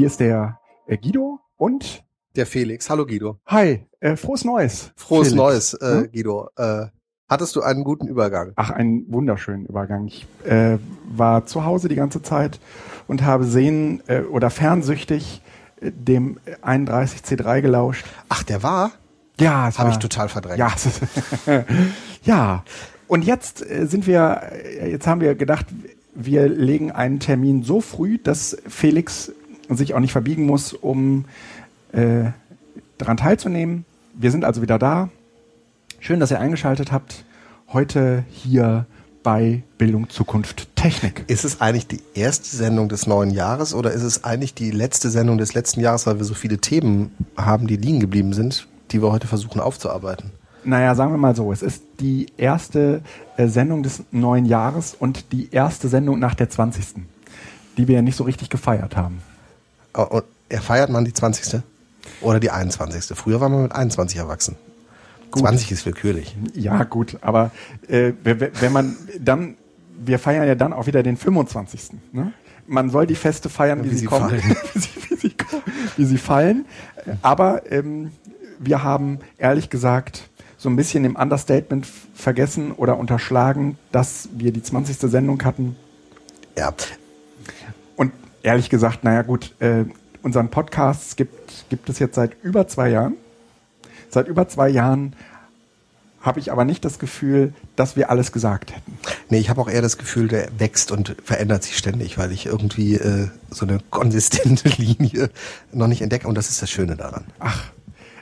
Hier 0.00 0.06
ist 0.06 0.20
der 0.20 0.58
äh, 0.86 0.96
Guido 0.96 1.40
und 1.58 2.04
der 2.34 2.46
Felix. 2.46 2.88
Hallo 2.88 3.04
Guido. 3.04 3.38
Hi, 3.44 3.84
äh, 4.00 4.16
frohes 4.16 4.46
Neues. 4.46 4.92
Frohes 4.96 5.28
Felix. 5.28 5.36
Neues, 5.36 5.74
äh, 5.74 6.04
hm? 6.04 6.10
Guido. 6.10 6.48
Äh, 6.56 6.86
hattest 7.28 7.54
du 7.54 7.60
einen 7.60 7.84
guten 7.84 8.08
Übergang? 8.08 8.52
Ach, 8.56 8.70
einen 8.70 9.12
wunderschönen 9.12 9.66
Übergang. 9.66 10.06
Ich 10.06 10.26
äh, 10.46 10.78
war 11.04 11.44
zu 11.44 11.66
Hause 11.66 11.90
die 11.90 11.96
ganze 11.96 12.22
Zeit 12.22 12.60
und 13.08 13.24
habe 13.24 13.44
sehen 13.44 14.02
äh, 14.06 14.22
oder 14.22 14.48
fernsüchtig 14.48 15.42
äh, 15.82 15.92
dem 15.92 16.38
31C3 16.62 17.60
gelauscht. 17.60 18.06
Ach, 18.30 18.42
der 18.42 18.62
war? 18.62 18.92
Ja, 19.38 19.68
es 19.68 19.78
habe 19.78 19.90
ich 19.90 19.98
total 19.98 20.30
verdrängt. 20.30 20.60
Ja, 20.60 20.72
ja. 22.22 22.64
Und 23.06 23.22
jetzt 23.26 23.60
äh, 23.70 23.86
sind 23.86 24.06
wir, 24.06 24.44
äh, 24.50 24.92
jetzt 24.92 25.06
haben 25.06 25.20
wir 25.20 25.34
gedacht, 25.34 25.66
wir 26.14 26.48
legen 26.48 26.90
einen 26.90 27.20
Termin 27.20 27.64
so 27.64 27.82
früh, 27.82 28.16
dass 28.16 28.56
Felix 28.66 29.32
sich 29.76 29.94
auch 29.94 30.00
nicht 30.00 30.12
verbiegen 30.12 30.46
muss, 30.46 30.72
um 30.72 31.24
äh, 31.92 32.30
daran 32.98 33.16
teilzunehmen. 33.16 33.84
Wir 34.14 34.30
sind 34.30 34.44
also 34.44 34.62
wieder 34.62 34.78
da. 34.78 35.08
Schön, 35.98 36.20
dass 36.20 36.30
ihr 36.30 36.40
eingeschaltet 36.40 36.92
habt. 36.92 37.24
Heute 37.72 38.24
hier 38.30 38.86
bei 39.22 39.62
Bildung, 39.78 40.08
Zukunft, 40.08 40.74
Technik. 40.76 41.24
Ist 41.26 41.44
es 41.44 41.60
eigentlich 41.60 41.86
die 41.86 42.00
erste 42.14 42.56
Sendung 42.56 42.88
des 42.88 43.06
neuen 43.06 43.30
Jahres 43.30 43.74
oder 43.74 43.92
ist 43.92 44.02
es 44.02 44.24
eigentlich 44.24 44.54
die 44.54 44.70
letzte 44.70 45.10
Sendung 45.10 45.38
des 45.38 45.54
letzten 45.54 45.80
Jahres, 45.80 46.06
weil 46.06 46.18
wir 46.18 46.24
so 46.24 46.34
viele 46.34 46.58
Themen 46.58 47.12
haben, 47.36 47.66
die 47.66 47.76
liegen 47.76 48.00
geblieben 48.00 48.32
sind, 48.32 48.66
die 48.90 49.02
wir 49.02 49.12
heute 49.12 49.26
versuchen 49.26 49.60
aufzuarbeiten? 49.60 50.30
Naja, 50.64 50.94
sagen 50.94 51.12
wir 51.12 51.18
mal 51.18 51.34
so, 51.34 51.52
es 51.52 51.62
ist 51.62 51.82
die 52.00 52.26
erste 52.36 53.02
äh, 53.36 53.46
Sendung 53.48 53.82
des 53.82 54.02
neuen 54.10 54.44
Jahres 54.44 54.94
und 54.98 55.32
die 55.32 55.50
erste 55.52 55.88
Sendung 55.88 56.18
nach 56.18 56.34
der 56.34 56.50
20. 56.50 57.02
Die 57.76 57.88
wir 57.88 57.96
ja 57.96 58.02
nicht 58.02 58.16
so 58.16 58.24
richtig 58.24 58.50
gefeiert 58.50 58.96
haben. 58.96 59.22
Oh, 59.94 60.02
und 60.02 60.24
feiert 60.62 60.90
man 60.90 61.04
die 61.04 61.12
20. 61.12 61.62
oder 62.20 62.40
die 62.40 62.50
21. 62.50 63.16
Früher 63.16 63.40
war 63.40 63.48
man 63.48 63.62
mit 63.62 63.72
21 63.72 64.18
erwachsen. 64.18 64.56
Gut. 65.30 65.42
20 65.42 65.72
ist 65.72 65.86
willkürlich. 65.86 66.36
Ja, 66.54 66.82
gut, 66.84 67.18
aber 67.20 67.52
äh, 67.88 68.12
wenn 68.22 68.72
man 68.72 68.96
dann, 69.18 69.56
wir 70.04 70.18
feiern 70.18 70.46
ja 70.46 70.54
dann 70.54 70.72
auch 70.72 70.86
wieder 70.86 71.02
den 71.02 71.16
25. 71.16 71.90
Ne? 72.12 72.32
Man 72.66 72.90
soll 72.90 73.06
die 73.06 73.14
Feste 73.14 73.48
feiern, 73.48 73.84
wie, 73.84 73.92
wie, 73.92 73.94
sie, 73.94 74.06
kommen, 74.06 74.30
wie, 74.74 74.78
sie, 74.78 74.88
wie, 75.08 75.16
sie, 75.16 75.34
wie 75.96 76.04
sie 76.04 76.18
fallen. 76.18 76.64
Aber 77.22 77.70
ähm, 77.70 78.10
wir 78.58 78.82
haben 78.82 79.20
ehrlich 79.38 79.70
gesagt 79.70 80.28
so 80.56 80.68
ein 80.68 80.76
bisschen 80.76 81.04
im 81.04 81.16
Understatement 81.16 81.86
vergessen 82.14 82.72
oder 82.72 82.98
unterschlagen, 82.98 83.78
dass 83.92 84.28
wir 84.32 84.52
die 84.52 84.62
20. 84.62 84.98
Sendung 85.10 85.42
hatten. 85.42 85.76
Ja. 86.58 86.74
Ehrlich 88.42 88.70
gesagt, 88.70 89.04
naja 89.04 89.22
gut, 89.22 89.54
äh, 89.60 89.84
unseren 90.22 90.50
Podcast 90.50 91.16
gibt, 91.16 91.68
gibt 91.68 91.88
es 91.88 91.98
jetzt 91.98 92.14
seit 92.14 92.36
über 92.42 92.68
zwei 92.68 92.90
Jahren. 92.90 93.14
Seit 94.08 94.28
über 94.28 94.48
zwei 94.48 94.68
Jahren 94.68 95.14
habe 96.20 96.38
ich 96.38 96.52
aber 96.52 96.64
nicht 96.64 96.84
das 96.84 96.98
Gefühl, 96.98 97.54
dass 97.76 97.96
wir 97.96 98.10
alles 98.10 98.30
gesagt 98.30 98.74
hätten. 98.74 98.98
Nee, 99.30 99.38
ich 99.38 99.48
habe 99.48 99.60
auch 99.60 99.70
eher 99.70 99.80
das 99.80 99.96
Gefühl, 99.96 100.28
der 100.28 100.48
wächst 100.58 100.92
und 100.92 101.16
verändert 101.24 101.62
sich 101.62 101.78
ständig, 101.78 102.18
weil 102.18 102.30
ich 102.32 102.46
irgendwie 102.46 102.96
äh, 102.96 103.28
so 103.50 103.66
eine 103.66 103.80
konsistente 103.90 104.68
Linie 104.76 105.30
noch 105.72 105.86
nicht 105.86 106.02
entdecke 106.02 106.28
und 106.28 106.34
das 106.36 106.50
ist 106.50 106.60
das 106.60 106.70
Schöne 106.70 106.96
daran. 106.96 107.24
Ach, 107.38 107.70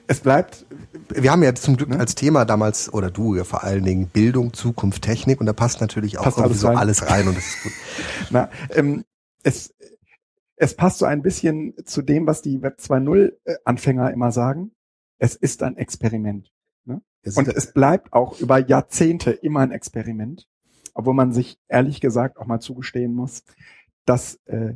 es 0.07 0.21
bleibt. 0.21 0.65
Wir 1.09 1.33
haben 1.33 1.43
ja 1.43 1.55
zum 1.55 1.77
Glück 1.77 1.89
ne? 1.89 1.99
als 1.99 2.15
Thema 2.15 2.45
damals, 2.45 2.93
oder 2.93 3.11
du 3.11 3.35
ja 3.35 3.45
vor 3.45 3.65
allen 3.65 3.85
Dingen, 3.85 4.07
Bildung, 4.07 4.53
Zukunft, 4.53 5.03
Technik 5.03 5.41
und 5.41 5.47
da 5.47 5.53
passt 5.53 5.81
natürlich 5.81 6.19
auch 6.19 6.25
passt 6.25 6.39
irgendwie 6.39 6.51
alles 6.53 6.61
so 6.61 6.69
rein. 6.69 6.77
alles 6.79 7.11
rein 7.11 7.29
und 7.29 7.37
das 7.37 7.45
ist 7.45 7.63
gut. 7.63 7.73
Na, 8.31 8.49
ähm, 8.75 9.05
es, 9.43 9.75
es 10.59 10.75
passt 10.75 10.99
so 10.99 11.07
ein 11.07 11.23
bisschen 11.23 11.75
zu 11.85 12.03
dem, 12.03 12.27
was 12.27 12.43
die 12.43 12.63
Web 12.63 12.79
2.0 12.79 13.33
äh, 13.45 13.55
Anfänger 13.65 14.13
immer 14.13 14.33
sagen. 14.33 14.73
Es 15.19 15.35
ist 15.35 15.63
ein 15.63 15.77
Experiment. 15.77 16.53
Ne? 16.85 17.01
Und 17.37 17.49
es 17.49 17.73
bleibt 17.73 18.13
auch 18.13 18.39
über 18.41 18.59
Jahrzehnte 18.59 19.31
immer 19.31 19.61
ein 19.61 19.73
Experiment, 19.73 20.49
obwohl 20.95 21.15
man 21.15 21.33
sich 21.33 21.59
ehrlich 21.69 22.01
gesagt 22.01 22.39
auch 22.39 22.47
mal 22.47 22.61
zugestehen 22.61 23.15
muss, 23.15 23.45
dass 24.05 24.37
äh, 24.47 24.75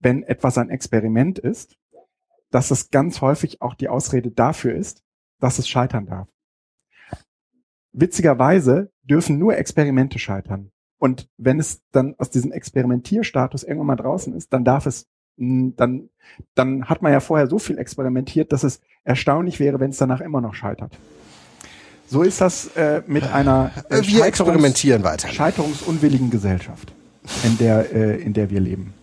wenn 0.00 0.22
etwas 0.24 0.58
ein 0.58 0.70
Experiment 0.70 1.38
ist, 1.38 1.76
dass 2.50 2.70
es 2.70 2.90
ganz 2.90 3.20
häufig 3.20 3.62
auch 3.62 3.74
die 3.74 3.88
Ausrede 3.88 4.30
dafür 4.30 4.74
ist, 4.74 5.02
dass 5.38 5.58
es 5.58 5.68
scheitern 5.68 6.06
darf. 6.06 6.28
Witzigerweise 7.92 8.92
dürfen 9.02 9.38
nur 9.38 9.56
Experimente 9.56 10.18
scheitern. 10.18 10.70
Und 11.02 11.28
wenn 11.36 11.58
es 11.58 11.80
dann 11.90 12.14
aus 12.18 12.30
diesem 12.30 12.52
Experimentierstatus 12.52 13.64
irgendwann 13.64 13.88
mal 13.88 13.96
draußen 13.96 14.36
ist, 14.36 14.52
dann 14.52 14.64
darf 14.64 14.86
es, 14.86 15.08
dann, 15.36 16.10
dann 16.54 16.88
hat 16.88 17.02
man 17.02 17.10
ja 17.10 17.18
vorher 17.18 17.48
so 17.48 17.58
viel 17.58 17.76
experimentiert, 17.76 18.52
dass 18.52 18.62
es 18.62 18.80
erstaunlich 19.02 19.58
wäre, 19.58 19.80
wenn 19.80 19.90
es 19.90 19.96
danach 19.96 20.20
immer 20.20 20.40
noch 20.40 20.54
scheitert. 20.54 20.96
So 22.06 22.22
ist 22.22 22.40
das 22.40 22.68
äh, 22.76 23.02
mit 23.08 23.24
einer 23.32 23.72
äh, 23.88 24.00
wir 24.02 24.24
experimentieren 24.24 25.02
weiter. 25.02 25.26
scheiterungsunwilligen 25.26 26.30
Gesellschaft, 26.30 26.92
in 27.42 27.58
der, 27.58 27.92
äh, 27.92 28.22
in 28.22 28.32
der 28.32 28.50
wir 28.50 28.60
leben. 28.60 28.94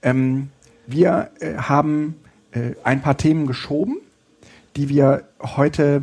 Ähm, 0.00 0.48
wir 0.86 1.32
äh, 1.40 1.56
haben 1.56 2.14
äh, 2.52 2.76
ein 2.82 3.02
paar 3.02 3.18
Themen 3.18 3.46
geschoben, 3.46 3.98
die 4.74 4.88
wir 4.88 5.28
heute 5.42 6.00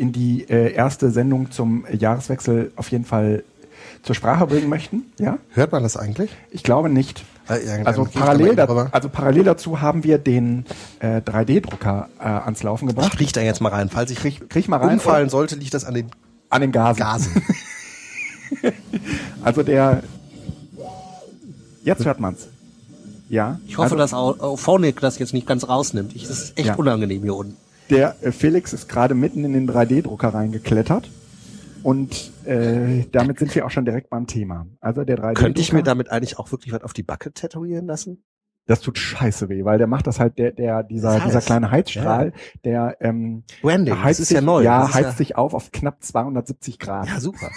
in 0.00 0.12
die 0.12 0.48
äh, 0.48 0.72
erste 0.72 1.10
Sendung 1.10 1.50
zum 1.50 1.84
Jahreswechsel 1.92 2.72
auf 2.76 2.90
jeden 2.90 3.04
Fall 3.04 3.44
zur 4.02 4.14
Sprache 4.14 4.46
bringen 4.46 4.70
möchten. 4.70 5.02
Ja? 5.18 5.36
Hört 5.50 5.72
man 5.72 5.82
das 5.82 5.98
eigentlich? 5.98 6.30
Ich 6.50 6.62
glaube 6.62 6.88
nicht. 6.88 7.22
Also 7.84 8.04
parallel, 8.04 8.56
da, 8.56 8.64
also 8.92 9.08
parallel 9.10 9.44
dazu 9.44 9.82
haben 9.82 10.02
wir 10.02 10.16
den 10.16 10.64
äh, 11.00 11.20
3D-Drucker 11.20 12.08
äh, 12.18 12.22
ans 12.22 12.62
Laufen 12.62 12.88
gebracht. 12.88 13.10
Ich 13.12 13.18
krieg 13.18 13.32
da 13.34 13.42
jetzt 13.42 13.60
mal 13.60 13.68
rein. 13.68 13.90
Falls 13.90 14.10
ich 14.10 14.18
krieg, 14.18 14.48
krieg 14.48 14.68
mal 14.68 14.78
rein, 14.78 14.94
umfallen 14.94 15.28
sollte, 15.28 15.56
liegt 15.56 15.74
das 15.74 15.84
an 15.84 15.94
den 15.94 16.10
an 16.48 16.62
den 16.62 16.72
Gasen. 16.72 17.00
Gasen. 17.00 17.42
also 19.44 19.62
der 19.62 20.02
jetzt 21.82 22.06
hört 22.06 22.20
man's. 22.20 22.48
Ja. 23.28 23.60
Ich 23.66 23.76
hoffe, 23.76 23.96
also, 23.96 23.96
dass 23.96 24.14
auch 24.14 24.56
Phonic 24.56 25.00
das 25.00 25.18
jetzt 25.18 25.34
nicht 25.34 25.46
ganz 25.46 25.68
rausnimmt. 25.68 26.16
Ich, 26.16 26.26
das 26.26 26.40
ist 26.40 26.58
echt 26.58 26.68
ja. 26.68 26.74
unangenehm 26.76 27.22
hier 27.22 27.34
unten. 27.34 27.56
Der 27.90 28.16
äh, 28.22 28.32
Felix 28.32 28.72
ist 28.72 28.88
gerade 28.88 29.14
mitten 29.14 29.44
in 29.44 29.52
den 29.52 29.68
3D-Drucker 29.68 30.28
reingeklettert. 30.28 31.10
Und 31.82 32.32
äh, 32.44 33.06
damit 33.10 33.38
sind 33.38 33.54
wir 33.54 33.64
auch 33.64 33.70
schon 33.70 33.84
direkt 33.84 34.10
beim 34.10 34.26
Thema. 34.26 34.66
Also 34.80 35.04
der 35.04 35.16
3D-Drucker. 35.16 35.34
Könnte 35.34 35.60
ich 35.60 35.72
mir 35.72 35.82
damit 35.82 36.10
eigentlich 36.10 36.38
auch 36.38 36.52
wirklich 36.52 36.72
was 36.72 36.82
auf 36.82 36.92
die 36.92 37.02
Backe 37.02 37.32
tätowieren 37.32 37.86
lassen? 37.86 38.22
Das 38.66 38.80
tut 38.80 38.98
scheiße 38.98 39.48
weh, 39.48 39.64
weil 39.64 39.78
der 39.78 39.88
macht 39.88 40.06
das 40.06 40.20
halt, 40.20 40.38
der, 40.38 40.52
der, 40.52 40.84
dieser, 40.84 41.08
das 41.08 41.16
heißt, 41.16 41.26
dieser 41.26 41.40
kleine 41.40 41.70
Heizstrahl, 41.72 42.26
ja. 42.26 42.32
der 42.64 42.96
ähm, 43.00 43.42
Branding, 43.62 43.94
heizt 43.94 44.20
das 44.20 44.20
ist 44.20 44.28
sich, 44.28 44.34
ja 44.36 44.40
neu. 44.42 44.62
Ja, 44.62 44.94
heizt 44.94 45.10
ja 45.10 45.12
sich 45.12 45.36
auf 45.36 45.54
auf 45.54 45.72
knapp 45.72 46.02
270 46.04 46.78
Grad. 46.78 47.08
Ja, 47.08 47.18
super. 47.18 47.50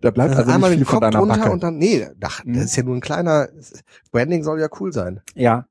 Da 0.00 0.12
bleibt 0.12 0.34
also, 0.36 0.50
also 0.50 0.68
nicht 0.68 0.76
viel 0.76 0.84
von 0.86 1.00
deiner 1.00 1.26
Backe. 1.26 1.50
Und 1.50 1.62
dann, 1.62 1.78
nee, 1.78 2.06
ach, 2.22 2.38
das 2.38 2.44
hm. 2.44 2.54
ist 2.54 2.76
ja 2.76 2.82
nur 2.84 2.94
ein 2.94 3.00
kleiner, 3.00 3.48
Branding 4.12 4.44
soll 4.44 4.60
ja 4.60 4.68
cool 4.80 4.92
sein. 4.92 5.20
Ja. 5.34 5.66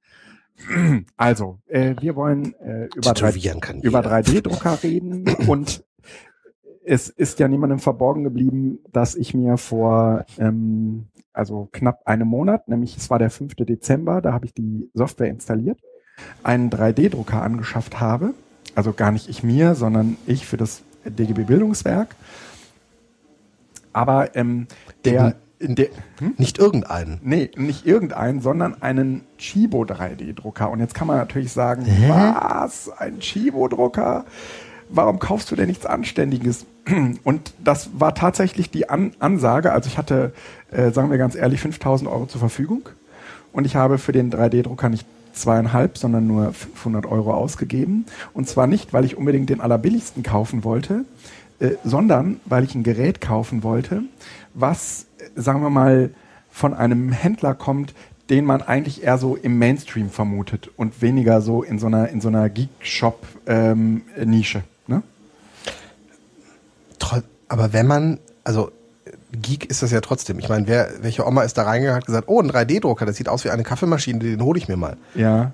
Also, 1.18 1.59
äh, 1.68 1.96
wir 2.00 2.16
wollen 2.16 2.53
äh, 2.59 2.88
über, 2.96 3.13
3, 3.13 3.34
über 3.81 4.00
3D-Drucker 4.00 4.84
reden 4.84 5.28
und 5.47 5.84
es 6.85 7.09
ist 7.09 7.40
ja 7.40 7.47
niemandem 7.47 7.79
verborgen 7.79 8.24
geblieben, 8.24 8.79
dass 8.91 9.16
ich 9.16 9.34
mir 9.34 9.57
vor 9.57 10.25
ähm, 10.38 11.07
also 11.33 11.69
knapp 11.71 12.01
einem 12.06 12.27
Monat, 12.27 12.68
nämlich 12.68 12.95
es 12.95 13.10
war 13.10 13.19
der 13.19 13.30
5. 13.30 13.56
Dezember, 13.56 14.21
da 14.21 14.33
habe 14.33 14.45
ich 14.45 14.54
die 14.54 14.89
Software 14.94 15.30
installiert, 15.30 15.80
einen 16.44 16.69
3D-Drucker 16.69 17.42
angeschafft 17.42 18.00
habe. 18.00 18.33
Also 18.75 18.94
gar 18.94 19.12
nicht 19.12 19.30
ich 19.30 19.44
mir, 19.44 19.75
sondern 19.75 20.18
ich 20.27 20.45
für 20.45 20.57
das 20.57 20.83
DGB 21.06 21.44
Bildungswerk. 21.44 22.15
Aber 23.92 24.36
ähm, 24.36 24.68
der, 25.06 25.36
in 25.63 25.75
der 25.75 25.88
hm? 26.19 26.36
nicht 26.38 26.60
irgendeinen. 26.60 27.19
Nee, 27.24 27.50
nicht 27.56 27.86
irgendeinen, 27.86 28.42
sondern 28.42 28.81
einen 28.81 29.21
Chibo 29.38 29.83
3D-Drucker. 29.83 30.69
Und 30.69 30.80
jetzt 30.80 30.94
kann 30.94 31.07
man 31.07 31.18
natürlich 31.18 31.51
sagen, 31.51 31.86
Hä? 31.86 32.10
was? 32.10 32.89
Ein 32.89 33.19
Chibo-Drucker? 33.19 34.25
Warum 34.89 35.19
kaufst 35.19 35.50
du 35.50 35.56
denn 35.56 35.68
nichts 35.68 35.86
Anständiges? 35.86 36.65
Und 37.24 37.54
das 37.63 37.89
war 37.98 38.13
tatsächlich 38.13 38.69
die 38.69 38.89
An 38.89 39.13
Ansage. 39.19 39.71
Also 39.71 39.88
ich 39.88 39.98
hatte, 39.98 40.33
äh, 40.71 40.92
sagen 40.92 41.10
wir 41.10 41.18
ganz 41.18 41.36
ehrlich, 41.36 41.62
5000 41.62 42.10
Euro 42.10 42.25
zur 42.25 42.39
Verfügung. 42.39 42.89
Und 43.54 43.65
ich 43.65 43.75
habe 43.75 43.98
für 43.98 44.12
den 44.12 44.31
3D-Drucker 44.31 44.89
nicht 44.89 45.07
zweieinhalb, 45.33 45.98
sondern 45.98 46.27
nur 46.27 46.54
500 46.54 47.06
Euro 47.06 47.33
ausgegeben. 47.33 48.06
Und 48.33 48.48
zwar 48.48 48.68
nicht, 48.68 48.94
weil 48.94 49.06
ich 49.06 49.18
unbedingt 49.18 49.50
den 49.50 49.62
allerbilligsten 49.62 50.24
kaufen 50.24 50.63
wollte, 50.63 51.06
äh, 51.60 51.71
sondern 51.83 52.39
weil 52.45 52.63
ich 52.63 52.75
ein 52.75 52.83
Gerät 52.83 53.21
kaufen 53.21 53.63
wollte, 53.63 54.04
was, 54.53 55.07
sagen 55.35 55.61
wir 55.61 55.69
mal, 55.69 56.11
von 56.51 56.73
einem 56.73 57.11
Händler 57.11 57.55
kommt, 57.55 57.94
den 58.29 58.45
man 58.45 58.61
eigentlich 58.61 59.03
eher 59.03 59.17
so 59.17 59.35
im 59.35 59.57
Mainstream 59.57 60.09
vermutet 60.09 60.69
und 60.77 61.01
weniger 61.01 61.41
so 61.41 61.63
in 61.63 61.79
so 61.79 61.88
einer 61.88 62.07
in 62.09 62.21
so 62.21 62.29
einer 62.29 62.50
Geek-Shop-Nische. 62.50 64.57
Ähm, 64.57 64.63
ne? 64.88 65.03
Aber 67.53 67.71
wenn 67.71 67.85
man, 67.85 68.17
also 68.44 68.71
Geek 69.31 69.65
ist 69.65 69.83
das 69.83 69.91
ja 69.91 70.01
trotzdem. 70.01 70.39
Ich 70.39 70.50
meine, 70.50 70.65
wer, 70.65 70.89
welche 71.01 71.27
Oma 71.27 71.44
ist 71.44 71.55
da 71.55 71.63
reingegangen 71.63 71.97
und 71.97 72.01
hat 72.01 72.07
gesagt, 72.07 72.27
oh, 72.27 72.41
ein 72.41 72.50
3D-Drucker, 72.50 73.05
das 73.05 73.15
sieht 73.15 73.29
aus 73.29 73.44
wie 73.44 73.51
eine 73.51 73.61
Kaffeemaschine, 73.61 74.17
den 74.17 74.41
hole 74.41 74.57
ich 74.57 74.67
mir 74.67 74.75
mal. 74.75 74.97
Ja. 75.13 75.51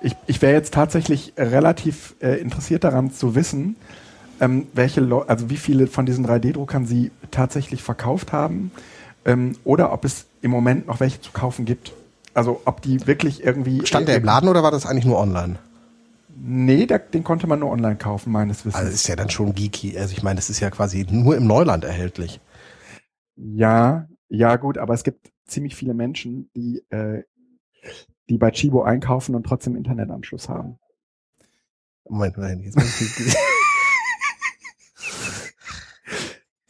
Ich, 0.00 0.14
ich 0.28 0.40
wäre 0.42 0.52
jetzt 0.52 0.72
tatsächlich 0.72 1.32
relativ 1.36 2.14
äh, 2.20 2.40
interessiert 2.40 2.84
daran 2.84 3.12
zu 3.12 3.34
wissen, 3.34 3.74
ähm, 4.40 4.66
welche 4.72 5.00
Leu 5.00 5.22
also 5.22 5.50
wie 5.50 5.56
viele 5.56 5.86
von 5.86 6.06
diesen 6.06 6.26
3D-Druckern 6.26 6.86
sie 6.86 7.10
tatsächlich 7.30 7.82
verkauft 7.82 8.32
haben 8.32 8.70
ähm, 9.24 9.56
oder 9.64 9.92
ob 9.92 10.04
es 10.04 10.26
im 10.42 10.50
Moment 10.50 10.86
noch 10.86 11.00
welche 11.00 11.20
zu 11.20 11.32
kaufen 11.32 11.64
gibt. 11.64 11.92
Also 12.32 12.62
ob 12.64 12.80
die 12.80 13.06
wirklich 13.06 13.44
irgendwie. 13.44 13.84
Stand 13.86 14.08
der 14.08 14.16
im 14.16 14.24
Laden 14.24 14.48
oder 14.48 14.62
war 14.62 14.70
das 14.70 14.86
eigentlich 14.86 15.04
nur 15.04 15.18
online? 15.18 15.58
Nee, 16.42 16.86
der, 16.86 17.00
den 17.00 17.22
konnte 17.22 17.46
man 17.46 17.58
nur 17.58 17.70
online 17.70 17.96
kaufen, 17.96 18.32
meines 18.32 18.64
Wissens. 18.64 18.76
Also 18.76 18.92
ist 18.92 19.08
ja 19.08 19.16
dann 19.16 19.28
schon 19.28 19.54
geeky. 19.54 19.98
Also 19.98 20.12
ich 20.12 20.22
meine, 20.22 20.36
das 20.36 20.48
ist 20.48 20.60
ja 20.60 20.70
quasi 20.70 21.06
nur 21.10 21.36
im 21.36 21.46
Neuland 21.46 21.84
erhältlich. 21.84 22.40
Ja, 23.36 24.08
ja 24.28 24.56
gut, 24.56 24.78
aber 24.78 24.94
es 24.94 25.04
gibt 25.04 25.30
ziemlich 25.46 25.74
viele 25.76 25.92
Menschen, 25.92 26.50
die, 26.54 26.82
äh, 26.90 27.24
die 28.30 28.38
bei 28.38 28.52
Chibo 28.52 28.82
einkaufen 28.82 29.34
und 29.34 29.44
trotzdem 29.44 29.76
Internetanschluss 29.76 30.48
haben. 30.48 30.78
Moment, 32.08 32.38
nein, 32.38 32.60
jetzt 32.60 32.76
muss 32.76 33.00
ich 33.00 33.36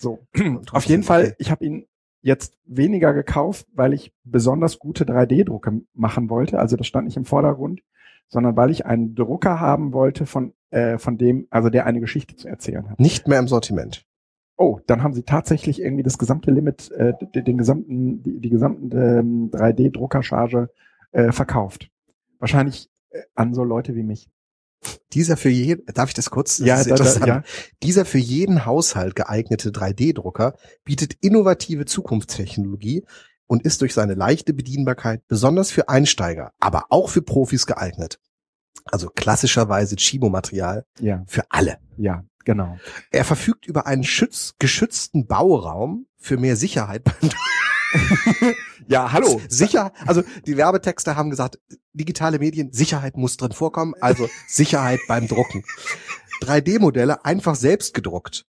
So, 0.00 0.18
auf 0.72 0.84
jeden 0.86 1.02
Fall, 1.02 1.34
ich 1.38 1.50
habe 1.50 1.64
ihn 1.64 1.86
jetzt 2.22 2.58
weniger 2.64 3.12
gekauft, 3.12 3.66
weil 3.74 3.92
ich 3.92 4.12
besonders 4.24 4.78
gute 4.78 5.04
3D-Drucke 5.04 5.82
machen 5.94 6.30
wollte. 6.30 6.58
Also 6.58 6.76
das 6.76 6.86
stand 6.86 7.06
nicht 7.06 7.16
im 7.16 7.24
Vordergrund, 7.24 7.82
sondern 8.28 8.56
weil 8.56 8.70
ich 8.70 8.86
einen 8.86 9.14
Drucker 9.14 9.60
haben 9.60 9.92
wollte, 9.92 10.24
von, 10.24 10.54
äh, 10.70 10.98
von 10.98 11.18
dem, 11.18 11.46
also 11.50 11.68
der 11.68 11.86
eine 11.86 12.00
Geschichte 12.00 12.34
zu 12.36 12.48
erzählen 12.48 12.88
hat. 12.88 12.98
Nicht 12.98 13.28
mehr 13.28 13.38
im 13.38 13.48
Sortiment. 13.48 14.06
Oh, 14.56 14.80
dann 14.86 15.02
haben 15.02 15.14
sie 15.14 15.22
tatsächlich 15.22 15.80
irgendwie 15.80 16.02
das 16.02 16.18
gesamte 16.18 16.50
Limit, 16.50 16.90
äh, 16.92 17.12
den 17.34 17.58
gesamten, 17.58 18.22
die, 18.22 18.40
die 18.40 18.50
gesamten 18.50 18.90
ähm, 18.92 19.50
3D-Druckercharge 19.50 20.68
äh, 21.12 21.32
verkauft. 21.32 21.90
Wahrscheinlich 22.38 22.90
äh, 23.10 23.22
an 23.34 23.54
so 23.54 23.64
Leute 23.64 23.94
wie 23.94 24.02
mich. 24.02 24.30
Dieser 25.12 25.36
für 25.36 25.48
jeden, 25.50 25.84
darf 25.94 26.08
ich 26.10 26.14
das 26.14 26.30
kurz? 26.30 26.58
Das 26.58 26.66
Ja, 26.66 26.74
ist 26.76 26.86
da- 26.86 26.94
da- 26.94 26.96
interessant. 26.96 27.26
ja. 27.26 27.42
Dieser 27.82 28.04
für 28.04 28.18
jeden 28.18 28.64
Haushalt 28.64 29.14
geeignete 29.14 29.70
3D-Drucker 29.72 30.54
bietet 30.84 31.14
innovative 31.20 31.84
Zukunftstechnologie 31.84 33.04
und 33.46 33.64
ist 33.64 33.80
durch 33.80 33.92
seine 33.94 34.14
leichte 34.14 34.52
Bedienbarkeit 34.54 35.26
besonders 35.28 35.70
für 35.70 35.88
Einsteiger, 35.88 36.52
aber 36.60 36.86
auch 36.90 37.08
für 37.10 37.22
Profis 37.22 37.66
geeignet. 37.66 38.18
Also 38.84 39.10
klassischerweise 39.10 39.96
Chibo-Material 39.96 40.84
Ja, 41.00 41.24
für 41.26 41.42
alle. 41.50 41.78
ja, 41.96 42.24
genau. 42.44 42.78
Er 43.10 43.24
verfügt 43.24 43.66
über 43.66 43.86
einen 43.86 44.04
schütz 44.04 44.54
geschützten 44.58 45.26
Bauraum 45.26 46.06
für 46.16 46.36
mehr 46.38 46.56
Sicherheit 46.56 47.04
beim 47.04 47.30
Ja, 48.86 49.12
hallo. 49.12 49.40
Sicher, 49.48 49.92
also 50.06 50.22
die 50.46 50.56
Werbetexte 50.56 51.16
haben 51.16 51.30
gesagt, 51.30 51.58
digitale 51.92 52.38
Medien, 52.38 52.72
Sicherheit 52.72 53.16
muss 53.16 53.36
drin 53.36 53.52
vorkommen, 53.52 53.94
also 54.00 54.28
Sicherheit 54.48 55.00
beim 55.08 55.28
Drucken. 55.28 55.64
3D-Modelle 56.42 57.24
einfach 57.24 57.54
selbst 57.54 57.94
gedruckt. 57.94 58.46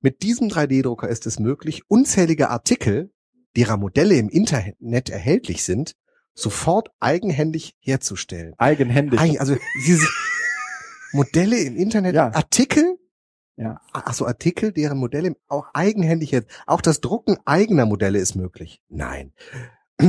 Mit 0.00 0.22
diesem 0.22 0.48
3D-Drucker 0.48 1.08
ist 1.08 1.26
es 1.26 1.38
möglich, 1.38 1.82
unzählige 1.88 2.50
Artikel, 2.50 3.12
derer 3.56 3.76
Modelle 3.76 4.16
im 4.16 4.28
Internet 4.28 5.10
erhältlich 5.10 5.64
sind, 5.64 5.94
sofort 6.34 6.88
eigenhändig 7.00 7.74
herzustellen. 7.80 8.54
Eigenhändig. 8.58 9.20
Eig- 9.20 9.38
Also 9.38 9.56
diese 9.86 10.06
Modelle 11.12 11.58
im 11.58 11.76
Internet, 11.76 12.14
Ja. 12.14 12.32
Artikel, 12.32 12.96
Ja. 13.60 13.80
Achso, 13.92 14.24
Artikel, 14.26 14.72
deren 14.72 14.96
Modelle 14.98 15.36
auch 15.48 15.66
eigenhändig 15.74 16.30
jetzt. 16.30 16.48
Auch 16.66 16.80
das 16.80 17.00
Drucken 17.02 17.36
eigener 17.44 17.84
Modelle 17.84 18.18
ist 18.18 18.34
möglich. 18.34 18.82
Nein. 18.88 19.32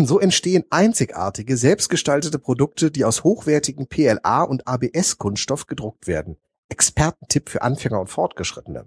So 0.06 0.22
entstehen 0.22 0.64
einzigartige, 0.70 1.58
selbstgestaltete 1.58 2.40
Produkte, 2.40 2.92
die 2.92 3.04
aus 3.04 3.26
hochwertigen 3.26 3.88
PLA 3.88 4.44
und 4.44 4.66
ABS-Kunststoff 4.66 5.68
gedruckt 5.68 6.08
werden. 6.08 6.38
Expertentipp 6.70 7.50
für 7.50 7.62
Anfänger 7.62 8.00
und 8.00 8.08
Fortgeschrittene. 8.08 8.86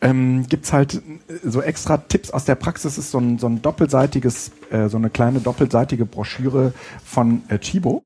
Ähm, 0.00 0.46
gibt's 0.48 0.72
halt 0.72 0.94
äh, 0.94 1.00
so 1.44 1.62
extra 1.62 1.96
Tipps 1.96 2.30
aus 2.30 2.44
der 2.44 2.54
Praxis, 2.54 2.98
ist 2.98 3.10
so 3.10 3.18
ein, 3.18 3.38
so 3.38 3.48
ein 3.48 3.62
doppelseitiges, 3.62 4.52
äh, 4.70 4.88
so 4.88 4.96
eine 4.96 5.10
kleine 5.10 5.40
doppelseitige 5.40 6.04
Broschüre 6.04 6.74
von 7.04 7.42
äh, 7.48 7.58
Chibo, 7.58 8.04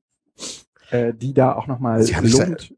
äh, 0.89 1.13
die 1.13 1.33
da 1.33 1.53
auch 1.53 1.67
nochmal 1.67 2.01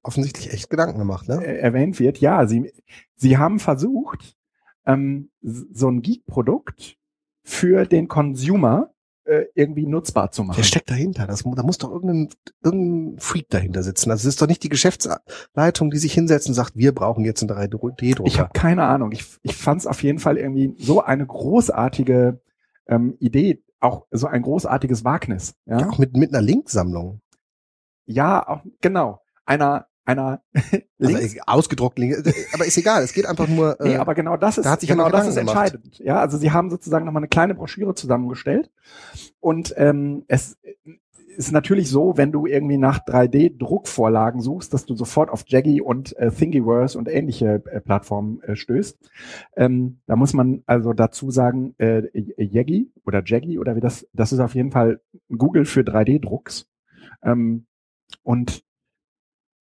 offensichtlich 0.03 0.51
echt 0.51 0.69
Gedanken 0.69 0.99
gemacht, 0.99 1.27
ne? 1.27 1.45
äh, 1.45 1.59
erwähnt 1.59 1.99
wird. 1.99 2.19
Ja, 2.19 2.47
sie, 2.47 2.71
sie 3.15 3.37
haben 3.37 3.59
versucht, 3.59 4.35
ähm, 4.85 5.29
so 5.41 5.89
ein 5.89 6.01
Geek-Produkt 6.01 6.97
für 7.43 7.85
den 7.85 8.07
Consumer 8.07 8.92
äh, 9.25 9.45
irgendwie 9.55 9.85
nutzbar 9.85 10.31
zu 10.31 10.43
machen. 10.43 10.57
Wer 10.57 10.63
steckt 10.63 10.89
dahinter? 10.89 11.27
Das, 11.27 11.43
da 11.43 11.63
muss 11.63 11.77
doch 11.77 11.91
irgendein, 11.91 12.29
irgendein 12.63 13.19
Freak 13.19 13.49
dahinter 13.49 13.83
sitzen. 13.83 14.11
Also 14.11 14.27
es 14.27 14.35
ist 14.35 14.41
doch 14.41 14.47
nicht 14.47 14.63
die 14.63 14.69
Geschäftsleitung, 14.69 15.91
die 15.91 15.97
sich 15.97 16.13
hinsetzt 16.13 16.47
und 16.47 16.53
sagt, 16.53 16.75
wir 16.75 16.93
brauchen 16.93 17.23
jetzt 17.23 17.41
einen 17.41 17.51
3D-Drucker. 17.51 18.25
Ich 18.25 18.39
habe 18.39 18.51
keine 18.53 18.83
Ahnung. 18.83 19.11
Ich, 19.11 19.25
ich 19.41 19.55
fand 19.55 19.81
es 19.81 19.87
auf 19.87 20.03
jeden 20.03 20.19
Fall 20.19 20.37
irgendwie 20.37 20.75
so 20.77 21.01
eine 21.01 21.25
großartige 21.25 22.41
ähm, 22.87 23.15
Idee, 23.19 23.63
auch 23.79 24.05
so 24.11 24.27
ein 24.27 24.41
großartiges 24.41 25.03
Wagnis. 25.03 25.55
Ja, 25.65 25.79
ja, 25.79 25.89
auch 25.89 25.97
mit, 25.97 26.15
mit 26.15 26.33
einer 26.33 26.41
Linksammlung. 26.41 27.21
ja 28.05 28.47
auch, 28.47 28.61
genau. 28.81 29.21
Einer, 29.45 29.87
einer 30.05 30.41
Also, 30.99 31.17
Links- 31.17 31.35
äh, 31.35 31.39
ausgedruckt, 31.45 31.99
Link- 31.99 32.17
aber 32.53 32.65
ist 32.65 32.77
egal. 32.77 33.03
Es 33.03 33.13
geht 33.13 33.25
einfach 33.25 33.47
nur. 33.47 33.77
Nee, 33.83 33.93
äh, 33.93 33.97
aber 33.97 34.15
genau 34.15 34.37
das 34.37 34.57
ist, 34.57 34.65
da 34.65 34.71
hat 34.71 34.79
sich 34.81 34.89
genau 34.89 35.09
das 35.09 35.27
ist 35.27 35.35
Gedanken 35.35 35.51
gemacht. 35.53 35.73
entscheidend. 35.73 35.99
Ja, 35.99 36.19
also 36.19 36.37
sie 36.37 36.51
haben 36.51 36.69
sozusagen 36.69 37.05
nochmal 37.05 37.21
eine 37.21 37.27
kleine 37.29 37.55
Broschüre 37.55 37.95
zusammengestellt. 37.95 38.69
Und 39.39 39.73
ähm, 39.77 40.23
es 40.27 40.57
ist 41.35 41.51
natürlich 41.51 41.89
so, 41.89 42.15
wenn 42.15 42.31
du 42.31 42.45
irgendwie 42.45 42.77
nach 42.77 42.99
3D-Druckvorlagen 42.99 44.39
suchst, 44.41 44.71
dass 44.73 44.85
du 44.85 44.95
sofort 44.95 45.29
auf 45.31 45.43
Jaggy 45.47 45.81
und 45.81 46.15
äh, 46.17 46.29
Thingiverse 46.31 46.95
und 46.97 47.09
ähnliche 47.09 47.55
äh, 47.65 47.81
Plattformen 47.81 48.41
äh, 48.43 48.55
stößt. 48.55 48.97
Ähm, 49.57 49.99
da 50.05 50.15
muss 50.15 50.33
man 50.33 50.61
also 50.67 50.93
dazu 50.93 51.31
sagen, 51.31 51.73
äh, 51.79 52.03
Jaggy 52.37 52.91
oder 53.05 53.23
Jaggy 53.25 53.57
oder 53.57 53.75
wie 53.75 53.79
das, 53.81 54.07
das 54.13 54.31
ist 54.31 54.39
auf 54.39 54.53
jeden 54.55 54.71
Fall 54.71 55.01
Google 55.35 55.65
für 55.65 55.81
3D-Drucks. 55.81 56.67
Ähm, 57.23 57.65
und 58.21 58.63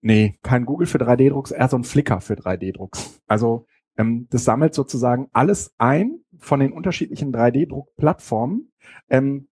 Nee, 0.03 0.37
kein 0.43 0.67
Google 0.67 0.89
für 0.89 0.99
3D-Drucks, 0.99 1.53
eher 1.53 1.69
so 1.69 1.77
ein 1.77 1.85
Flickr 1.85 2.21
für 2.21 2.35
3D-Drucks. 2.35 3.21
Also 3.29 3.67
ähm, 3.97 4.27
das 4.31 4.45
sammelt 4.45 4.75
sozusagen 4.75 5.29
alles 5.33 5.73
ein 5.79 6.19
von 6.39 6.59
den 6.59 6.73
unterschiedlichen 6.73 7.33
3D-Druck-Plattformen 7.33 8.73
ähm, 9.09 9.47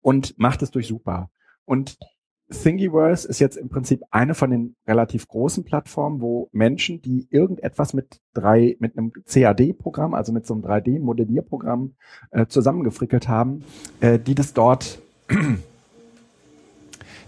und 0.00 0.36
macht 0.38 0.62
es 0.62 0.72
durchsuchbar. 0.72 1.30
Und 1.64 1.98
Thingiverse 2.50 3.28
ist 3.28 3.38
jetzt 3.38 3.56
im 3.56 3.68
Prinzip 3.68 4.02
eine 4.10 4.34
von 4.34 4.50
den 4.50 4.76
relativ 4.86 5.28
großen 5.28 5.64
Plattformen, 5.64 6.20
wo 6.20 6.48
Menschen, 6.52 7.00
die 7.00 7.28
irgendetwas 7.30 7.94
mit 7.94 8.20
drei, 8.34 8.76
mit 8.80 8.98
einem 8.98 9.12
CAD-Programm, 9.24 10.14
also 10.14 10.32
mit 10.32 10.46
so 10.46 10.54
einem 10.54 10.64
3D-Modellierprogramm 10.64 11.94
äh, 12.32 12.46
zusammengefrickelt 12.46 13.28
haben, 13.28 13.64
äh, 14.00 14.18
die 14.18 14.34
das 14.34 14.52
dort, 14.52 15.00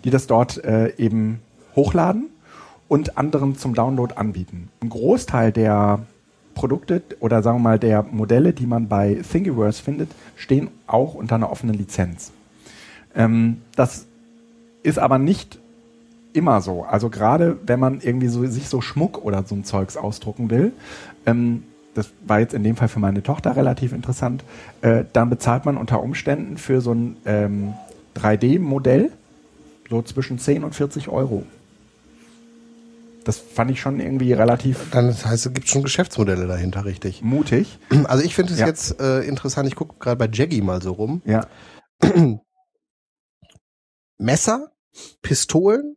die 0.04 0.10
das 0.10 0.26
dort 0.26 0.62
äh, 0.64 0.94
eben 0.96 1.40
hochladen 1.76 2.30
und 2.88 3.18
anderen 3.18 3.56
zum 3.56 3.74
Download 3.74 4.14
anbieten. 4.14 4.70
Ein 4.80 4.88
Großteil 4.88 5.52
der 5.52 6.00
Produkte 6.54 7.02
oder 7.20 7.42
sagen 7.42 7.58
wir 7.58 7.62
mal 7.62 7.78
der 7.78 8.02
Modelle, 8.02 8.52
die 8.52 8.66
man 8.66 8.88
bei 8.88 9.22
Thingiverse 9.30 9.82
findet, 9.82 10.10
stehen 10.36 10.68
auch 10.86 11.14
unter 11.14 11.36
einer 11.36 11.50
offenen 11.50 11.76
Lizenz. 11.76 12.32
Ähm, 13.14 13.58
das 13.76 14.06
ist 14.82 14.98
aber 14.98 15.18
nicht 15.18 15.58
immer 16.32 16.60
so. 16.60 16.84
Also 16.84 17.10
gerade 17.10 17.58
wenn 17.66 17.80
man 17.80 18.00
irgendwie 18.00 18.28
so 18.28 18.44
sich 18.46 18.68
so 18.68 18.80
Schmuck 18.80 19.24
oder 19.24 19.44
so 19.44 19.54
ein 19.54 19.64
Zeugs 19.64 19.96
ausdrucken 19.96 20.50
will, 20.50 20.72
ähm, 21.26 21.62
das 21.94 22.10
war 22.26 22.40
jetzt 22.40 22.52
in 22.52 22.62
dem 22.62 22.76
Fall 22.76 22.88
für 22.88 23.00
meine 23.00 23.22
Tochter 23.22 23.56
relativ 23.56 23.92
interessant, 23.92 24.44
äh, 24.82 25.04
dann 25.12 25.30
bezahlt 25.30 25.64
man 25.64 25.78
unter 25.78 26.02
Umständen 26.02 26.58
für 26.58 26.80
so 26.82 26.92
ein 26.92 27.16
ähm, 27.24 27.72
3D-Modell 28.16 29.10
so 29.88 30.02
zwischen 30.02 30.38
10 30.38 30.64
und 30.64 30.74
40 30.74 31.08
Euro. 31.08 31.44
Das 33.26 33.38
fand 33.38 33.70
ich 33.70 33.80
schon 33.80 34.00
irgendwie 34.00 34.32
relativ 34.32 34.90
Dann 34.92 35.08
das 35.08 35.26
heißt, 35.26 35.46
es 35.46 35.52
gibt 35.52 35.68
schon 35.68 35.82
Geschäftsmodelle 35.82 36.46
dahinter, 36.46 36.84
richtig. 36.84 37.22
mutig. 37.22 37.78
Also 38.04 38.24
ich 38.24 38.34
finde 38.34 38.52
es 38.52 38.60
Ja. 38.60 38.66
jetzt 38.66 39.00
äh, 39.00 39.20
interessant, 39.22 39.68
ich 39.68 39.74
gucke 39.74 39.96
gerade 39.98 40.16
bei 40.16 40.28
Jaggy 40.32 40.60
mal 40.62 40.80
so 40.80 40.92
rum. 40.92 41.22
Ja. 41.24 41.46
Messer, 44.18 44.70
Pistolen 45.22 45.96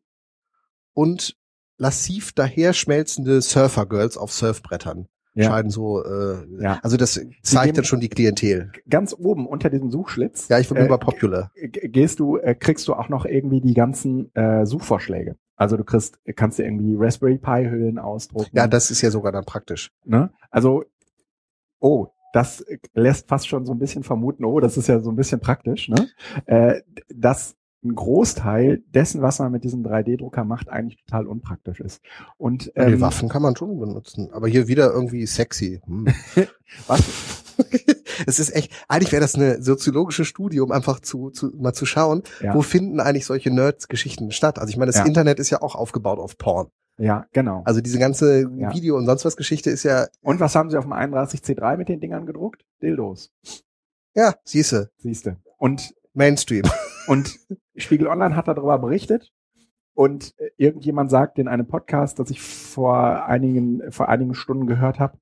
und 0.94 1.36
lassiv 1.78 2.34
daherschmelzende 2.34 3.42
Surfer-Girls 3.42 4.18
auf 4.18 4.34
Surfbrettern. 4.34 5.08
Ja. 5.36 5.46
Scheiden 5.52 5.72
so, 5.72 6.04
äh, 6.04 6.46
Ja. 6.60 6.80
also 6.84 6.98
das 6.98 7.22
zeigt 7.44 7.78
dann 7.78 7.86
schon 7.86 8.00
die 8.02 8.10
Klientel. 8.10 8.72
Ganz 8.90 9.14
oben 9.18 9.48
unter 9.48 9.70
diesem 9.70 9.90
Suchschlitz. 9.92 10.50
Ja, 10.50 10.60
ich 10.60 10.68
bin 10.68 10.78
äh, 10.78 10.86
über 10.86 10.98
Popular. 10.98 11.52
gehst 11.56 12.20
du, 12.20 12.38
äh, 12.38 12.56
kriegst 12.56 12.88
du 12.88 12.94
auch 12.96 13.08
noch 13.08 13.26
irgendwie 13.26 13.62
die 13.62 13.74
ganzen 13.76 14.34
äh, 14.36 14.66
Suchvorschläge. 14.66 15.38
Also 15.60 15.76
du 15.76 15.84
kriegst, 15.84 16.20
kannst 16.38 16.58
dir 16.58 16.64
irgendwie 16.64 16.96
Raspberry 16.98 17.38
Pi 17.38 17.70
Hüllen 17.70 18.00
ausdrucken. 18.00 18.50
Ja, 18.54 18.66
das 18.66 18.92
ist 18.92 19.02
ja 19.02 19.12
sogar 19.12 19.34
dann 19.34 19.44
praktisch. 19.44 19.92
ne? 20.06 20.32
Also, 20.50 20.86
oh, 21.80 22.08
das 22.32 22.66
lässt 22.94 23.28
fast 23.28 23.48
schon 23.48 23.66
so 23.66 23.74
ein 23.74 23.80
bisschen 23.80 24.04
vermuten, 24.04 24.46
oh, 24.46 24.62
das 24.62 24.78
ist 24.78 24.88
ja 24.88 25.00
so 25.02 25.12
ein 25.12 25.18
bisschen 25.18 25.42
praktisch, 25.42 25.90
ne? 25.90 26.08
Äh, 26.46 26.82
dass 27.14 27.58
ein 27.84 27.94
Großteil 27.94 28.84
dessen, 28.94 29.22
was 29.22 29.40
man 29.40 29.52
mit 29.52 29.64
diesem 29.66 29.84
3D-Drucker 29.84 30.46
macht, 30.46 30.70
eigentlich 30.70 30.98
total 31.04 31.28
unpraktisch 31.28 31.82
ist. 31.82 32.02
Und 32.38 32.68
die 32.68 32.80
ähm, 32.80 33.02
Waffen 33.02 33.28
kann 33.28 33.42
man 33.42 33.56
schon 33.56 33.80
benutzen, 33.80 34.32
aber 34.32 34.48
hier 34.48 34.68
wieder 34.68 34.92
irgendwie 34.92 35.26
sexy. 35.26 35.82
Hm. 35.86 36.08
was, 36.88 37.49
es 38.28 38.40
ist 38.40 38.56
echt, 38.56 38.72
eigentlich 38.88 39.12
wäre 39.12 39.22
das 39.22 39.36
eine 39.36 39.62
soziologische 39.62 40.26
Studie, 40.26 40.60
um 40.60 40.72
einfach 40.72 41.00
zu, 41.00 41.30
zu 41.30 41.52
mal 41.58 41.74
zu 41.74 41.86
schauen, 41.86 42.24
Ja. 42.42 42.54
wo 42.54 42.62
finden 42.62 43.00
eigentlich 43.00 43.26
solche 43.26 43.52
Nerds-Geschichten 43.52 44.32
statt. 44.32 44.60
Also 44.60 44.70
ich 44.72 44.78
meine, 44.78 44.92
das 44.92 45.00
Ja. 45.00 45.06
Internet 45.06 45.40
ist 45.40 45.50
ja 45.50 45.62
auch 45.62 45.76
aufgebaut 45.76 46.20
auf 46.20 46.38
Porn. 46.38 46.68
ja, 46.98 47.26
genau. 47.32 47.62
Also 47.66 47.82
diese 47.82 48.00
ganze 48.00 48.42
Ja. 48.58 48.74
Video- 48.74 48.98
und 48.98 49.06
sonst 49.06 49.24
was 49.26 49.36
Geschichte 49.38 49.70
ist 49.70 49.84
ja, 49.84 50.08
Und 50.22 50.40
was 50.40 50.56
haben 50.56 50.70
sie 50.70 50.78
auf 50.78 50.86
dem 50.86 50.94
31C3 50.94 51.78
mit 51.78 51.88
den 51.90 52.00
Dingern 52.02 52.26
gedruckt? 52.26 52.66
Dildos, 52.82 53.32
ja, 54.16 54.34
siehste, 54.44 54.90
siehste. 54.98 55.38
Und 55.58 55.94
Mainstream. 56.14 56.64
Und 57.08 57.40
Spiegel 57.76 58.08
Online 58.08 58.36
hat 58.36 58.48
darüber 58.48 58.78
berichtet. 58.80 59.32
Und 59.94 60.34
äh, 60.38 60.50
irgendjemand 60.58 61.10
sagt 61.10 61.40
in 61.40 61.48
einem 61.48 61.68
Podcast, 61.68 62.20
das 62.20 62.30
ich 62.30 62.42
vor 62.42 63.26
einigen, 63.26 63.92
vor 63.92 64.10
einigen 64.10 64.34
Stunden 64.34 64.68
gehört 64.68 65.00
habe, 65.00 65.18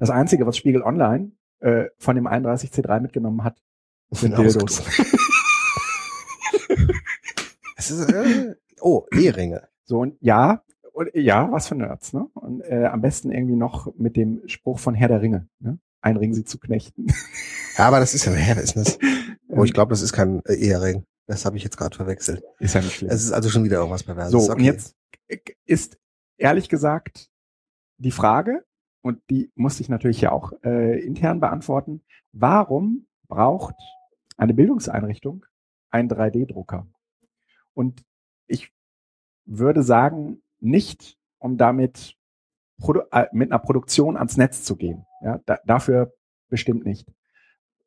das 0.00 0.10
Einzige, 0.10 0.46
was 0.46 0.56
Spiegel 0.56 0.82
Online 0.82 1.30
äh, 1.60 1.84
von 1.98 2.16
dem 2.16 2.26
31C3 2.26 3.00
mitgenommen 3.00 3.44
hat, 3.44 3.62
sind 4.10 4.36
Dildos. 4.36 4.82
Es 7.76 7.90
ist, 7.90 8.12
äh, 8.12 8.54
oh, 8.82 9.06
Eheringe. 9.10 9.66
So, 9.84 10.00
und 10.00 10.16
ja, 10.20 10.62
und, 10.92 11.08
ja, 11.14 11.50
was 11.50 11.66
für 11.66 11.74
Nerds, 11.74 12.12
ne? 12.12 12.26
Und 12.34 12.60
äh, 12.60 12.84
am 12.84 13.00
besten 13.00 13.32
irgendwie 13.32 13.56
noch 13.56 13.94
mit 13.96 14.16
dem 14.16 14.42
Spruch 14.46 14.78
von 14.78 14.94
Herr 14.94 15.08
der 15.08 15.22
Ringe, 15.22 15.48
ne? 15.60 15.78
Ein 16.02 16.18
Ring 16.18 16.34
sie 16.34 16.44
zu 16.44 16.58
knechten. 16.58 17.06
Ja, 17.78 17.86
aber 17.86 18.00
das 18.00 18.12
ist 18.12 18.26
ja, 18.26 18.32
das 18.32 18.64
ist 18.64 18.76
das. 18.76 18.98
Oh, 19.48 19.64
ich 19.64 19.72
glaube, 19.72 19.90
das 19.90 20.02
ist 20.02 20.12
kein 20.12 20.44
äh, 20.44 20.54
Ehering. 20.54 21.04
Das 21.26 21.44
habe 21.44 21.56
ich 21.56 21.64
jetzt 21.64 21.78
gerade 21.78 21.96
verwechselt. 21.96 22.42
ist 22.58 22.74
ja 22.74 22.82
nicht 22.82 22.96
schlimm. 22.96 23.10
Es 23.10 23.24
ist 23.24 23.32
also 23.32 23.48
schon 23.48 23.64
wieder 23.64 23.78
irgendwas 23.78 24.02
Perverses. 24.02 24.32
So, 24.32 24.52
okay. 24.52 24.52
und 24.52 24.64
jetzt 24.64 24.94
ist 25.64 25.98
ehrlich 26.36 26.68
gesagt 26.68 27.30
die 27.96 28.10
Frage, 28.10 28.64
und 29.02 29.20
die 29.30 29.50
musste 29.54 29.82
ich 29.82 29.88
natürlich 29.88 30.20
ja 30.20 30.32
auch 30.32 30.52
äh, 30.62 31.00
intern 31.00 31.40
beantworten, 31.40 32.02
warum 32.32 33.06
braucht 33.28 33.76
eine 34.36 34.54
Bildungseinrichtung 34.54 35.46
einen 35.90 36.10
3D-Drucker? 36.10 36.86
Und 37.74 38.04
ich 38.46 38.72
würde 39.46 39.82
sagen, 39.82 40.42
nicht, 40.60 41.16
um 41.38 41.56
damit 41.56 42.16
produ 42.78 43.00
äh, 43.12 43.26
mit 43.32 43.50
einer 43.50 43.58
Produktion 43.58 44.16
ans 44.16 44.36
Netz 44.36 44.62
zu 44.64 44.76
gehen. 44.76 45.06
Ja, 45.22 45.40
da, 45.46 45.58
dafür 45.64 46.12
bestimmt 46.48 46.84
nicht. 46.84 47.10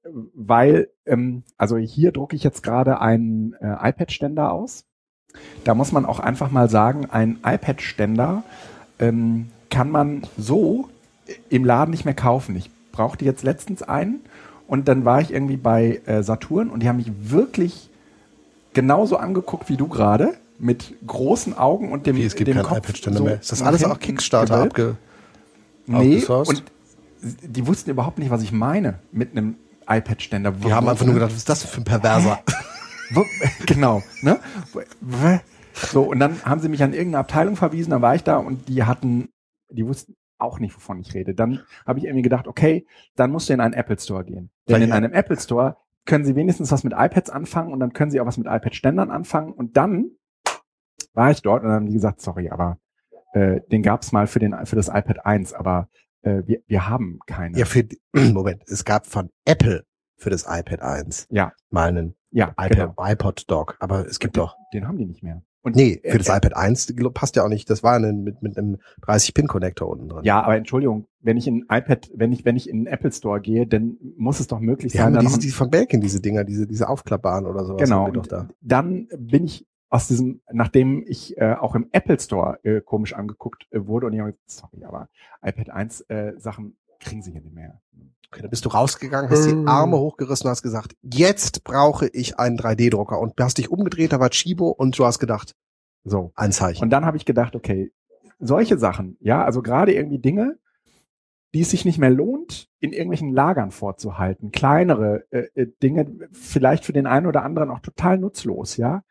Weil, 0.04 0.90
ähm, 1.06 1.44
also 1.58 1.78
hier 1.78 2.12
drucke 2.12 2.36
ich 2.36 2.44
jetzt 2.44 2.64
gerade 2.64 3.00
einen 3.00 3.54
äh, 3.54 3.90
iPad-Ständer 3.90 4.52
aus. 4.52 4.86
Da 5.64 5.76
muss 5.76 5.92
man 5.92 6.06
auch 6.06 6.20
einfach 6.20 6.52
mal 6.52 6.70
sagen, 6.70 7.10
ein 7.10 7.40
iPad-Ständer 7.44 8.44
ähm, 9.00 9.50
kann 9.70 9.90
man 9.90 10.24
so 10.38 10.90
im 11.50 11.66
Laden 11.66 11.92
nicht 11.92 12.06
mehr 12.06 12.14
kaufen. 12.14 12.56
Ich 12.56 12.70
brauchte 12.92 13.26
jetzt 13.26 13.44
letztens 13.44 13.82
einen 13.84 14.22
und 14.68 14.88
dann 14.88 15.06
war 15.06 15.22
ich 15.22 15.32
irgendwie 15.32 15.58
bei 15.58 16.02
äh, 16.06 16.24
Saturn 16.24 16.70
und 16.70 16.82
die 16.82 16.90
haben 16.90 16.98
mich 16.98 17.12
wirklich 17.20 17.90
genauso 18.74 19.18
angeguckt 19.18 19.70
wie 19.70 19.78
du 19.78 19.88
gerade, 19.88 20.36
mit 20.60 20.94
großen 21.06 21.58
Augen 21.58 21.92
und 21.92 22.06
dem, 22.08 22.16
Wie, 22.16 22.24
es 22.24 22.36
gibt 22.36 22.48
dem 22.48 22.56
keinen 22.56 22.66
Kopf 22.66 22.78
iPad-Ständer 22.78 23.18
so 23.18 23.26
mehr. 23.26 23.40
Ist 23.40 23.52
das 23.52 23.62
alles 23.62 23.84
auch 23.84 24.00
Kickstarter 24.00 24.62
abge... 24.62 24.96
Nee, 25.86 26.24
und 26.26 26.64
die 27.22 27.68
wussten 27.68 27.90
überhaupt 27.90 28.18
nicht, 28.20 28.30
was 28.30 28.42
ich 28.42 28.54
meine 28.54 29.00
mit 29.12 29.32
einem 29.32 29.56
iPad-Ständer. 29.88 30.52
Die 30.52 30.74
haben 30.74 30.88
einfach 30.88 31.06
nur 31.06 31.16
gedacht, 31.16 31.32
was 31.32 31.38
ist 31.38 31.50
das 31.50 31.64
für 31.64 31.82
ein 31.82 31.84
Perverser? 31.84 32.40
Genau, 33.68 34.02
ne? 34.22 34.40
So, 35.92 36.04
und 36.04 36.20
dann 36.20 36.44
haben 36.46 36.62
sie 36.62 36.70
mich 36.70 36.82
an 36.82 36.94
irgendeine 36.94 37.20
Abteilung 37.20 37.56
verwiesen, 37.56 37.92
dann 37.92 38.02
war 38.02 38.16
ich 38.16 38.24
da 38.24 38.38
und 38.38 38.68
die 38.70 38.86
hatten, 38.86 39.30
die 39.70 39.86
wussten 39.86 40.16
auch 40.44 40.60
nicht, 40.60 40.76
wovon 40.76 41.00
ich 41.00 41.14
rede. 41.14 41.34
Dann 41.34 41.62
habe 41.86 42.00
ich 42.00 42.06
irgendwie 42.06 42.22
gedacht, 42.22 42.48
okay, 42.48 42.86
dann 43.16 43.32
musst 43.32 43.50
du 43.50 43.54
in 43.54 43.60
einen 43.62 43.74
Apple 43.74 44.00
Store 44.00 44.24
gehen. 44.24 44.50
Denn 44.70 44.82
in 44.82 44.92
ein- 44.92 45.04
einem 45.04 45.14
Apple 45.14 45.40
Store 45.40 45.78
können 46.06 46.26
sie 46.26 46.36
wenigstens 46.36 46.72
was 46.72 46.84
mit 46.84 46.94
iPads 46.94 47.30
anfangen 47.30 47.72
und 47.74 47.80
dann 47.80 47.94
können 47.94 48.12
sie 48.12 48.20
auch 48.22 48.26
was 48.26 48.38
mit 48.38 48.48
iPad-Ständern 48.48 49.10
anfangen 49.10 49.54
und 49.54 49.78
dann 49.78 50.12
war 51.14 51.32
ich 51.32 51.42
dort 51.42 51.62
und 51.64 51.70
dann 51.70 51.76
haben 51.78 51.86
die 51.86 51.94
gesagt, 51.94 52.22
sorry, 52.22 52.50
aber 52.50 52.78
äh, 53.34 53.62
den 53.72 53.82
gab's 53.82 54.12
mal 54.12 54.28
für, 54.28 54.40
den, 54.40 54.54
für 54.66 54.76
das 54.76 54.88
iPad 54.90 55.26
1, 55.26 55.54
aber 55.54 55.88
äh, 56.24 56.42
wir, 56.46 56.62
wir 56.68 56.90
haben 56.90 57.20
keine. 57.26 57.58
Ja, 57.58 57.66
für, 57.66 57.84
Moment, 58.14 58.64
es 58.68 58.84
gab 58.86 59.08
von 59.08 59.30
Apple 59.46 59.86
für 60.18 60.30
das 60.30 60.44
iPad 60.48 60.82
1 60.82 61.28
Ja. 61.30 61.54
mal 61.70 61.90
einen 61.90 62.16
ja, 62.32 62.50
iPad, 62.58 62.70
genau. 62.72 62.94
iPod 63.00 63.44
Dock, 63.50 63.78
aber 63.80 64.06
es 64.08 64.20
gibt 64.20 64.38
doch. 64.38 64.56
Den 64.74 64.88
haben 64.88 64.98
die 64.98 65.06
nicht 65.06 65.24
mehr. 65.24 65.44
Und 65.64 65.78
Nee, 65.78 66.02
für 66.04 66.18
das 66.18 66.28
äh, 66.28 66.36
iPad 66.36 66.58
1 66.58 66.88
die 66.88 66.94
passt 67.14 67.38
ja 67.38 67.44
auch 67.46 67.50
nicht. 67.50 67.70
Das 67.70 67.84
war 67.84 67.96
ein, 67.96 68.24
mit, 68.24 68.44
mit 68.44 68.58
einem 68.58 68.78
30-Pin-Connector 69.02 69.88
unten 69.88 70.10
drin. 70.10 70.24
Ja, 70.26 70.42
aber 70.42 70.58
Entschuldigung, 70.58 71.08
wenn 71.22 71.38
ich 71.38 71.48
in 71.48 71.66
iPad, 71.70 72.12
wenn 72.14 72.34
ich, 72.34 72.44
wenn 72.44 72.58
ich 72.58 72.70
in 72.70 72.84
den 72.84 72.88
Apple 72.88 73.14
Store 73.14 73.40
gehe, 73.40 73.66
dann 73.66 73.98
muss 74.18 74.42
es 74.42 74.48
doch 74.48 74.60
möglich 74.60 74.92
sein, 74.92 75.04
haben 75.04 75.14
da 75.14 75.22
diese, 75.22 75.32
noch 75.32 75.40
die 75.40 75.50
von 75.50 75.70
Belkin, 75.70 76.02
diese 76.02 76.20
Dinger, 76.20 76.44
diese, 76.44 76.68
diese 76.68 76.90
aufklappbaren 76.90 77.46
oder 77.46 77.64
sowas. 77.64 77.82
Genau. 77.82 78.08
haben 78.08 78.22
da. 78.24 78.50
dann 78.60 79.08
bin 79.18 79.46
ich 79.46 79.66
aus 79.90 80.08
diesem, 80.08 80.42
nachdem 80.52 81.06
ich 81.08 81.38
äh, 81.38 81.54
auch 81.54 81.76
im 81.76 81.88
Apple 81.92 82.20
Store 82.20 82.60
äh, 82.64 82.82
komisch 82.82 83.14
angeguckt 83.14 83.68
äh, 83.70 83.86
wurde 83.86 84.08
und 84.08 84.14
ich 84.14 84.20
habe 84.20 84.34
gesagt, 84.34 84.72
sorry, 84.72 84.84
aber 84.84 85.08
iPad 85.44 85.70
1 85.70 86.02
äh, 86.10 86.34
Sachen 86.38 86.76
kriegen 87.04 87.22
sie 87.22 87.32
hier 87.32 87.42
nicht 87.42 87.54
mehr. 87.54 87.82
Okay, 88.32 88.42
da 88.42 88.48
bist 88.48 88.66
du 88.66 88.70
rausgegangen, 88.70 89.30
hast 89.30 89.46
die 89.46 89.52
Hm. 89.52 89.68
Arme 89.68 89.98
hochgerissen 89.98 90.48
und 90.48 90.52
hast 90.52 90.64
gesagt, 90.64 90.96
jetzt 91.02 91.64
brauche 91.64 92.08
ich 92.08 92.40
einen 92.40 92.58
3D-Drucker. 92.58 93.20
Und 93.20 93.34
hast 93.40 93.58
dich 93.60 93.70
umgedreht, 93.70 94.12
da 94.12 94.20
war 94.20 94.30
Chibo 94.32 94.70
und 94.70 94.98
du 94.98 95.06
hast 95.06 95.20
gedacht, 95.20 95.54
So. 96.04 96.32
ein 96.36 96.52
Zeichen. 96.52 96.84
Und 96.84 96.90
dann 96.90 97.06
habe 97.06 97.18
ich 97.18 97.26
gedacht, 97.26 97.56
okay, 97.56 97.92
solche 98.40 98.78
Sachen, 98.78 99.18
ja, 99.20 99.44
also 99.44 99.62
gerade 99.62 99.94
irgendwie 99.94 100.20
Dinge, 100.20 100.58
die 101.54 101.62
es 101.62 101.70
sich 101.70 101.86
nicht 101.86 102.00
mehr 102.00 102.10
lohnt, 102.10 102.68
in 102.80 102.92
irgendwelchen 102.92 103.32
Lagern 103.32 103.70
vorzuhalten, 103.70 104.52
kleinere 104.52 105.26
äh, 105.30 105.46
äh, 105.54 105.68
Dinge, 105.84 106.08
vielleicht 106.32 106.84
für 106.86 106.94
den 106.94 107.06
einen 107.06 107.28
oder 107.28 107.44
anderen 107.44 107.70
auch 107.70 107.80
total 107.80 108.18
nutzlos, 108.18 108.78
ja, 108.78 109.04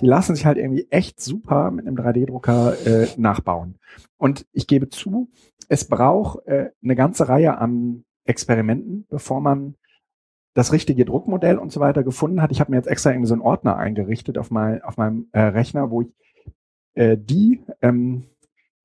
die 0.00 0.06
lassen 0.06 0.34
sich 0.34 0.46
halt 0.46 0.58
irgendwie 0.58 0.86
echt 0.90 1.20
super 1.20 1.70
mit 1.70 1.86
einem 1.86 1.96
3D-Drucker 1.96 2.86
äh, 2.86 3.08
nachbauen. 3.16 3.78
Und 4.16 4.46
ich 4.52 4.66
gebe 4.66 4.88
zu, 4.88 5.30
es 5.68 5.86
braucht 5.86 6.46
äh, 6.46 6.70
eine 6.82 6.96
ganze 6.96 7.28
Reihe 7.28 7.58
an 7.58 8.04
Experimenten, 8.24 9.06
bevor 9.08 9.40
man 9.40 9.74
das 10.54 10.72
richtige 10.72 11.04
Druckmodell 11.04 11.58
und 11.58 11.72
so 11.72 11.80
weiter 11.80 12.02
gefunden 12.02 12.42
hat. 12.42 12.50
Ich 12.50 12.60
habe 12.60 12.70
mir 12.70 12.76
jetzt 12.76 12.88
extra 12.88 13.10
irgendwie 13.10 13.28
so 13.28 13.34
einen 13.34 13.42
Ordner 13.42 13.76
eingerichtet 13.76 14.36
auf, 14.36 14.50
mein, 14.50 14.82
auf 14.82 14.96
meinem 14.96 15.28
äh, 15.32 15.40
Rechner, 15.40 15.90
wo 15.90 16.02
ich 16.02 16.08
äh, 16.94 17.16
die, 17.16 17.62
ähm, 17.82 18.24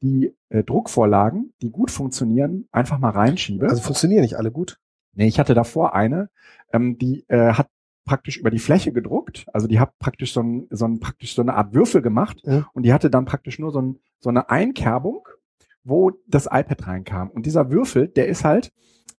die 0.01 0.35
äh, 0.49 0.63
Druckvorlagen, 0.63 1.53
die 1.61 1.71
gut 1.71 1.91
funktionieren, 1.91 2.67
einfach 2.71 2.99
mal 2.99 3.09
reinschiebe. 3.09 3.67
Also 3.67 3.81
funktionieren 3.81 4.21
nicht 4.21 4.37
alle 4.37 4.51
gut. 4.51 4.79
nee, 5.13 5.27
ich 5.27 5.39
hatte 5.39 5.53
davor 5.53 5.95
eine, 5.95 6.29
ähm, 6.71 6.97
die 6.97 7.25
äh, 7.29 7.53
hat 7.53 7.67
praktisch 8.05 8.37
über 8.37 8.51
die 8.51 8.59
Fläche 8.59 8.93
gedruckt. 8.93 9.45
Also 9.53 9.67
die 9.67 9.79
hat 9.79 9.97
praktisch 9.99 10.33
so, 10.33 10.41
ein, 10.41 10.67
so, 10.69 10.85
ein, 10.85 10.99
praktisch 10.99 11.35
so 11.35 11.41
eine 11.41 11.55
Art 11.55 11.73
Würfel 11.73 12.01
gemacht 12.01 12.41
Ja. 12.45 12.67
und 12.73 12.83
die 12.83 12.93
hatte 12.93 13.09
dann 13.09 13.25
praktisch 13.25 13.59
nur 13.59 13.71
so, 13.71 13.81
ein, 13.81 13.99
so 14.19 14.29
eine 14.29 14.49
Einkerbung, 14.49 15.27
wo 15.83 16.11
das 16.27 16.45
iPad 16.45 16.87
reinkam. 16.87 17.29
Und 17.29 17.45
dieser 17.45 17.69
Würfel, 17.71 18.07
der 18.07 18.27
ist 18.27 18.43
halt 18.43 18.71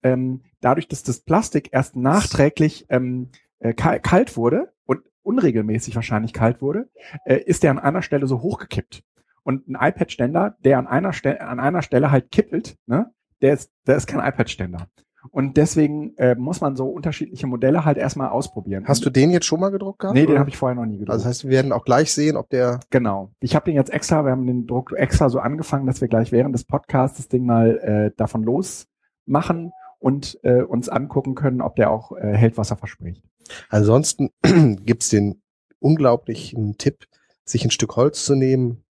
ähm, 0.02 0.42
dadurch, 0.60 0.88
dass 0.88 1.02
das 1.02 1.20
Plastik 1.20 1.70
erst 1.72 1.96
nachträglich 1.96 2.86
ähm, 2.88 3.30
äh, 3.58 3.72
kal 3.74 4.00
kalt 4.00 4.36
wurde 4.36 4.72
und 4.84 5.00
unregelmäßig 5.22 5.94
wahrscheinlich 5.96 6.32
kalt 6.32 6.60
wurde, 6.62 6.88
äh, 7.24 7.36
ist 7.36 7.62
der 7.62 7.72
an 7.72 7.78
einer 7.78 8.02
Stelle 8.02 8.26
so 8.26 8.40
hochgekippt. 8.42 9.02
Und 9.42 9.68
ein 9.68 9.76
iPad-Ständer, 9.80 10.56
der 10.64 10.78
an 10.78 10.86
einer, 10.88 11.12
Stelle 11.12 11.40
an 11.40 11.60
einer 11.60 11.82
Stelle 11.82 12.10
halt 12.10 12.30
kippelt, 12.32 12.76
ne, 12.86 13.12
der 13.42 13.54
ist, 13.54 13.70
der 13.86 13.96
ist 13.96 14.06
kein 14.06 14.20
iPad-Ständer. 14.20 14.88
Und 15.30 15.56
deswegen 15.56 16.16
äh, 16.16 16.34
muss 16.34 16.60
man 16.60 16.76
so 16.76 16.88
unterschiedliche 16.88 17.46
Modelle 17.46 17.84
halt 17.84 17.98
erstmal 17.98 18.28
ausprobieren. 18.28 18.84
Hast 18.86 19.04
du 19.04 19.10
den 19.10 19.30
jetzt 19.30 19.46
schon 19.46 19.60
mal 19.60 19.70
gedruckt 19.70 20.00
gehabt? 20.00 20.14
Nee, 20.14 20.26
den 20.26 20.32
oder? 20.32 20.40
habe 20.40 20.50
ich 20.50 20.56
vorher 20.56 20.74
noch 20.74 20.86
nie 20.86 20.98
gedruckt. 20.98 21.10
Also 21.10 21.24
das 21.24 21.30
heißt, 21.30 21.44
wir 21.44 21.50
werden 21.50 21.72
auch 21.72 21.84
gleich 21.84 22.12
sehen, 22.12 22.36
ob 22.36 22.48
der. 22.50 22.80
Genau. 22.90 23.30
Ich 23.40 23.54
habe 23.54 23.64
den 23.66 23.74
jetzt 23.74 23.92
extra, 23.92 24.24
wir 24.24 24.32
haben 24.32 24.46
den 24.46 24.66
Druck 24.66 24.92
extra 24.92 25.28
so 25.28 25.38
angefangen, 25.38 25.86
dass 25.86 26.00
wir 26.00 26.08
gleich 26.08 26.32
während 26.32 26.54
des 26.54 26.64
Podcasts 26.64 27.16
das 27.18 27.28
Ding 27.28 27.46
mal 27.46 27.78
äh, 27.78 28.16
davon 28.16 28.42
losmachen 28.42 29.72
und 29.98 30.38
äh, 30.42 30.62
uns 30.62 30.88
angucken 30.88 31.34
können, 31.34 31.60
ob 31.60 31.76
der 31.76 31.90
auch 31.90 32.12
äh, 32.12 32.32
hält, 32.32 32.58
was 32.58 32.70
er 32.70 32.76
verspricht. 32.76 33.24
Ansonsten 33.68 34.30
gibt's 34.84 35.08
den 35.08 35.42
unglaublichen 35.78 36.76
Tipp, 36.78 37.06
sich 37.44 37.64
ein 37.64 37.70
Stück 37.70 37.96
Holz 37.96 38.24
zu 38.24 38.34
nehmen, 38.34 38.84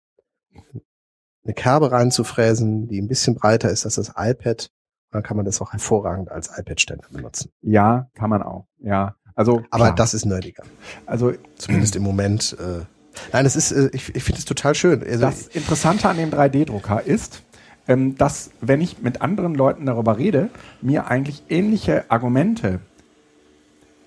eine 1.43 1.53
Kerbe 1.53 1.91
reinzufräsen, 1.91 2.87
die 2.87 3.01
ein 3.01 3.07
bisschen 3.07 3.35
breiter 3.35 3.69
ist 3.69 3.85
als 3.85 3.95
das 3.95 4.13
iPad. 4.17 4.71
Dann 5.15 5.23
kann 5.23 5.37
man 5.37 5.45
das 5.45 5.61
auch 5.61 5.71
hervorragend 5.71 6.29
als 6.29 6.49
iPad-Ständer 6.57 7.05
benutzen. 7.09 7.49
Ja, 7.61 8.09
kann 8.15 8.29
man 8.29 8.43
auch. 8.43 8.65
Ja, 8.79 9.15
also. 9.33 9.63
Aber 9.69 9.85
klar. 9.85 9.95
das 9.95 10.13
ist 10.13 10.25
nerdiger. 10.25 10.63
also 11.05 11.31
Zumindest 11.55 11.95
im 11.95 12.03
Moment. 12.03 12.57
Äh, 12.59 12.83
nein, 13.31 13.45
es 13.45 13.55
ist, 13.55 13.71
äh, 13.71 13.89
ich, 13.93 14.13
ich 14.13 14.23
finde 14.25 14.39
es 14.39 14.43
total 14.43 14.75
schön. 14.75 15.01
Also, 15.01 15.21
Das 15.21 15.47
Interessante 15.47 16.09
an 16.09 16.17
dem 16.17 16.31
3D-Drucker 16.31 17.01
ist, 17.01 17.43
ähm, 17.87 18.17
dass, 18.17 18.51
wenn 18.59 18.81
ich 18.81 19.01
mit 19.01 19.21
anderen 19.21 19.55
Leuten 19.55 19.85
darüber 19.85 20.17
rede, 20.17 20.49
mir 20.81 21.07
eigentlich 21.07 21.43
ähnliche 21.47 22.11
Argumente 22.11 22.81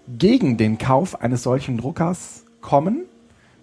gegen 0.09 0.59
den 0.59 0.77
Kauf 0.77 1.23
eines 1.23 1.43
solchen 1.43 1.79
Druckers 1.79 2.45
kommen, 2.61 3.07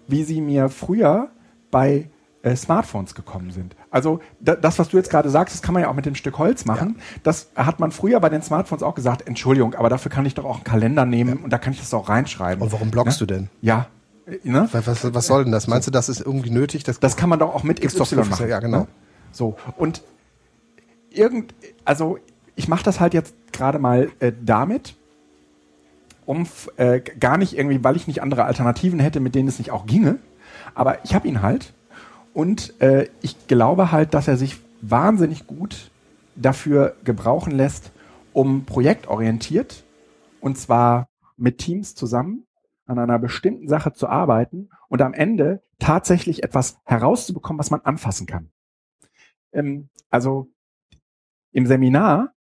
wie 0.08 0.24
sie 0.24 0.40
mir 0.40 0.68
früher 0.68 1.28
bei 1.70 2.10
äh, 2.42 2.56
Smartphones 2.56 3.14
gekommen 3.14 3.52
sind. 3.52 3.76
Also 3.96 4.20
da, 4.40 4.54
das, 4.54 4.78
was 4.78 4.90
du 4.90 4.98
jetzt 4.98 5.08
gerade 5.08 5.30
sagst, 5.30 5.54
das 5.54 5.62
kann 5.62 5.72
man 5.72 5.82
ja 5.82 5.88
auch 5.88 5.94
mit 5.94 6.04
dem 6.04 6.14
Stück 6.14 6.36
Holz 6.36 6.66
machen. 6.66 6.96
Das 7.22 7.48
hat 7.56 7.80
man 7.80 7.92
früher 7.92 8.20
bei 8.20 8.28
den 8.28 8.42
Smartphones 8.42 8.82
auch 8.82 8.94
gesagt, 8.94 9.26
Entschuldigung, 9.26 9.74
aber 9.74 9.88
dafür 9.88 10.10
kann 10.12 10.26
ich 10.26 10.34
doch 10.34 10.44
auch 10.44 10.56
einen 10.56 10.64
Kalender 10.64 11.06
nehmen 11.06 11.38
und 11.42 11.48
da 11.50 11.56
kann 11.56 11.72
ich 11.72 11.78
das 11.80 11.94
auch 11.94 12.10
reinschreiben. 12.10 12.62
und 12.62 12.72
warum 12.72 12.90
bloggst 12.90 13.18
Ne? 13.22 13.26
du 13.26 13.34
denn? 13.34 13.48
Ja. 13.62 13.86
Ne? 14.42 14.68
Was, 14.72 15.14
was, 15.14 15.26
soll 15.26 15.44
denn 15.44 15.52
das? 15.52 15.66
Meinst 15.66 15.86
du, 15.86 15.90
das 15.90 16.10
ist 16.10 16.20
irgendwie 16.20 16.50
nötig? 16.50 16.84
Das, 16.84 17.00
Das 17.00 17.16
kann 17.16 17.30
man 17.30 17.38
doch 17.38 17.54
auch 17.54 17.62
mit 17.62 17.80
Gibt's 17.80 17.96
doch 17.96 18.04
XY 18.04 18.16
für- 18.24 18.28
machen. 18.30 18.48
ja, 18.50 18.60
genau. 18.60 18.80
ne? 18.80 18.86
So. 19.32 19.56
Und 19.78 20.02
irgend, 21.10 21.54
also 21.86 22.18
ich 22.54 22.68
mache 22.68 22.84
das 22.84 23.00
halt 23.00 23.14
jetzt 23.14 23.34
gerade 23.52 23.78
mal 23.78 24.10
äh, 24.20 24.30
damit, 24.44 24.94
um 26.26 26.46
äh, 26.76 27.00
gar 27.00 27.38
nicht 27.38 27.56
irgendwie, 27.56 27.82
weil 27.82 27.96
ich 27.96 28.06
nicht 28.08 28.20
andere 28.20 28.44
Alternativen 28.44 28.98
hätte, 29.00 29.20
mit 29.20 29.34
denen 29.34 29.48
es 29.48 29.58
nicht 29.58 29.70
auch 29.70 29.86
ginge. 29.86 30.18
Aber 30.74 31.02
ich 31.04 31.14
habe 31.14 31.26
ihn 31.28 31.40
halt 31.40 31.72
und 32.36 32.78
äh, 32.82 33.08
ich 33.22 33.46
glaube 33.46 33.92
halt, 33.92 34.12
dass 34.12 34.28
er 34.28 34.36
sich 34.36 34.60
wahnsinnig 34.82 35.46
gut 35.46 35.90
dafür 36.34 36.94
gebrauchen 37.02 37.50
lässt, 37.50 37.92
um 38.34 38.66
projektorientiert 38.66 39.84
und 40.42 40.58
zwar 40.58 41.08
mit 41.38 41.56
Teams 41.56 41.94
zusammen 41.94 42.46
an 42.84 42.98
einer 42.98 43.18
bestimmten 43.18 43.68
Sache 43.68 43.94
zu 43.94 44.06
arbeiten 44.06 44.68
und 44.90 45.00
am 45.00 45.14
Ende 45.14 45.62
tatsächlich 45.78 46.42
etwas 46.42 46.76
herauszubekommen, 46.84 47.58
was 47.58 47.70
man 47.70 47.80
anfassen 47.80 48.26
kann. 48.26 48.50
Ähm, 49.52 49.88
also 50.10 50.50
im 51.52 51.64
Seminar 51.64 52.34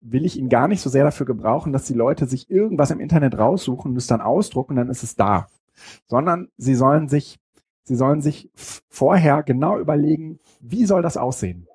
will 0.00 0.24
ich 0.24 0.38
ihn 0.38 0.48
gar 0.48 0.66
nicht 0.66 0.80
so 0.80 0.88
sehr 0.88 1.04
dafür 1.04 1.26
gebrauchen, 1.26 1.74
dass 1.74 1.84
die 1.84 1.92
Leute 1.92 2.24
sich 2.24 2.48
irgendwas 2.48 2.90
im 2.90 3.00
Internet 3.00 3.36
raussuchen 3.36 3.92
und 3.92 4.10
dann 4.10 4.22
ausdrucken 4.22 4.76
dann 4.76 4.88
ist 4.88 5.02
es 5.02 5.14
da. 5.14 5.46
Sondern 6.06 6.48
sie 6.56 6.74
sollen 6.74 7.10
sich, 7.10 7.38
sie 7.86 7.96
sollen 7.96 8.20
sich 8.20 8.50
vorher 8.88 9.42
genau 9.42 9.78
überlegen, 9.78 10.38
wie 10.60 10.86
soll 10.86 11.02
das 11.02 11.16
aussehen? 11.16 11.66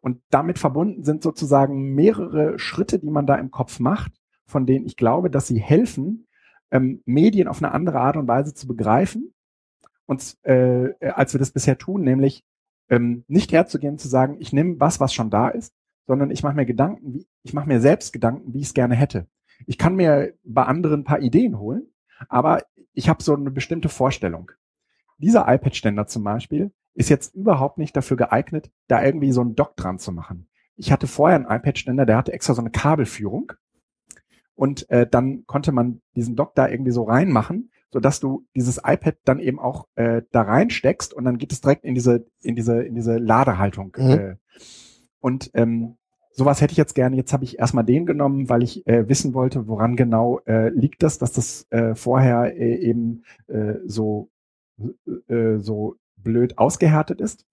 Und 0.00 0.22
damit 0.30 0.58
verbunden 0.58 1.04
sind 1.04 1.22
sozusagen 1.22 1.94
mehrere 1.94 2.58
Schritte, 2.58 2.98
die 2.98 3.10
man 3.10 3.26
da 3.26 3.34
im 3.36 3.50
Kopf 3.50 3.80
macht, 3.80 4.12
von 4.46 4.66
denen 4.66 4.86
ich 4.86 4.96
glaube, 4.96 5.30
dass 5.30 5.46
sie 5.46 5.60
helfen, 5.60 6.26
ähm, 6.70 7.02
Medien 7.04 7.48
auf 7.48 7.62
eine 7.62 7.72
andere 7.72 8.00
Art 8.00 8.16
und 8.16 8.28
Weise 8.28 8.54
zu 8.54 8.66
begreifen, 8.66 9.34
und 10.06 10.36
äh, 10.44 10.94
als 11.00 11.34
wir 11.34 11.38
das 11.38 11.50
bisher 11.50 11.78
tun, 11.78 12.02
nämlich 12.02 12.44
ähm, 12.88 13.24
nicht 13.26 13.52
herzugehen 13.52 13.98
zu 13.98 14.08
sagen, 14.08 14.36
ich 14.38 14.52
nehme 14.52 14.78
was, 14.78 15.00
was 15.00 15.12
schon 15.12 15.30
da 15.30 15.48
ist, 15.48 15.74
sondern 16.06 16.30
ich 16.30 16.42
mache 16.44 16.54
mir 16.54 16.66
Gedanken, 16.66 17.14
wie, 17.14 17.26
ich 17.42 17.52
mache 17.52 17.68
mir 17.68 17.80
selbst 17.80 18.12
Gedanken, 18.12 18.54
wie 18.54 18.60
ich 18.60 18.68
es 18.68 18.74
gerne 18.74 18.94
hätte. 18.94 19.26
Ich 19.66 19.78
kann 19.78 19.96
mir 19.96 20.34
bei 20.44 20.64
anderen 20.64 21.00
ein 21.00 21.04
paar 21.04 21.20
Ideen 21.20 21.58
holen, 21.58 21.88
aber 22.28 22.62
ich 22.92 23.08
habe 23.08 23.22
so 23.22 23.34
eine 23.34 23.50
bestimmte 23.50 23.88
Vorstellung. 23.88 24.52
Dieser 25.18 25.46
iPad-Ständer 25.52 26.06
zum 26.06 26.24
Beispiel 26.24 26.72
ist 26.94 27.10
jetzt 27.10 27.34
überhaupt 27.34 27.78
nicht 27.78 27.96
dafür 27.96 28.16
geeignet, 28.16 28.70
da 28.88 29.02
irgendwie 29.04 29.32
so 29.32 29.40
einen 29.40 29.54
Dock 29.54 29.76
dran 29.76 29.98
zu 29.98 30.12
machen. 30.12 30.48
Ich 30.76 30.92
hatte 30.92 31.06
vorher 31.06 31.36
einen 31.36 31.46
iPad-Ständer, 31.46 32.06
der 32.06 32.16
hatte 32.16 32.32
extra 32.32 32.54
so 32.54 32.60
eine 32.60 32.70
Kabelführung 32.70 33.52
und 34.54 34.88
äh, 34.90 35.06
dann 35.06 35.44
konnte 35.46 35.72
man 35.72 36.00
diesen 36.16 36.36
Dock 36.36 36.54
da 36.54 36.68
irgendwie 36.68 36.90
so 36.90 37.04
reinmachen, 37.04 37.70
so 37.92 38.00
dass 38.00 38.20
du 38.20 38.46
dieses 38.54 38.78
iPad 38.78 39.16
dann 39.24 39.38
eben 39.38 39.58
auch 39.58 39.86
äh, 39.94 40.22
da 40.32 40.42
reinsteckst 40.42 41.14
und 41.14 41.24
dann 41.24 41.38
geht 41.38 41.52
es 41.52 41.60
direkt 41.60 41.84
in 41.84 41.94
diese 41.94 42.26
in 42.40 42.56
diese 42.56 42.82
in 42.82 42.94
diese 42.94 43.18
Ladehaltung. 43.18 43.94
Mhm. 43.96 44.10
Äh, 44.10 44.36
und 45.20 45.50
ähm, 45.54 45.96
sowas 46.32 46.60
hätte 46.60 46.72
ich 46.72 46.78
jetzt 46.78 46.94
gerne. 46.94 47.16
Jetzt 47.16 47.32
habe 47.32 47.44
ich 47.44 47.58
erstmal 47.58 47.84
den 47.84 48.06
genommen, 48.06 48.48
weil 48.48 48.62
ich 48.62 48.86
äh, 48.86 49.08
wissen 49.08 49.34
wollte, 49.34 49.66
woran 49.66 49.96
genau 49.96 50.40
äh, 50.46 50.68
liegt 50.70 51.02
das, 51.02 51.18
dass 51.18 51.32
das 51.32 51.66
äh, 51.70 51.94
vorher 51.94 52.56
äh, 52.56 52.76
eben 52.76 53.24
äh, 53.48 53.74
so 53.86 54.30
äh, 55.28 55.58
so 55.58 55.96
blöd 56.16 56.58
ausgehärtet 56.58 57.20
ist. 57.20 57.46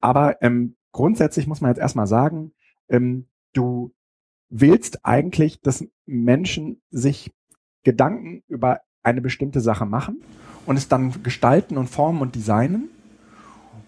Aber 0.00 0.42
ähm, 0.42 0.76
grundsätzlich 0.92 1.46
muss 1.46 1.60
man 1.60 1.70
jetzt 1.70 1.80
erstmal 1.80 2.06
sagen, 2.06 2.52
ähm, 2.88 3.26
du 3.52 3.92
willst 4.50 5.04
eigentlich, 5.04 5.60
dass 5.62 5.86
Menschen 6.06 6.82
sich 6.90 7.32
Gedanken 7.82 8.42
über 8.48 8.80
eine 9.02 9.20
bestimmte 9.20 9.60
Sache 9.60 9.86
machen 9.86 10.22
und 10.66 10.76
es 10.76 10.88
dann 10.88 11.22
gestalten 11.22 11.76
und 11.76 11.88
formen 11.88 12.22
und 12.22 12.34
designen. 12.34 12.88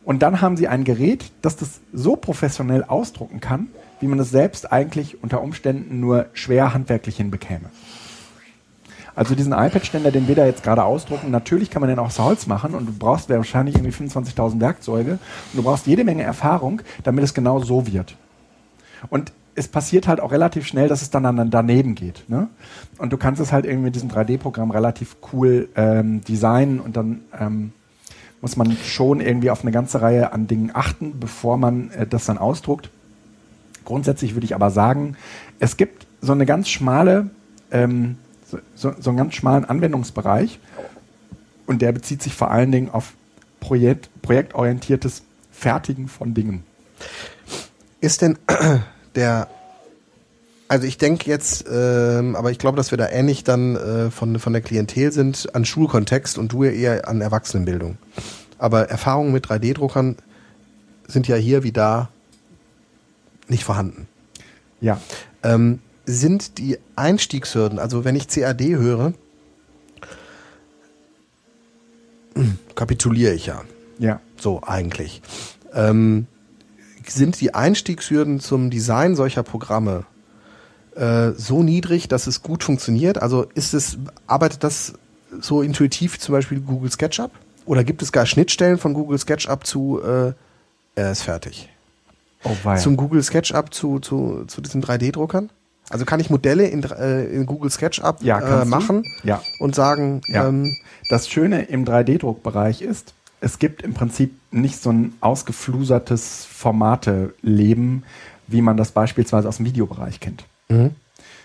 Und 0.05 0.23
dann 0.23 0.41
haben 0.41 0.57
sie 0.57 0.69
ein 0.69 0.85
Gerät, 0.85 1.33
das 1.43 1.57
das 1.57 1.81
so 1.93 2.17
professionell 2.17 2.85
ausdrucken 2.85 3.41
kann, 3.41 3.69
wie 4.01 4.07
man 4.07 4.19
es 4.19 4.31
selbst 4.31 4.71
eigentlich 4.73 5.23
unter 5.23 5.43
Umständen 5.43 6.01
nur 6.01 6.27
schwer 6.33 6.75
handwerklich 6.75 7.17
hinbekäme. 7.17 7.71
Also 9.17 9.35
diesen 9.35 9.53
iPad-Ständer, 9.53 10.13
den 10.13 10.29
wir 10.29 10.35
da 10.35 10.45
jetzt 10.45 10.63
gerade 10.63 10.85
ausdrucken, 10.85 11.31
natürlich 11.31 11.71
kann 11.71 11.81
man 11.81 11.89
den 11.89 11.99
auch 11.99 12.07
aus 12.07 12.19
Holz 12.19 12.47
machen 12.47 12.75
und 12.75 12.87
du 12.87 12.93
brauchst 12.93 13.31
wahrscheinlich 13.31 13.75
irgendwie 13.75 14.05
25.000 14.05 14.61
Werkzeuge 14.61 15.13
und 15.13 15.21
du 15.55 15.63
brauchst 15.63 15.87
jede 15.87 16.05
Menge 16.05 16.23
Erfahrung, 16.23 16.83
damit 17.03 17.25
es 17.25 17.33
genau 17.33 17.59
so 17.59 17.87
wird. 17.87 18.15
Und 19.09 19.33
es 19.55 19.69
passiert 19.69 20.07
halt 20.07 20.21
auch 20.21 20.33
relativ 20.33 20.67
schnell, 20.67 20.87
dass 20.87 21.01
es 21.01 21.09
dann, 21.09 21.51
daneben 21.51 21.95
geht. 21.95 22.25
Ne? 22.29 22.49
Und 22.99 23.11
du 23.11 23.17
kannst 23.17 23.41
es 23.41 23.53
halt 23.53 23.65
irgendwie 23.65 23.87
mit 23.87 23.95
diesem 23.95 24.11
3D-Programm 24.11 24.71
relativ 24.71 25.17
cool 25.33 25.71
ähm, 25.77 26.23
designen 26.23 26.79
und 26.79 26.95
dann 26.95 27.23
ähm, 27.41 27.73
muss 28.43 28.59
man 28.59 28.77
schon 28.85 29.21
irgendwie 29.21 29.51
auf 29.51 29.63
eine 29.63 29.73
ganze 29.73 30.03
Reihe 30.03 30.35
an 30.35 30.47
Dingen 30.47 30.73
achten, 30.75 31.19
bevor 31.19 31.57
man 31.57 31.91
äh, 31.93 32.07
das 32.07 32.27
dann 32.27 32.37
ausdruckt. 32.37 32.91
Grundsätzlich 33.87 34.35
würde 34.35 34.45
ich 34.45 34.55
aber 34.55 34.71
sagen, 34.71 35.17
es 35.59 35.79
gibt 35.79 36.07
so 36.21 36.33
eine 36.33 36.45
ganz 36.45 36.69
schmale, 36.69 37.31
ähm, 37.71 38.19
so, 38.75 38.95
so, 38.99 39.11
einen 39.11 39.17
ganz 39.17 39.35
schmalen 39.35 39.65
Anwendungsbereich 39.65 40.61
und 41.67 41.83
der 41.83 41.93
bezieht 41.93 42.23
sich 42.23 42.35
vor 42.35 42.51
allen 42.51 42.71
Dingen 42.73 42.91
auf 42.91 43.15
Projekt, 43.61 44.09
projektorientiertes 44.23 45.23
Fertigen 45.51 46.09
von 46.09 46.35
Dingen. 46.35 46.63
Ist 48.01 48.23
denn 48.23 48.39
der, 49.15 49.49
also 50.69 50.87
ich 50.87 50.99
denke 50.99 51.29
jetzt, 51.29 51.65
ähm, 51.71 52.37
aber 52.37 52.51
ich 52.51 52.59
glaube, 52.59 52.77
dass 52.77 52.91
wir 52.91 52.99
da 52.99 53.09
ähnlich 53.09 53.43
dann 53.43 53.77
äh, 53.77 54.11
von, 54.11 54.39
von 54.39 54.53
der 54.53 54.63
Klientel 54.63 55.13
sind, 55.13 55.55
an 55.55 55.65
Schulkontext 55.65 56.39
und 56.39 56.53
du 56.53 56.65
ja 56.65 56.71
eher 56.71 57.09
an 57.09 57.21
Erwachsenenbildung. 57.21 57.99
Aber 58.59 58.89
Erfahrungen 58.89 59.33
mit 59.33 59.47
3D-Druckern 59.47 60.17
sind 61.09 61.29
ja 61.29 61.37
hier 61.37 61.63
wie 61.63 61.73
da 61.73 62.09
nicht 63.49 63.65
vorhanden. 63.65 64.09
Ja, 64.81 65.01
Ähm, 65.43 65.81
sind 66.07 66.59
die 66.59 66.79
Einstiegshürden, 66.95 67.79
also 67.79 68.05
wenn 68.05 68.17
ich 68.17 68.29
CAD 68.29 68.61
höre, 68.61 69.13
kapituliere 72.75 73.35
ich 73.35 73.47
ja. 73.47 73.63
ja. 73.99 74.21
So 74.39 74.63
eigentlich. 74.65 75.23
Ähm, 75.75 76.27
sind 77.07 77.41
die 77.41 77.55
Einstiegshürden 77.55 78.41
zum 78.41 78.71
Design 78.71 79.17
solcher 79.17 79.43
Programme 79.43 80.05
äh, 80.95 81.33
so 81.33 81.63
niedrig, 81.63 82.09
dass 82.09 82.27
es 82.27 82.43
gut 82.43 82.65
funktioniert? 82.65 83.21
Also 83.21 83.47
ist 83.55 83.75
es, 83.75 83.99
arbeitet 84.27 84.65
das 84.65 84.95
so 85.41 85.63
intuitiv 85.63 86.19
zum 86.19 86.33
Beispiel 86.33 86.61
Google 86.61 86.91
SketchUp? 86.91 87.31
Oder 87.65 87.85
gibt 87.85 88.03
es 88.03 88.13
gar 88.13 88.27
Schnittstellen 88.27 88.79
von 88.79 88.95
Google 88.95 89.19
SketchUp 89.19 89.67
zu, 89.67 90.01
äh, 90.03 90.33
er 90.95 91.13
ist 91.13 91.23
fertig? 91.23 91.69
Oh. 92.45 92.77
Zum 92.77 92.97
Google 92.97 93.23
SketchUp 93.23 93.75
zu, 93.75 93.99
zu, 93.99 94.45
zu 94.47 94.61
diesen 94.61 94.83
3D-Druckern? 94.83 95.51
Also 95.91 96.05
kann 96.05 96.19
ich 96.21 96.31
Modelle 96.31 96.67
in, 96.67 96.83
äh, 96.83 97.25
in 97.27 97.47
Google 97.47 97.71
SketchUp 97.71 98.23
Ja, 98.23 98.63
äh, 98.63 98.65
machen 98.65 99.05
Ja. 99.23 99.41
und 99.59 99.75
sagen, 99.75 100.21
Ja. 100.29 100.49
ähm, 100.49 100.77
Das 101.09 101.29
Schöne 101.29 101.63
im 101.63 101.85
3D-Druckbereich 101.85 102.83
ist, 102.83 103.15
es 103.41 103.59
gibt 103.61 103.83
im 103.83 103.95
Prinzip 103.95 104.35
nicht 104.51 104.83
so 104.83 104.91
ein 104.91 105.13
ausgeflusertes 105.21 106.45
Formate-Leben, 106.51 108.03
wie 108.49 108.63
man 108.63 108.77
das 108.77 108.91
beispielsweise 108.93 109.49
aus 109.49 109.59
dem 109.59 109.67
Videobereich 109.67 110.21
kennt. 110.21 110.45
Mhm. 110.69 110.91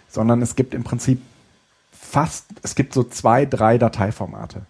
Sondern 0.09 0.41
es 0.41 0.55
gibt 0.55 0.73
im 0.73 0.83
Prinzip 0.83 1.21
fast, 1.91 2.45
es 2.63 2.75
gibt 2.75 2.93
so 2.93 3.03
zwei, 3.03 3.45
drei 3.45 3.77
Dateiformate. 3.77 4.61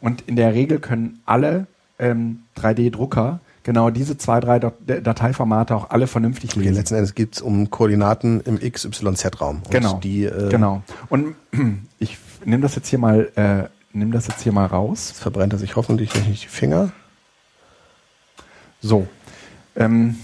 Und 0.00 0.22
in 0.22 0.36
der 0.36 0.52
Regel 0.54 0.80
können 0.80 1.20
alle 1.24 1.66
ähm, 1.98 2.42
3D-Drucker 2.56 3.40
genau 3.64 3.90
diese 3.90 4.16
zwei, 4.16 4.38
drei 4.38 4.60
Dat 4.60 4.74
Dateiformate 4.86 5.74
auch 5.74 5.90
alle 5.90 6.06
vernünftig 6.06 6.54
lesen. 6.54 6.74
letzten 6.74 6.94
Endes 6.94 7.14
geht's 7.14 7.42
um 7.42 7.70
Koordinaten 7.70 8.40
im 8.42 8.60
XYZ-Raum. 8.60 9.62
Genau. 9.70 9.98
Die, 9.98 10.24
äh, 10.24 10.48
genau. 10.50 10.82
Und 11.08 11.34
ich 11.98 12.18
nehme 12.44 12.62
das 12.62 12.76
jetzt 12.76 12.88
hier 12.88 13.00
mal, 13.00 13.30
äh, 13.34 13.64
nimm 13.92 14.12
das 14.12 14.28
jetzt 14.28 14.42
hier 14.42 14.52
mal 14.52 14.66
raus. 14.66 15.08
Jetzt 15.08 15.22
verbrennt 15.22 15.52
er 15.52 15.58
sich 15.58 15.74
hoffentlich 15.74 16.14
nicht 16.28 16.44
die 16.44 16.48
Finger. 16.48 16.92
So. 18.80 19.08
Ähm, 19.76 20.16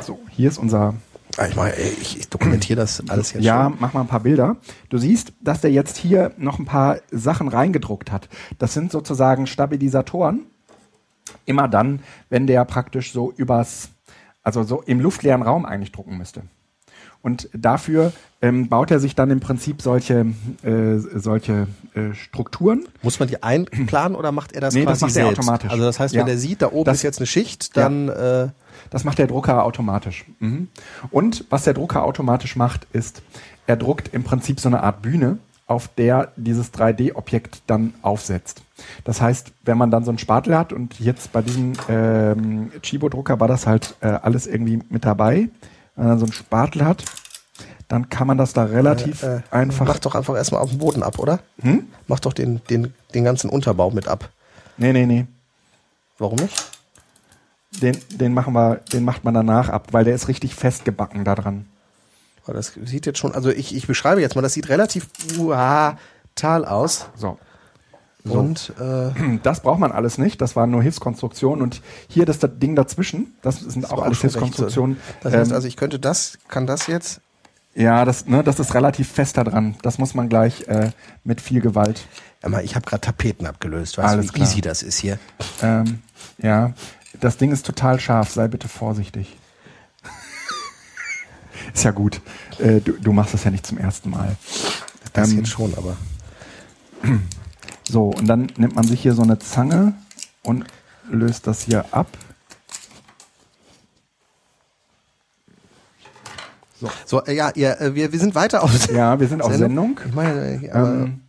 so, 0.00 0.20
hier 0.30 0.48
ist 0.48 0.58
unser. 0.58 0.94
Ah, 1.36 1.46
ich, 1.46 1.56
meine, 1.56 1.74
ich 1.76 2.28
dokumentiere 2.28 2.78
das 2.80 3.02
alles 3.08 3.32
jetzt 3.32 3.44
ja, 3.44 3.64
schon. 3.64 3.76
mach 3.78 3.94
mal 3.94 4.02
ein 4.02 4.08
paar 4.08 4.20
Bilder. 4.20 4.56
Du 4.90 4.98
siehst, 4.98 5.32
dass 5.40 5.60
der 5.60 5.70
jetzt 5.70 5.96
hier 5.96 6.32
noch 6.36 6.58
ein 6.58 6.66
paar 6.66 6.98
Sachen 7.10 7.48
reingedruckt 7.48 8.12
hat. 8.12 8.28
Das 8.58 8.74
sind 8.74 8.92
sozusagen 8.92 9.46
Stabilisatoren. 9.46 10.46
Immer 11.50 11.68
dann, 11.68 12.00
wenn 12.28 12.46
der 12.46 12.64
praktisch 12.64 13.12
so 13.12 13.32
übers, 13.36 13.90
also 14.42 14.62
so 14.62 14.82
im 14.82 15.00
luftleeren 15.00 15.42
Raum 15.42 15.66
eigentlich 15.66 15.92
drucken 15.92 16.16
müsste. 16.16 16.42
Und 17.22 17.50
dafür 17.52 18.12
ähm, 18.40 18.68
baut 18.70 18.90
er 18.90 18.98
sich 18.98 19.14
dann 19.14 19.30
im 19.30 19.40
Prinzip 19.40 19.82
solche, 19.82 20.26
äh, 20.62 20.96
solche 20.96 21.66
äh, 21.94 22.14
Strukturen. 22.14 22.86
Muss 23.02 23.18
man 23.20 23.28
die 23.28 23.42
einplanen 23.42 24.16
oder 24.16 24.32
macht 24.32 24.52
er 24.52 24.62
das 24.62 24.72
Nee, 24.72 24.86
das 24.86 25.00
quasi 25.00 25.04
macht 25.04 25.16
er 25.16 25.24
selbst? 25.26 25.38
automatisch. 25.40 25.70
Also 25.70 25.84
das 25.84 26.00
heißt, 26.00 26.14
Ja. 26.14 26.20
wenn 26.20 26.26
der 26.28 26.38
sieht, 26.38 26.62
da 26.62 26.68
oben 26.72 26.84
Das- 26.86 26.96
ist 26.98 27.02
jetzt 27.02 27.18
eine 27.18 27.26
Schicht, 27.26 27.76
dann 27.76 28.08
äh, 28.08 28.48
Das 28.88 29.04
macht 29.04 29.18
der 29.18 29.26
Drucker 29.26 29.64
automatisch. 29.64 30.24
Mhm. 30.38 30.68
Und 31.10 31.44
was 31.50 31.64
der 31.64 31.74
Drucker 31.74 32.02
automatisch 32.04 32.56
macht, 32.56 32.86
ist, 32.94 33.20
er 33.66 33.76
druckt 33.76 34.14
im 34.14 34.24
Prinzip 34.24 34.58
so 34.58 34.68
eine 34.70 34.82
Art 34.82 35.02
Bühne, 35.02 35.36
auf 35.66 35.88
der 35.88 36.32
dieses 36.36 36.72
3D-Objekt 36.72 37.62
dann 37.66 37.92
aufsetzt. 38.00 38.62
Das 39.04 39.20
heißt, 39.20 39.52
wenn 39.64 39.78
man 39.78 39.90
dann 39.90 40.04
so 40.04 40.10
einen 40.10 40.18
Spatel 40.18 40.56
hat 40.56 40.72
und 40.72 40.98
jetzt 41.00 41.32
bei 41.32 41.42
diesem 41.42 41.72
ähm, 41.88 42.70
Chibo-Drucker 42.82 43.40
war 43.40 43.48
das 43.48 43.66
halt 43.66 43.96
äh, 44.00 44.08
alles 44.08 44.46
irgendwie 44.46 44.80
mit 44.88 45.04
dabei, 45.04 45.48
wenn 45.96 46.04
man 46.04 46.08
dann 46.08 46.18
so 46.18 46.26
einen 46.26 46.32
Spatel 46.32 46.84
hat, 46.84 47.04
dann 47.88 48.08
kann 48.08 48.26
man 48.26 48.38
das 48.38 48.52
da 48.52 48.64
relativ 48.64 49.22
äh, 49.24 49.40
einfach. 49.50 49.86
mach 49.86 49.98
doch 49.98 50.14
einfach 50.14 50.36
erstmal 50.36 50.62
auf 50.62 50.70
den 50.70 50.78
Boden 50.78 51.02
ab, 51.02 51.18
oder? 51.18 51.40
Hm? 51.60 51.88
Mach 52.06 52.20
doch 52.20 52.32
den, 52.32 52.60
den, 52.70 52.94
den 53.14 53.24
ganzen 53.24 53.50
Unterbau 53.50 53.90
mit 53.90 54.06
ab. 54.06 54.30
Nee, 54.76 54.92
nee, 54.92 55.06
nee. 55.06 55.26
Warum 56.16 56.36
nicht? 56.36 56.70
Den, 57.82 57.96
den 58.10 58.32
machen 58.32 58.54
wir, 58.54 58.76
den 58.92 59.04
macht 59.04 59.24
man 59.24 59.34
danach 59.34 59.68
ab, 59.68 59.88
weil 59.90 60.04
der 60.04 60.14
ist 60.14 60.28
richtig 60.28 60.54
festgebacken 60.54 61.24
da 61.24 61.34
dran. 61.34 61.66
Das 62.46 62.72
sieht 62.84 63.06
jetzt 63.06 63.18
schon, 63.18 63.32
also 63.32 63.50
ich, 63.50 63.74
ich 63.74 63.86
beschreibe 63.86 64.20
jetzt 64.20 64.34
mal, 64.34 64.42
das 64.42 64.54
sieht 64.54 64.68
relativ 64.68 65.08
uah, 65.38 65.98
tal 66.34 66.64
aus. 66.64 67.06
So. 67.14 67.38
Und 68.24 68.72
äh, 68.78 69.38
Das 69.42 69.60
braucht 69.62 69.78
man 69.80 69.92
alles 69.92 70.18
nicht. 70.18 70.40
Das 70.40 70.56
waren 70.56 70.70
nur 70.70 70.82
Hilfskonstruktionen. 70.82 71.62
Und 71.62 71.80
hier 72.08 72.26
das, 72.26 72.38
das 72.38 72.50
Ding 72.58 72.76
dazwischen, 72.76 73.34
das 73.42 73.60
sind 73.60 73.90
auch 73.90 73.98
war 73.98 74.04
alles 74.04 74.18
so. 74.18 74.22
Hilfskonstruktionen. 74.22 74.98
Das 75.22 75.32
heißt 75.32 75.50
Ähm, 75.50 75.54
also, 75.56 75.68
ich 75.68 75.76
könnte 75.76 75.98
das, 75.98 76.38
kann 76.48 76.66
das 76.66 76.86
jetzt. 76.86 77.20
ja, 77.74 78.04
das, 78.04 78.26
ne, 78.26 78.42
das 78.44 78.60
ist 78.60 78.74
relativ 78.74 79.08
fest 79.10 79.36
da 79.36 79.44
dran. 79.44 79.76
Das 79.82 79.98
muss 79.98 80.14
man 80.14 80.28
gleich 80.28 80.68
äh, 80.68 80.90
mit 81.24 81.40
viel 81.40 81.60
Gewalt. 81.60 82.06
Mal, 82.46 82.64
ich 82.64 82.74
habe 82.74 82.86
gerade 82.86 83.00
Tapeten 83.02 83.46
abgelöst. 83.46 83.98
Weißt 83.98 84.08
Alles 84.08 84.26
du, 84.28 84.32
wie 84.34 84.36
klar. 84.38 84.48
easy 84.48 84.60
das 84.60 84.82
ist 84.82 84.98
hier? 84.98 85.18
Ähm, 85.62 86.00
ja, 86.38 86.72
das 87.20 87.36
Ding 87.36 87.52
ist 87.52 87.66
total 87.66 88.00
scharf. 88.00 88.30
Sei 88.30 88.48
bitte 88.48 88.66
vorsichtig. 88.68 89.36
ist 91.74 91.84
ja 91.84 91.90
gut. 91.90 92.20
Äh, 92.58 92.80
du, 92.80 92.92
du 92.92 93.12
machst 93.12 93.34
das 93.34 93.44
ja 93.44 93.50
nicht 93.50 93.66
zum 93.66 93.78
ersten 93.78 94.10
Mal. 94.10 94.36
Das 95.12 95.30
Ähm, 95.30 95.38
jetzt 95.38 95.48
schon, 95.50 95.74
aber. 95.76 95.96
So, 97.90 98.04
und 98.04 98.26
dann 98.28 98.46
nimmt 98.56 98.76
man 98.76 98.86
sich 98.86 99.00
hier 99.02 99.14
so 99.14 99.22
eine 99.22 99.40
Zange 99.40 99.94
und 100.44 100.64
löst 101.10 101.48
das 101.48 101.62
hier 101.62 101.84
ab. 101.90 102.06
So, 107.04 107.24
äh, 107.24 107.34
ja, 107.34 107.50
ihr, 107.50 107.80
äh, 107.80 107.94
wir, 107.94 108.12
wir 108.12 108.18
sind 108.18 108.36
weiter 108.36 108.62
auf 108.62 108.90
Ja, 108.92 109.18
wir 109.18 109.26
sind 109.26 109.42
auf 109.42 109.52
Sendung. 109.54 109.98
Ich 110.06 110.14
meine, 110.14 110.40
äh, 110.40 110.70
Ähm, 110.72 111.20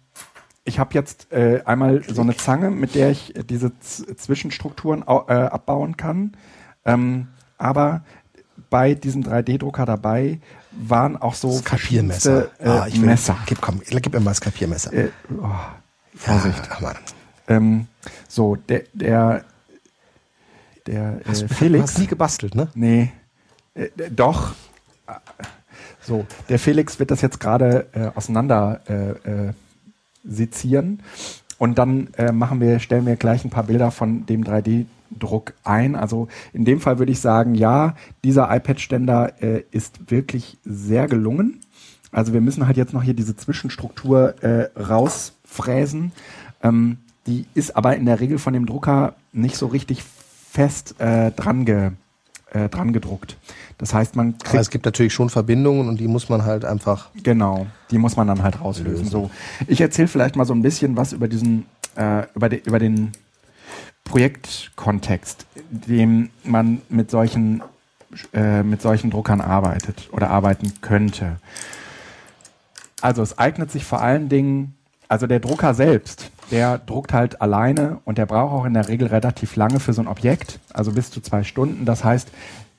ich 0.64 0.78
habe 0.78 0.94
jetzt 0.94 1.32
äh, 1.32 1.62
einmal 1.66 2.04
so 2.08 2.22
eine 2.22 2.38
Zange, 2.38 2.70
mit 2.70 2.94
der 2.94 3.10
ich 3.10 3.34
diese 3.50 3.72
Z 3.80 4.20
Zwischenstrukturen 4.20 5.02
äh, 5.02 5.34
abbauen 5.34 5.98
kann. 5.98 6.38
Ähm, 6.86 7.30
aber 7.58 8.04
bei 8.70 8.94
diesem 8.94 9.24
3D-Drucker 9.24 9.88
dabei 9.88 10.40
waren 10.72 11.18
auch 11.18 11.34
so 11.34 11.54
das 11.54 11.64
Kapiermesser. 11.64 12.50
Äh, 12.60 12.70
ah, 12.70 12.88
ich 12.88 13.02
will, 13.02 13.08
Messer. 13.08 13.36
Gib, 13.48 13.60
komm, 13.62 13.82
gib 13.84 14.14
mir 14.14 14.20
mal 14.20 14.32
das 14.32 14.42
Kapiermesser. 14.42 14.94
Äh, 14.94 15.10
oh, 15.42 15.50
Vorsicht. 16.22 16.68
Ja, 16.70 16.78
Mann. 16.82 16.96
Ähm, 17.48 17.88
so, 18.28 18.56
der, 18.56 18.84
der, 18.94 19.44
der 20.88 21.20
äh, 21.26 21.34
Du 21.34 21.48
Felix. 21.48 21.84
hast 21.84 22.00
nie 22.00 22.08
gebastelt, 22.08 22.56
ne? 22.56 22.68
Nee, 22.76 23.12
äh, 23.76 23.86
äh, 23.86 24.10
doch. 24.12 24.54
Äh, 25.08 25.14
So, 26.04 26.26
der 26.50 26.58
Felix 26.58 26.98
wird 27.00 27.12
das 27.12 27.22
jetzt 27.22 27.40
gerade 27.40 27.86
äh, 27.94 28.18
auseinander 28.18 28.82
äh, 28.90 29.10
äh, 29.50 29.54
sezieren 30.24 31.04
und 31.60 31.78
dann 31.78 32.08
äh, 32.18 32.32
machen 32.32 32.60
wir, 32.60 32.80
stellen 32.80 33.06
wir 33.06 33.16
gleich 33.18 33.46
ein 33.46 33.52
paar 33.52 33.66
Bilder 33.66 33.92
von 33.92 34.26
dem 34.26 34.44
3D-Druck 34.44 35.54
ein. 35.64 35.96
Also 35.96 36.28
in 36.54 36.66
dem 36.66 36.80
Fall 36.80 36.98
würde 36.98 37.12
ich 37.12 37.20
sagen, 37.20 37.54
ja, 37.54 37.96
dieser 38.24 38.54
iPad-Ständer 38.56 39.44
äh, 39.44 39.64
ist 39.70 40.10
wirklich 40.10 40.58
sehr 40.66 41.06
gelungen. 41.08 41.62
Also 42.12 42.34
wir 42.34 42.42
müssen 42.42 42.66
halt 42.66 42.78
jetzt 42.78 42.94
noch 42.94 43.04
hier 43.04 43.14
diese 43.14 43.36
Zwischenstruktur 43.36 44.44
äh, 44.44 44.70
rausfräsen. 45.52 46.12
Ähm, 46.64 46.98
die 47.28 47.46
ist 47.54 47.76
aber 47.76 47.96
in 47.96 48.06
der 48.06 48.20
Regel 48.20 48.40
von 48.40 48.54
dem 48.54 48.66
Drucker 48.66 49.14
nicht 49.32 49.56
so 49.56 49.68
richtig 49.68 50.04
fest 50.04 51.00
äh, 51.00 51.32
dran, 51.32 51.66
ge, 51.66 51.92
äh, 52.52 52.68
dran 52.70 52.94
gedruckt. 52.94 53.38
Das 53.78 53.94
heißt, 53.94 54.16
man 54.16 54.36
Aber 54.36 54.44
kriegt 54.44 54.62
es 54.62 54.70
gibt 54.70 54.86
natürlich 54.86 55.14
schon 55.14 55.30
Verbindungen 55.30 55.88
und 55.88 56.00
die 56.00 56.08
muss 56.08 56.30
man 56.30 56.44
halt 56.44 56.66
einfach. 56.66 57.10
Genau, 57.24 57.68
die 57.90 57.98
muss 57.98 58.16
man 58.16 58.28
dann 58.28 58.44
halt 58.44 58.60
rauslösen. 58.62 59.08
So, 59.08 59.30
ich 59.68 59.82
erzähle 59.82 60.08
vielleicht 60.08 60.36
mal 60.36 60.46
so 60.46 60.54
ein 60.54 60.62
bisschen 60.62 60.96
was 60.98 61.14
über 61.14 61.28
diesen, 61.28 61.66
äh, 61.96 62.24
über, 62.36 62.50
de, 62.50 62.60
über 62.66 62.80
den 62.80 63.12
Projektkontext, 64.04 65.46
in 65.72 65.82
dem 65.82 66.30
man 66.44 66.82
mit 66.90 67.12
solchen, 67.12 67.64
äh, 68.34 68.64
mit 68.64 68.82
solchen 68.82 69.10
Druckern 69.10 69.42
arbeitet 69.42 70.10
oder 70.12 70.32
arbeiten 70.32 70.74
könnte. 70.82 71.38
Also 73.00 73.24
es 73.24 73.38
eignet 73.38 73.72
sich 73.72 73.84
vor 73.84 74.02
allen 74.02 74.30
Dingen, 74.30 74.76
also 75.12 75.28
der 75.28 75.42
Drucker 75.42 75.74
selbst, 75.74 76.32
der 76.52 76.78
druckt 76.78 77.12
halt 77.12 77.42
alleine 77.42 78.00
und 78.06 78.18
der 78.18 78.26
braucht 78.26 78.54
auch 78.54 78.64
in 78.66 78.74
der 78.74 78.88
Regel 78.88 79.10
relativ 79.10 79.58
lange 79.58 79.82
für 79.82 79.92
so 79.92 80.02
ein 80.02 80.08
Objekt, 80.08 80.60
also 80.74 80.94
bis 80.94 81.12
zu 81.12 81.20
zwei 81.20 81.44
Stunden. 81.44 81.84
Das 81.84 82.06
heißt, 82.06 82.30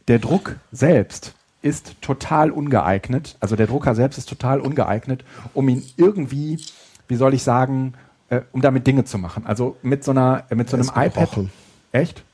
der 0.08 0.18
Druck 0.18 0.56
selbst 0.72 1.34
ist 1.60 2.00
total 2.00 2.50
ungeeignet, 2.50 3.36
also 3.40 3.54
der 3.54 3.66
Drucker 3.66 3.94
selbst 3.94 4.16
ist 4.16 4.30
total 4.30 4.60
ungeeignet, 4.60 5.24
um 5.52 5.68
ihn 5.68 5.84
irgendwie, 5.98 6.58
wie 7.06 7.16
soll 7.16 7.34
ich 7.34 7.42
sagen, 7.42 7.92
äh, 8.30 8.40
um 8.52 8.62
damit 8.62 8.86
Dinge 8.86 9.04
zu 9.04 9.18
machen. 9.18 9.44
Also 9.44 9.76
mit 9.82 10.02
so 10.02 10.12
einer, 10.12 10.44
äh, 10.48 10.54
mit 10.54 10.70
so 10.70 10.78
Er 10.78 10.80
einem 10.80 10.88
iPad. 10.88 11.12
gebrochen. 11.12 11.52
Echt? 11.92 12.24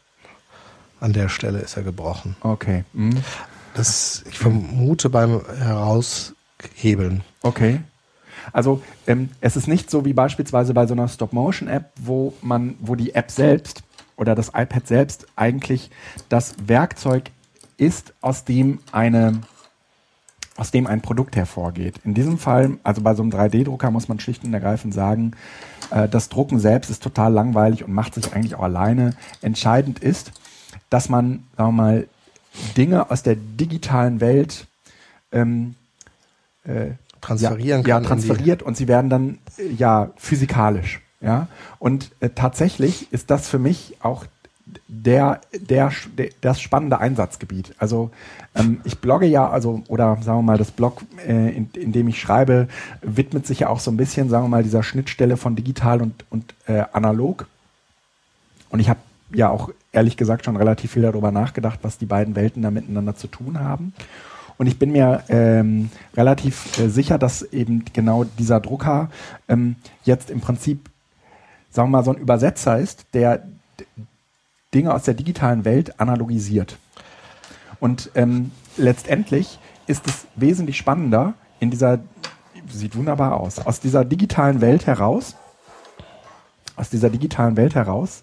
An 1.01 1.13
der 1.13 1.29
Stelle 1.29 1.59
ist 1.59 1.77
er 1.77 1.83
gebrochen. 1.83 2.37
Okay. 2.41 2.85
Mhm. 2.93 3.17
Das, 3.75 4.23
ich 4.31 4.39
vermute 4.39 5.11
beim 5.11 5.41
Heraushebeln. 5.59 7.23
Okay. 7.43 7.81
Also 8.53 8.83
ähm, 9.07 9.31
es 9.41 9.57
ist 9.57 9.69
nicht 9.69 9.91
so 9.91 10.05
wie 10.05 10.13
beispielsweise 10.13 10.75
bei 10.75 10.87
so 10.87 10.95
einer 10.95 11.09
Stop-Motion-App, 11.09 11.93
wo 11.97 12.35
man, 12.43 12.75
wo 12.81 12.95
die 12.95 13.15
App 13.15 13.31
selbst 13.31 13.83
oder 14.17 14.35
das 14.35 14.49
iPad 14.49 14.87
selbst 14.87 15.27
eigentlich 15.37 15.91
das 16.29 16.55
Werkzeug 16.67 17.31
ist, 17.77 18.13
aus 18.21 18.45
dem 18.45 18.81
eine 18.93 19.41
aus 20.59 20.73
dem 20.73 20.89
ein 20.89 21.01
Produkt 21.01 21.37
hervorgeht. 21.37 22.01
In 22.05 22.15
diesem 22.15 22.37
Fall, 22.37 22.79
also 22.83 23.01
bei 23.01 23.15
so 23.15 23.23
einem 23.23 23.31
3D-Drucker 23.31 23.93
muss 23.93 24.09
man 24.09 24.19
schlicht 24.19 24.43
und 24.43 24.53
ergreifend 24.53 24.93
sagen, 24.93 25.33
äh, 25.91 26.09
das 26.09 26.29
Drucken 26.29 26.59
selbst 26.59 26.91
ist 26.91 27.01
total 27.01 27.33
langweilig 27.33 27.85
und 27.85 27.93
macht 27.93 28.15
sich 28.15 28.33
eigentlich 28.35 28.57
auch 28.57 28.65
alleine. 28.65 29.15
Entscheidend 29.41 30.01
ist, 30.01 30.33
dass 30.91 31.09
man, 31.09 31.45
sagen 31.57 31.69
wir 31.69 31.83
mal, 31.83 32.09
Dinge 32.77 33.09
aus 33.11 33.23
der 33.23 33.37
digitalen 33.37 34.21
Welt 34.21 34.67
ähm, 35.31 35.77
äh, 36.65 36.91
Transferieren 37.21 37.83
ja, 37.83 37.95
kann. 37.95 38.03
Ja, 38.03 38.09
transferiert 38.09 38.63
und 38.63 38.77
sie 38.77 38.89
werden 38.89 39.11
dann 39.11 39.39
äh, 39.59 39.73
ja 39.73 40.11
physikalisch. 40.17 41.01
Ja, 41.21 41.49
und 41.81 42.13
äh, 42.21 42.31
tatsächlich 42.31 43.13
ist 43.13 43.31
das 43.31 43.49
für 43.49 43.59
mich 43.59 43.97
auch 44.01 44.25
der, 44.87 45.41
der, 45.53 45.91
der 46.17 46.29
das 46.41 46.61
spannende 46.61 46.99
Einsatzgebiet. 46.99 47.75
Also 47.79 48.11
ähm, 48.55 48.81
ich 48.85 48.99
blogge 48.99 49.27
ja, 49.27 49.49
also 49.49 49.83
oder 49.89 50.19
sagen 50.23 50.39
wir 50.39 50.43
mal, 50.43 50.59
das 50.59 50.71
Blog, 50.71 51.03
äh, 51.27 51.57
in, 51.57 51.71
in 51.75 51.93
dem 51.93 52.09
ich 52.09 52.21
schreibe, 52.21 52.69
widmet 53.03 53.47
sich 53.47 53.61
ja 53.61 53.69
auch 53.69 53.81
so 53.81 53.91
ein 53.91 53.97
bisschen, 53.97 54.29
sagen 54.29 54.45
wir 54.45 54.49
mal, 54.49 54.63
dieser 54.63 54.83
Schnittstelle 54.83 55.37
von 55.37 55.57
digital 55.57 56.03
und, 56.03 56.25
und 56.31 56.55
äh, 56.67 56.85
analog. 56.93 57.47
Und 58.71 58.81
ich 58.81 58.89
habe 58.89 59.01
ja 59.33 59.51
auch 59.51 59.71
ehrlich 59.93 60.17
gesagt 60.17 60.45
schon 60.45 60.57
relativ 60.57 60.93
viel 60.93 61.03
darüber 61.03 61.33
nachgedacht, 61.33 61.81
was 61.83 61.99
die 61.99 62.07
beiden 62.07 62.37
Welten 62.37 62.63
da 62.63 62.71
miteinander 62.71 63.17
zu 63.17 63.27
tun 63.27 63.59
haben. 63.59 63.93
Und 64.59 64.67
ich 64.67 64.79
bin 64.79 64.91
mir 64.91 65.23
ähm, 65.29 65.89
relativ 66.17 66.79
äh, 66.79 66.89
sicher, 66.89 67.17
dass 67.17 67.43
eben 67.43 67.85
genau 67.93 68.25
dieser 68.25 68.61
Drucker 68.61 69.09
ähm, 69.49 69.77
jetzt 70.05 70.31
im 70.31 70.41
Prinzip, 70.41 70.91
sagen 71.71 71.89
wir 71.91 71.99
mal, 71.99 72.05
so 72.05 72.13
ein 72.13 72.19
Übersetzer 72.19 72.79
ist, 72.79 73.07
der 73.15 73.45
Dinge 74.75 74.93
aus 74.93 75.05
der 75.05 75.15
digitalen 75.15 75.65
Welt 75.65 76.01
analogisiert. 76.01 76.77
Und 77.79 78.11
ähm, 78.17 78.51
letztendlich 78.77 79.61
ist 79.87 80.07
es 80.09 80.27
wesentlich 80.35 80.77
spannender 80.77 81.35
in 81.61 81.71
dieser, 81.71 82.01
sieht 82.69 82.97
wunderbar 82.97 83.41
aus, 83.41 83.61
aus 83.61 83.79
dieser 83.79 84.05
digitalen 84.05 84.61
Welt 84.61 84.87
heraus, 84.87 85.37
aus 86.75 86.91
dieser 86.91 87.11
digitalen 87.11 87.57
Welt 87.57 87.77
heraus, 87.77 88.23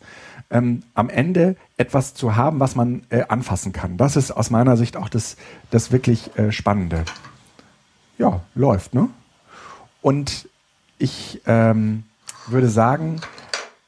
ähm, 0.50 0.84
am 0.94 1.10
Ende 1.10 1.56
etwas 1.78 2.14
zu 2.14 2.36
haben, 2.36 2.60
was 2.60 2.76
man 2.76 3.04
äh, 3.10 3.24
anfassen 3.28 3.74
kann. 3.74 3.98
Das 3.98 4.16
ist 4.16 4.32
aus 4.32 4.50
meiner 4.50 4.78
Sicht 4.78 4.98
auch 4.98 5.10
das, 5.10 5.38
das 5.72 5.92
wirklich 5.92 6.38
äh, 6.38 6.52
Spannende. 6.52 7.04
Ja, 8.18 8.42
läuft, 8.54 8.94
ne? 8.94 9.10
Und 10.02 10.48
ich 10.98 11.42
ähm, 11.46 12.04
würde 12.48 12.70
sagen, 12.70 13.20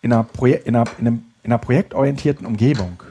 in 0.02 0.12
einer, 0.12 0.24
Proje 0.24 0.56
in, 0.56 0.76
einer, 0.76 0.90
in, 0.98 1.08
einem, 1.08 1.26
in 1.44 1.52
einer 1.52 1.60
projektorientierten 1.60 2.46
Umgebung 2.46 3.04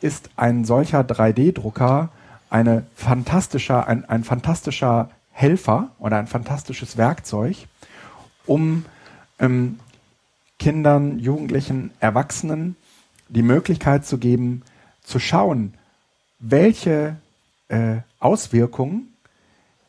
ist 0.00 0.30
ein 0.36 0.64
solcher 0.64 1.00
3D-Drucker 1.00 2.10
eine 2.50 2.86
fantastischer, 2.94 3.86
ein, 3.88 4.04
ein 4.08 4.24
fantastischer 4.24 5.10
Helfer 5.32 5.90
oder 5.98 6.18
ein 6.18 6.26
fantastisches 6.26 6.96
Werkzeug, 6.96 7.56
um 8.46 8.84
ähm, 9.38 9.80
Kindern, 10.58 11.18
Jugendlichen, 11.18 11.90
Erwachsenen 12.00 12.76
die 13.28 13.42
Möglichkeit 13.42 14.06
zu 14.06 14.18
geben, 14.18 14.62
zu 15.02 15.18
schauen, 15.18 15.74
welche 16.38 17.16
äh, 17.68 17.98
Auswirkungen 18.18 19.14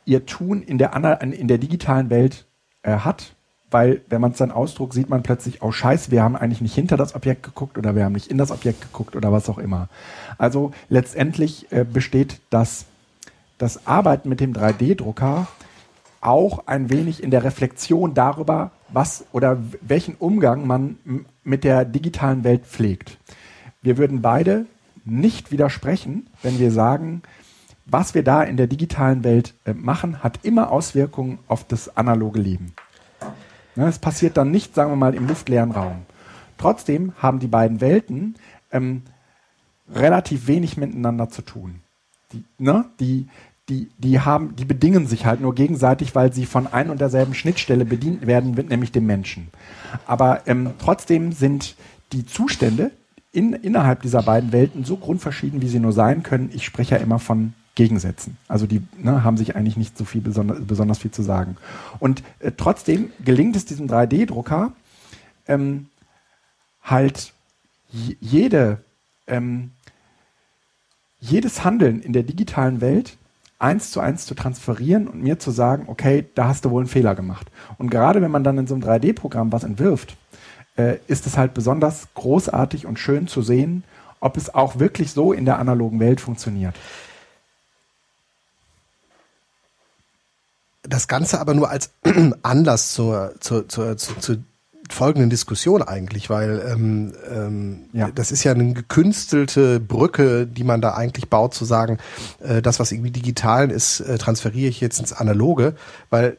ihr 0.05 0.25
Tun 0.25 0.61
in 0.61 0.77
der, 0.77 1.21
in 1.21 1.47
der 1.47 1.57
digitalen 1.57 2.09
Welt 2.09 2.45
äh, 2.83 2.97
hat. 2.97 3.33
Weil, 3.69 4.01
wenn 4.07 4.21
man 4.21 4.31
es 4.31 4.37
dann 4.37 4.51
ausdruckt, 4.51 4.93
sieht 4.93 5.09
man 5.09 5.23
plötzlich, 5.23 5.61
oh 5.61 5.73
scheiße, 5.73 6.09
wir 6.09 6.23
haben 6.23 6.37
eigentlich 6.37 6.61
nicht 6.61 6.73
hinter 6.73 6.95
das 6.95 7.15
Objekt 7.15 7.43
geguckt 7.43 7.77
oder 7.77 7.95
wir 7.95 8.05
haben 8.05 8.13
nicht 8.13 8.27
in 8.27 8.37
das 8.37 8.49
Objekt 8.49 8.81
geguckt 8.81 9.15
oder 9.17 9.33
was 9.33 9.49
auch 9.49 9.57
immer. 9.57 9.89
Also 10.37 10.71
letztendlich 10.87 11.69
äh, 11.71 11.83
besteht 11.83 12.39
das, 12.49 12.85
das 13.57 13.85
Arbeiten 13.85 14.29
mit 14.29 14.39
dem 14.39 14.53
3D-Drucker 14.53 15.47
auch 16.21 16.65
ein 16.65 16.89
wenig 16.89 17.21
in 17.21 17.29
der 17.29 17.43
Reflexion 17.43 18.13
darüber, 18.13 18.71
was 18.89 19.25
oder 19.31 19.57
welchen 19.81 20.15
Umgang 20.15 20.65
man 20.67 20.97
mit 21.43 21.63
der 21.63 21.85
digitalen 21.85 22.43
Welt 22.43 22.65
pflegt. 22.65 23.17
Wir 23.81 23.97
würden 23.97 24.21
beide 24.21 24.65
nicht 25.05 25.51
widersprechen, 25.51 26.29
wenn 26.41 26.59
wir 26.59 26.71
sagen, 26.71 27.21
was 27.85 28.13
wir 28.13 28.23
da 28.23 28.43
in 28.43 28.57
der 28.57 28.67
digitalen 28.67 29.23
Welt 29.23 29.53
äh, 29.65 29.73
machen, 29.73 30.21
hat 30.21 30.39
immer 30.43 30.71
Auswirkungen 30.71 31.39
auf 31.47 31.63
das 31.63 31.95
analoge 31.95 32.39
Leben. 32.39 32.73
Ne, 33.75 33.87
es 33.87 33.99
passiert 33.99 34.35
dann 34.35 34.51
nicht, 34.51 34.75
sagen 34.75 34.91
wir 34.91 34.97
mal, 34.97 35.15
im 35.15 35.27
luftleeren 35.27 35.71
Raum. 35.71 36.05
Trotzdem 36.57 37.13
haben 37.17 37.39
die 37.39 37.47
beiden 37.47 37.79
Welten 37.79 38.35
ähm, 38.71 39.03
relativ 39.89 40.47
wenig 40.47 40.75
miteinander 40.75 41.29
zu 41.29 41.43
tun. 41.43 41.81
Die, 42.33 42.43
ne, 42.57 42.85
die, 42.99 43.27
die, 43.69 43.89
die 43.97 44.19
haben, 44.21 44.55
die 44.55 44.65
bedingen 44.65 45.07
sich 45.07 45.25
halt 45.25 45.41
nur 45.41 45.53
gegenseitig, 45.53 46.15
weil 46.15 46.31
sie 46.31 46.45
von 46.45 46.67
ein 46.67 46.89
und 46.89 47.01
derselben 47.01 47.33
Schnittstelle 47.33 47.85
bedient 47.85 48.25
werden, 48.25 48.51
nämlich 48.69 48.91
dem 48.91 49.05
Menschen. 49.05 49.49
Aber 50.05 50.47
ähm, 50.47 50.71
trotzdem 50.79 51.31
sind 51.33 51.75
die 52.13 52.25
Zustände 52.25 52.91
in, 53.33 53.53
innerhalb 53.53 54.01
dieser 54.01 54.23
beiden 54.23 54.51
Welten 54.51 54.85
so 54.85 54.95
grundverschieden, 54.95 55.61
wie 55.61 55.67
sie 55.67 55.79
nur 55.79 55.91
sein 55.91 56.23
können. 56.23 56.49
Ich 56.53 56.65
spreche 56.65 56.95
ja 56.95 57.01
immer 57.01 57.19
von 57.19 57.53
Gegensätzen. 57.75 58.37
Also 58.47 58.65
die 58.65 58.81
ne, 58.97 59.23
haben 59.23 59.37
sich 59.37 59.55
eigentlich 59.55 59.77
nicht 59.77 59.97
so 59.97 60.05
viel 60.05 60.21
besonders, 60.21 60.59
besonders 60.65 60.99
viel 60.99 61.11
zu 61.11 61.21
sagen. 61.21 61.57
Und 61.99 62.23
äh, 62.39 62.51
trotzdem 62.55 63.11
gelingt 63.23 63.55
es 63.55 63.65
diesem 63.65 63.87
3D-Drucker 63.87 64.71
ähm, 65.47 65.87
halt 66.81 67.33
jede 67.91 68.79
ähm, 69.27 69.71
jedes 71.19 71.63
Handeln 71.63 72.01
in 72.01 72.13
der 72.13 72.23
digitalen 72.23 72.81
Welt 72.81 73.17
eins 73.59 73.91
zu 73.91 73.99
eins 73.99 74.25
zu 74.25 74.35
transferieren 74.35 75.07
und 75.07 75.21
mir 75.21 75.39
zu 75.39 75.51
sagen, 75.51 75.85
okay, 75.87 76.25
da 76.35 76.47
hast 76.47 76.65
du 76.65 76.71
wohl 76.71 76.81
einen 76.81 76.89
Fehler 76.89 77.15
gemacht. 77.15 77.47
Und 77.77 77.89
gerade 77.89 78.21
wenn 78.21 78.31
man 78.31 78.43
dann 78.43 78.57
in 78.57 78.67
so 78.67 78.75
einem 78.75 78.83
3D-Programm 78.83 79.51
was 79.51 79.63
entwirft, 79.63 80.15
äh, 80.77 80.97
ist 81.07 81.25
es 81.25 81.37
halt 81.37 81.53
besonders 81.53 82.07
großartig 82.13 82.85
und 82.85 82.99
schön 82.99 83.27
zu 83.27 83.41
sehen, 83.41 83.83
ob 84.19 84.37
es 84.37 84.53
auch 84.53 84.79
wirklich 84.79 85.11
so 85.11 85.33
in 85.33 85.45
der 85.45 85.59
analogen 85.59 85.99
Welt 85.99 86.21
funktioniert. 86.21 86.75
Das 90.83 91.07
Ganze 91.07 91.39
aber 91.39 91.53
nur 91.53 91.69
als 91.69 91.91
Anlass 92.43 92.93
zur, 92.93 93.33
zur, 93.39 93.67
zur, 93.67 93.97
zur, 93.97 94.19
zur 94.19 94.37
folgenden 94.89 95.29
Diskussion 95.29 95.81
eigentlich, 95.81 96.29
weil 96.29 96.63
ähm, 96.67 97.13
ähm, 97.29 97.85
ja. 97.93 98.09
das 98.13 98.31
ist 98.31 98.43
ja 98.43 98.53
eine 98.53 98.73
gekünstelte 98.73 99.79
Brücke, 99.79 100.47
die 100.47 100.63
man 100.63 100.81
da 100.81 100.93
eigentlich 100.93 101.29
baut, 101.29 101.53
zu 101.53 101.65
sagen, 101.65 101.97
äh, 102.39 102.61
das, 102.61 102.79
was 102.79 102.91
irgendwie 102.91 103.11
digital 103.11 103.71
ist, 103.71 103.99
äh, 103.99 104.17
transferiere 104.17 104.69
ich 104.69 104.81
jetzt 104.81 104.99
ins 104.99 105.13
Analoge, 105.13 105.75
weil 106.09 106.37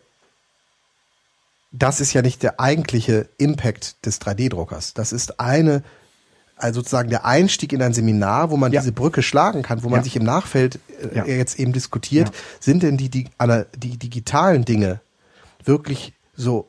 das 1.70 2.00
ist 2.00 2.12
ja 2.12 2.22
nicht 2.22 2.42
der 2.42 2.61
eigentliche 2.61 3.28
Impact 3.37 4.04
des 4.06 4.20
3D-Druckers. 4.20 4.94
Das 4.94 5.12
ist 5.12 5.38
eine, 5.38 5.82
also 6.56 6.80
sozusagen 6.80 7.11
der 7.11 7.24
Einstieg 7.24 7.72
in 7.72 7.82
ein 7.82 7.92
Seminar, 7.92 8.50
wo 8.50 8.56
man 8.56 8.72
ja. 8.72 8.80
diese 8.80 8.92
Brücke 8.92 9.22
schlagen 9.22 9.62
kann, 9.62 9.82
wo 9.82 9.88
man 9.88 10.00
ja. 10.00 10.04
sich 10.04 10.16
im 10.16 10.24
Nachfeld 10.24 10.80
äh, 11.14 11.37
jetzt 11.37 11.58
eben 11.58 11.72
diskutiert, 11.72 12.30
sind 12.61 12.82
denn 12.82 12.96
die, 12.96 13.11
die, 13.11 13.26
die 13.76 13.98
digitalen 13.98 14.64
Dinge 14.64 15.00
wirklich 15.64 16.14
so 16.34 16.68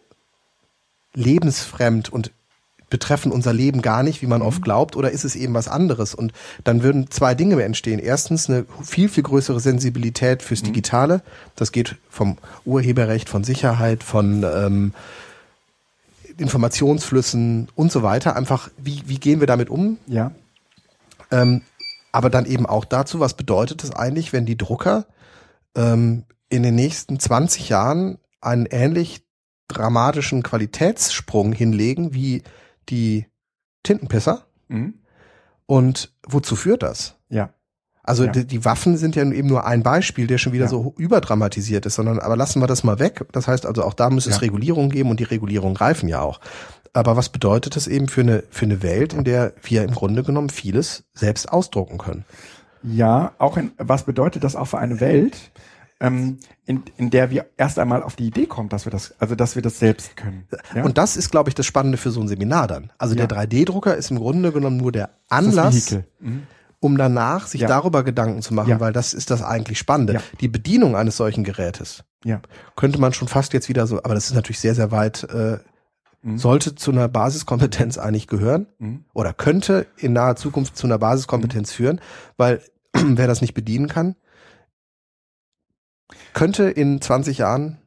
lebensfremd 1.14 2.12
und 2.12 2.32
betreffen 2.90 3.32
unser 3.32 3.54
Leben 3.54 3.82
gar 3.82 4.04
nicht, 4.04 4.22
wie 4.22 4.28
man 4.28 4.42
mhm. 4.42 4.48
oft 4.48 4.62
glaubt, 4.62 4.96
oder 4.96 5.12
ist 5.12 5.24
es 5.24 5.36
eben 5.36 5.54
was 5.54 5.68
anderes? 5.68 6.16
Und 6.16 6.34
dann 6.64 6.84
würden 6.84 7.10
zwei 7.12 7.36
Dinge 7.36 7.62
entstehen. 7.62 8.00
Erstens 8.00 8.50
eine 8.50 8.66
viel, 8.84 9.10
viel 9.10 9.24
größere 9.24 9.60
Sensibilität 9.60 10.42
fürs 10.42 10.62
mhm. 10.62 10.68
Digitale. 10.68 11.22
Das 11.56 11.72
geht 11.72 11.96
vom 12.10 12.38
Urheberrecht, 12.66 13.30
von 13.30 13.44
Sicherheit, 13.44 14.04
von 14.04 14.44
ähm, 14.44 14.94
Informationsflüssen 16.38 17.68
und 17.76 17.92
so 17.92 18.02
weiter. 18.02 18.36
Einfach, 18.36 18.70
wie, 18.78 19.04
wie 19.06 19.20
gehen 19.20 19.40
wir 19.40 19.48
damit 19.48 19.70
um? 19.70 19.98
Ja. 20.08 20.32
Ähm, 21.32 21.62
aber 22.12 22.30
dann 22.30 22.46
eben 22.46 22.66
auch 22.66 22.86
dazu, 22.86 23.20
was 23.20 23.36
bedeutet 23.36 23.84
es 23.84 23.92
eigentlich, 23.92 24.34
wenn 24.34 24.46
die 24.46 24.58
Drucker 24.58 25.06
ähm, 25.76 26.24
in 26.50 26.64
den 26.64 26.74
nächsten 26.74 27.20
20 27.20 27.70
Jahren 27.70 28.18
einen 28.42 28.66
ähnlich 28.66 29.22
dramatischen 29.70 30.44
Qualitätssprung 30.44 31.54
hinlegen 31.54 32.14
wie 32.14 32.44
die 32.90 33.28
Tintenpisser. 33.84 34.46
Mhm. 34.68 34.96
Und 35.66 36.14
wozu 36.28 36.56
führt 36.56 36.84
das? 36.84 37.16
Ja. 37.30 37.54
Also 38.04 38.26
ja. 38.26 38.32
die, 38.32 38.46
die, 38.46 38.66
Waffen 38.66 38.98
sind 38.98 39.16
ja 39.16 39.24
eben 39.24 39.48
nur 39.48 39.66
ein 39.66 39.84
Beispiel, 39.84 40.26
der 40.26 40.40
schon 40.40 40.52
wieder 40.52 40.66
ja. 40.66 40.70
so 40.70 40.96
überdramatisiert 40.98 41.86
ist, 41.86 41.96
sondern 41.96 42.20
aber 42.20 42.36
lassen 42.36 42.60
wir 42.60 42.66
das 42.66 42.84
mal 42.84 42.98
weg. 42.98 43.26
Das 43.32 43.48
heißt 43.48 43.66
also 43.66 43.84
auch 43.84 43.94
da 43.94 44.10
muss 44.10 44.26
es 44.26 44.36
ja. 44.36 44.42
Regulierung 44.42 44.90
geben 44.90 45.12
und 45.12 45.20
die 45.20 45.26
Regulierung 45.26 45.76
greifen 45.76 46.10
ja 46.10 46.22
auch. 46.22 46.40
Aber 46.92 47.16
was 47.16 47.30
bedeutet 47.30 47.76
das 47.76 47.88
eben 47.88 48.08
für 48.08 48.22
eine 48.22 48.44
für 48.50 48.66
eine 48.66 48.82
Welt, 48.82 49.14
in 49.14 49.26
der 49.26 49.54
wir 49.62 49.84
im 49.84 49.92
Grunde 49.92 50.24
genommen 50.24 50.50
vieles 50.50 51.04
selbst 51.14 51.52
ausdrucken 51.52 52.00
können? 52.00 52.26
Ja, 52.82 53.34
auch 53.38 53.58
in, 53.58 53.72
was 53.78 54.04
bedeutet 54.04 54.44
das 54.44 54.56
auch 54.56 54.66
für 54.66 54.80
eine 54.80 55.00
Welt, 55.00 55.52
ähm, 56.00 56.38
in, 56.66 56.84
in 56.98 57.10
der 57.10 57.30
wir 57.30 57.48
erst 57.58 57.78
einmal 57.78 58.04
auf 58.04 58.16
die 58.16 58.28
Idee 58.28 58.46
kommen, 58.46 58.70
dass 58.70 58.86
wir 58.86 58.92
das, 58.92 59.14
also 59.20 59.36
dass 59.36 59.56
wir 59.56 59.62
das 59.62 59.80
selbst 59.80 60.16
können. 60.16 60.48
Ja? 60.74 60.84
Und 60.84 60.98
das 60.98 61.18
ist, 61.18 61.30
glaube 61.30 61.50
ich, 61.50 61.56
das 61.56 61.66
Spannende 61.66 61.98
für 61.98 62.12
so 62.12 62.22
ein 62.22 62.28
Seminar 62.28 62.68
dann. 62.68 62.92
Also 62.98 63.16
ja. 63.16 63.28
der 63.28 63.38
3D-Drucker 63.38 63.96
ist 63.96 64.12
im 64.12 64.20
Grunde 64.20 64.52
genommen 64.52 64.78
nur 64.78 64.92
der 64.92 65.10
Anlass, 65.28 65.98
mhm. 66.20 66.44
um 66.80 66.98
danach 66.98 67.48
sich 67.48 67.62
ja. 67.62 67.68
darüber 67.68 68.04
Gedanken 68.04 68.42
zu 68.42 68.54
machen, 68.54 68.80
weil 68.80 68.94
das 68.94 69.14
ist 69.14 69.30
das 69.30 69.44
eigentlich 69.44 69.78
Spannende. 69.78 70.22
Die 70.40 70.48
Bedienung 70.48 70.96
eines 70.96 71.18
solchen 71.18 71.44
Gerätes 71.44 72.04
ja. 72.24 72.42
könnte 72.76 73.00
man 73.00 73.14
schon 73.14 73.28
fast 73.28 73.54
jetzt 73.54 73.68
wieder 73.68 73.86
so, 73.86 73.98
aber 73.98 74.14
das 74.14 74.28
ist 74.28 74.36
natürlich 74.36 74.60
sehr, 74.60 74.76
sehr 74.76 74.92
weit. 74.92 75.24
Äh, 75.26 75.60
mhm. 76.22 76.38
sollte 76.38 76.76
zu 76.76 76.92
einer 76.92 77.08
Basiskompetenz 77.08 77.98
eigentlich 77.98 78.28
gehören 78.28 78.68
mhm. 78.80 79.06
oder 79.14 79.34
könnte 79.34 79.88
in 79.98 80.14
naher 80.14 80.36
Zukunft 80.36 80.76
zu 80.78 80.88
einer 80.88 80.98
Basiskompetenz 80.98 81.72
mhm. 81.72 81.76
führen, 81.76 82.02
weil 82.38 82.62
wer 82.94 83.28
das 83.28 83.42
nicht 83.42 83.54
bedienen 83.54 83.88
kann, 83.88 84.16
könnte 86.34 86.70
in 86.70 87.02
20 87.02 87.40
Jahren 87.40 87.78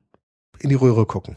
in 0.59 0.69
die 0.69 0.75
Röhre 0.75 1.07
gucken. 1.07 1.37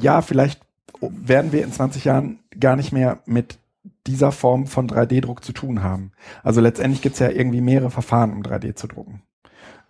Ja, 0.00 0.22
vielleicht 0.22 0.60
werden 1.00 1.52
wir 1.52 1.64
in 1.64 1.72
20 1.72 2.04
Jahren 2.04 2.40
gar 2.58 2.76
nicht 2.76 2.92
mehr 2.92 3.20
mit 3.26 3.58
dieser 4.06 4.32
Form 4.32 4.66
von 4.66 4.88
3D-Druck 4.88 5.44
zu 5.44 5.52
tun 5.52 5.82
haben. 5.82 6.12
Also 6.42 6.60
letztendlich 6.60 7.02
gibt 7.02 7.14
es 7.14 7.20
ja 7.20 7.30
irgendwie 7.30 7.60
mehrere 7.60 7.90
Verfahren, 7.90 8.32
um 8.32 8.42
3D 8.42 8.74
zu 8.74 8.86
drucken. 8.86 9.22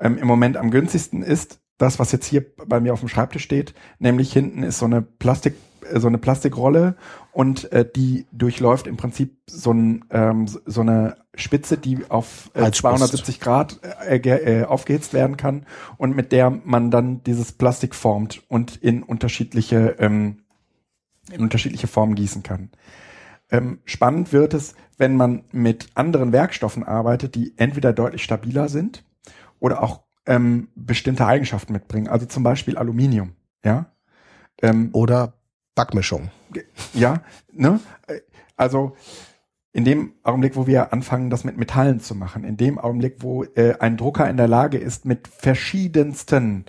Ähm, 0.00 0.18
Im 0.18 0.26
Moment 0.26 0.56
am 0.56 0.70
günstigsten 0.70 1.22
ist 1.22 1.60
das, 1.78 1.98
was 1.98 2.12
jetzt 2.12 2.26
hier 2.26 2.44
bei 2.66 2.80
mir 2.80 2.92
auf 2.92 3.00
dem 3.00 3.08
Schreibtisch 3.08 3.44
steht, 3.44 3.74
nämlich 3.98 4.32
hinten 4.32 4.62
ist 4.64 4.78
so 4.78 4.86
eine 4.86 5.00
Plastik, 5.00 5.54
so 5.94 6.08
eine 6.08 6.18
Plastikrolle 6.18 6.96
und 7.38 7.70
äh, 7.70 7.88
die 7.88 8.26
durchläuft 8.32 8.88
im 8.88 8.96
Prinzip 8.96 9.38
so, 9.48 9.72
ein, 9.72 10.04
ähm, 10.10 10.48
so 10.48 10.80
eine 10.80 11.18
Spitze, 11.36 11.78
die 11.78 12.10
auf 12.10 12.50
äh, 12.54 12.72
270 12.72 13.38
Grad 13.38 13.78
äh, 14.08 14.16
äh, 14.16 14.64
aufgehitzt 14.64 15.12
werden 15.12 15.36
kann 15.36 15.64
und 15.98 16.16
mit 16.16 16.32
der 16.32 16.50
man 16.50 16.90
dann 16.90 17.22
dieses 17.22 17.52
Plastik 17.52 17.94
formt 17.94 18.42
und 18.48 18.74
in 18.74 19.04
unterschiedliche 19.04 19.94
ähm, 20.00 20.42
in 21.30 21.40
unterschiedliche 21.42 21.86
Formen 21.86 22.16
gießen 22.16 22.42
kann. 22.42 22.70
Ähm, 23.52 23.82
spannend 23.84 24.32
wird 24.32 24.52
es, 24.52 24.74
wenn 24.96 25.14
man 25.14 25.44
mit 25.52 25.90
anderen 25.94 26.32
Werkstoffen 26.32 26.82
arbeitet, 26.82 27.36
die 27.36 27.54
entweder 27.56 27.92
deutlich 27.92 28.24
stabiler 28.24 28.68
sind 28.68 29.04
oder 29.60 29.84
auch 29.84 30.00
ähm, 30.26 30.70
bestimmte 30.74 31.24
Eigenschaften 31.24 31.72
mitbringen. 31.72 32.08
Also 32.08 32.26
zum 32.26 32.42
Beispiel 32.42 32.76
Aluminium, 32.76 33.36
ja. 33.64 33.92
Ähm, 34.60 34.90
oder 34.92 35.34
Backmischung. 35.76 36.32
Ja, 36.94 37.22
ne? 37.52 37.80
Also 38.56 38.96
in 39.72 39.84
dem 39.84 40.14
Augenblick, 40.22 40.56
wo 40.56 40.66
wir 40.66 40.92
anfangen, 40.92 41.30
das 41.30 41.44
mit 41.44 41.56
Metallen 41.56 42.00
zu 42.00 42.14
machen, 42.14 42.44
in 42.44 42.56
dem 42.56 42.78
Augenblick, 42.78 43.16
wo 43.20 43.44
äh, 43.44 43.74
ein 43.78 43.96
Drucker 43.96 44.28
in 44.28 44.36
der 44.36 44.48
Lage 44.48 44.78
ist, 44.78 45.04
mit 45.04 45.28
verschiedensten 45.28 46.64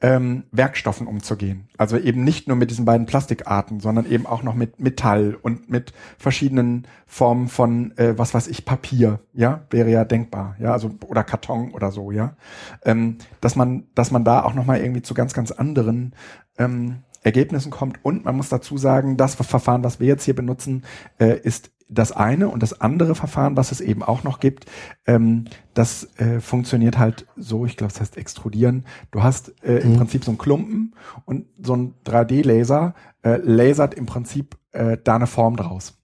ähm, 0.00 0.44
Werkstoffen 0.52 1.06
umzugehen. 1.06 1.68
Also 1.78 1.96
eben 1.96 2.24
nicht 2.24 2.46
nur 2.46 2.56
mit 2.58 2.70
diesen 2.70 2.84
beiden 2.84 3.06
Plastikarten, 3.06 3.80
sondern 3.80 4.04
eben 4.04 4.26
auch 4.26 4.42
noch 4.42 4.54
mit 4.54 4.78
Metall 4.78 5.36
und 5.40 5.70
mit 5.70 5.94
verschiedenen 6.18 6.86
Formen 7.06 7.48
von, 7.48 7.96
äh, 7.96 8.18
was 8.18 8.34
weiß 8.34 8.48
ich, 8.48 8.66
Papier, 8.66 9.20
ja, 9.32 9.64
wäre 9.70 9.90
ja 9.90 10.04
denkbar, 10.04 10.56
ja, 10.58 10.72
also 10.72 10.90
oder 11.06 11.24
Karton 11.24 11.72
oder 11.72 11.90
so, 11.90 12.10
ja, 12.10 12.36
ähm, 12.84 13.16
dass 13.40 13.56
man, 13.56 13.84
dass 13.94 14.10
man 14.10 14.24
da 14.24 14.44
auch 14.44 14.54
noch 14.54 14.66
mal 14.66 14.78
irgendwie 14.78 15.02
zu 15.02 15.14
ganz, 15.14 15.32
ganz 15.32 15.50
anderen 15.50 16.14
ähm, 16.58 16.98
Ergebnissen 17.24 17.70
kommt. 17.70 17.98
Und 18.04 18.24
man 18.24 18.36
muss 18.36 18.48
dazu 18.48 18.78
sagen, 18.78 19.16
das 19.16 19.34
Verfahren, 19.34 19.82
was 19.82 19.98
wir 19.98 20.06
jetzt 20.06 20.24
hier 20.24 20.36
benutzen, 20.36 20.84
äh, 21.18 21.38
ist 21.40 21.70
das 21.88 22.12
eine 22.12 22.48
und 22.48 22.62
das 22.62 22.80
andere 22.80 23.14
Verfahren, 23.14 23.56
was 23.56 23.72
es 23.72 23.80
eben 23.80 24.02
auch 24.02 24.24
noch 24.24 24.40
gibt, 24.40 24.66
ähm, 25.06 25.44
das 25.74 26.08
äh, 26.18 26.40
funktioniert 26.40 26.98
halt 26.98 27.26
so, 27.36 27.66
ich 27.66 27.76
glaube, 27.76 27.92
das 27.92 28.00
heißt 28.00 28.16
extrudieren. 28.16 28.84
Du 29.10 29.22
hast 29.22 29.54
äh, 29.62 29.78
im 29.78 29.92
mhm. 29.92 29.96
Prinzip 29.98 30.24
so 30.24 30.30
einen 30.30 30.38
Klumpen 30.38 30.94
und 31.24 31.46
so 31.60 31.76
ein 31.76 31.94
3D-Laser 32.06 32.94
äh, 33.22 33.36
lasert 33.42 33.94
im 33.94 34.06
Prinzip 34.06 34.56
äh, 34.72 34.96
da 35.02 35.16
eine 35.16 35.26
Form 35.26 35.56
draus. 35.56 35.98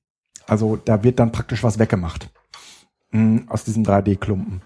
Also 0.47 0.77
da 0.77 1.03
wird 1.03 1.19
dann 1.19 1.33
praktisch 1.33 1.63
was 1.63 1.79
weggemacht 1.79 2.31
mh, 3.11 3.23
mm, 3.23 3.49
aus 3.49 3.65
diesem 3.65 3.85
3D-Klumpen. 3.85 4.63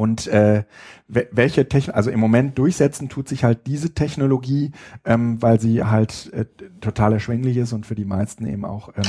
Und 0.00 0.28
äh, 0.28 0.64
welche 1.08 1.68
Technik, 1.68 1.94
also 1.94 2.08
im 2.08 2.20
Moment 2.20 2.56
durchsetzen 2.56 3.10
tut 3.10 3.28
sich 3.28 3.44
halt 3.44 3.66
diese 3.66 3.92
Technologie, 3.92 4.70
ähm, 5.04 5.42
weil 5.42 5.60
sie 5.60 5.84
halt 5.84 6.32
äh, 6.32 6.46
total 6.80 7.12
erschwinglich 7.12 7.58
ist 7.58 7.74
und 7.74 7.84
für 7.84 7.94
die 7.94 8.06
meisten 8.06 8.46
eben 8.46 8.64
auch 8.64 8.88
ähm, 8.96 9.04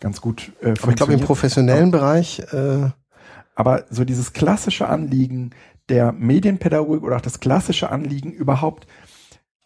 ganz 0.00 0.20
gut 0.20 0.50
äh, 0.60 0.74
Aber 0.82 0.90
ich 0.90 0.96
glaube 0.96 1.12
im 1.12 1.20
professionellen 1.20 1.92
ja. 1.92 1.98
Bereich. 1.98 2.40
Äh 2.52 2.90
Aber 3.54 3.84
so 3.90 4.04
dieses 4.04 4.32
klassische 4.32 4.88
Anliegen 4.88 5.50
der 5.88 6.10
Medienpädagogik 6.10 7.04
oder 7.04 7.14
auch 7.14 7.20
das 7.20 7.38
klassische 7.38 7.92
Anliegen 7.92 8.32
überhaupt 8.32 8.88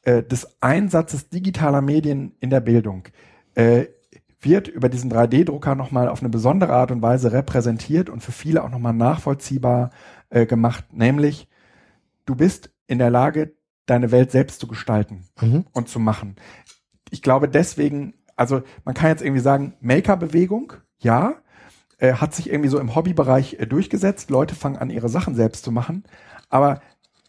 äh, 0.03 0.23
des 0.23 0.61
Einsatzes 0.61 1.31
digitaler 1.31 1.81
Medien 1.81 2.33
in 2.41 2.51
der 2.51 2.61
Bildung 2.61 3.05
äh, 3.55 3.87
wird 4.41 4.69
über 4.69 4.91
diesen 4.91 5.11
3D-Drucker 5.11 5.75
nochmal 5.75 6.09
auf 6.09 6.21
eine 6.21 6.29
besondere 6.29 6.75
Art 6.75 6.91
und 6.91 7.01
Weise 7.01 7.33
repräsentiert 7.33 8.11
und 8.11 8.23
für 8.23 8.33
viele 8.33 8.63
auch 8.63 8.71
nochmal 8.71 8.93
nachvollziehbar 8.93 9.91
äh, 10.31 10.47
gemacht, 10.47 10.93
nämlich 10.93 11.49
du 12.27 12.35
bist 12.35 12.71
in 12.87 12.99
der 12.99 13.11
Lage, 13.11 13.55
deine 13.87 14.11
Welt 14.11 14.31
selbst 14.31 14.61
zu 14.61 14.67
gestalten 14.67 15.25
mhm. 15.41 15.65
und 15.73 15.89
zu 15.89 15.99
machen. 15.99 16.37
Ich 17.11 17.23
glaube 17.23 17.49
deswegen, 17.49 18.15
also 18.37 18.63
man 18.85 18.95
kann 18.95 19.11
jetzt 19.11 19.23
irgendwie 19.23 19.41
sagen, 19.41 19.75
Maker-Bewegung, 19.81 20.75
ja, 20.99 21.37
äh, 21.99 22.15
hat 22.15 22.35
sich 22.35 22.51
irgendwie 22.51 22.69
so 22.69 22.79
im 22.79 22.95
Hobbybereich 22.95 23.55
äh, 23.55 23.67
durchgesetzt. 23.67 24.31
Leute 24.31 24.55
fangen 24.55 24.77
an, 24.77 24.91
ihre 24.91 25.09
Sachen 25.09 25.35
selbst 25.35 25.65
zu 25.65 25.73
machen. 25.73 26.05
Aber 26.49 26.81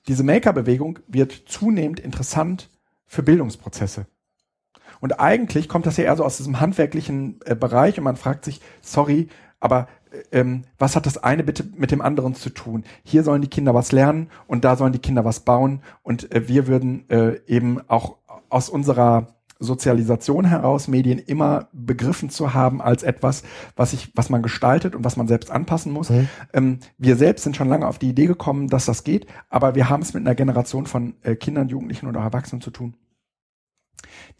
diese 0.08 0.24
Maker-Bewegung 0.24 1.00
wird 1.08 1.32
zunehmend 1.48 2.00
interessant 2.00 2.70
für 3.06 3.24
Bildungsprozesse. 3.24 4.06
Und 5.00 5.20
eigentlich 5.20 5.70
kommt 5.70 5.86
das 5.86 5.98
ja 5.98 6.06
eher 6.06 6.18
so 6.18 6.26
aus 6.26 6.38
diesem 6.38 6.60
handwerklichen 6.60 7.40
äh, 7.46 7.56
Bereich 7.56 7.98
und 7.98 8.04
man 8.04 8.18
fragt 8.18 8.46
sich, 8.46 8.62
sorry, 8.82 9.30
aber 9.60 9.88
ähm, 10.32 10.64
was 10.78 10.96
hat 10.96 11.06
das 11.06 11.18
eine 11.18 11.44
bitte 11.44 11.66
mit 11.76 11.92
dem 11.92 12.02
anderen 12.02 12.36
zu 12.36 12.50
tun? 12.50 12.84
Hier 13.04 13.24
sollen 13.24 13.42
die 13.42 13.50
Kinder 13.50 13.74
was 13.74 13.92
lernen 13.92 14.30
und 14.48 14.66
da 14.66 14.76
sollen 14.76 14.94
die 14.94 15.00
Kinder 15.00 15.26
was 15.26 15.42
bauen 15.42 15.82
und 16.04 16.34
äh, 16.34 16.48
wir 16.48 16.68
würden 16.68 17.10
äh, 17.10 17.40
eben 17.48 17.80
auch 17.88 18.18
aus 18.50 18.70
unserer 18.70 19.28
Sozialisation 19.60 20.46
heraus 20.46 20.88
Medien 20.88 21.20
immer 21.20 21.68
begriffen 21.74 22.30
zu 22.30 22.54
haben 22.54 22.82
als 22.82 23.04
etwas, 23.04 23.44
was 23.76 23.92
ich, 23.92 24.12
was 24.16 24.30
man 24.30 24.42
gestaltet 24.42 24.96
und 24.96 25.04
was 25.04 25.18
man 25.18 25.28
selbst 25.28 25.52
anpassen 25.52 25.92
muss. 25.92 26.10
Mhm. 26.10 26.30
Ähm, 26.54 26.80
wir 26.98 27.18
selbst 27.18 27.44
sind 27.44 27.58
schon 27.58 27.68
lange 27.68 27.88
auf 27.88 28.00
die 28.00 28.10
Idee 28.10 28.26
gekommen, 28.26 28.70
dass 28.70 28.86
das 28.86 29.04
geht, 29.04 29.28
aber 29.50 29.76
wir 29.76 29.90
haben 29.90 30.02
es 30.02 30.14
mit 30.14 30.26
einer 30.26 30.36
Generation 30.36 30.86
von 30.86 31.16
äh, 31.24 31.36
Kindern, 31.36 31.68
Jugendlichen 31.68 32.08
oder 32.08 32.22
Erwachsenen 32.22 32.62
zu 32.62 32.72
tun, 32.72 32.96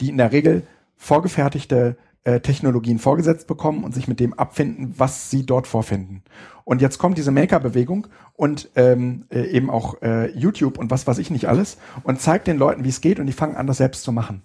die 0.00 0.08
in 0.08 0.16
der 0.16 0.32
Regel 0.32 0.66
vorgefertigte 0.96 1.96
äh, 2.24 2.40
Technologien 2.40 2.98
vorgesetzt 2.98 3.46
bekommen 3.46 3.84
und 3.84 3.94
sich 3.94 4.08
mit 4.08 4.20
dem 4.20 4.34
abfinden, 4.34 4.94
was 4.98 5.30
sie 5.30 5.46
dort 5.46 5.66
vorfinden. 5.66 6.22
Und 6.64 6.82
jetzt 6.82 6.98
kommt 6.98 7.18
diese 7.18 7.30
Maker-Bewegung 7.30 8.08
und 8.34 8.70
ähm, 8.76 9.24
äh, 9.30 9.46
eben 9.50 9.70
auch 9.70 10.00
äh, 10.02 10.30
YouTube 10.38 10.78
und 10.78 10.90
was 10.90 11.06
weiß 11.06 11.18
ich 11.18 11.30
nicht 11.30 11.48
alles 11.48 11.78
und 12.02 12.20
zeigt 12.20 12.46
den 12.46 12.58
Leuten, 12.58 12.84
wie 12.84 12.90
es 12.90 13.00
geht 13.00 13.18
und 13.18 13.26
die 13.26 13.32
fangen 13.32 13.56
an, 13.56 13.66
das 13.66 13.78
selbst 13.78 14.02
zu 14.02 14.12
machen. 14.12 14.42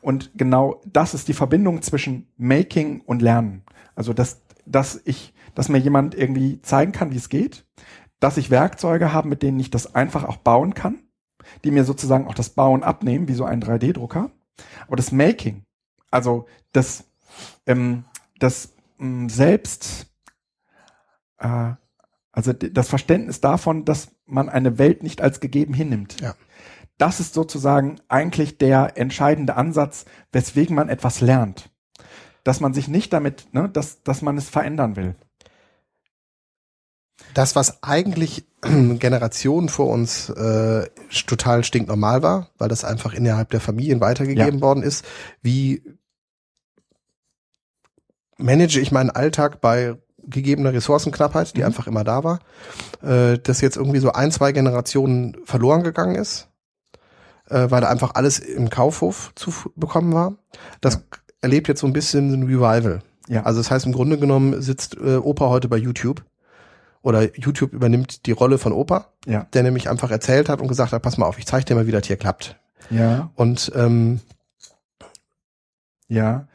Und 0.00 0.30
genau 0.34 0.80
das 0.86 1.14
ist 1.14 1.28
die 1.28 1.34
Verbindung 1.34 1.82
zwischen 1.82 2.28
Making 2.36 3.02
und 3.02 3.22
Lernen. 3.22 3.64
Also 3.94 4.12
dass, 4.12 4.40
dass 4.64 5.00
ich, 5.04 5.34
dass 5.54 5.68
mir 5.68 5.78
jemand 5.78 6.14
irgendwie 6.14 6.62
zeigen 6.62 6.92
kann, 6.92 7.12
wie 7.12 7.16
es 7.16 7.28
geht, 7.28 7.66
dass 8.20 8.36
ich 8.36 8.50
Werkzeuge 8.50 9.12
habe, 9.12 9.28
mit 9.28 9.42
denen 9.42 9.60
ich 9.60 9.70
das 9.70 9.94
einfach 9.94 10.24
auch 10.24 10.38
bauen 10.38 10.74
kann, 10.74 11.00
die 11.64 11.70
mir 11.70 11.84
sozusagen 11.84 12.26
auch 12.26 12.34
das 12.34 12.50
Bauen 12.50 12.82
abnehmen, 12.82 13.28
wie 13.28 13.34
so 13.34 13.44
ein 13.44 13.62
3D-Drucker. 13.62 14.30
Aber 14.86 14.96
das 14.96 15.12
Making, 15.12 15.64
also 16.10 16.46
das, 16.72 17.04
ähm, 17.66 18.04
das 18.38 18.72
ähm, 19.00 19.28
selbst, 19.28 20.06
äh, 21.38 21.72
also 22.32 22.52
das 22.52 22.88
Verständnis 22.88 23.40
davon, 23.40 23.84
dass 23.84 24.08
man 24.26 24.48
eine 24.48 24.78
Welt 24.78 25.02
nicht 25.02 25.20
als 25.20 25.40
gegeben 25.40 25.74
hinnimmt. 25.74 26.20
Ja. 26.20 26.34
Das 26.98 27.20
ist 27.20 27.34
sozusagen 27.34 28.00
eigentlich 28.08 28.58
der 28.58 28.96
entscheidende 28.96 29.56
Ansatz, 29.56 30.04
weswegen 30.32 30.74
man 30.74 30.88
etwas 30.88 31.20
lernt. 31.20 31.70
Dass 32.44 32.60
man 32.60 32.74
sich 32.74 32.88
nicht 32.88 33.12
damit, 33.12 33.52
ne, 33.54 33.68
dass, 33.68 34.02
dass 34.02 34.22
man 34.22 34.36
es 34.36 34.48
verändern 34.48 34.96
will. 34.96 35.14
Das, 37.34 37.56
was 37.56 37.82
eigentlich 37.82 38.46
Generationen 38.62 39.68
vor 39.68 39.88
uns 39.88 40.28
äh, 40.30 40.88
total 41.26 41.64
stinknormal 41.64 42.22
war, 42.22 42.50
weil 42.58 42.68
das 42.68 42.84
einfach 42.84 43.12
innerhalb 43.12 43.50
der 43.50 43.60
Familien 43.60 44.00
weitergegeben 44.00 44.58
ja. 44.58 44.60
worden 44.60 44.82
ist, 44.82 45.04
wie 45.42 45.82
manage 48.38 48.80
ich 48.80 48.92
meinen 48.92 49.10
Alltag 49.10 49.60
bei 49.60 49.96
gegebener 50.22 50.72
Ressourcenknappheit, 50.72 51.56
die 51.56 51.60
mhm. 51.60 51.66
einfach 51.66 51.86
immer 51.86 52.04
da 52.04 52.24
war, 52.24 52.40
äh, 53.02 53.38
dass 53.38 53.60
jetzt 53.60 53.76
irgendwie 53.76 53.98
so 53.98 54.12
ein, 54.12 54.30
zwei 54.30 54.52
Generationen 54.52 55.36
verloren 55.44 55.82
gegangen 55.82 56.14
ist, 56.14 56.48
äh, 57.48 57.70
weil 57.70 57.80
da 57.80 57.88
einfach 57.88 58.14
alles 58.14 58.38
im 58.38 58.70
Kaufhof 58.70 59.32
zu 59.34 59.52
bekommen 59.74 60.12
war. 60.12 60.36
Das 60.80 60.94
ja. 60.94 61.00
erlebt 61.40 61.68
jetzt 61.68 61.80
so 61.80 61.86
ein 61.86 61.92
bisschen 61.92 62.32
ein 62.32 62.42
Revival. 62.44 63.02
Ja. 63.28 63.42
Also 63.42 63.60
das 63.60 63.70
heißt, 63.70 63.86
im 63.86 63.92
Grunde 63.92 64.18
genommen 64.18 64.60
sitzt 64.62 64.96
äh, 64.96 65.16
Opa 65.16 65.48
heute 65.48 65.68
bei 65.68 65.76
YouTube 65.76 66.24
oder 67.02 67.34
YouTube 67.36 67.72
übernimmt 67.72 68.26
die 68.26 68.32
Rolle 68.32 68.58
von 68.58 68.72
Opa, 68.72 69.12
ja. 69.26 69.46
der 69.52 69.62
nämlich 69.62 69.88
einfach 69.88 70.10
erzählt 70.10 70.48
hat 70.48 70.60
und 70.60 70.68
gesagt 70.68 70.92
hat, 70.92 71.02
pass 71.02 71.18
mal 71.18 71.26
auf, 71.26 71.38
ich 71.38 71.46
zeige 71.46 71.64
dir 71.64 71.74
mal, 71.74 71.86
wie 71.86 71.92
das 71.92 72.06
hier 72.06 72.16
klappt. 72.16 72.58
Ja. 72.90 73.30
Und 73.34 73.70
ähm, 73.74 74.20
ja, 76.08 76.47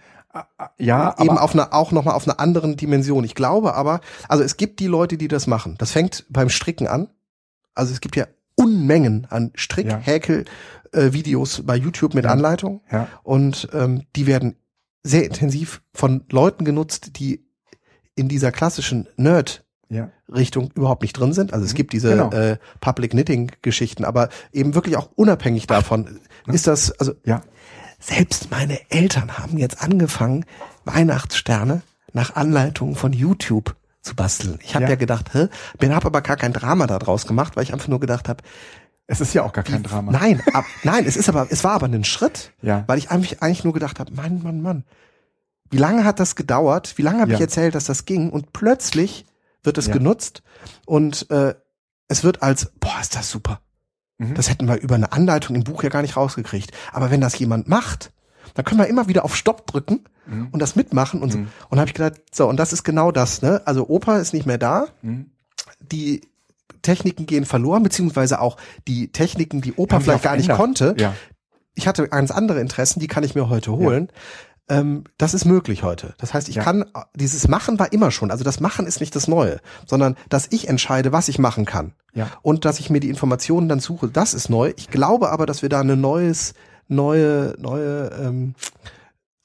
ja, 0.79 1.15
eben 1.19 1.37
auf 1.37 1.53
einer 1.53 1.73
auch 1.73 1.91
noch 1.91 2.05
mal 2.05 2.13
auf 2.13 2.27
einer 2.27 2.39
anderen 2.39 2.75
Dimension. 2.75 3.23
Ich 3.23 3.35
glaube 3.35 3.75
aber, 3.75 4.01
also 4.27 4.43
es 4.43 4.57
gibt 4.57 4.79
die 4.79 4.87
Leute, 4.87 5.17
die 5.17 5.27
das 5.27 5.47
machen. 5.47 5.75
Das 5.77 5.91
fängt 5.91 6.25
beim 6.29 6.49
Stricken 6.49 6.87
an. 6.87 7.09
Also 7.75 7.93
es 7.93 8.01
gibt 8.01 8.15
ja 8.15 8.25
Unmengen 8.55 9.27
an 9.29 9.51
Strick, 9.55 9.87
ja. 9.87 9.97
Häkel, 9.97 10.45
äh, 10.91 11.13
Videos 11.13 11.63
bei 11.65 11.75
YouTube 11.75 12.13
mit 12.13 12.25
ja. 12.25 12.31
Anleitung 12.31 12.81
ja. 12.91 13.07
und 13.23 13.67
ähm, 13.73 14.03
die 14.15 14.27
werden 14.27 14.55
sehr 15.03 15.25
intensiv 15.25 15.81
von 15.93 16.23
Leuten 16.31 16.65
genutzt, 16.65 17.17
die 17.17 17.45
in 18.15 18.29
dieser 18.29 18.51
klassischen 18.51 19.07
Nerd 19.17 19.65
ja. 19.89 20.11
Richtung 20.33 20.71
überhaupt 20.75 21.01
nicht 21.01 21.13
drin 21.13 21.33
sind. 21.33 21.53
Also 21.53 21.65
es 21.65 21.73
mhm. 21.73 21.77
gibt 21.77 21.93
diese 21.93 22.11
genau. 22.11 22.31
äh, 22.31 22.57
Public 22.79 23.11
Knitting 23.11 23.51
Geschichten, 23.61 24.05
aber 24.05 24.29
eben 24.51 24.75
wirklich 24.75 24.97
auch 24.97 25.09
unabhängig 25.15 25.67
davon 25.67 26.19
Ach, 26.47 26.53
ist 26.53 26.67
das 26.67 26.91
also 26.99 27.13
ja. 27.25 27.41
Selbst 28.03 28.51
meine 28.51 28.79
Eltern 28.91 29.37
haben 29.37 29.57
jetzt 29.57 29.81
angefangen, 29.81 30.45
Weihnachtssterne 30.83 31.83
nach 32.11 32.35
Anleitung 32.35 32.95
von 32.95 33.13
YouTube 33.13 33.75
zu 34.01 34.15
basteln. 34.15 34.59
Ich 34.61 34.75
habe 34.75 34.83
ja. 34.83 34.91
ja 34.91 34.95
gedacht, 34.95 35.33
hä? 35.33 35.47
bin 35.79 35.95
habe 35.95 36.07
aber 36.07 36.21
gar 36.21 36.35
kein 36.35 36.51
Drama 36.51 36.85
daraus 36.85 37.25
gemacht, 37.25 37.55
weil 37.55 37.63
ich 37.63 37.71
einfach 37.71 37.87
nur 37.87 38.01
gedacht 38.01 38.27
habe, 38.27 38.43
es 39.07 39.21
ist 39.21 39.33
ja 39.33 39.43
auch 39.43 39.53
gar 39.53 39.63
kein 39.63 39.83
Drama. 39.83 40.11
Nein, 40.11 40.41
ab, 40.53 40.65
nein, 40.83 41.05
es 41.05 41.15
ist 41.15 41.29
aber, 41.29 41.47
es 41.49 41.63
war 41.63 41.71
aber 41.71 41.87
ein 41.87 42.03
Schritt, 42.03 42.51
ja. 42.61 42.83
weil 42.87 42.97
ich 42.97 43.09
eigentlich, 43.09 43.41
eigentlich 43.41 43.63
nur 43.63 43.73
gedacht 43.73 43.99
habe, 43.99 44.11
Mann, 44.13 44.43
Mann, 44.43 44.61
Mann, 44.61 44.83
wie 45.71 45.77
lange 45.77 46.03
hat 46.03 46.19
das 46.19 46.35
gedauert? 46.35 46.97
Wie 46.97 47.01
lange 47.01 47.21
habe 47.21 47.31
Ja. 47.31 47.37
ich 47.37 47.41
erzählt, 47.41 47.73
dass 47.73 47.85
das 47.85 48.05
ging? 48.05 48.29
Und 48.29 48.51
plötzlich 48.53 49.25
wird 49.63 49.77
es 49.77 49.89
genutzt 49.89 50.43
und 50.85 51.29
äh, 51.31 51.55
es 52.09 52.23
wird 52.23 52.43
als, 52.43 52.71
boah, 52.79 52.99
ist 53.01 53.15
das 53.15 53.31
super. 53.31 53.61
Mhm. 54.29 54.33
Das 54.35 54.49
hätten 54.49 54.67
wir 54.67 54.79
über 54.81 54.95
eine 54.95 55.11
Anleitung 55.11 55.55
im 55.55 55.63
Buch 55.63 55.83
ja 55.83 55.89
gar 55.89 56.01
nicht 56.01 56.15
rausgekriegt. 56.17 56.71
Aber 56.91 57.11
wenn 57.11 57.21
das 57.21 57.37
jemand 57.39 57.67
macht, 57.67 58.11
dann 58.55 58.65
können 58.65 58.79
wir 58.79 58.87
immer 58.87 59.07
wieder 59.07 59.23
auf 59.25 59.35
Stopp 59.35 59.65
drücken 59.67 60.01
Mhm. 60.25 60.47
und 60.51 60.59
das 60.61 60.75
mitmachen 60.75 61.21
und 61.21 61.31
so. 61.31 61.37
Mhm. 61.39 61.47
Und 61.69 61.79
habe 61.79 61.89
ich 61.89 61.93
gedacht, 61.93 62.21
so, 62.31 62.47
und 62.47 62.57
das 62.57 62.71
ist 62.73 62.83
genau 62.83 63.11
das, 63.11 63.41
ne? 63.41 63.61
Also 63.65 63.87
Opa 63.89 64.17
ist 64.17 64.33
nicht 64.33 64.45
mehr 64.45 64.57
da, 64.57 64.85
Mhm. 65.01 65.31
die 65.79 66.21
Techniken 66.81 67.25
gehen 67.25 67.45
verloren, 67.45 67.83
beziehungsweise 67.83 68.39
auch 68.41 68.57
die 68.87 69.11
Techniken, 69.11 69.61
die 69.61 69.73
Opa 69.73 69.95
Haben 69.95 70.03
vielleicht 70.03 70.23
gar 70.23 70.35
nicht 70.35 70.45
verändert. 70.47 70.77
konnte. 70.89 70.95
Ja. 71.01 71.13
Ich 71.75 71.87
hatte 71.87 72.07
ganz 72.07 72.29
andere 72.31 72.59
Interessen, 72.59 72.99
die 72.99 73.07
kann 73.07 73.23
ich 73.23 73.35
mir 73.35 73.49
heute 73.49 73.71
holen. 73.71 74.09
Ähm, 74.69 75.03
das 75.17 75.33
ist 75.33 75.43
möglich 75.45 75.83
heute. 75.83 76.13
Das 76.19 76.33
heißt, 76.33 76.47
ich 76.49 76.55
Ja. 76.55 76.63
kann, 76.63 76.85
dieses 77.15 77.47
Machen 77.47 77.79
war 77.79 77.91
immer 77.91 78.11
schon. 78.11 78.31
Also 78.31 78.43
das 78.43 78.59
Machen 78.59 78.85
ist 78.85 78.99
nicht 79.01 79.15
das 79.15 79.27
Neue, 79.27 79.59
sondern 79.85 80.15
dass 80.29 80.47
ich 80.51 80.67
entscheide, 80.69 81.11
was 81.11 81.27
ich 81.27 81.39
machen 81.39 81.65
kann. 81.65 81.93
Ja. 82.13 82.29
Und 82.41 82.65
dass 82.65 82.79
ich 82.79 82.89
mir 82.89 82.99
die 82.99 83.09
Informationen 83.09 83.67
dann 83.69 83.79
suche, 83.79 84.07
das 84.07 84.33
ist 84.33 84.49
neu. 84.49 84.73
Ich 84.77 84.89
glaube 84.89 85.29
aber, 85.31 85.45
dass 85.45 85.61
wir 85.61 85.69
da 85.69 85.79
eine 85.81 85.95
neues, 85.97 86.53
neue, 86.87 87.55
neue 87.59 88.11
ähm, 88.21 88.55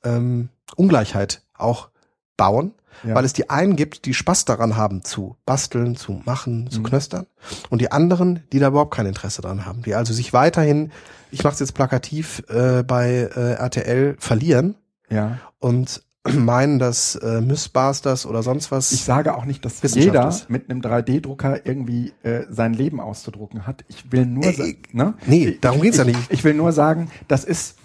ähm, 0.04 0.48
Ungleichheit 0.76 1.42
auch 1.56 1.88
bauen, 2.36 2.72
Ja. 3.04 3.14
weil 3.14 3.24
es 3.24 3.32
die 3.32 3.48
einen 3.50 3.74
gibt, 3.76 4.04
die 4.04 4.14
Spaß 4.14 4.44
daran 4.44 4.76
haben 4.76 5.02
zu 5.02 5.36
basteln, 5.46 5.96
zu 5.96 6.20
machen, 6.24 6.70
zu 6.70 6.80
Mhm. 6.80 6.84
knöstern 6.84 7.26
und 7.70 7.80
die 7.80 7.90
anderen, 7.92 8.42
die 8.52 8.58
da 8.58 8.68
überhaupt 8.68 8.94
kein 8.94 9.06
Interesse 9.06 9.40
dran 9.42 9.64
haben, 9.66 9.82
die 9.82 9.94
also 9.94 10.12
sich 10.12 10.32
weiterhin, 10.32 10.92
ich 11.30 11.42
mache 11.44 11.54
es 11.54 11.60
jetzt 11.60 11.74
plakativ, 11.74 12.42
äh, 12.48 12.82
bei 12.82 13.30
äh, 13.34 13.52
RTL 13.54 14.16
verlieren 14.18 14.74
ja. 15.10 15.38
und 15.58 16.02
meinen, 16.36 16.78
dass 16.78 17.14
äh, 17.16 17.40
Mythbusters 17.40 18.26
oder 18.26 18.42
sonst 18.42 18.70
was. 18.70 18.92
Ich 18.92 19.04
sage 19.04 19.34
auch 19.36 19.44
nicht, 19.44 19.64
dass 19.64 19.82
jeder 19.94 20.28
ist. 20.28 20.50
mit 20.50 20.70
einem 20.70 20.80
3D-Drucker 20.80 21.66
irgendwie 21.66 22.12
äh, 22.22 22.44
sein 22.50 22.74
Leben 22.74 23.00
auszudrucken 23.00 23.66
hat. 23.66 23.84
Ich 23.88 24.10
will 24.12 24.26
nur 24.26 24.44
Äh, 24.44 24.52
sagen, 24.52 24.82
ne? 24.92 25.14
nee, 25.26 25.58
darum 25.60 25.80
geht's 25.82 25.96
ja 25.98 26.04
ich, 26.06 26.16
nicht. 26.16 26.32
Ich 26.32 26.44
will 26.44 26.54
nur 26.54 26.72
sagen, 26.72 27.10
das 27.28 27.44
ist 27.44 27.78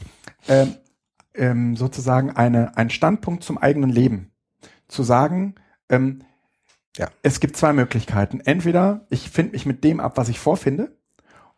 ähm, 0.48 0.76
ähm, 1.34 1.76
sozusagen 1.76 2.32
eine, 2.32 2.78
ein 2.78 2.90
Standpunkt 2.90 3.44
zum 3.44 3.58
eigenen 3.58 3.90
Leben. 3.90 4.32
Zu 4.88 5.04
sagen, 5.04 5.56
ähm, 5.90 6.24
Ja. 6.98 7.08
es 7.24 7.40
gibt 7.40 7.58
zwei 7.58 7.74
Möglichkeiten. 7.74 8.40
Entweder 8.42 9.06
ich 9.10 9.30
finde 9.30 9.54
mich 9.54 9.66
mit 9.66 9.84
dem 9.84 10.00
ab, 10.00 10.18
was 10.18 10.30
ich 10.30 10.40
vorfinde, 10.40 10.96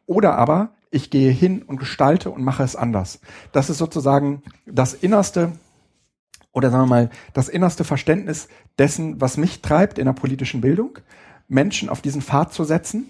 oder 0.05 0.37
aber 0.37 0.75
ich 0.91 1.09
gehe 1.09 1.31
hin 1.31 1.61
und 1.63 1.77
gestalte 1.77 2.29
und 2.29 2.43
mache 2.43 2.63
es 2.63 2.75
anders. 2.77 3.19
Das 3.51 3.69
ist 3.69 3.79
sozusagen 3.79 4.43
das 4.65 4.93
innerste 4.93 5.51
oder 6.55 6.71
sagen 6.71 6.83
wir 6.83 6.87
mal 6.89 7.09
das 7.33 7.49
innerste 7.49 7.83
Verständnis 7.83 8.47
dessen, 8.79 9.21
was 9.21 9.37
mich 9.37 9.61
treibt 9.61 9.99
in 9.99 10.05
der 10.05 10.13
politischen 10.13 10.61
Bildung, 10.61 10.97
Menschen 11.47 11.89
auf 11.89 12.01
diesen 12.01 12.21
Pfad 12.21 12.53
zu 12.53 12.63
setzen. 12.63 13.09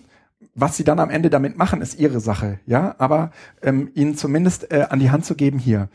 Was 0.54 0.76
sie 0.76 0.84
dann 0.84 1.00
am 1.00 1.10
Ende 1.10 1.30
damit 1.30 1.58
machen, 1.58 1.82
ist 1.82 1.98
ihre 1.98 2.20
Sache, 2.20 2.60
ja. 2.66 2.96
Aber 2.98 3.32
ähm, 3.62 3.90
ihnen 3.94 4.16
zumindest 4.18 4.72
äh, 4.72 4.88
an 4.90 5.00
die 5.00 5.10
Hand 5.10 5.26
zu 5.26 5.36
geben 5.36 5.60
hier. 5.60 5.90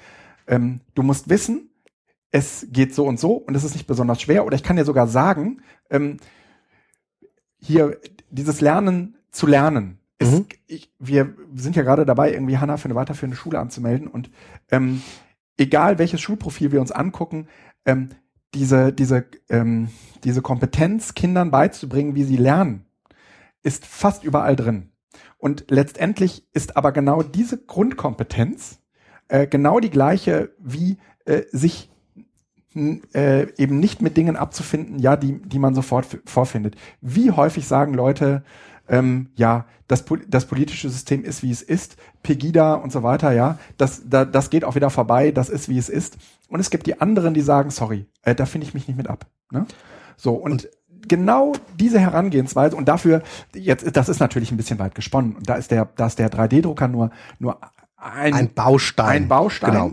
Ähm, 0.47 0.81
du 0.95 1.03
musst 1.03 1.29
wissen, 1.29 1.71
es 2.31 2.67
geht 2.71 2.95
so 2.95 3.07
und 3.07 3.21
so 3.21 3.33
und 3.33 3.55
es 3.55 3.65
ist 3.65 3.75
nicht 3.75 3.87
besonders 3.87 4.21
schwer. 4.21 4.47
Oder 4.47 4.57
ich 4.57 4.63
kann 4.63 4.77
dir 4.77 4.85
sogar 4.85 5.07
sagen, 5.09 5.61
ähm, 5.91 6.19
hier 7.59 7.99
dieses 8.31 8.61
Lernen 8.61 9.17
zu 9.31 9.47
lernen. 9.47 9.99
Ist, 10.19 10.33
Mhm. 10.33 10.47
ich, 10.67 10.93
wir 10.99 11.35
sind 11.55 11.77
ja 11.77 11.83
gerade 11.83 12.05
dabei, 12.07 12.33
irgendwie 12.33 12.59
Hanna 12.59 12.77
für 12.77 12.87
eine 12.87 12.95
weiterführende 12.95 13.37
Schule 13.37 13.59
anzumelden 13.59 14.07
und 14.07 14.31
ähm, 14.71 15.03
egal 15.61 15.99
welches 15.99 16.21
Schulprofil 16.21 16.73
wir 16.73 16.81
uns 16.81 16.91
angucken, 16.91 17.47
ähm, 17.85 18.09
diese, 18.55 18.93
diese, 18.93 19.27
ähm, 19.49 19.91
diese 20.25 20.43
Kompetenz 20.43 21.15
Kindern 21.15 21.51
beizubringen, 21.51 22.15
wie 22.15 22.25
sie 22.25 22.37
lernen, 22.37 22.87
ist 23.63 23.87
fast 23.87 24.25
überall 24.25 24.57
drin. 24.57 24.91
Und 25.39 25.67
letztendlich 25.71 26.47
ist 26.53 26.77
aber 26.77 26.93
genau 26.93 27.23
diese 27.23 27.59
Grundkompetenz 27.59 28.81
äh, 29.29 29.47
genau 29.47 29.81
die 29.81 29.91
gleiche 29.91 30.51
wie 30.59 30.99
äh, 31.25 31.43
sich 31.53 31.91
äh, 32.75 33.53
eben 33.57 33.81
nicht 33.81 34.03
mit 34.03 34.17
Dingen 34.17 34.37
abzufinden, 34.37 34.99
ja, 34.99 35.17
die, 35.17 35.41
die 35.43 35.59
man 35.59 35.75
sofort 35.75 36.07
vorfindet. 36.25 36.77
Wie 37.01 37.31
häufig 37.31 37.67
sagen 37.67 37.95
Leute, 37.95 38.45
ähm, 38.91 39.31
ja, 39.37 39.65
das, 39.89 40.05
das 40.29 40.47
politische 40.47 40.91
System 40.91 41.25
ist, 41.25 41.43
wie 41.43 41.51
es 41.51 41.63
ist, 41.63 41.97
Pegida 42.23 42.75
und 42.75 42.93
so 42.93 43.03
weiter, 43.03 43.33
ja, 43.33 43.59
das, 43.79 44.03
da, 44.05 44.25
das 44.25 44.51
geht 44.51 44.65
auch 44.65 44.75
wieder 44.75 44.91
vorbei, 44.91 45.31
das 45.31 45.49
ist, 45.49 45.69
wie 45.69 45.79
es 45.79 45.89
ist. 45.89 46.19
Und 46.49 46.61
es 46.61 46.71
gibt 46.71 46.87
die 46.87 47.01
anderen, 47.01 47.33
die 47.33 47.41
sagen, 47.41 47.71
sorry, 47.71 48.07
äh, 48.23 48.35
da 48.35 48.45
finde 48.47 48.67
ich 48.67 48.75
mich 48.75 48.89
nicht 48.89 48.97
mit 48.97 49.09
ab. 49.09 49.27
Ne? 49.51 49.67
So, 50.17 50.35
und, 50.35 50.69
genau 51.09 51.53
diese 51.79 51.99
Herangehensweise 51.99 52.77
und 52.77 52.87
dafür, 52.87 53.23
jetzt, 53.55 53.97
das 53.97 54.09
ist 54.09 54.21
natürlich 54.21 54.51
ein 54.51 54.57
bisschen 54.57 54.79
weit 54.79 54.95
gesponnen. 54.95 55.35
Und 55.35 55.49
da 55.49 55.55
ist 55.55 55.71
der, 55.71 55.89
da 55.97 56.07
ist 56.07 56.19
der 56.19 56.31
3D-Drucker 56.31 56.89
nur, 56.89 57.11
nur 57.39 57.59
ein, 57.97 58.35
ein 58.35 58.55
Baustein. 58.55 59.23
ein 59.25 59.29
Baustein. 59.29 59.73
Genau. 59.73 59.93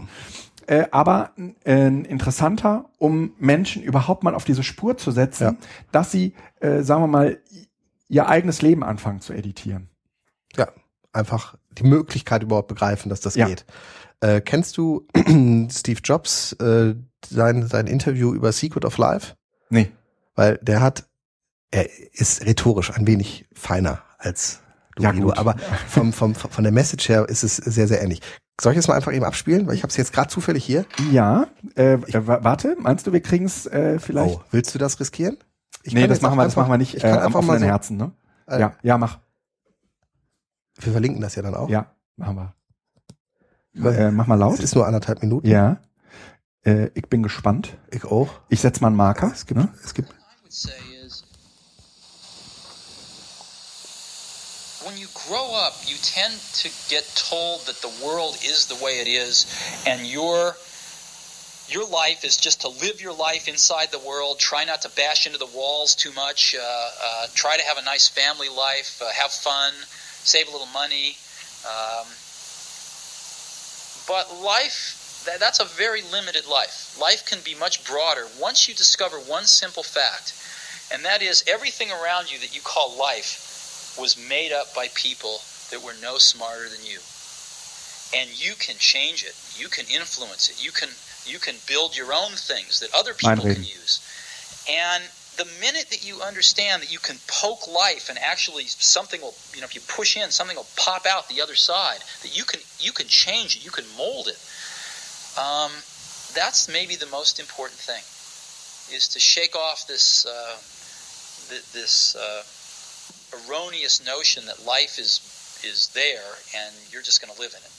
äh, 0.67 0.85
aber 0.91 1.31
äh, 1.65 1.87
interessanter, 1.87 2.89
um 2.97 3.31
Menschen 3.39 3.83
überhaupt 3.83 4.23
mal 4.23 4.35
auf 4.35 4.43
diese 4.43 4.63
Spur 4.63 4.97
zu 4.97 5.11
setzen, 5.11 5.43
Ja. 5.43 5.55
dass 5.91 6.11
sie, 6.11 6.33
äh, 6.59 6.81
sagen 6.81 7.03
wir 7.03 7.07
mal, 7.07 7.37
ihr 8.09 8.27
eigenes 8.27 8.61
Leben 8.61 8.83
anfangen 8.83 9.21
zu 9.21 9.33
editieren. 9.33 9.89
Ja, 10.55 10.67
einfach 11.13 11.55
die 11.71 11.83
Möglichkeit 11.83 12.43
überhaupt 12.43 12.67
begreifen, 12.67 13.09
dass 13.09 13.21
das 13.21 13.35
Ja. 13.35 13.47
geht. 13.47 13.65
Äh, 14.21 14.41
kennst 14.41 14.77
du 14.77 15.05
Steve 15.69 15.99
Jobs, 16.03 16.53
äh, 16.53 16.95
sein, 17.27 17.67
sein 17.67 17.87
Interview 17.87 18.33
über 18.33 18.51
Secret 18.51 18.85
of 18.85 18.97
Life? 18.97 19.35
Nee. 19.69 19.91
Weil 20.35 20.57
der 20.61 20.81
hat, 20.81 21.07
er 21.71 21.87
ist 22.13 22.45
rhetorisch 22.45 22.91
ein 22.91 23.05
wenig 23.07 23.47
feiner 23.53 24.01
als 24.17 24.61
du, 24.95 25.03
Ja, 25.03 25.11
Guido, 25.11 25.33
aber 25.35 25.55
vom, 25.87 26.13
vom, 26.13 26.33
von 26.35 26.63
der 26.63 26.71
Message 26.73 27.09
her 27.09 27.27
ist 27.27 27.43
es 27.43 27.57
sehr, 27.57 27.87
sehr 27.87 28.01
ähnlich. 28.01 28.21
Soll 28.59 28.71
ich 28.73 28.77
das 28.77 28.87
mal 28.87 28.95
einfach 28.95 29.13
eben 29.13 29.25
abspielen? 29.25 29.67
Weil 29.67 29.75
ich 29.75 29.83
habe 29.83 29.91
es 29.91 29.97
jetzt 29.97 30.13
gerade 30.13 30.29
zufällig 30.29 30.63
hier. 30.65 30.85
Ja, 31.11 31.47
äh, 31.75 31.97
wa- 32.25 32.39
warte, 32.43 32.75
meinst 32.79 33.05
du, 33.05 33.13
wir 33.13 33.21
kriegen 33.21 33.45
es 33.45 33.67
äh, 33.67 33.99
vielleicht? 33.99 34.35
Oh, 34.35 34.41
willst 34.49 34.73
du 34.73 34.79
das 34.79 34.99
riskieren? 34.99 35.37
Ich 35.87 35.93
nee, 35.93 36.05
das 36.07 36.21
machen 36.21 36.37
wir, 36.37 36.43
das 36.43 36.51
einfach- 36.53 36.63
machen 36.63 36.73
wir 36.73 36.77
nicht 36.77 36.95
Ich 36.95 37.03
äh, 37.03 37.07
kann 37.09 37.19
am 37.19 37.25
einfach 37.27 37.41
mal 37.41 37.53
offenen 37.53 37.59
so, 37.61 37.65
Herzen, 37.67 37.97
ne? 37.97 38.11
Äh, 38.47 38.59
ja, 38.59 38.73
ja, 38.83 38.97
mach. 38.97 39.19
Wir 40.79 40.91
verlinken 40.91 41.21
das 41.21 41.35
ja 41.35 41.41
dann 41.41 41.55
auch. 41.55 41.69
Ja, 41.69 41.91
machen 42.17 42.35
wir. 42.35 42.53
Weil 43.73 43.95
Äh, 43.95 44.11
mach 44.11 44.27
mal 44.27 44.35
Es 44.35 44.39
laut. 44.39 44.59
ist 44.59 44.75
nur 44.75 44.85
anderthalb 44.85 45.21
Minuten. 45.21 45.47
Ja. 45.47 45.77
Äh, 46.65 46.89
ich 46.93 47.07
bin 47.07 47.23
gespannt. 47.23 47.77
Ich 47.91 48.03
auch. 48.05 48.27
Ich 48.49 48.59
setz 48.61 48.81
mal 48.81 48.87
einen 48.87 48.95
Marker. 48.97 49.31
Es 49.33 49.45
gibt, 49.45 49.59
ne? 49.59 49.69
es 49.83 49.93
gibt 49.93 50.13
when 54.85 54.97
you 54.97 55.07
grow 55.13 55.53
up, 55.55 55.73
you 55.85 55.95
tend 56.01 56.33
to 56.53 56.69
get 56.89 57.03
told 57.15 57.65
that 57.65 57.75
the 57.81 57.91
world 58.05 58.35
is 58.43 58.67
the 58.67 58.75
way 58.83 58.99
it 59.01 59.07
is, 59.07 59.45
and 59.85 60.05
your 60.05 60.55
your 61.69 61.87
life 61.87 62.23
is 62.23 62.37
just 62.37 62.61
to 62.61 62.69
live 62.69 63.01
your 63.01 63.13
life 63.13 63.47
inside 63.47 63.91
the 63.91 63.99
world. 63.99 64.39
Try 64.39 64.63
not 64.63 64.81
to 64.83 64.89
bash 64.89 65.25
into 65.25 65.37
the 65.37 65.47
walls 65.47 65.95
too 65.95 66.11
much. 66.13 66.55
Uh, 66.55 66.63
uh, 66.63 67.27
try 67.33 67.57
to 67.57 67.63
have 67.63 67.77
a 67.77 67.83
nice 67.83 68.07
family 68.07 68.47
life. 68.49 69.01
Uh, 69.03 69.11
have 69.11 69.31
fun. 69.31 69.73
Save 69.83 70.47
a 70.47 70.51
little 70.51 70.67
money. 70.67 71.17
Um, 71.65 72.07
but 74.07 74.41
life, 74.41 75.23
that, 75.25 75.39
that's 75.39 75.59
a 75.59 75.65
very 75.65 76.01
limited 76.11 76.47
life. 76.47 76.97
Life 76.99 77.25
can 77.25 77.39
be 77.43 77.55
much 77.55 77.83
broader 77.83 78.27
once 78.39 78.67
you 78.67 78.73
discover 78.73 79.17
one 79.17 79.43
simple 79.43 79.83
fact, 79.83 80.33
and 80.93 81.03
that 81.03 81.21
is 81.21 81.43
everything 81.47 81.91
around 81.91 82.31
you 82.31 82.39
that 82.39 82.55
you 82.55 82.61
call 82.61 82.97
life 82.97 83.95
was 83.99 84.15
made 84.29 84.53
up 84.53 84.73
by 84.73 84.87
people 84.93 85.39
that 85.71 85.83
were 85.83 85.95
no 86.01 86.17
smarter 86.17 86.69
than 86.69 86.85
you. 86.85 86.99
And 88.15 88.29
you 88.31 88.53
can 88.55 88.77
change 88.77 89.25
it. 89.25 89.35
You 89.59 89.67
can 89.67 89.85
influence 89.91 90.49
it. 90.49 90.63
You 90.63 90.71
can 90.71 90.89
you 91.29 91.39
can 91.39 91.55
build 91.67 91.95
your 91.97 92.13
own 92.13 92.31
things 92.31 92.79
that 92.79 92.93
other 92.93 93.13
people 93.13 93.43
can 93.43 93.63
use. 93.63 94.01
And 94.69 95.03
the 95.37 95.45
minute 95.61 95.89
that 95.91 96.05
you 96.05 96.21
understand 96.21 96.81
that 96.81 96.91
you 96.91 96.99
can 96.99 97.17
poke 97.27 97.67
life 97.67 98.09
and 98.09 98.17
actually 98.17 98.65
something 98.65 99.21
will 99.21 99.35
you 99.53 99.61
know 99.61 99.65
if 99.65 99.75
you 99.75 99.81
push 99.87 100.17
in 100.17 100.31
something 100.31 100.57
will 100.57 100.67
pop 100.75 101.05
out 101.05 101.29
the 101.29 101.41
other 101.41 101.55
side 101.55 101.99
that 102.23 102.35
you 102.35 102.43
can 102.43 102.59
you 102.79 102.91
can 102.91 103.07
change 103.07 103.55
it 103.55 103.63
you 103.63 103.69
can 103.69 103.85
mold 103.95 104.27
it 104.27 104.39
um, 105.37 105.71
that's 106.33 106.67
maybe 106.67 106.95
the 106.95 107.05
most 107.07 107.39
important 107.39 107.79
thing 107.79 108.01
is 108.95 109.07
to 109.09 109.19
shake 109.19 109.55
off 109.55 109.85
this 109.87 110.25
uh, 110.25 110.57
th- 111.49 111.71
this 111.71 112.15
uh, 112.15 112.43
erroneous 113.37 114.03
notion 114.05 114.45
that 114.47 114.65
life 114.65 114.97
is 114.97 115.21
is 115.63 115.89
there 115.93 116.33
and 116.55 116.73
you're 116.91 117.01
just 117.01 117.21
going 117.21 117.33
to 117.33 117.39
live 117.39 117.51
in 117.51 117.61
it 117.61 117.73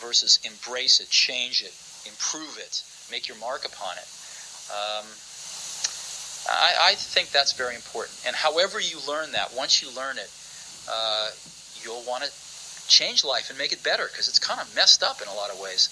versus 0.00 0.40
embrace 0.44 1.00
it 1.00 1.10
change 1.10 1.62
it 1.62 1.74
improve 2.06 2.58
it 2.58 2.82
make 3.10 3.28
your 3.28 3.38
mark 3.38 3.64
upon 3.64 3.96
it 3.96 4.08
um, 4.70 5.06
I, 6.48 6.92
I 6.92 6.94
think 6.94 7.30
that's 7.30 7.52
very 7.52 7.74
important. 7.74 8.16
And 8.26 8.34
however 8.34 8.80
you 8.80 8.96
learn 9.06 9.32
that, 9.32 9.52
once 9.54 9.82
you 9.82 9.88
learn 9.94 10.16
it, 10.16 10.30
uh, 10.88 11.28
you'll 11.82 12.02
want 12.08 12.24
to 12.24 12.30
change 12.88 13.22
life 13.24 13.50
and 13.50 13.58
make 13.58 13.72
it 13.72 13.82
better 13.82 14.06
because 14.10 14.28
it's 14.28 14.38
kind 14.38 14.58
of 14.60 14.66
messed 14.74 15.02
up 15.02 15.20
in 15.20 15.28
a 15.28 15.34
lot 15.34 15.50
of 15.50 15.60
ways. 15.60 15.90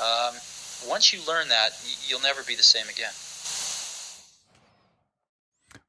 Um, 0.00 0.34
once 0.88 1.12
you 1.12 1.20
learn 1.28 1.46
that, 1.48 1.70
you'll 2.08 2.22
never 2.22 2.42
be 2.42 2.56
the 2.56 2.64
same 2.64 2.88
again. 2.90 3.12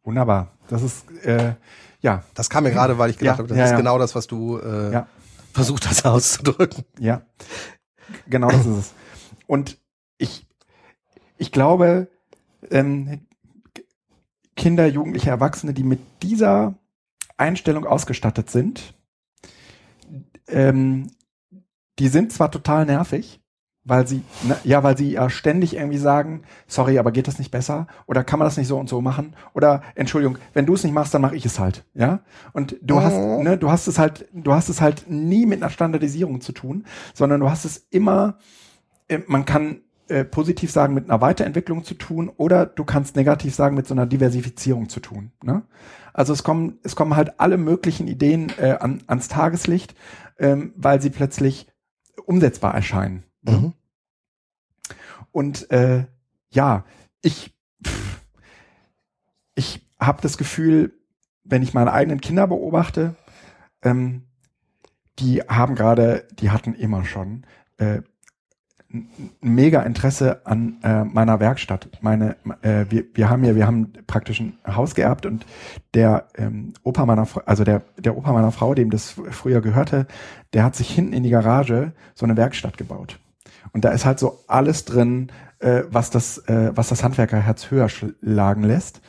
Wunderbar. 0.03 0.47
Das 0.70 0.82
ist, 0.84 1.05
äh, 1.24 1.53
ja, 2.01 2.24
Das 2.36 2.49
kam 2.49 2.64
mir 2.66 2.72
gerade, 2.72 2.97
weil 2.97 3.09
ich 3.09 3.18
gedacht 3.18 3.38
Ja, 3.38 3.39
habe, 3.39 3.47
das 3.47 3.57
ja, 3.57 3.64
ist 3.66 3.72
ja. 3.72 3.78
genau 3.78 3.97
das, 3.97 4.14
was 4.16 4.28
du 4.28 4.59
äh, 4.59 4.91
Ja. 4.93 5.07
versucht 5.53 5.88
hast 5.88 6.05
auszudrücken. 6.05 6.86
Ja, 6.99 7.22
genau 8.28 8.49
das 8.49 8.66
ist 8.66 8.78
es. 8.78 8.91
Und 9.47 9.77
ich, 10.17 10.45
ich 11.37 11.51
glaube, 11.51 12.07
ähm, 12.71 13.21
Kinder, 14.55 14.85
Jugendliche, 14.87 15.29
Erwachsene, 15.29 15.73
die 15.73 15.83
mit 15.83 15.99
dieser 16.21 16.75
Einstellung 17.37 17.85
ausgestattet 17.85 18.49
sind, 18.49 18.93
ähm, 20.47 21.07
die 21.99 22.07
sind 22.07 22.31
zwar 22.31 22.51
total 22.51 22.85
nervig, 22.85 23.39
weil 23.85 24.07
sie, 24.07 24.23
ne, 24.43 24.55
ja, 24.63 24.81
weil 24.83 24.97
sie 24.97 25.11
ja 25.11 25.29
ständig 25.29 25.75
irgendwie 25.75 25.97
sagen, 25.97 26.43
sorry, 26.67 26.97
aber 26.99 27.11
geht 27.11 27.27
das 27.27 27.37
nicht 27.37 27.51
besser? 27.51 27.87
Oder 28.05 28.23
kann 28.23 28.39
man 28.39 28.45
das 28.45 28.55
nicht 28.55 28.67
so 28.67 28.77
und 28.79 28.87
so 28.87 29.01
machen? 29.01 29.35
Oder 29.53 29.83
Entschuldigung, 29.95 30.37
wenn 30.53 30.65
du 30.65 30.73
es 30.75 30.83
nicht 30.83 30.93
machst, 30.93 31.13
dann 31.13 31.21
mache 31.21 31.35
ich 31.35 31.45
es 31.45 31.59
halt, 31.59 31.83
ja? 31.93 32.21
Und 32.53 32.77
du 32.81 33.01
hast, 33.01 33.15
Mhm. 33.17 33.43
ne, 33.43 33.57
du 33.57 33.69
hast 33.69 33.87
es 33.87 33.99
halt, 33.99 34.27
du 34.31 34.53
hast 34.53 34.69
es 34.69 34.79
halt 34.79 35.09
nie 35.09 35.45
mit 35.45 35.61
einer 35.61 35.69
Standardisierung 35.69 36.39
zu 36.39 36.53
tun, 36.53 36.85
sondern 37.13 37.41
du 37.41 37.49
hast 37.49 37.65
es 37.65 37.77
immer, 37.89 38.37
man 39.28 39.45
kann 39.45 39.82
äh, 40.07 40.26
positiv 40.26 40.72
sagen, 40.72 40.93
mit 40.93 41.09
einer 41.09 41.22
Weiterentwicklung 41.22 41.84
zu 41.84 41.93
tun, 41.93 42.30
oder 42.30 42.66
du 42.66 42.84
kannst 42.84 43.16
negativ 43.16 43.55
sagen, 43.55 43.76
mit 43.76 43.88
so 43.88 43.93
einer 43.93 44.05
Diversifizierung 44.05 44.89
zu 44.89 44.99
tun. 44.99 45.32
Ne? 45.41 45.64
Also 46.14 46.34
es 46.34 46.43
kommen, 46.43 46.80
es 46.84 46.95
kommen 46.95 47.16
halt 47.16 47.39
alle 47.39 47.57
möglichen 47.57 48.07
Ideen 48.07 48.51
äh, 48.57 48.78
an, 48.80 49.01
ans 49.07 49.28
Tageslicht, 49.28 49.95
ähm, 50.38 50.74
weil 50.76 51.01
sie 51.01 51.09
plötzlich 51.09 51.68
umsetzbar 52.26 52.76
erscheinen. 52.76 53.24
Mhm. 53.41 53.74
Und 55.32 55.72
äh, 55.72 56.05
ja, 56.51 56.86
ich, 57.22 57.55
pff, 57.86 58.22
ich 59.55 59.88
habe 59.99 60.22
das 60.22 60.38
Gefühl, 60.38 60.93
wenn 61.43 61.64
ich 61.64 61.74
meine 61.74 61.91
eigenen 61.91 62.22
Kinder 62.22 62.47
beobachte, 62.47 63.16
ähm, 63.82 64.28
die 65.20 65.41
haben 65.41 65.76
gerade, 65.76 66.28
die 66.34 66.51
hatten 66.51 66.74
immer 66.74 67.05
schon 67.05 67.45
äh, 67.78 68.01
mega 69.41 69.81
Interesse 69.81 70.45
an 70.45 70.77
äh, 70.83 71.03
meiner 71.03 71.39
Werkstatt. 71.39 71.89
Meine, 72.01 72.35
äh, 72.61 72.85
wir, 72.89 73.05
wir 73.13 73.29
haben 73.29 73.43
ja, 73.43 73.55
wir 73.55 73.65
haben 73.65 73.93
praktisch 74.05 74.39
ein 74.39 74.57
Haus 74.67 74.95
geerbt 74.95 75.25
und 75.25 75.45
der 75.93 76.27
ähm, 76.35 76.73
Opa 76.83 77.05
meiner, 77.05 77.25
Frau, 77.25 77.41
also 77.45 77.63
der 77.63 77.81
der 77.97 78.15
Opa 78.15 78.31
meiner 78.31 78.51
Frau, 78.51 78.73
dem 78.75 78.91
das 78.91 79.15
früher 79.31 79.61
gehörte, 79.61 80.07
der 80.53 80.63
hat 80.63 80.75
sich 80.75 80.89
hinten 80.89 81.13
in 81.13 81.23
die 81.23 81.31
Garage 81.31 81.93
so 82.13 82.25
eine 82.25 82.37
Werkstatt 82.37 82.77
gebaut. 82.77 83.19
Und 83.71 83.83
da 83.83 83.89
ist 83.89 84.05
halt 84.05 84.19
so 84.19 84.39
alles 84.47 84.85
drin, 84.85 85.31
äh, 85.59 85.83
was 85.89 86.09
das, 86.09 86.37
äh, 86.47 86.71
was 86.75 86.89
das 86.89 87.03
Handwerkerherz 87.03 87.71
höher 87.71 87.89
schlagen 87.89 88.63
lässt. 88.63 89.01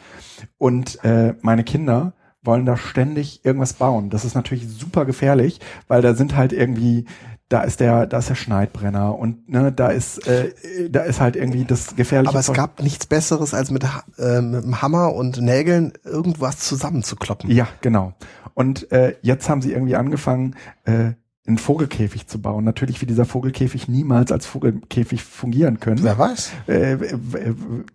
Und 0.57 1.05
äh, 1.05 1.35
meine 1.43 1.65
Kinder 1.65 2.15
wollen 2.43 2.67
da 2.67 2.77
ständig 2.77 3.45
irgendwas 3.45 3.75
bauen. 3.75 4.11
Das 4.11 4.25
ist 4.25 4.35
natürlich 4.35 4.69
super 4.69 5.05
gefährlich, 5.05 5.61
weil 5.89 6.03
da 6.03 6.15
sind 6.15 6.37
halt 6.37 6.53
irgendwie, 6.53 7.07
da 7.49 7.63
ist 7.63 7.81
der, 7.81 8.07
da 8.07 8.19
ist 8.19 8.29
der 8.31 8.35
Schneidbrenner 8.35 9.19
und 9.19 9.49
ne, 9.49 9.71
da 9.71 9.89
ist, 9.89 10.27
äh, 10.27 10.53
da 10.89 11.03
ist 11.03 11.21
halt 11.21 11.37
irgendwie 11.37 11.65
das 11.65 11.95
gefährliche. 11.95 12.31
Aber 12.31 12.41
es 12.41 12.47
Zeug. 12.47 12.57
gab 12.57 12.83
nichts 12.83 13.07
Besseres, 13.07 13.55
als 13.55 13.71
mit, 13.71 13.85
äh, 14.19 14.41
mit 14.41 14.65
dem 14.65 14.83
Hammer 14.83 15.15
und 15.15 15.41
Nägeln 15.41 15.93
irgendwas 16.05 16.59
zusammenzukloppen. 16.59 17.51
Ja, 17.51 17.69
genau. 17.81 18.15
Und 18.55 18.91
äh, 18.93 19.17
jetzt 19.23 19.49
haben 19.49 19.63
sie 19.63 19.73
irgendwie 19.73 19.97
angefangen, 19.97 20.57
äh, 20.85 21.13
einen 21.47 21.59
Vogelkäfig 21.59 22.27
zu 22.27 22.41
bauen. 22.41 22.65
Natürlich 22.65 23.03
wird 23.03 23.11
dieser 23.11 23.27
Vogelkäfig 23.27 23.87
niemals 23.87 24.33
als 24.33 24.47
Vogelkäfig 24.47 25.23
fungieren 25.23 25.79
können. 25.79 26.03
Wer 26.03 26.19
weiß? 26.19 26.53
äh, 26.69 26.97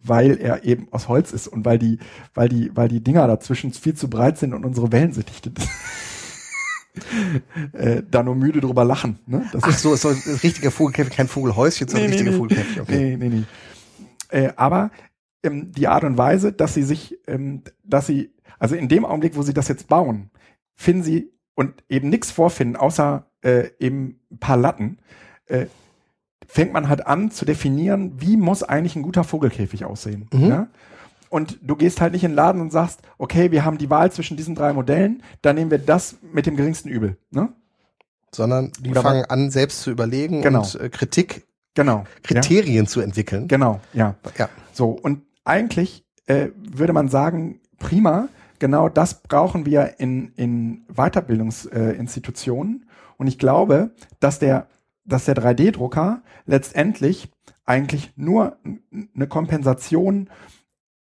weil 0.04 0.38
er 0.38 0.66
eben 0.66 0.88
aus 0.92 1.08
Holz 1.08 1.34
ist 1.34 1.48
und 1.48 1.66
weil 1.66 1.80
die, 1.80 1.98
weil 2.36 2.48
die, 2.48 2.70
weil 2.76 2.90
die 2.90 3.04
Dinger 3.04 3.26
dazwischen 3.26 3.74
viel 3.74 3.96
zu 3.96 4.08
breit 4.08 4.38
sind 4.38 4.54
und 4.54 4.66
unsere 4.66 4.92
Wellensittiche 4.92 5.52
äh, 7.74 8.04
da 8.10 8.24
nur 8.24 8.36
müde 8.36 8.62
drüber 8.62 8.86
lachen. 8.86 9.20
Ne? 9.26 9.48
Das 9.52 9.64
Ach 9.64 9.78
so, 9.78 9.94
ist 9.94 10.02
so 10.02 10.10
ein 10.10 10.22
richtiger 10.44 10.72
Vogelkäfig, 10.72 11.16
kein 11.16 11.28
Vogelhäuschen, 11.28 11.88
sondern 11.88 12.08
ein 12.08 12.14
richtiger 12.14 12.34
Vogelkäfig. 12.34 12.82
Okay. 12.82 13.18
Nee, 13.18 13.30
nee, 13.30 13.36
nee. 13.36 13.44
Äh, 14.30 14.54
aber 14.56 14.92
ähm, 15.44 15.72
die 15.72 15.88
Art 15.88 16.04
und 16.04 16.18
Weise, 16.18 16.52
dass 16.52 16.74
sie 16.74 16.84
sich, 16.84 17.18
ähm, 17.28 17.64
dass 17.84 18.08
sie, 18.08 18.32
also 18.60 18.76
in 18.76 18.90
dem 18.90 19.06
Augenblick, 19.06 19.36
wo 19.36 19.42
sie 19.42 19.54
das 19.54 19.68
jetzt 19.68 19.88
bauen, 19.88 20.30
finden 20.76 21.04
sie 21.04 21.32
und 21.56 21.84
eben 21.90 22.10
nichts 22.10 22.32
vorfinden, 22.32 22.76
außer 22.76 23.26
äh, 23.42 23.70
eben 23.80 24.20
ein 24.32 24.40
paar 24.40 24.58
Latten, 24.58 25.00
äh, 25.48 25.66
fängt 26.48 26.74
man 26.74 26.90
halt 26.90 27.06
an 27.06 27.32
zu 27.32 27.46
definieren, 27.46 28.14
wie 28.20 28.38
muss 28.38 28.64
eigentlich 28.64 28.96
ein 28.96 29.04
guter 29.04 29.24
Vogelkäfig 29.24 29.86
aussehen. 29.86 30.28
Mhm. 30.34 30.48
Ja? 30.48 30.68
Und 31.30 31.60
du 31.62 31.76
gehst 31.76 32.02
halt 32.02 32.14
nicht 32.14 32.24
in 32.24 32.32
den 32.32 32.36
Laden 32.36 32.62
und 32.62 32.72
sagst, 32.72 33.02
okay, 33.18 33.52
wir 33.52 33.64
haben 33.64 33.78
die 33.78 33.90
Wahl 33.90 34.12
zwischen 34.12 34.36
diesen 34.38 34.56
drei 34.56 34.74
Modellen, 34.74 35.24
dann 35.42 35.56
nehmen 35.56 35.72
wir 35.72 35.78
das 35.78 36.16
mit 36.34 36.46
dem 36.46 36.56
geringsten 36.56 36.90
Übel. 36.90 37.18
Ne? 37.32 37.50
Sondern 38.34 38.72
die 38.80 38.92
Oder 38.92 39.02
fangen 39.02 39.26
an, 39.26 39.52
selbst 39.52 39.82
zu 39.82 39.92
überlegen 39.92 40.42
Genau. 40.42 40.62
und 40.62 40.76
äh, 40.76 40.90
Kritik, 40.90 41.46
Genau. 41.76 42.00
Ja? 42.00 42.06
Kriterien 42.24 42.88
zu 42.88 43.00
entwickeln. 43.00 43.48
Genau, 43.48 43.80
ja. 43.94 44.16
Ja. 44.38 44.50
So, 44.74 44.90
und 44.90 45.22
eigentlich 45.46 46.04
äh, 46.26 46.50
würde 46.56 46.94
man 46.94 47.10
sagen, 47.10 47.60
prima, 47.78 48.28
genau 48.60 48.90
das 48.90 49.22
brauchen 49.22 49.66
wir 49.66 50.00
in, 50.00 50.34
in 50.36 50.86
Weiterbildungsinstitutionen. 50.94 52.84
Äh, 52.86 52.92
und 53.18 53.28
ich 53.28 53.38
glaube, 53.38 53.92
dass 54.20 54.40
der, 54.40 54.68
dass 55.06 55.26
der 55.26 55.36
3D-Drucker 55.36 56.22
letztendlich 56.46 57.30
eigentlich 57.66 58.14
nur 58.16 58.58
eine 59.16 59.28
Kompensation 59.28 60.30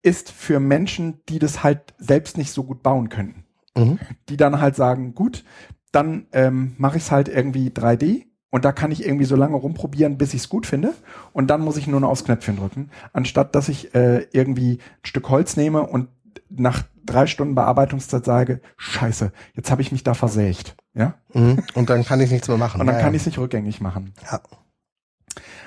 ist 0.06 0.32
für 0.32 0.60
Menschen, 0.60 1.22
die 1.30 1.40
das 1.40 1.64
halt 1.64 1.96
selbst 1.98 2.38
nicht 2.38 2.52
so 2.52 2.64
gut 2.64 2.84
bauen 2.84 3.10
könnten. 3.10 3.44
Mhm. 3.76 4.00
Die 4.30 4.38
dann 4.38 4.62
halt 4.62 4.76
sagen, 4.76 5.16
gut, 5.16 5.44
dann 5.92 6.28
ähm, 6.32 6.76
mache 6.78 6.98
ich 6.98 7.04
es 7.04 7.12
halt 7.12 7.28
irgendwie 7.28 7.70
3D 7.70 8.26
und 8.52 8.66
da 8.66 8.72
kann 8.72 8.92
ich 8.92 9.04
irgendwie 9.04 9.26
so 9.26 9.36
lange 9.36 9.56
rumprobieren, 9.56 10.18
bis 10.18 10.34
ich 10.36 10.42
es 10.42 10.50
gut 10.50 10.68
finde 10.68 10.94
und 11.34 11.48
dann 11.48 11.62
muss 11.62 11.78
ich 11.78 11.88
nur 11.88 12.00
noch 12.00 12.10
aufs 12.10 12.24
Knöpfchen 12.24 12.58
drücken, 12.58 12.92
anstatt 13.14 13.56
dass 13.56 13.68
ich 13.68 13.96
äh, 13.96 14.28
irgendwie 14.32 14.74
ein 14.74 15.06
Stück 15.06 15.28
Holz 15.30 15.58
nehme 15.58 15.82
und 15.88 16.10
nach 16.50 16.84
drei 17.04 17.26
Stunden 17.26 17.56
Bearbeitungszeit 17.56 18.26
sage, 18.26 18.62
scheiße, 18.78 19.32
jetzt 19.56 19.72
habe 19.72 19.82
ich 19.82 19.92
mich 19.92 20.04
da 20.04 20.14
versägt. 20.14 20.76
Ja? 20.94 21.16
Mhm. 21.34 21.64
Und 21.74 21.90
dann 21.90 22.06
kann 22.06 22.22
ich 22.22 22.30
nichts 22.30 22.48
mehr 22.48 22.58
machen. 22.58 22.80
Und 22.80 22.88
dann 22.88 22.98
Ja, 22.98 23.02
kann 23.02 23.14
ich 23.14 23.22
es 23.22 23.26
nicht 23.26 23.40
rückgängig 23.40 23.82
machen. 23.82 24.14
Ja. 24.32 24.40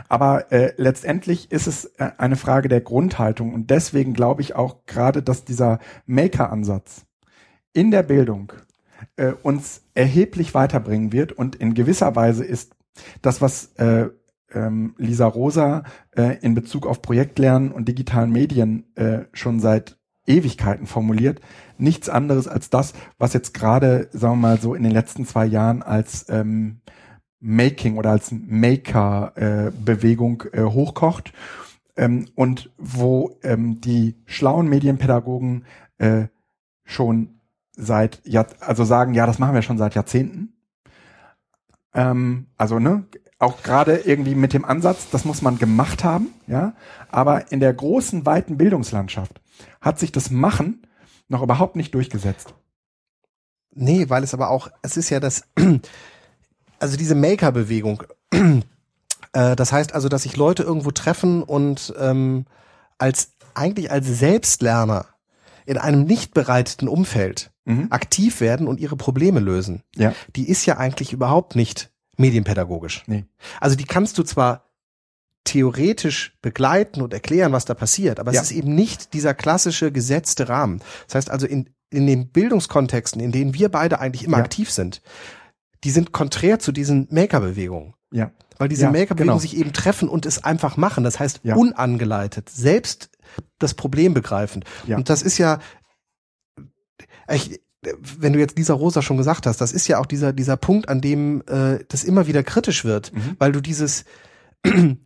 Aber 0.09 0.51
äh, 0.53 0.73
letztendlich 0.77 1.51
ist 1.51 1.67
es 1.67 1.87
äh, 1.97 2.11
eine 2.19 2.37
Frage 2.37 2.69
der 2.69 2.81
Grundhaltung. 2.81 3.53
Und 3.53 3.71
deswegen 3.71 4.15
glaube 4.15 4.43
ich 4.43 4.55
auch 4.57 4.87
gerade, 4.87 5.23
dass 5.23 5.45
dieser 5.45 5.79
Maker-Ansatz 6.07 7.05
in 7.73 7.91
der 7.91 8.03
Bildung 8.03 8.53
äh, 9.17 9.33
uns 9.43 9.83
erheblich 9.95 10.55
weiterbringen 10.55 11.13
wird. 11.13 11.33
Und 11.33 11.57
in 11.57 11.75
gewisser 11.75 12.17
Weise 12.17 12.45
ist 12.45 12.75
das, 13.23 13.41
was 13.41 13.75
äh, 13.77 14.09
ähm, 14.53 14.95
Lisa 14.99 15.27
Rosa 15.27 15.85
äh, 16.17 16.39
in 16.41 16.55
Bezug 16.55 16.87
auf 16.87 17.03
Projektlernen 17.03 17.71
und 17.71 17.87
digitalen 17.89 18.33
Medien 18.33 18.85
äh, 18.97 19.25
schon 19.33 19.61
seit 19.61 19.99
Ewigkeiten 20.27 20.87
formuliert, 20.87 21.41
nichts 21.79 22.09
anderes 22.09 22.49
als 22.49 22.71
das, 22.71 22.93
was 23.17 23.33
jetzt 23.33 23.55
gerade, 23.55 24.09
sagen 24.13 24.35
wir 24.35 24.49
mal 24.49 24.61
so, 24.61 24.75
in 24.75 24.83
den 24.83 24.93
letzten 24.93 25.27
zwei 25.27 25.47
Jahren 25.47 25.83
als 25.83 26.27
ähm, 26.29 26.81
Making 27.41 27.97
oder 27.97 28.11
als 28.11 28.33
Maker-Bewegung 28.33 30.45
äh, 30.53 30.63
hochkocht 30.63 31.33
ähm, 31.97 32.29
und 32.35 32.71
wo 32.79 33.37
ähm, 33.43 33.81
die 33.81 34.17
schlauen 34.27 34.69
Medienpädagogen 34.69 35.65
äh, 35.99 36.27
schon 36.85 37.41
seit, 37.73 38.25
Jahr, 38.27 38.47
also 38.61 38.85
sagen, 38.85 39.15
ja, 39.15 39.27
das 39.27 39.39
machen 39.39 39.55
wir 39.55 39.63
schon 39.63 39.79
seit 39.79 39.95
Jahrzehnten. 39.95 40.53
Ähm, 41.95 42.47
also, 42.57 42.79
ne, 42.79 43.05
auch 43.39 43.63
gerade 43.63 43.99
irgendwie 43.99 44.35
mit 44.35 44.53
dem 44.53 44.65
Ansatz, 44.65 45.11
das 45.11 45.25
muss 45.25 45.43
man 45.43 45.59
gemacht 45.59 46.03
haben, 46.03 46.29
ja, 46.47 46.75
aber 47.09 47.53
in 47.53 47.61
der 47.61 47.73
großen, 47.73 48.27
weiten 48.27 48.57
Bildungslandschaft 48.57 49.41
hat 49.81 49.99
sich 49.99 50.11
das 50.11 50.31
Machen 50.31 50.87
noch 51.29 51.43
überhaupt 51.43 51.77
nicht 51.77 51.95
durchgesetzt. 51.95 52.55
Nee, 53.75 54.09
weil 54.09 54.25
es 54.25 54.35
aber 54.35 54.51
auch, 54.51 54.71
es 54.83 54.97
ist 54.97 55.11
ja 55.11 55.21
das, 55.21 55.45
also 56.79 56.97
diese 56.97 57.15
Maker-Bewegung, 57.15 58.03
äh, 59.33 59.57
das 59.57 59.73
heißt 59.73 59.95
also, 59.95 60.09
dass 60.09 60.23
sich 60.23 60.37
Leute 60.37 60.63
irgendwo 60.63 60.91
treffen 60.91 61.43
und 61.43 61.95
ähm, 61.99 62.47
als 62.99 63.33
eigentlich 63.55 63.91
als 63.91 64.07
Selbstlerner 64.07 65.07
in 65.67 65.77
einem 65.79 66.05
nicht 66.05 66.35
bereiteten 66.35 66.89
Umfeld 66.89 67.51
Mhm. 67.65 67.89
aktiv 67.91 68.41
werden 68.41 68.67
und 68.67 68.81
ihre 68.81 68.97
Probleme 68.97 69.41
lösen. 69.41 69.83
Ja. 69.95 70.15
Die 70.37 70.49
ist 70.49 70.65
ja 70.65 70.79
eigentlich 70.79 71.13
überhaupt 71.13 71.55
nicht 71.55 71.91
medienpädagogisch. 72.17 73.03
Nee. 73.07 73.27
Also 73.61 73.77
die 73.77 73.85
kannst 73.85 74.17
du 74.17 74.23
zwar 74.23 74.65
theoretisch 75.45 76.37
begleiten 76.43 77.03
und 77.03 77.13
erklären, 77.13 77.53
was 77.53 77.67
da 77.67 77.75
passiert, 77.75 78.21
aber 78.21 78.33
Ja. 78.33 78.41
es 78.41 78.51
ist 78.51 78.57
eben 78.57 78.75
nicht 78.75 79.13
dieser 79.13 79.35
klassische 79.35 79.93
gesetzte 79.93 80.49
Rahmen. 80.49 80.81
Das 81.07 81.15
heißt 81.17 81.31
also 81.31 81.47
in, 81.47 81.69
in 81.91 82.07
den 82.07 82.29
Bildungskontexten, 82.29 83.21
in 83.21 83.33
denen 83.33 83.53
wir 83.55 83.69
beide 83.71 83.99
eigentlich 84.01 84.25
immer 84.25 84.39
Ja. 84.39 84.45
aktiv 84.45 84.71
sind, 84.71 85.03
die 85.85 85.91
sind 85.91 86.13
konträr 86.13 86.59
zu 86.59 86.73
diesen 86.73 87.07
Maker-Bewegungen. 87.11 87.95
Ja. 88.11 88.31
Weil 88.59 88.69
diese 88.69 88.83
Ja, 88.85 88.91
Maker-Bewegungen 88.91 89.39
genau. 89.39 89.39
sich 89.39 89.57
eben 89.57 89.73
treffen 89.73 90.09
und 90.09 90.27
es 90.27 90.43
einfach 90.43 90.77
machen. 90.77 91.05
Das 91.05 91.21
heißt, 91.21 91.41
Ja. 91.45 91.55
unangeleitet, 91.57 92.49
selbst 92.51 93.11
das 93.59 93.75
Problem 93.75 94.15
begreifend. 94.15 94.65
Ja. 94.87 94.97
Und 94.97 95.09
das 95.11 95.23
ist 95.23 95.39
ja, 95.39 95.59
ich, 97.31 97.61
wenn 98.03 98.33
du 98.33 98.39
jetzt 98.41 98.57
Lisa 98.59 98.75
Rosa 98.75 99.03
schon 99.03 99.17
gesagt 99.19 99.47
hast, 99.47 99.61
das 99.61 99.73
ist 99.73 99.87
ja 99.87 99.99
auch 100.01 100.07
dieser, 100.07 100.33
dieser 100.33 100.57
Punkt, 100.57 100.89
an 100.89 101.01
dem 101.01 101.43
äh, 101.47 101.85
das 101.89 102.03
immer 102.05 102.27
wieder 102.27 102.43
kritisch 102.43 102.85
wird, 102.85 103.13
Mhm. 103.13 103.37
weil 103.39 103.53
du 103.53 103.61
dieses 103.61 104.05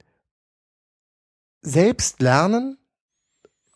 Selbstlernen 1.62 2.78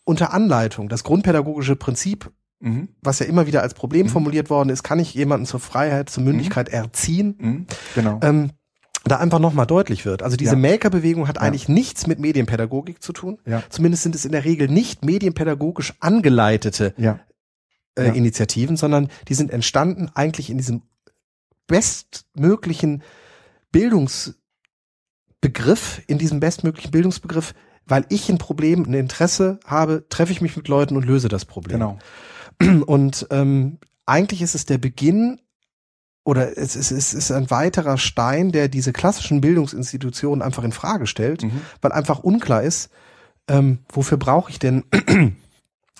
unter 0.03 0.33
Anleitung, 0.33 0.89
das 0.89 1.03
grundpädagogische 1.03 1.75
Prinzip, 1.75 2.31
Mhm. 2.59 2.89
was 3.01 3.19
ja 3.19 3.27
immer 3.27 3.45
wieder 3.45 3.61
als 3.61 3.73
Problem 3.75 4.07
Mhm. 4.07 4.11
formuliert 4.11 4.49
worden 4.49 4.69
ist, 4.69 4.81
kann 4.83 4.97
ich 4.99 5.13
jemanden 5.13 5.45
zur 5.45 5.59
Freiheit, 5.59 6.09
zur 6.09 6.23
Mündigkeit 6.23 6.69
erziehen, 6.69 7.35
Mhm. 7.39 7.65
Genau. 7.93 8.19
ähm, 8.23 8.51
da 9.03 9.17
einfach 9.19 9.37
nochmal 9.39 9.67
deutlich 9.67 10.05
wird. 10.05 10.23
Also 10.23 10.37
diese 10.37 10.53
Ja. 10.55 10.57
Maker-Bewegung 10.57 11.27
hat 11.27 11.35
Ja. 11.37 11.43
eigentlich 11.43 11.69
nichts 11.69 12.07
mit 12.07 12.19
Medienpädagogik 12.19 13.01
zu 13.01 13.13
tun. 13.13 13.37
Ja. 13.45 13.61
Zumindest 13.69 14.03
sind 14.03 14.15
es 14.15 14.25
in 14.25 14.31
der 14.31 14.43
Regel 14.43 14.67
nicht 14.69 15.05
medienpädagogisch 15.05 15.93
angeleitete 15.99 16.93
äh. 17.95 18.17
Initiativen, 18.17 18.75
sondern 18.75 19.09
die 19.27 19.33
sind 19.33 19.51
entstanden 19.51 20.09
eigentlich 20.13 20.49
in 20.49 20.57
diesem 20.57 20.81
bestmöglichen 21.67 23.03
Bildungsbegriff, 23.71 26.01
in 26.07 26.17
diesem 26.17 26.39
bestmöglichen 26.39 26.91
Bildungsbegriff, 26.91 27.53
weil 27.85 28.05
ich 28.09 28.29
ein 28.29 28.37
Problem, 28.37 28.83
ein 28.83 28.93
Interesse 28.93 29.59
habe, 29.65 30.05
treffe 30.09 30.31
ich 30.31 30.41
mich 30.41 30.55
mit 30.57 30.67
Leuten 30.67 30.95
und 30.97 31.05
löse 31.05 31.29
das 31.29 31.45
Problem. 31.45 31.79
Genau. 31.79 31.99
Und 32.85 33.27
ähm, 33.29 33.77
eigentlich 34.05 34.41
ist 34.41 34.55
es 34.55 34.65
der 34.65 34.77
Beginn 34.77 35.39
oder 36.23 36.57
es 36.57 36.75
ist, 36.75 36.91
es 36.91 37.13
ist 37.13 37.31
ein 37.31 37.49
weiterer 37.51 37.97
Stein, 37.97 38.51
der 38.51 38.67
diese 38.67 38.91
klassischen 38.93 39.41
Bildungsinstitutionen 39.41 40.41
einfach 40.41 40.63
in 40.63 40.71
Frage 40.71 41.07
stellt, 41.07 41.43
Mhm. 41.43 41.61
weil 41.81 41.91
einfach 41.91 42.19
unklar 42.19 42.63
ist, 42.63 42.89
ähm, 43.47 43.79
wofür 43.89 44.17
brauche 44.17 44.49
ich 44.51 44.59
denn 44.59 44.83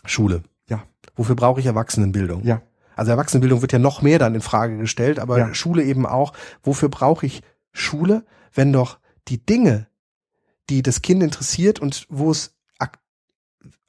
Schule? 0.06 0.44
Ja. 0.68 0.84
Wofür 1.16 1.36
brauche 1.36 1.60
ich 1.60 1.66
Erwachsenenbildung? 1.66 2.44
Ja. 2.44 2.62
Also 2.96 3.12
Erwachsenenbildung 3.12 3.62
wird 3.62 3.72
ja 3.74 3.80
noch 3.80 4.02
mehr 4.02 4.20
dann 4.20 4.36
in 4.36 4.42
Frage 4.42 4.78
gestellt, 4.78 5.20
aber 5.20 5.38
Ja. 5.38 5.54
Schule 5.54 5.84
eben 5.84 6.06
auch. 6.06 6.34
Wofür 6.64 6.90
brauche 6.90 7.26
ich 7.26 7.42
Schule, 7.72 8.26
wenn 8.54 8.74
doch 8.74 9.00
die 9.28 9.46
Dinge, 9.46 9.88
die 10.70 10.82
das 10.82 11.02
Kind 11.02 11.22
interessiert 11.24 11.80
und 11.80 12.06
wo 12.10 12.32
es 12.32 12.56
ak 12.80 12.98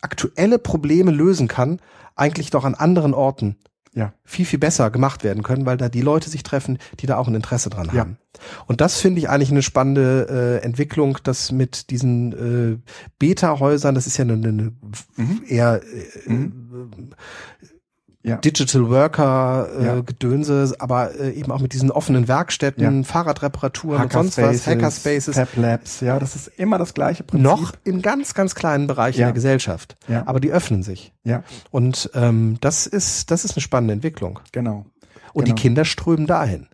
aktuelle 0.02 0.58
Probleme 0.58 1.10
lösen 1.10 1.48
kann, 1.48 1.80
eigentlich 2.18 2.50
doch 2.50 2.64
an 2.64 2.74
anderen 2.74 3.14
Orten 3.14 3.56
Ja. 3.94 4.12
viel, 4.24 4.44
viel 4.44 4.58
besser 4.58 4.90
gemacht 4.90 5.24
werden 5.24 5.42
können, 5.42 5.64
weil 5.66 5.76
da 5.76 5.88
die 5.88 6.02
Leute 6.02 6.28
sich 6.30 6.42
treffen, 6.42 6.78
die 7.00 7.06
da 7.06 7.16
auch 7.16 7.26
ein 7.28 7.34
Interesse 7.34 7.70
dran 7.70 7.90
Ja. 7.92 8.00
haben. 8.00 8.18
Und 8.66 8.80
das 8.80 9.00
finde 9.00 9.18
ich 9.20 9.28
eigentlich 9.28 9.50
eine 9.50 9.62
spannende 9.62 10.60
äh, 10.62 10.64
Entwicklung, 10.64 11.18
dass 11.24 11.50
mit 11.50 11.90
diesen 11.90 12.32
äh, 12.76 12.78
Beta-Häusern, 13.18 13.94
das 13.94 14.06
ist 14.06 14.16
ja 14.18 14.24
eine, 14.24 14.34
eine 14.34 14.72
Mhm. 15.16 15.42
eher 15.48 15.80
äh, 15.82 16.30
Ja. 18.24 18.36
Digital 18.36 18.90
Worker 18.90 19.68
äh, 19.78 19.84
Ja. 19.86 20.00
Gedönse, 20.00 20.74
aber 20.80 21.14
äh, 21.18 21.30
eben 21.30 21.52
auch 21.52 21.60
mit 21.60 21.72
diesen 21.72 21.90
offenen 21.92 22.26
Werkstätten, 22.26 22.82
Ja. 23.02 23.02
Fahrradreparaturen 23.04 24.02
und 24.02 24.12
sonst 24.12 24.38
was, 24.38 24.66
Hackerspaces, 24.66 25.36
Fab 25.36 25.56
Labs, 25.56 26.00
ja, 26.00 26.18
das 26.18 26.34
ist 26.34 26.48
immer 26.56 26.78
das 26.78 26.94
gleiche 26.94 27.22
Prinzip. 27.22 27.44
noch 27.44 27.72
in 27.84 28.02
ganz, 28.02 28.34
ganz 28.34 28.56
kleinen 28.56 28.88
Bereichen 28.88 29.18
der 29.20 29.32
Gesellschaft. 29.32 29.96
Ja. 30.08 30.24
Aber 30.26 30.40
die 30.40 30.50
öffnen 30.50 30.82
sich. 30.82 31.12
Ja, 31.22 31.44
Und 31.70 32.10
ähm, 32.14 32.58
das 32.60 32.86
ist, 32.88 33.30
das 33.30 33.44
ist 33.44 33.52
eine 33.56 33.62
spannende 33.62 33.94
Entwicklung. 33.94 34.40
genau. 34.52 34.84
Und 35.32 35.44
Genau. 35.44 35.54
die 35.54 35.62
Kinder 35.62 35.84
strömen 35.84 36.26
dahin. 36.26 36.66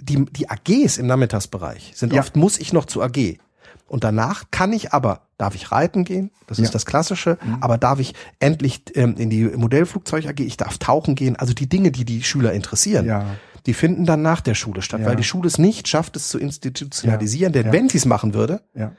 Die, 0.00 0.24
die 0.26 0.50
AGs 0.50 0.98
im 0.98 1.06
Nachmittagsbereich 1.06 1.92
sind 1.94 2.12
Ja. 2.12 2.20
oft, 2.20 2.36
muss 2.36 2.58
ich 2.58 2.72
noch 2.72 2.84
zu 2.84 3.02
AG. 3.02 3.38
Und 3.86 4.04
danach 4.04 4.44
kann 4.50 4.72
ich 4.72 4.92
aber, 4.92 5.23
darf 5.38 5.54
ich 5.54 5.72
reiten 5.72 6.04
gehen, 6.04 6.30
das 6.46 6.58
Ja. 6.58 6.62
Mhm. 6.62 6.64
ist 6.66 6.74
das 6.74 6.86
Klassische, 6.86 7.38
aber 7.60 7.78
darf 7.78 7.98
ich 8.00 8.14
endlich 8.38 8.82
ähm, 8.94 9.16
in 9.18 9.30
die 9.30 9.44
Modellflugzeug 9.44 10.26
AG, 10.26 10.40
ich 10.40 10.56
darf 10.56 10.78
tauchen 10.78 11.14
gehen, 11.14 11.36
also 11.36 11.54
die 11.54 11.68
Dinge, 11.68 11.90
die 11.90 12.04
die 12.04 12.22
Schüler 12.22 12.52
interessieren, 12.52 13.06
Ja, 13.06 13.24
die 13.66 13.74
finden 13.74 14.04
dann 14.06 14.22
nach 14.22 14.40
der 14.40 14.54
Schule 14.54 14.82
statt, 14.82 15.00
Ja. 15.00 15.06
weil 15.06 15.16
die 15.16 15.24
Schule 15.24 15.48
es 15.48 15.58
nicht 15.58 15.88
schafft, 15.88 16.16
es 16.16 16.28
zu 16.28 16.38
institutionalisieren, 16.38 17.52
denn 17.52 17.72
wenn 17.72 17.88
sie 17.88 17.98
es 17.98 18.04
machen 18.04 18.34
würde, 18.34 18.60
wäre 18.74 18.92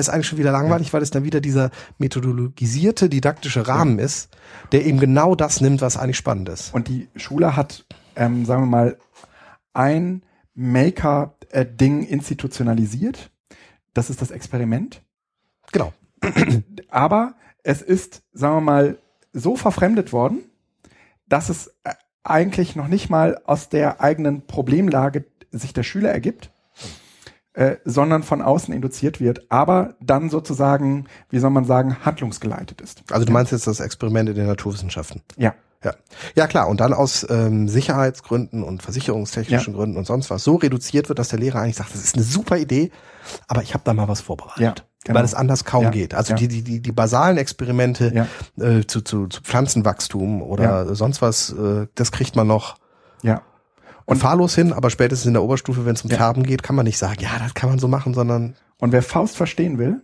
es 0.00 0.08
eigentlich 0.08 0.26
schon 0.26 0.38
wieder 0.38 0.50
langweilig, 0.52 0.92
weil 0.92 1.02
es 1.02 1.10
dann 1.10 1.22
wieder 1.22 1.40
dieser 1.40 1.70
methodologisierte, 1.98 3.08
didaktische 3.08 3.68
Rahmen 3.68 3.98
ist, 4.00 4.30
der 4.72 4.84
eben 4.84 4.98
genau 4.98 5.34
das 5.36 5.60
nimmt, 5.60 5.80
was 5.82 5.96
eigentlich 5.96 6.16
spannend 6.16 6.48
ist. 6.48 6.74
Und 6.74 6.88
die 6.88 7.08
Schule 7.14 7.54
hat, 7.56 7.84
ähm, 8.16 8.44
sagen 8.44 8.62
wir 8.62 8.66
mal, 8.66 8.96
ein 9.74 10.22
Maker-Ding 10.54 12.02
institutionalisiert. 12.04 13.30
Das 13.94 14.10
ist 14.10 14.20
das 14.22 14.30
Experiment. 14.30 15.02
Genau. 15.72 15.92
Aber 16.88 17.34
es 17.62 17.82
ist, 17.82 18.22
sagen 18.32 18.56
wir 18.56 18.60
mal, 18.60 18.98
so 19.32 19.56
verfremdet 19.56 20.12
worden, 20.12 20.44
dass 21.28 21.48
es 21.48 21.68
äh, 21.84 21.92
eigentlich 22.24 22.76
noch 22.76 22.88
nicht 22.88 23.10
mal 23.10 23.40
aus 23.44 23.68
der 23.68 24.00
eigenen 24.00 24.46
Problemlage 24.46 25.24
sich 25.50 25.72
der 25.72 25.82
Schüler 25.82 26.10
ergibt, 26.10 26.50
äh, 27.52 27.76
sondern 27.84 28.22
von 28.22 28.42
außen 28.42 28.74
induziert 28.74 29.20
wird, 29.20 29.50
aber 29.50 29.94
dann 30.00 30.28
sozusagen, 30.30 31.06
wie 31.30 31.38
soll 31.38 31.50
man 31.50 31.64
sagen, 31.64 32.04
handlungsgeleitet 32.04 32.80
ist. 32.80 33.02
Also 33.10 33.24
du 33.24 33.32
meinst 33.32 33.52
jetzt 33.52 33.66
das 33.66 33.80
Experiment 33.80 34.28
in 34.28 34.34
den 34.34 34.46
Naturwissenschaften? 34.46 35.22
Ja, 35.36 35.54
Ja. 35.84 35.94
Ja 36.34 36.46
klar, 36.46 36.68
und 36.68 36.80
dann 36.80 36.92
aus 36.92 37.26
ähm, 37.30 37.68
Sicherheitsgründen 37.68 38.62
und 38.62 38.82
versicherungstechnischen 38.82 39.72
Ja. 39.72 39.78
Gründen 39.78 39.96
und 39.96 40.06
sonst 40.06 40.30
was 40.30 40.44
so 40.44 40.56
reduziert 40.56 41.08
wird, 41.08 41.18
dass 41.18 41.28
der 41.28 41.38
Lehrer 41.38 41.60
eigentlich 41.60 41.76
sagt, 41.76 41.94
das 41.94 42.02
ist 42.02 42.14
eine 42.16 42.24
super 42.24 42.58
Idee, 42.58 42.90
aber 43.48 43.62
ich 43.62 43.74
habe 43.74 43.82
da 43.84 43.94
mal 43.94 44.08
was 44.08 44.20
vorbereitet. 44.20 44.60
Ja, 44.60 44.74
genau. 45.04 45.18
Weil 45.18 45.24
es 45.24 45.34
anders 45.34 45.64
kaum 45.64 45.84
Ja, 45.84 45.90
geht. 45.90 46.14
Also 46.14 46.32
ja. 46.32 46.36
die, 46.36 46.48
die, 46.62 46.80
die, 46.80 46.92
basalen 46.92 47.38
Experimente 47.38 48.12
Ja. 48.14 48.64
äh, 48.64 48.86
zu, 48.86 49.02
zu, 49.02 49.26
zu 49.26 49.42
Pflanzenwachstum 49.42 50.42
oder 50.42 50.94
sonst 50.94 51.22
was, 51.22 51.50
äh, 51.52 51.86
das 51.94 52.12
kriegt 52.12 52.36
man 52.36 52.46
noch 52.46 52.76
ja. 53.22 53.42
und 54.04 54.18
fahrlos 54.18 54.54
hin, 54.54 54.72
aber 54.72 54.90
spätestens 54.90 55.26
in 55.26 55.34
der 55.34 55.42
Oberstufe, 55.42 55.84
wenn 55.84 55.94
es 55.94 56.02
um. 56.02 56.10
Färben 56.10 56.42
geht, 56.42 56.62
kann 56.62 56.76
man 56.76 56.84
nicht 56.84 56.98
sagen, 56.98 57.20
ja, 57.20 57.38
das 57.38 57.54
kann 57.54 57.68
man 57.68 57.78
so 57.78 57.88
machen, 57.88 58.14
sondern 58.14 58.54
Und 58.78 58.92
wer 58.92 59.02
Faust 59.02 59.36
verstehen 59.36 59.78
will, 59.78 60.02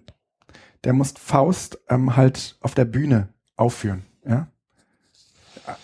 der 0.85 0.93
muss 0.93 1.15
Faust 1.17 1.79
ähm, 1.89 2.17
halt 2.17 2.57
auf 2.61 2.75
der 2.75 2.85
Bühne 2.85 3.29
aufführen. 3.57 4.05
Ja? 4.27 4.49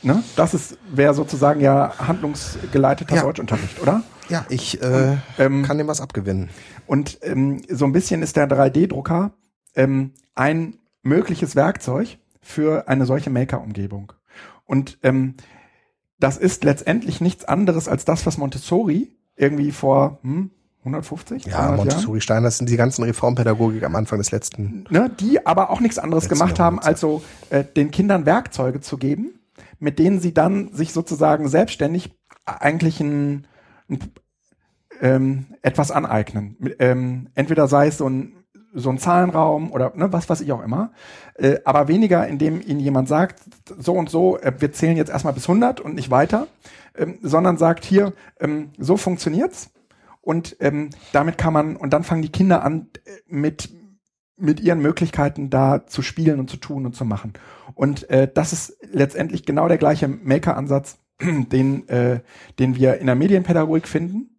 Ne? 0.02 0.22
Das 0.36 0.54
ist 0.54 0.76
wäre 0.90 1.14
sozusagen 1.14 1.60
ja 1.60 1.92
handlungsgeleiteter. 1.98 3.22
Deutschunterricht, 3.22 3.80
oder? 3.80 4.02
Ja, 4.28 4.46
ich 4.48 4.82
äh, 4.82 5.16
Ähm, 5.38 5.62
kann 5.64 5.78
dem 5.78 5.86
was 5.88 6.00
abgewinnen. 6.00 6.50
Und 6.86 7.18
ähm, 7.22 7.62
so 7.68 7.84
ein 7.84 7.92
bisschen 7.92 8.22
ist 8.22 8.36
der 8.36 8.48
3D-Drucker 8.48 9.32
ähm, 9.74 10.12
ein 10.34 10.78
mögliches 11.02 11.56
Werkzeug 11.56 12.18
für 12.40 12.88
eine 12.88 13.06
solche 13.06 13.30
Maker-Umgebung. 13.30 14.12
Und 14.64 14.98
ähm, 15.02 15.34
das 16.18 16.36
ist 16.36 16.64
letztendlich 16.64 17.20
nichts 17.20 17.44
anderes 17.44 17.88
als 17.88 18.04
das, 18.04 18.26
was 18.26 18.38
Montessori 18.38 19.16
irgendwie 19.36 19.70
vor 19.70 20.18
hm, 20.22 20.50
150, 20.80 21.46
Ja, 21.46 21.52
200 21.52 21.66
Jahren 21.66 21.76
Montessori 21.76 22.20
Stein, 22.20 22.42
das 22.42 22.58
sind 22.58 22.68
die 22.68 22.76
ganzen 22.76 23.04
Reformpädagogik 23.04 23.82
am 23.84 23.96
Anfang 23.96 24.18
des 24.18 24.30
letzten. 24.30 24.84
ne, 24.90 25.10
die 25.20 25.46
aber 25.46 25.70
auch 25.70 25.80
nichts 25.80 25.98
anderes 25.98 26.28
gemacht 26.28 26.58
haben, 26.58 26.78
als 26.78 27.00
so 27.00 27.22
äh, 27.50 27.64
den 27.64 27.90
Kindern 27.90 28.26
Werkzeuge 28.26 28.80
zu 28.80 28.96
geben, 28.96 29.38
mit 29.78 29.98
denen 29.98 30.20
sie 30.20 30.34
dann 30.34 30.72
sich 30.72 30.92
sozusagen 30.92 31.48
selbstständig 31.48 32.16
eigentlich 32.44 33.00
ein, 33.00 33.08
ein, 33.36 33.46
ähm, 35.00 35.46
etwas 35.62 35.90
aneignen. 35.90 36.56
Ähm, 36.78 37.28
entweder 37.34 37.68
sei 37.68 37.88
es 37.88 37.98
so 37.98 38.08
ein, 38.08 38.44
so 38.74 38.90
ein 38.90 38.98
Zahlenraum 38.98 39.72
oder 39.72 39.92
ne, 39.94 40.12
was 40.12 40.28
weiß 40.28 40.40
ich 40.40 40.52
auch 40.52 40.62
immer, 40.62 40.92
äh, 41.34 41.58
aber 41.64 41.88
weniger, 41.88 42.26
indem 42.26 42.60
ihnen 42.60 42.80
jemand 42.80 43.08
sagt, 43.08 43.42
so 43.78 43.94
und 43.94 44.10
so, 44.10 44.38
äh, 44.38 44.52
wir 44.58 44.72
zählen 44.72 44.96
jetzt 44.96 45.10
erstmal 45.10 45.32
bis 45.32 45.48
100 45.48 45.80
und 45.80 45.94
nicht 45.94 46.10
weiter, 46.10 46.46
ähm, 46.96 47.18
sondern 47.22 47.56
sagt 47.56 47.84
hier, 47.84 48.12
ähm, 48.40 48.70
so 48.78 48.96
funktioniert's. 48.96 49.70
Und 50.20 50.56
ähm, 50.60 50.90
damit 51.12 51.38
kann 51.38 51.54
man, 51.54 51.76
und 51.76 51.92
dann 51.92 52.04
fangen 52.04 52.22
die 52.22 52.32
Kinder 52.32 52.62
an, 52.62 52.88
äh, 53.06 53.10
mit 53.28 53.70
mit 54.38 54.60
ihren 54.60 54.80
Möglichkeiten 54.80 55.50
da 55.50 55.86
zu 55.86 56.02
spielen 56.02 56.38
und 56.40 56.48
zu 56.48 56.56
tun 56.56 56.86
und 56.86 56.94
zu 56.94 57.04
machen. 57.04 57.32
Und 57.74 58.08
äh, 58.08 58.30
das 58.32 58.52
ist 58.52 58.78
letztendlich 58.92 59.44
genau 59.44 59.68
der 59.68 59.78
gleiche 59.78 60.08
Maker-Ansatz, 60.08 60.98
den, 61.20 61.88
äh, 61.88 62.20
den 62.58 62.76
wir 62.76 62.98
in 62.98 63.06
der 63.06 63.14
Medienpädagogik 63.14 63.88
finden. 63.88 64.30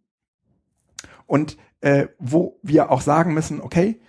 Und 1.25 1.57
äh, 1.82 2.07
wo 2.17 2.59
wir 2.63 2.91
auch 2.91 3.01
sagen 3.01 3.34
müssen, 3.34 3.61
okay, 3.61 3.99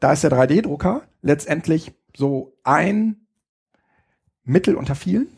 da 0.00 0.12
ist 0.12 0.24
der 0.24 0.30
3D-Drucker 0.30 1.02
letztendlich 1.22 1.92
so 2.16 2.56
ein 2.64 3.26
Mittel 4.44 4.74
unter 4.74 4.94
vielen. 4.94 5.28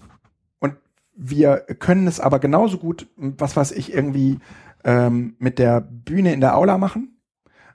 Und 0.58 0.76
wir 1.14 1.58
können 1.78 2.06
es 2.06 2.20
aber 2.20 2.38
genauso 2.38 2.78
gut, 2.78 3.08
was 3.16 3.56
weiß 3.56 3.72
ich, 3.72 3.92
irgendwie 3.92 4.38
ähm, 4.84 5.36
mit 5.38 5.58
der 5.58 5.80
Bühne 5.80 6.32
in 6.32 6.40
der 6.40 6.56
Aula 6.56 6.78
machen. 6.78 7.20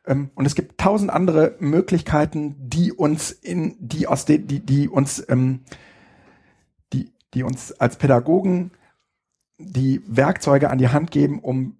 Ähm, 0.06 0.32
und 0.36 0.46
es 0.46 0.56
gibt 0.56 0.80
tausend 0.80 1.12
andere 1.12 1.56
Möglichkeiten, 1.60 2.56
die 2.58 2.92
uns 2.92 3.32
in, 3.32 3.76
die 3.80 4.08
aus 4.08 4.26
den, 4.26 4.48
die, 4.48 4.60
die 4.66 4.88
uns, 4.88 5.24
ähm, 5.30 5.62
die 7.36 7.44
uns 7.44 7.74
als 7.74 7.98
Pädagogen 7.98 8.72
die 9.58 10.02
Werkzeuge 10.08 10.70
an 10.70 10.78
die 10.78 10.90
Hand 10.90 11.12
geben, 11.12 11.40
um 11.40 11.78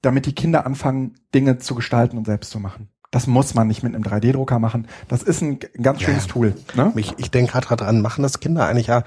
damit 0.00 0.26
die 0.26 0.34
Kinder 0.34 0.66
anfangen, 0.66 1.14
Dinge 1.34 1.58
zu 1.58 1.74
gestalten 1.74 2.16
und 2.18 2.26
selbst 2.26 2.50
zu 2.50 2.58
machen. 2.58 2.88
Das 3.10 3.26
muss 3.26 3.54
man 3.54 3.68
nicht 3.68 3.82
mit 3.82 3.94
einem 3.94 4.02
3D-Drucker 4.04 4.58
machen. 4.58 4.88
Das 5.08 5.22
ist 5.22 5.42
ein 5.42 5.58
ganz 5.80 6.00
schönes 6.00 6.24
Ja. 6.26 6.32
Tool. 6.32 6.54
Ne? 6.74 6.92
Ich, 6.96 7.14
ich 7.18 7.30
denke 7.30 7.52
gerade 7.52 7.76
dran, 7.76 8.00
machen 8.00 8.22
das 8.22 8.40
Kinder 8.40 8.66
eigentlich 8.66 8.86
ja 8.86 9.04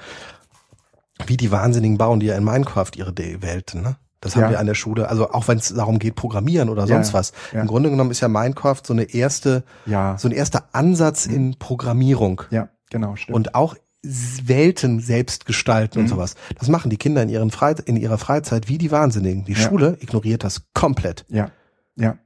wie 1.25 1.37
die 1.37 1.51
Wahnsinnigen 1.51 1.97
bauen, 1.97 2.19
die 2.19 2.27
ja 2.27 2.35
in 2.35 2.43
Minecraft 2.43 2.91
ihre 2.95 3.13
Welten, 3.17 3.81
ne? 3.81 3.95
Das 4.21 4.35
haben 4.35 4.43
Ja. 4.43 4.49
wir 4.51 4.59
an 4.59 4.65
der 4.65 4.73
Schule, 4.73 5.07
also 5.07 5.29
auch 5.31 5.47
wenn 5.47 5.57
es 5.59 5.73
darum 5.73 5.99
geht, 5.99 6.15
Programmieren 6.15 6.69
oder 6.69 6.87
sonst 6.87 7.09
Ja, 7.09 7.13
was. 7.13 7.31
ja. 7.53 7.61
Im 7.61 7.67
Grunde 7.67 7.89
genommen 7.91 8.09
ist 8.11 8.21
ja 8.21 8.27
Minecraft 8.27 8.77
so 8.83 8.91
eine 8.93 9.03
erste, 9.03 9.63
so 9.85 10.27
ein 10.27 10.31
erster 10.31 10.69
Ansatz 10.71 11.25
in 11.27 11.57
Programmierung 11.59 12.41
ja, 12.49 12.69
genau, 12.89 13.15
stimmt. 13.15 13.35
und 13.35 13.55
auch 13.55 13.75
Welten 14.45 14.99
selbst 14.99 15.45
gestalten 15.45 15.99
und 15.99 16.05
Mhm. 16.05 16.09
sowas. 16.09 16.35
Das 16.59 16.67
machen 16.69 16.89
die 16.89 16.97
Kinder 16.97 17.23
in, 17.23 17.29
ihren 17.29 17.51
Frei 17.51 17.73
in 17.85 17.97
ihrer 17.97 18.17
Freizeit 18.17 18.67
wie 18.67 18.77
die 18.77 18.91
Wahnsinnigen. 18.91 19.45
Die 19.45 19.53
Ja. 19.53 19.59
Schule 19.59 19.97
ignoriert 19.99 20.43
das 20.43 20.67
komplett. 20.73 21.25
Ja, 21.29 21.51
ja, 21.95 22.17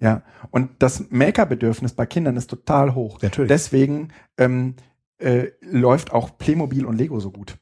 ja. 0.00 0.22
Und 0.50 0.70
das 0.80 1.04
Maker-Bedürfnis 1.10 1.92
bei 1.94 2.06
Kindern 2.06 2.36
ist 2.36 2.50
total 2.50 2.94
hoch. 2.94 3.20
Natürlich. 3.22 3.48
Deswegen 3.48 4.08
ähm, 4.38 4.74
äh, 5.18 5.48
läuft 5.60 6.12
auch 6.12 6.36
Playmobil 6.38 6.84
und 6.84 6.96
Lego 6.96 7.20
so 7.20 7.30
gut. 7.30 7.56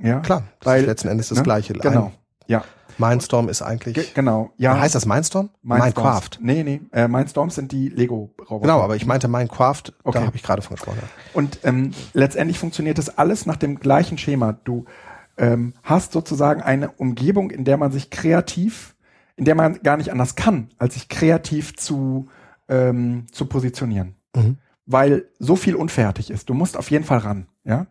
Ja, 0.00 0.20
Klar, 0.20 0.44
das 0.60 0.66
Weil, 0.66 0.80
ist 0.82 0.86
letzten 0.86 1.08
Endes 1.08 1.28
das 1.28 1.38
ne? 1.38 1.44
Gleiche. 1.44 1.72
Genau. 1.72 2.12
Ja, 2.46 2.64
Mindstorm 2.98 3.48
ist 3.48 3.62
eigentlich. 3.62 3.94
ge 3.94 4.04
genau. 4.14 4.50
Ja, 4.56 4.78
heißt 4.78 4.94
das 4.94 5.06
Mindstorm? 5.06 5.50
Minecraft. 5.62 6.30
Nee, 6.40 6.62
nee. 6.62 6.80
Äh, 6.92 7.08
Mindstorms 7.08 7.54
sind 7.54 7.72
die 7.72 7.88
Lego-Roboter. 7.88 8.60
Genau, 8.62 8.80
aber 8.82 8.96
ich 8.96 9.06
meinte 9.06 9.28
Minecraft, 9.28 9.82
Okay. 10.04 10.18
da 10.18 10.26
habe 10.26 10.36
ich 10.36 10.42
gerade 10.42 10.62
von 10.62 10.76
gesprochen. 10.76 10.98
Und 11.32 11.60
ähm, 11.64 11.92
letztendlich 12.12 12.58
funktioniert 12.58 12.98
das 12.98 13.16
alles 13.18 13.46
nach 13.46 13.56
dem 13.56 13.78
gleichen 13.78 14.18
Schema. 14.18 14.52
Du 14.64 14.84
ähm, 15.36 15.74
hast 15.82 16.12
sozusagen 16.12 16.60
eine 16.62 16.90
Umgebung, 16.90 17.50
in 17.50 17.64
der 17.64 17.76
man 17.76 17.92
sich 17.92 18.10
kreativ, 18.10 18.96
in 19.36 19.44
der 19.44 19.54
man 19.54 19.80
gar 19.82 19.96
nicht 19.96 20.10
anders 20.10 20.34
kann, 20.34 20.70
als 20.78 20.94
sich 20.94 21.08
kreativ 21.08 21.76
zu, 21.76 22.28
ähm, 22.68 23.26
zu 23.30 23.46
positionieren. 23.46 24.16
Mhm. 24.34 24.58
Weil 24.86 25.26
so 25.38 25.54
viel 25.54 25.76
unfertig 25.76 26.30
ist. 26.30 26.48
Du 26.48 26.54
musst 26.54 26.76
auf 26.76 26.90
jeden 26.90 27.04
Fall 27.04 27.18
ran, 27.18 27.46
ja. 27.64 27.86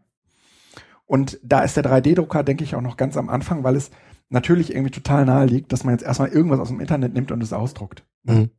Und 1.05 1.39
da 1.41 1.62
ist 1.62 1.78
der 1.78 1.86
3D-Drucker, 1.86 2.43
denke 2.43 2.66
ich, 2.66 2.76
auch 2.76 2.82
noch 2.82 2.97
ganz 2.97 3.16
am 3.16 3.30
Anfang, 3.30 3.64
weil 3.64 3.78
es 3.78 3.91
natürlich 4.30 4.72
irgendwie 4.72 4.92
total 4.92 5.26
nahe 5.26 5.46
liegt, 5.46 5.72
dass 5.72 5.84
man 5.84 5.94
jetzt 5.94 6.04
erstmal 6.04 6.30
irgendwas 6.30 6.60
aus 6.60 6.68
dem 6.70 6.80
Internet 6.80 7.14
nimmt 7.14 7.32
und 7.32 7.42
es 7.42 7.54
ausdruckt. 7.54 8.04
Mhm. 8.24 8.50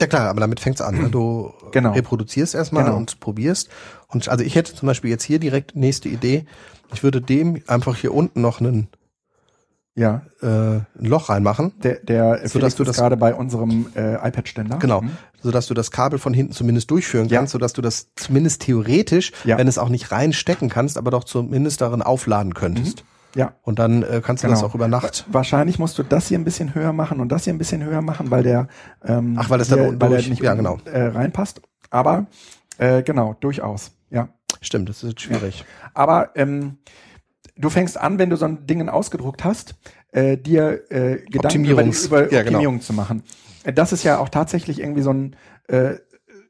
Ja 0.00 0.06
klar, 0.08 0.28
aber 0.28 0.40
damit 0.40 0.58
fängt's 0.60 0.80
an. 0.80 0.96
Ne? 1.00 1.10
Du 1.10 1.52
Genau. 1.70 1.92
reproduzierst 1.92 2.54
erstmal 2.54 2.84
Genau. 2.84 2.96
und 2.96 3.20
probierst. 3.20 3.68
Und 4.08 4.28
also 4.28 4.44
ich 4.44 4.54
hätte 4.56 4.74
zum 4.74 4.86
Beispiel 4.86 5.10
jetzt 5.10 5.22
hier 5.24 5.38
direkt 5.38 5.76
nächste 5.76 6.08
Idee. 6.08 6.44
Ich 6.92 7.02
würde 7.02 7.20
dem 7.20 7.62
einfach 7.68 7.96
hier 7.96 8.12
unten 8.12 8.40
noch 8.40 8.60
einen, 8.60 8.88
Ja, 9.94 10.22
äh, 10.40 10.46
ein 10.46 10.86
Loch 11.00 11.28
reinmachen, 11.28 11.78
der, 11.82 11.96
der 12.00 12.38
So, 12.48 12.58
Felix 12.58 12.60
dass 12.60 12.74
du 12.76 12.82
ist 12.84 12.88
das- 12.88 12.96
gerade 12.96 13.18
bei 13.18 13.34
unserem 13.34 13.88
äh, 13.94 14.14
iPad-Ständer. 14.26 14.78
genau, 14.78 15.02
Mhm. 15.02 15.10
sodass 15.42 15.66
du 15.66 15.74
das 15.74 15.90
Kabel 15.90 16.18
von 16.18 16.32
hinten 16.32 16.54
zumindest 16.54 16.90
durchführen 16.90 17.28
Ja. 17.28 17.38
kannst, 17.40 17.52
sodass 17.52 17.74
du 17.74 17.82
das 17.82 18.08
zumindest 18.16 18.62
theoretisch, 18.62 19.32
Ja. 19.44 19.58
wenn 19.58 19.68
es 19.68 19.76
auch 19.76 19.90
nicht 19.90 20.10
reinstecken 20.10 20.70
kannst, 20.70 20.96
aber 20.96 21.10
doch 21.10 21.24
zumindest 21.24 21.82
darin 21.82 22.00
aufladen 22.00 22.54
könntest. 22.54 23.04
Ja. 23.34 23.54
Und 23.62 23.78
dann 23.78 24.02
äh, 24.02 24.20
kannst 24.24 24.44
du 24.44 24.48
das 24.48 24.58
Genau. 24.60 24.70
auch 24.70 24.74
über 24.74 24.88
Nacht. 24.88 25.24
Wahrscheinlich 25.30 25.78
musst 25.78 25.98
du 25.98 26.02
das 26.02 26.28
hier 26.28 26.38
ein 26.38 26.44
bisschen 26.44 26.74
höher 26.74 26.92
machen 26.92 27.20
und 27.20 27.30
das 27.30 27.44
hier 27.44 27.52
ein 27.54 27.58
bisschen 27.58 27.82
höher 27.82 28.02
machen, 28.02 28.30
weil 28.30 28.42
der 28.42 28.68
ähm, 29.04 29.36
Ach, 29.38 29.48
weil 29.50 29.58
das 29.58 29.68
dann 29.68 29.78
hier- 29.80 29.88
unten 29.88 30.00
weil 30.00 30.10
der 30.10 30.18
durch- 30.18 30.28
nicht 30.30 30.42
ja, 30.42 30.54
genau. 30.54 30.78
äh, 30.84 31.02
reinpasst. 31.04 31.62
Aber 31.90 32.26
äh, 32.78 33.02
genau, 33.02 33.34
durchaus. 33.40 33.92
Ja. 34.10 34.28
Stimmt, 34.60 34.88
das 34.88 35.02
ist 35.02 35.20
schwierig. 35.20 35.64
Aber 35.94 36.30
ähm, 36.36 36.78
du 37.56 37.70
fängst 37.70 37.98
an, 37.98 38.18
wenn 38.18 38.30
du 38.30 38.36
so 38.36 38.44
ein 38.44 38.66
Ding 38.66 38.86
ausgedruckt 38.88 39.44
hast, 39.44 39.74
äh, 40.12 40.36
dir 40.36 40.90
äh, 40.90 41.16
Gedanken 41.30 41.64
über, 41.64 41.82
die, 41.82 41.90
über 42.04 42.20
ja, 42.32 42.42
genau. 42.42 42.58
Optimierung 42.58 42.80
zu 42.80 42.92
machen. 42.92 43.22
Äh, 43.64 43.72
Das 43.72 43.92
ist 43.92 44.04
ja 44.04 44.18
auch 44.18 44.28
tatsächlich 44.28 44.78
irgendwie 44.80 45.02
so 45.02 45.12
ein 45.12 45.36
äh, 45.68 45.94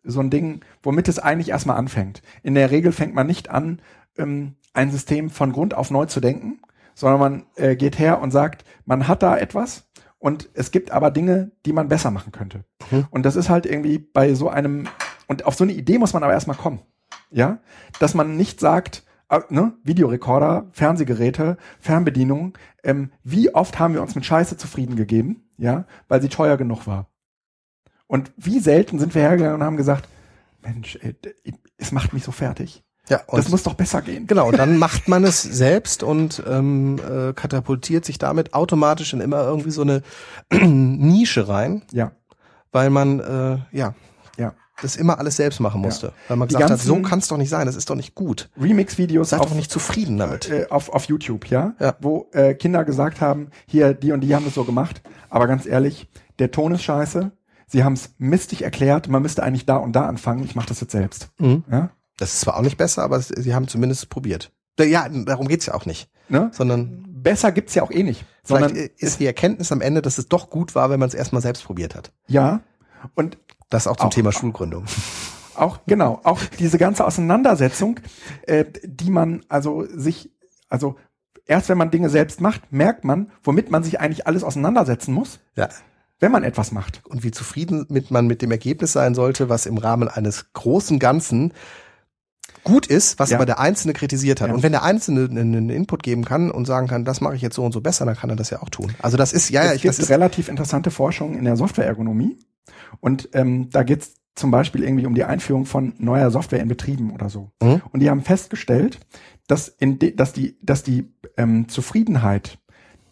so 0.05 0.19
ein 0.19 0.31
Ding, 0.31 0.65
womit 0.83 1.07
es 1.07 1.21
eigentlich 1.21 1.51
erstmal 1.51 1.77
anfängt. 1.77 2.23
In 2.43 2.55
der 2.57 2.73
Regel 2.73 2.91
fängt 2.91 3.15
man 3.15 3.29
nicht 3.29 3.51
an, 3.51 3.81
ähm, 4.19 4.57
ein 4.75 4.91
System 4.91 5.31
von 5.31 5.53
Grund 5.53 5.75
auf 5.75 5.93
neu 5.93 6.07
zu 6.07 6.19
denken, 6.21 6.59
sondern 6.95 7.21
man 7.21 7.47
äh, 7.57 7.77
geht 7.77 7.99
her 7.99 8.21
und 8.21 8.31
sagt, 8.31 8.65
man 8.85 9.09
hat 9.09 9.23
da 9.23 9.37
etwas 9.37 9.89
und 10.19 10.49
es 10.55 10.71
gibt 10.71 10.91
aber 10.93 11.11
Dinge, 11.11 11.51
die 11.67 11.73
man 11.73 11.89
besser 11.89 12.11
machen 12.11 12.33
könnte. 12.33 12.65
Mhm. 12.91 13.07
Und 13.11 13.25
das 13.25 13.37
ist 13.37 13.49
halt 13.49 13.67
irgendwie 13.67 13.99
bei 13.99 14.35
so 14.35 14.49
einem, 14.49 14.89
und 15.27 15.45
auf 15.47 15.55
so 15.55 15.65
eine 15.65 15.73
Idee 15.73 15.99
muss 15.99 16.13
man 16.13 16.23
aber 16.23 16.33
erstmal 16.33 16.57
kommen. 16.57 16.81
Ja, 17.31 17.59
dass 17.99 18.15
man 18.15 18.37
nicht 18.37 18.61
sagt, 18.61 19.05
äh, 19.31 19.41
ne, 19.49 19.73
Videorekorder, 19.83 20.69
Fernsehgeräte, 20.73 21.57
Fernbedienung, 21.81 22.57
ähm, 22.85 23.11
wie 23.25 23.55
oft 23.55 23.79
haben 23.79 23.95
wir 23.95 24.03
uns 24.03 24.15
mit 24.15 24.27
Scheiße 24.27 24.57
zufrieden 24.59 24.95
gegeben, 24.95 25.49
ja, 25.57 25.87
weil 26.09 26.21
sie 26.21 26.29
teuer 26.29 26.57
genug 26.57 26.87
war. 26.87 27.09
Und 28.07 28.31
wie 28.37 28.61
selten 28.61 28.99
sind 28.99 29.15
wir 29.15 29.23
hergegangen 29.23 29.57
und 29.57 29.65
haben 29.65 29.79
gesagt, 29.79 30.09
Mensch, 30.61 30.99
ey, 31.01 31.17
es 31.79 31.93
macht 31.93 32.13
mich 32.13 32.25
so 32.25 32.31
fertig. 32.31 32.85
Ja, 33.09 33.21
und 33.27 33.39
Das 33.39 33.49
muss 33.49 33.63
doch 33.65 33.75
besser 33.75 34.01
gehen. 34.01 34.27
Genau, 34.29 34.53
dann 34.53 34.79
macht 34.79 35.09
man 35.09 35.25
es 35.25 35.43
selbst 35.43 36.03
und 36.03 36.43
ähm, 36.49 36.99
äh, 37.01 37.33
katapultiert 37.33 38.05
sich 38.05 38.19
damit 38.19 38.55
automatisch 38.55 39.13
in 39.13 39.21
immer 39.21 39.43
irgendwie 39.43 39.73
so 39.73 39.83
eine 39.83 40.03
Nische 40.53 41.49
rein, 41.49 41.83
Ja, 41.93 42.13
weil 42.71 42.91
man 42.91 43.21
äh, 43.21 43.59
ja 43.77 43.95
ja. 44.39 44.55
das 44.81 44.97
immer 44.97 45.19
alles 45.19 45.37
selbst 45.37 45.61
machen 45.61 45.81
musste. 45.81 46.13
Weil 46.29 46.37
man 46.37 46.49
gesagt 46.49 46.71
hat, 46.71 46.79
so 46.81 47.01
kann 47.03 47.19
es 47.19 47.29
doch 47.29 47.37
nicht 47.39 47.51
sein, 47.51 47.67
das 47.67 47.77
ist 47.77 47.91
doch 47.91 47.97
nicht 47.97 48.15
gut. 48.15 48.51
Remix-Videos 48.61 49.31
Seid 49.31 49.41
auf, 49.41 49.49
doch 49.49 49.57
nicht 49.57 49.71
zufrieden 49.71 50.17
damit. 50.19 50.49
äh, 50.49 50.67
auf, 50.71 50.89
auf 50.91 51.05
YouTube, 51.07 51.47
ja, 51.51 51.75
Ja. 51.81 51.97
wo 52.01 52.29
äh, 52.33 52.55
Kinder 52.55 52.85
gesagt 52.85 53.21
haben, 53.21 53.49
hier, 53.67 53.95
die 53.95 54.13
und 54.13 54.21
die 54.21 54.35
haben 54.35 54.45
das 54.45 54.55
so 54.55 54.65
gemacht, 54.65 55.03
aber 55.29 55.47
ganz 55.49 55.67
ehrlich, 55.67 56.09
der 56.39 56.51
Ton 56.53 56.73
ist 56.73 56.83
scheiße, 56.83 57.33
sie 57.67 57.85
haben 57.85 57.93
es 57.95 58.15
mistig 58.19 58.63
erklärt, 58.63 59.09
man 59.09 59.23
müsste 59.23 59.43
eigentlich 59.43 59.67
da 59.67 59.77
und 59.77 59.93
da 59.93 60.07
anfangen, 60.07 60.45
ich 60.45 60.55
mache 60.55 60.69
das 60.69 60.81
jetzt 60.81 60.93
selbst. 60.93 61.31
Mhm. 61.39 61.65
Ja? 61.71 61.91
Das 62.23 62.35
ist 62.35 62.41
zwar 62.43 62.57
auch 62.57 62.63
nicht 62.63 62.77
besser, 62.77 63.03
aber 63.03 63.17
es, 63.17 63.29
sie 63.29 63.53
haben 63.55 63.67
zumindest 63.67 64.09
probiert. 64.09 64.53
Ja, 64.79 65.09
darum 65.09 65.49
geht's 65.49 65.67
ja 65.67 65.75
auch 65.75 65.87
nicht. 65.87 66.09
Ne? 66.29 66.51
Sondern 66.53 67.05
Besser 67.09 67.51
gibt's 67.53 67.75
ja 67.75 67.83
auch 67.83 67.91
eh 67.91 68.03
nicht. 68.05 68.25
vielleicht 68.45 68.69
Sondern 68.71 68.89
ist 68.97 69.19
die 69.21 69.27
Erkenntnis 69.27 69.71
am 69.73 69.81
Ende, 69.81 70.03
dass 70.03 70.19
es 70.19 70.29
doch 70.29 70.51
gut 70.51 70.75
war, 70.75 70.89
wenn 70.91 70.99
man 71.01 71.09
es 71.09 71.15
erstmal 71.15 71.43
selbst 71.43 71.65
probiert 71.65 71.95
hat. 71.95 72.13
ja, 72.29 72.61
und 73.17 73.39
Das 73.71 73.87
auch 73.89 73.97
zum 73.97 74.07
Auch- 74.09 74.15
Thema 74.15 74.31
Schulgründung. 74.33 74.85
Auch, 75.55 75.81
genau, 75.87 76.19
auch 76.25 76.41
diese 76.59 76.79
ganze 76.79 77.05
Auseinandersetzung, 77.05 78.01
äh, 78.47 78.65
die 78.85 79.11
man 79.11 79.45
also 79.51 79.85
sich, 79.95 80.31
also 80.71 80.97
erst 81.45 81.69
wenn 81.69 81.77
man 81.77 81.91
Dinge 81.91 82.09
selbst 82.09 82.41
macht, 82.41 82.73
merkt 82.73 83.05
man, 83.05 83.31
womit 83.43 83.71
man 83.71 83.83
sich 83.83 84.01
eigentlich 84.01 84.27
alles 84.27 84.45
auseinandersetzen 84.45 85.13
muss, 85.13 85.41
Ja. 85.55 85.69
wenn 86.21 86.33
man 86.33 86.43
etwas 86.43 86.73
macht. 86.73 87.03
und 87.07 87.23
wie 87.23 87.33
zufrieden 87.33 87.85
mit 87.91 88.11
man 88.11 88.27
mit 88.27 88.41
dem 88.41 88.51
Ergebnis 88.51 88.93
sein 88.93 89.15
sollte, 89.15 89.51
was 89.51 89.67
im 89.67 89.77
Rahmen 89.77 90.09
eines 90.09 90.53
großen 90.55 90.99
Ganzen 90.99 91.53
gut 92.65 92.87
ist, 92.87 93.19
was 93.19 93.31
Ja. 93.31 93.39
aber 93.39 93.47
der 93.47 93.59
Einzelne 93.59 93.93
kritisiert 93.93 94.41
hat. 94.41 94.49
Ja. 94.49 94.55
Und 94.55 94.63
wenn 94.63 94.73
der 94.73 94.83
Einzelne 94.83 95.25
einen 95.29 95.69
Input 95.69 96.03
geben 96.03 96.25
kann 96.25 96.51
und 96.51 96.67
sagen 96.67 96.87
kann, 96.87 97.05
das 97.05 97.21
mache 97.21 97.35
ich 97.35 97.43
jetzt 97.43 97.57
so 97.57 97.65
und 97.65 97.73
so 97.73 97.81
besser, 97.81 98.05
dann 98.07 98.17
kann 98.17 98.31
er 98.31 98.37
das 98.37 98.51
ja 98.51 98.63
auch 98.63 98.71
tun. 98.71 98.95
Also 99.03 99.17
das 99.17 99.33
ist, 99.33 99.51
ja, 99.51 99.65
ja, 99.65 99.71
es 99.71 99.77
ich, 99.77 99.83
gibt 99.83 99.95
das 99.95 99.99
ist, 99.99 100.11
relativ 100.11 100.49
interessante 100.49 100.91
Forschung 100.91 101.37
in 101.37 101.45
der 101.45 101.57
Softwareergonomie 101.57 102.39
und 103.01 103.29
ähm, 103.33 103.71
da 103.71 103.83
geht's 103.83 104.15
zum 104.35 104.51
Beispiel 104.51 104.83
irgendwie 104.83 105.07
um 105.07 105.15
die 105.15 105.25
Einführung 105.25 105.67
von 105.67 105.95
neuer 105.99 106.31
Software 106.31 106.61
in 106.61 106.69
Betrieben 106.69 107.13
oder 107.13 107.29
so. 107.29 107.51
Mhm. 107.63 107.83
Und 107.93 108.01
die 108.01 108.09
haben 108.09 108.23
festgestellt, 108.23 108.99
dass, 109.47 109.69
in 109.69 109.99
de, 109.99 110.15
dass 110.15 110.33
die, 110.33 110.57
dass 110.63 110.83
die 110.83 111.13
ähm, 111.37 111.69
Zufriedenheit 111.69 112.59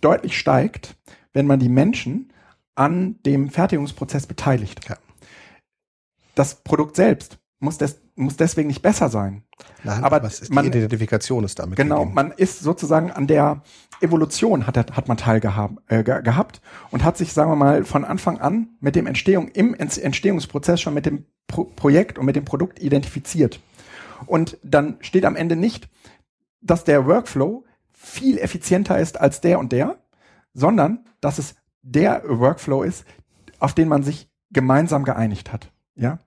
deutlich 0.00 0.38
steigt, 0.38 0.96
wenn 1.32 1.46
man 1.46 1.60
die 1.60 1.68
Menschen 1.68 2.32
an 2.74 3.16
dem 3.26 3.50
Fertigungsprozess 3.50 4.26
beteiligt. 4.26 4.88
Ja. 4.88 4.96
Das 6.34 6.62
Produkt 6.62 6.96
selbst 6.96 7.38
muss, 7.58 7.76
des, 7.76 8.00
muss 8.20 8.36
deswegen 8.36 8.68
nicht 8.68 8.82
besser 8.82 9.08
sein. 9.08 9.42
nein, 9.84 10.04
aber 10.04 10.16
aber 10.16 10.28
ist, 10.28 10.52
man- 10.52 10.64
die 10.64 10.68
Identifikation 10.78 11.44
ist 11.44 11.58
damit 11.58 11.76
Genau, 11.76 11.98
gegeben. 12.00 12.14
man 12.14 12.30
ist 12.32 12.60
sozusagen 12.60 13.10
an 13.10 13.26
der 13.26 13.62
Evolution 14.00 14.66
hat, 14.66 14.76
hat 14.76 15.08
man 15.08 15.16
teilgehabt 15.16 15.74
äh, 15.88 16.02
ge- 16.02 16.22
gehabt 16.22 16.60
und 16.90 17.04
hat 17.04 17.16
sich, 17.18 17.32
sagen 17.32 17.50
wir 17.50 17.56
mal, 17.56 17.84
von 17.84 18.04
Anfang 18.04 18.38
an 18.38 18.68
mit 18.80 18.96
dem 18.96 19.06
Entstehung, 19.06 19.48
im 19.48 19.74
Ents- 19.74 19.98
Entstehungsprozess 20.00 20.80
schon 20.80 20.94
mit 20.94 21.06
dem 21.06 21.24
Pro 21.46 21.64
Projekt 21.64 22.18
und 22.18 22.26
mit 22.26 22.36
dem 22.36 22.44
Produkt 22.44 22.80
identifiziert. 22.82 23.60
Und 24.26 24.56
dann 24.62 24.96
steht 25.00 25.24
am 25.24 25.36
Ende 25.36 25.56
nicht, 25.56 25.88
dass 26.62 26.84
der 26.84 27.06
Workflow 27.06 27.64
viel 27.90 28.38
effizienter 28.38 28.98
ist 28.98 29.20
als 29.20 29.40
der 29.40 29.58
und 29.58 29.72
der, 29.72 29.98
sondern 30.54 31.04
dass 31.20 31.38
es 31.38 31.54
der 31.82 32.22
Workflow 32.26 32.82
ist, 32.82 33.04
auf 33.58 33.74
den 33.74 33.88
man 33.88 34.02
sich 34.02 34.28
gemeinsam 34.52 35.04
geeinigt 35.04 35.52
hat. 35.52 35.70
Ja. 36.00 36.18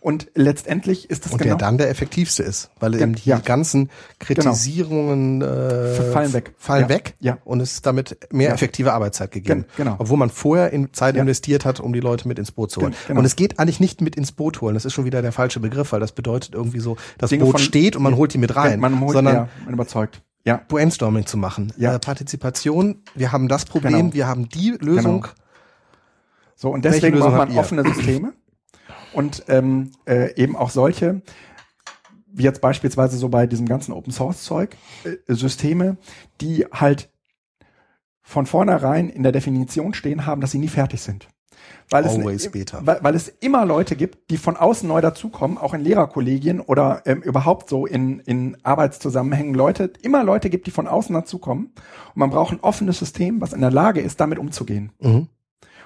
Und 0.00 0.28
letztendlich 0.34 1.10
ist 1.10 1.26
es 1.26 1.32
und 1.32 1.38
genau. 1.38 1.56
der 1.56 1.66
dann 1.66 1.76
der 1.78 1.90
effektivste 1.90 2.42
ist, 2.42 2.70
weil 2.80 2.92
Gen- 2.92 3.00
eben 3.00 3.14
die 3.14 3.28
ja. 3.28 3.36
Genau. 3.36 3.46
ganzen 3.46 3.90
Kritisierungen 4.18 5.42
äh, 5.42 5.94
Fallen 6.12 6.32
weg. 6.32 6.54
fallen 6.56 6.82
Ja. 6.84 6.88
weg 6.88 7.14
Ja. 7.20 7.38
und 7.44 7.60
es 7.60 7.72
ist 7.74 7.86
damit 7.86 8.16
mehr 8.32 8.48
Ja. 8.48 8.54
effektive 8.54 8.92
Arbeitszeit 8.92 9.30
gegeben. 9.32 9.62
Gen- 9.76 9.84
genau. 9.84 9.96
Obwohl 9.98 10.16
man 10.16 10.30
vorher 10.30 10.72
in 10.72 10.92
Zeit 10.94 11.14
Ja. 11.16 11.20
investiert 11.22 11.64
hat, 11.64 11.80
um 11.80 11.92
die 11.92 12.00
Leute 12.00 12.26
mit 12.26 12.38
ins 12.38 12.52
Boot 12.52 12.70
zu 12.70 12.80
holen. 12.80 12.92
Gen- 12.92 12.98
genau. 13.08 13.20
Und 13.20 13.26
es 13.26 13.36
geht 13.36 13.58
eigentlich 13.58 13.80
nicht 13.80 14.00
mit 14.00 14.16
ins 14.16 14.32
Boot 14.32 14.60
holen. 14.60 14.74
Das 14.74 14.84
ist 14.84 14.92
schon 14.94 15.04
wieder 15.04 15.20
der 15.22 15.32
falsche 15.32 15.60
Begriff, 15.60 15.92
weil 15.92 16.00
das 16.00 16.12
bedeutet 16.12 16.54
irgendwie 16.54 16.80
so, 16.80 16.96
das 17.18 17.30
Dinge 17.30 17.44
Boot 17.44 17.60
steht 17.60 17.94
und 17.96 18.02
man 18.02 18.16
holt 18.16 18.32
die 18.34 18.38
mit 18.38 18.56
rein, 18.56 18.80
man 18.80 19.00
holt, 19.00 19.12
sondern 19.12 19.34
ja, 19.34 19.48
man 19.64 19.74
überzeugt. 19.74 20.22
Ja. 20.44 20.60
Brainstorming 20.68 21.26
zu 21.26 21.36
machen. 21.36 21.72
Ja. 21.76 21.94
Äh, 21.94 21.98
Partizipation, 21.98 23.02
wir 23.14 23.32
haben 23.32 23.48
das 23.48 23.64
Problem, 23.66 23.92
Genau. 23.92 24.14
wir 24.14 24.26
haben 24.26 24.48
die 24.48 24.70
Lösung. 24.80 25.26
So, 26.56 26.70
und 26.70 26.84
deswegen 26.84 27.18
braucht 27.18 27.36
man 27.36 27.56
offene 27.58 27.84
Systeme 27.84 28.32
und 29.18 29.42
ähm, 29.48 29.90
äh, 30.06 30.32
eben 30.40 30.54
auch 30.54 30.70
solche, 30.70 31.22
wie 32.28 32.44
jetzt 32.44 32.60
beispielsweise 32.60 33.16
so 33.16 33.28
bei 33.28 33.48
diesem 33.48 33.66
ganzen 33.66 33.92
Open 33.92 34.12
Source 34.12 34.44
Zeug, 34.44 34.76
äh, 35.02 35.16
Systeme, 35.34 35.96
die 36.40 36.66
halt 36.70 37.10
von 38.22 38.46
vornherein 38.46 39.08
in 39.08 39.24
der 39.24 39.32
Definition 39.32 39.92
stehen 39.92 40.24
haben, 40.24 40.40
dass 40.40 40.52
sie 40.52 40.60
nie 40.60 40.68
fertig 40.68 41.00
sind. 41.00 41.26
Weil 41.90 42.04
es, 42.04 42.14
Always 42.14 42.48
beta. 42.52 42.80
Weil, 42.84 42.98
weil 43.02 43.16
es 43.16 43.26
immer 43.40 43.66
Leute 43.66 43.96
gibt, 43.96 44.30
die 44.30 44.36
von 44.36 44.56
außen 44.56 44.88
neu 44.88 45.00
dazukommen, 45.00 45.58
auch 45.58 45.74
in 45.74 45.80
Lehrerkollegien 45.80 46.60
oder 46.60 47.02
ähm, 47.04 47.20
überhaupt 47.20 47.68
so 47.70 47.86
in, 47.86 48.20
in 48.20 48.56
Arbeitszusammenhängen 48.62 49.54
Leute, 49.54 49.92
immer 50.02 50.22
Leute 50.22 50.48
gibt, 50.48 50.68
die 50.68 50.70
von 50.70 50.86
außen 50.86 51.12
dazukommen. 51.12 51.72
Und 52.14 52.16
man 52.16 52.30
braucht 52.30 52.52
ein 52.52 52.60
offenes 52.60 53.00
System, 53.00 53.40
was 53.40 53.52
in 53.52 53.62
der 53.62 53.72
Lage 53.72 54.00
ist, 54.00 54.20
damit 54.20 54.38
umzugehen. 54.38 54.92
Mhm. 55.00 55.26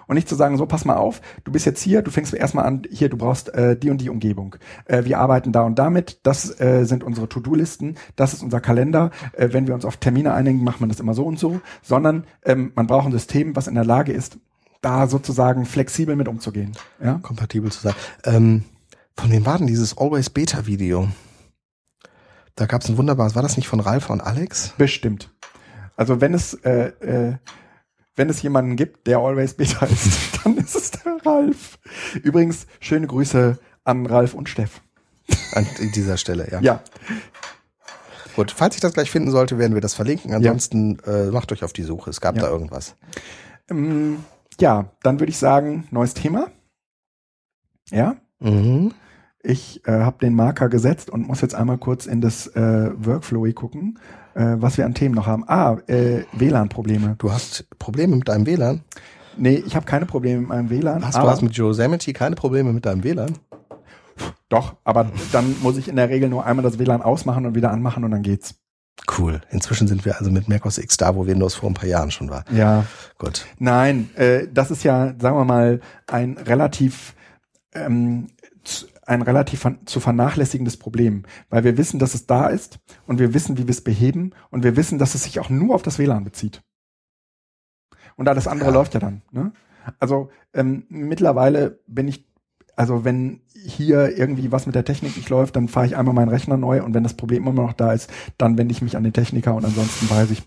Und 0.07 0.16
nicht 0.16 0.28
zu 0.28 0.34
sagen, 0.34 0.57
so, 0.57 0.66
pass 0.66 0.84
mal 0.84 0.96
auf, 0.96 1.20
du 1.44 1.53
bist 1.53 1.66
jetzt 1.66 1.82
hier, 1.82 2.03
du 2.03 2.11
fängst 2.11 2.32
erstmal 2.34 2.66
an, 2.66 2.82
hier, 2.90 3.09
du 3.09 3.16
brauchst 3.16 3.48
äh, 3.55 3.76
die 3.76 3.90
und 3.90 4.00
die 4.00 4.11
Umgebung. 4.11 4.57
Äh, 4.86 5.05
wir 5.05 5.18
arbeiten 5.18 5.53
da 5.53 5.62
und 5.62 5.78
damit, 5.78 6.20
das 6.22 6.61
äh, 6.61 6.84
sind 6.84 7.05
unsere 7.05 7.28
To-Do-Listen, 7.28 7.96
das 8.16 8.32
ist 8.32 8.42
unser 8.42 8.61
Kalender. 8.61 9.11
Äh, 9.32 9.48
wenn 9.53 9.66
wir 9.66 9.74
uns 9.74 9.84
auf 9.84 9.96
Termine 9.96 10.34
einigen, 10.34 10.64
macht 10.64 10.80
man 10.80 10.88
das 10.88 11.00
immer 11.00 11.14
so 11.14 11.24
und 11.24 11.38
so. 11.38 11.61
Sondern 11.82 12.24
ähm, 12.44 12.72
man 12.74 12.86
braucht 12.86 13.07
ein 13.07 13.12
System, 13.12 13.57
was 13.57 13.68
in 13.68 13.74
der 13.74 13.84
Lage 13.84 14.12
ist, 14.12 14.38
da 14.80 15.07
sozusagen 15.07 15.64
flexibel 15.64 16.16
mit 16.16 16.28
umzugehen. 16.28 16.72
Ja? 17.03 17.20
Kompatibel 17.22 17.70
zu 17.70 17.80
sein. 17.80 17.94
Ähm, 18.24 18.64
von 19.16 19.30
wem 19.30 19.46
war 19.46 19.59
denn 19.59 19.66
dieses 19.66 19.96
Always 19.96 20.30
Beta 20.30 20.66
Video? 20.66 21.09
Da 22.55 22.66
gab 22.66 22.82
es 22.82 22.88
ein 22.88 22.98
wunderbares, 22.98 23.34
war 23.34 23.42
das 23.42 23.57
nicht 23.57 23.68
von 23.68 23.80
Ralf 23.80 24.11
und 24.11 24.20
Alex? 24.20 24.74
Bestimmt. 24.76 25.30
Also 25.96 26.20
wenn 26.20 26.34
es 26.34 26.55
äh, 26.64 26.88
äh, 27.00 27.36
wenn 28.16 28.28
es 28.28 28.42
jemanden 28.42 28.76
gibt, 28.76 29.06
der 29.06 29.18
Always 29.18 29.54
Beta 29.54 29.86
ist, 29.86 30.38
dann 30.44 30.56
ist 30.56 30.74
es 30.76 30.90
der 30.90 31.16
Ralf. 31.24 31.78
Übrigens, 32.22 32.66
schöne 32.80 33.06
Grüße 33.06 33.58
an 33.84 34.06
Ralf 34.06 34.34
und 34.34 34.48
Steff. 34.48 34.80
An 35.54 35.66
dieser 35.94 36.16
Stelle, 36.16 36.48
ja. 36.50 36.60
Ja, 36.60 36.82
Gut, 38.34 38.50
falls 38.50 38.74
ich 38.74 38.80
das 38.80 38.94
gleich 38.94 39.10
finden 39.10 39.30
sollte, 39.30 39.58
werden 39.58 39.74
wir 39.74 39.82
das 39.82 39.92
verlinken. 39.94 40.32
Ansonsten 40.32 40.98
äh, 41.00 41.26
macht 41.30 41.52
euch 41.52 41.62
auf 41.64 41.72
die 41.74 41.82
Suche. 41.82 42.08
Es 42.10 42.20
gab 42.20 42.36
Ja. 42.36 42.42
da 42.42 42.48
irgendwas. 42.48 42.96
ähm, 43.70 44.24
ja 44.60 44.86
dann 45.02 45.20
würde 45.20 45.30
ich 45.30 45.36
sagen, 45.38 45.86
neues 45.90 46.14
Thema. 46.14 46.50
Ja, 47.90 48.16
Mhm. 48.40 48.92
ich 49.42 49.86
äh, 49.86 49.92
habe 50.00 50.18
den 50.18 50.34
Marker 50.34 50.68
gesetzt 50.68 51.10
und 51.10 51.26
muss 51.26 51.42
jetzt 51.42 51.54
einmal 51.54 51.78
kurz 51.78 52.06
in 52.06 52.20
das 52.20 52.46
äh, 52.48 52.90
Workflow 52.96 53.50
gucken, 53.52 53.98
äh, 54.35 54.57
was 54.57 54.78
wir 54.78 54.87
an 54.87 54.95
Themen 54.95 55.14
noch 55.14 55.26
haben. 55.26 55.45
Ah, 55.47 55.78
äh, 55.87 56.24
WLAN-Probleme. 56.33 57.16
Du 57.18 57.33
hast 57.33 57.66
Probleme 57.78 58.16
mit 58.16 58.28
deinem 58.28 58.47
WLAN? 58.47 58.83
Nee, 59.37 59.62
ich 59.66 59.74
habe 59.76 59.87
keine 59.87 60.07
Probleme 60.07 60.41
mit 60.41 60.49
meinem 60.49 60.70
WLAN. 60.70 61.05
Hast 61.07 61.16
du 61.16 61.22
hast 61.22 61.43
mit 61.43 61.55
Yosemite 61.55 62.12
keine 62.12 62.37
Probleme 62.37 62.72
mit 62.72 62.87
deinem 62.87 63.05
WLAN? 63.05 63.39
Doch, 64.49 64.76
aber 64.85 65.11
dann 65.33 65.57
muss 65.62 65.78
ich 65.78 65.89
in 65.89 65.97
der 65.97 66.11
Regel 66.11 66.28
nur 66.28 66.45
einmal 66.45 66.62
das 66.62 66.78
WLAN 66.78 67.03
ausmachen 67.03 67.47
und 67.47 67.55
wieder 67.55 67.70
anmachen 67.70 68.05
und 68.05 68.11
dann 68.11 68.22
geht's. 68.22 68.57
Cool. 69.18 69.41
Inzwischen 69.51 69.89
sind 69.89 70.05
wir 70.05 70.18
also 70.18 70.30
mit 70.30 70.49
macOS 70.49 70.78
X 70.78 70.97
da, 70.97 71.16
wo 71.16 71.26
Windows 71.26 71.55
vor 71.55 71.70
ein 71.70 71.74
paar 71.74 71.89
Jahren 71.89 72.11
schon 72.11 72.30
war. 72.30 72.45
Ja. 72.53 72.85
Gut. 73.18 73.47
Nein, 73.59 74.11
äh, 74.16 74.47
das 74.53 74.70
ist 74.70 74.85
ja, 74.85 75.14
sagen 75.18 75.37
wir 75.37 75.45
mal, 75.45 75.80
ein 76.07 76.37
relativ 76.37 77.14
ähm, 77.74 78.28
ein 79.07 79.22
relativ 79.22 79.66
zu 79.84 80.00
vernachlässigendes 80.00 80.76
Problem, 80.76 81.24
weil 81.50 81.64
wir 81.64 81.76
wissen, 81.76 81.98
dass 81.98 82.14
es 82.14 82.26
da 82.26 82.46
ist 82.46 82.78
und 83.07 83.18
wir 83.18 83.34
wissen, 83.34 83.59
wie 83.59 83.64
wir 83.66 83.70
es 83.70 83.82
beheben 83.82 84.32
und 84.50 84.62
wir 84.62 84.76
wissen, 84.76 84.98
dass 84.98 85.14
es 85.14 85.24
sich 85.24 85.40
auch 85.40 85.50
nur 85.50 85.74
auf 85.74 85.82
das 85.82 85.98
WLAN 85.98 86.24
bezieht. 86.24 86.62
Und 88.16 88.28
alles 88.28 88.46
andere 88.46 88.68
Ja. 88.70 88.74
läuft 88.74 88.94
ja 88.94 89.00
dann. 89.00 89.22
Ne? 89.32 89.53
Also 89.98 90.30
ähm, 90.55 90.84
mittlerweile 90.88 91.80
bin 91.86 92.07
ich, 92.07 92.26
also 92.76 93.05
wenn 93.05 93.40
hier 93.53 94.16
irgendwie 94.16 94.53
was 94.53 94.66
mit 94.66 94.74
der 94.74 94.84
Technik 94.84 95.16
nicht 95.16 95.28
läuft, 95.28 95.57
dann 95.57 95.68
fahre 95.68 95.86
ich 95.86 95.96
einmal 95.96 96.14
meinen 96.14 96.28
Rechner 96.28 96.57
neu 96.57 96.82
und 96.82 96.94
wenn 96.94 97.03
das 97.03 97.14
Problem 97.14 97.46
immer 97.46 97.62
noch 97.62 97.72
da 97.72 97.92
ist, 97.92 98.11
dann 98.38 98.57
wende 98.59 98.72
ich 98.72 98.82
mich 98.82 98.96
an 98.96 99.03
den 99.03 99.12
Techniker 99.12 99.55
und 99.55 99.64
ansonsten 99.64 100.09
weiß 100.09 100.30
ich, 100.30 100.42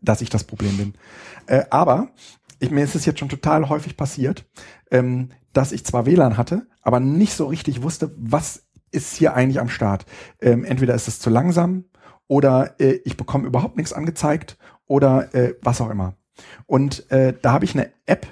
dass 0.00 0.20
ich 0.22 0.30
das 0.30 0.44
Problem 0.44 0.76
bin. 0.76 0.94
Äh, 1.46 1.64
aber 1.70 2.08
ich, 2.60 2.70
mir 2.70 2.84
ist 2.84 2.94
es 2.94 3.04
jetzt 3.04 3.18
schon 3.20 3.28
total 3.28 3.68
häufig 3.68 3.96
passiert, 3.96 4.44
ähm, 4.90 5.30
dass 5.52 5.72
ich 5.72 5.84
zwar 5.84 6.06
WLAN 6.06 6.36
hatte, 6.36 6.66
aber 6.82 7.00
nicht 7.00 7.34
so 7.34 7.46
richtig 7.46 7.82
wusste, 7.82 8.12
was 8.16 8.64
ist 8.90 9.14
hier 9.14 9.34
eigentlich 9.34 9.60
am 9.60 9.68
Start. 9.68 10.06
Ähm, 10.40 10.64
entweder 10.64 10.94
ist 10.94 11.08
es 11.08 11.20
zu 11.20 11.30
langsam 11.30 11.84
oder 12.26 12.78
äh, 12.80 13.00
ich 13.04 13.16
bekomme 13.16 13.46
überhaupt 13.46 13.76
nichts 13.76 13.92
angezeigt 13.92 14.58
oder 14.86 15.34
äh, 15.34 15.54
was 15.62 15.80
auch 15.80 15.90
immer. 15.90 16.14
Und 16.66 17.10
äh, 17.10 17.34
da 17.40 17.52
habe 17.52 17.64
ich 17.64 17.74
eine 17.74 17.90
App, 18.06 18.26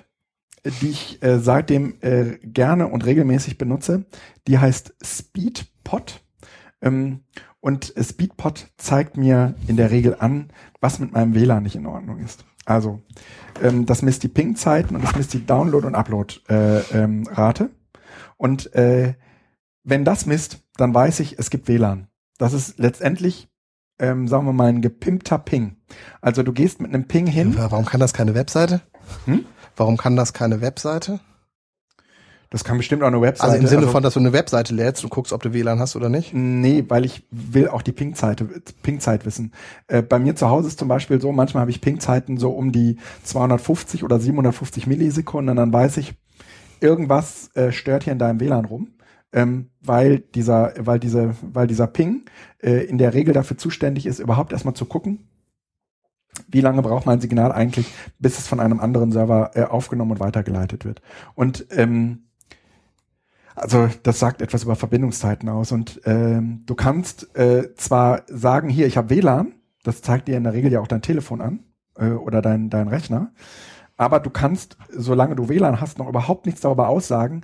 die 0.81 0.91
ich 0.91 1.23
äh, 1.23 1.39
seitdem 1.39 1.97
äh, 2.01 2.39
gerne 2.43 2.89
und 2.89 3.05
regelmäßig 3.05 3.59
benutze. 3.59 4.07
Die 4.47 4.59
heißt 4.59 4.95
Speedpot. 5.03 6.21
Ähm, 6.81 7.25
und 7.61 7.95
Speedpot 8.01 8.69
zeigt 8.77 9.17
mir 9.17 9.55
in 9.67 9.77
der 9.77 9.91
Regel 9.91 10.17
an, 10.19 10.51
was 10.81 10.99
mit 10.99 11.13
meinem 11.13 11.35
WLAN 11.35 11.65
nicht 11.65 11.77
in 11.77 11.87
Ordnung 11.87 12.19
ist. 12.19 12.45
Also, 12.67 13.01
ähm, 13.63 13.87
das 13.87 14.03
misst 14.03 14.23
die 14.23 14.29
Ping-Zeiten 14.29 14.95
und 14.95 15.03
das 15.03 15.17
misst 15.17 15.33
die 15.33 15.47
Download- 15.47 15.87
und 15.87 15.95
Upload-Rate. 15.95 16.85
Äh, 16.93 17.03
ähm, 17.03 17.27
Rate. 17.33 17.71
und 18.37 18.75
äh, 18.75 19.15
wenn 19.85 20.05
das 20.05 20.27
misst, 20.27 20.59
dann 20.77 20.93
weiß 20.93 21.21
ich, 21.21 21.39
es 21.39 21.49
gibt 21.49 21.69
WLAN. 21.69 22.09
Das 22.39 22.53
ist 22.53 22.79
letztendlich, 22.79 23.49
ähm, 24.01 24.27
sagen 24.27 24.45
wir 24.45 24.53
mal, 24.53 24.69
ein 24.69 24.83
gepimpter 24.83 25.39
Ping. 25.39 25.77
Also 26.21 26.43
du 26.43 26.53
gehst 26.53 26.81
mit 26.81 26.93
einem 26.93 27.07
Ping 27.07 27.27
hin. 27.27 27.55
Warum 27.57 27.85
kann 27.85 28.01
das 28.01 28.13
keine 28.13 28.35
Webseite? 28.35 28.83
Hm? 29.27 29.47
Warum 29.77 29.97
kann 29.97 30.17
das 30.17 30.33
keine 30.33 30.61
Webseite? 30.61 31.21
Das 32.57 32.65
kann 32.65 32.79
bestimmt 32.79 33.03
auch 33.03 33.09
eine 33.09 33.21
Webseite. 33.21 33.53
Also 33.53 33.63
im 33.63 33.69
Sinne 33.69 33.87
von, 33.87 34.03
dass 34.03 34.15
du 34.15 34.21
eine 34.21 34.33
Webseite 34.33 34.75
lädst 34.75 35.05
und 35.05 35.11
guckst, 35.11 35.35
ob 35.35 35.43
du 35.43 35.53
WLAN 35.53 35.79
hast 35.79 35.95
oder 35.95 36.09
nicht? 36.09 36.33
Nee, 36.33 36.87
weil 36.89 37.05
ich 37.05 37.27
will 37.31 37.69
auch 37.69 37.83
die 37.83 37.93
Ping-Zeit 37.93 38.43
Ping 38.83 38.99
wissen. 39.25 39.53
Äh, 39.89 40.01
bei 40.01 40.19
mir 40.19 40.37
zu 40.37 40.49
Hause 40.49 40.69
ist 40.69 40.79
zum 40.79 40.89
Beispiel 40.89 41.21
so, 41.21 41.33
manchmal 41.33 41.61
habe 41.61 41.71
ich 41.71 41.83
Ping-Zeiten 41.83 42.39
so 42.39 42.53
um 42.53 42.73
die 42.73 42.97
250 43.25 44.05
oder 44.05 44.19
750 44.19 44.87
Millisekunden 44.87 45.51
und 45.51 45.57
dann 45.57 45.71
weiß 45.71 45.99
ich, 45.99 46.15
irgendwas 46.81 47.55
äh, 47.57 47.73
stört 47.73 48.05
hier 48.05 48.15
in 48.15 48.19
deinem 48.19 48.41
WLAN 48.41 48.65
rum. 48.65 48.89
Ähm, 49.35 49.69
weil 49.83 50.21
dieser, 50.21 50.73
weil 50.79 50.99
diese, 50.99 51.35
weil 51.43 51.67
dieser 51.67 51.89
Ping 51.89 52.25
äh, 52.63 52.87
in 52.87 52.97
der 52.97 53.13
Regel 53.13 53.35
dafür 53.35 53.59
zuständig 53.59 54.07
ist, 54.07 54.19
überhaupt 54.19 54.53
erstmal 54.53 54.73
zu 54.73 54.87
gucken, 54.87 55.29
wie 56.49 56.63
lange 56.63 56.81
braucht 56.81 57.05
mein 57.05 57.21
Signal 57.21 57.53
eigentlich, 57.53 57.93
bis 58.19 58.39
es 58.39 58.49
von 58.49 58.61
einem 58.61 58.81
anderen 58.81 59.13
Server 59.13 59.51
äh, 59.55 59.65
aufgenommen 59.65 60.13
und 60.13 60.21
weitergeleitet 60.21 60.87
wird. 60.87 61.03
Und 61.35 61.67
ähm, 61.71 62.26
also 63.57 63.89
das 64.03 64.19
sagt 64.19 64.43
etwas 64.43 64.63
über 64.63 64.77
Verbindungszeiten 64.77 65.49
aus. 65.49 65.73
Und 65.73 66.01
ähm, 66.05 66.63
du 66.67 66.75
kannst 66.75 67.35
äh, 67.37 67.75
zwar 67.75 68.23
sagen, 68.29 68.69
hier, 68.69 68.87
ich 68.87 68.97
habe 68.97 69.11
WLAN, 69.11 69.55
das 69.83 70.03
zeigt 70.03 70.29
dir 70.29 70.37
in 70.37 70.45
der 70.45 70.53
Regel 70.53 70.71
ja 70.71 70.81
auch 70.81 70.87
dein 70.87 71.03
Telefon 71.03 71.41
an 71.41 71.61
äh, 71.99 72.11
oder 72.11 72.43
dein, 72.43 72.71
dein 72.71 72.89
Rechner, 72.89 73.33
aber 73.97 74.21
du 74.21 74.31
kannst, 74.31 74.77
solange 74.91 75.37
du 75.37 75.49
WLAN 75.49 75.81
hast, 75.81 75.99
noch 75.99 76.09
überhaupt 76.09 76.47
nichts 76.47 76.61
darüber 76.61 76.89
aussagen, 76.89 77.43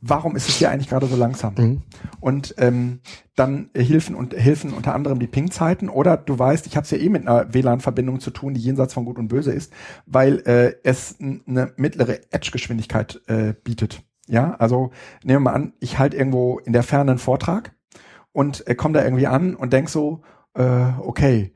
warum 0.00 0.34
ist 0.34 0.48
es 0.48 0.56
hier 0.56 0.70
eigentlich 0.70 0.88
gerade 0.88 1.06
so 1.06 1.16
langsam? 1.16 1.54
Mhm. 1.56 1.82
Und 2.20 2.54
ähm, 2.56 3.00
dann 3.36 3.68
helfen 3.74 4.14
und 4.14 4.34
helfen 4.34 4.72
unter 4.72 4.94
anderem 4.94 5.18
die 5.18 5.26
Ping-Zeiten 5.26 5.88
oder 5.88 6.16
du 6.16 6.38
weißt, 6.38 6.66
ich 6.66 6.76
habe 6.76 6.84
es 6.84 6.90
ja 6.90 6.98
eh 6.98 7.10
mit 7.10 7.26
einer 7.26 7.52
WLAN-Verbindung 7.52 8.20
zu 8.20 8.30
tun, 8.30 8.54
die 8.54 8.60
jenseits 8.60 8.94
von 8.94 9.04
Gut 9.04 9.18
und 9.18 9.28
Böse 9.28 9.52
ist, 9.52 9.72
weil 10.06 10.38
äh, 10.46 10.74
es 10.84 11.16
eine 11.20 11.72
mittlere 11.76 12.20
Edge-Geschwindigkeit 12.32 13.20
äh, 13.26 13.52
bietet. 13.52 14.02
Ja, 14.30 14.54
also 14.54 14.92
nehmen 15.24 15.42
wir 15.42 15.50
mal 15.50 15.54
an, 15.54 15.72
ich 15.80 15.98
halte 15.98 16.16
irgendwo 16.16 16.60
in 16.60 16.72
der 16.72 16.84
Ferne 16.84 17.10
einen 17.10 17.18
Vortrag 17.18 17.72
und 18.32 18.66
äh, 18.68 18.76
komme 18.76 18.94
da 18.94 19.04
irgendwie 19.04 19.26
an 19.26 19.56
und 19.56 19.72
denk 19.72 19.88
so, 19.88 20.22
äh, 20.54 20.86
okay, 21.00 21.52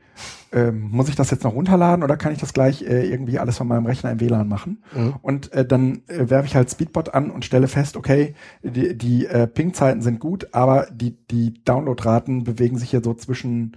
ähm, 0.52 0.88
muss 0.90 1.08
ich 1.08 1.14
das 1.14 1.30
jetzt 1.30 1.44
noch 1.44 1.54
runterladen 1.54 2.02
oder 2.02 2.16
kann 2.16 2.32
ich 2.32 2.38
das 2.38 2.52
gleich 2.52 2.82
äh, 2.82 3.08
irgendwie 3.08 3.38
alles 3.38 3.58
von 3.58 3.68
meinem 3.68 3.86
Rechner 3.86 4.10
im 4.10 4.20
WLAN 4.20 4.48
machen? 4.48 4.82
Mhm. 4.94 5.14
Und 5.22 5.52
äh, 5.52 5.64
dann 5.64 6.02
äh, 6.08 6.30
werfe 6.30 6.46
ich 6.46 6.56
halt 6.56 6.70
Speedbot 6.70 7.14
an 7.14 7.30
und 7.30 7.44
stelle 7.44 7.68
fest, 7.68 7.96
okay, 7.96 8.34
die, 8.62 8.96
die 8.98 9.26
äh, 9.26 9.46
Ping-Zeiten 9.46 10.02
sind 10.02 10.18
gut, 10.18 10.48
aber 10.52 10.88
die, 10.92 11.16
die 11.28 11.62
Downloadraten 11.64 12.42
bewegen 12.42 12.78
sich 12.78 12.90
hier 12.90 13.02
so 13.02 13.14
zwischen 13.14 13.76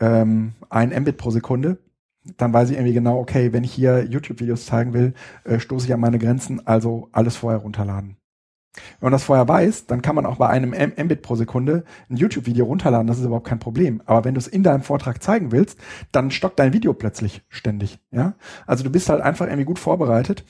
ähm, 0.00 0.52
1 0.68 0.98
Mbit 1.00 1.16
pro 1.16 1.30
Sekunde. 1.30 1.78
Dann 2.36 2.52
weiß 2.52 2.70
ich 2.70 2.76
irgendwie 2.76 2.94
genau, 2.94 3.18
okay, 3.18 3.52
wenn 3.52 3.64
ich 3.64 3.72
hier 3.72 4.04
YouTube-Videos 4.04 4.66
zeigen 4.66 4.94
will, 4.94 5.14
äh, 5.44 5.58
stoße 5.58 5.86
ich 5.86 5.94
an 5.94 6.00
meine 6.00 6.18
Grenzen, 6.18 6.64
also 6.66 7.08
alles 7.12 7.36
vorher 7.36 7.60
runterladen. 7.60 8.16
Wenn 8.74 9.06
man 9.06 9.12
das 9.12 9.24
vorher 9.24 9.46
weiß, 9.48 9.86
dann 9.86 10.00
kann 10.00 10.14
man 10.14 10.24
auch 10.24 10.36
bei 10.36 10.48
einem 10.48 10.72
M 10.72 10.92
Mbit 10.96 11.22
pro 11.22 11.36
Sekunde 11.36 11.84
ein 12.08 12.16
YouTube-Video 12.16 12.64
runterladen, 12.64 13.06
das 13.06 13.18
ist 13.18 13.26
überhaupt 13.26 13.46
kein 13.46 13.58
Problem. 13.58 14.02
Aber 14.06 14.24
wenn 14.24 14.34
du 14.34 14.38
es 14.38 14.46
in 14.46 14.62
deinem 14.62 14.82
Vortrag 14.82 15.22
zeigen 15.22 15.52
willst, 15.52 15.78
dann 16.10 16.30
stockt 16.30 16.58
dein 16.58 16.72
Video 16.72 16.94
plötzlich 16.94 17.42
ständig. 17.48 17.98
Ja, 18.10 18.34
Also 18.66 18.82
du 18.82 18.90
bist 18.90 19.08
halt 19.08 19.20
einfach 19.20 19.46
irgendwie 19.46 19.64
gut 19.64 19.78
vorbereitet, 19.78 20.44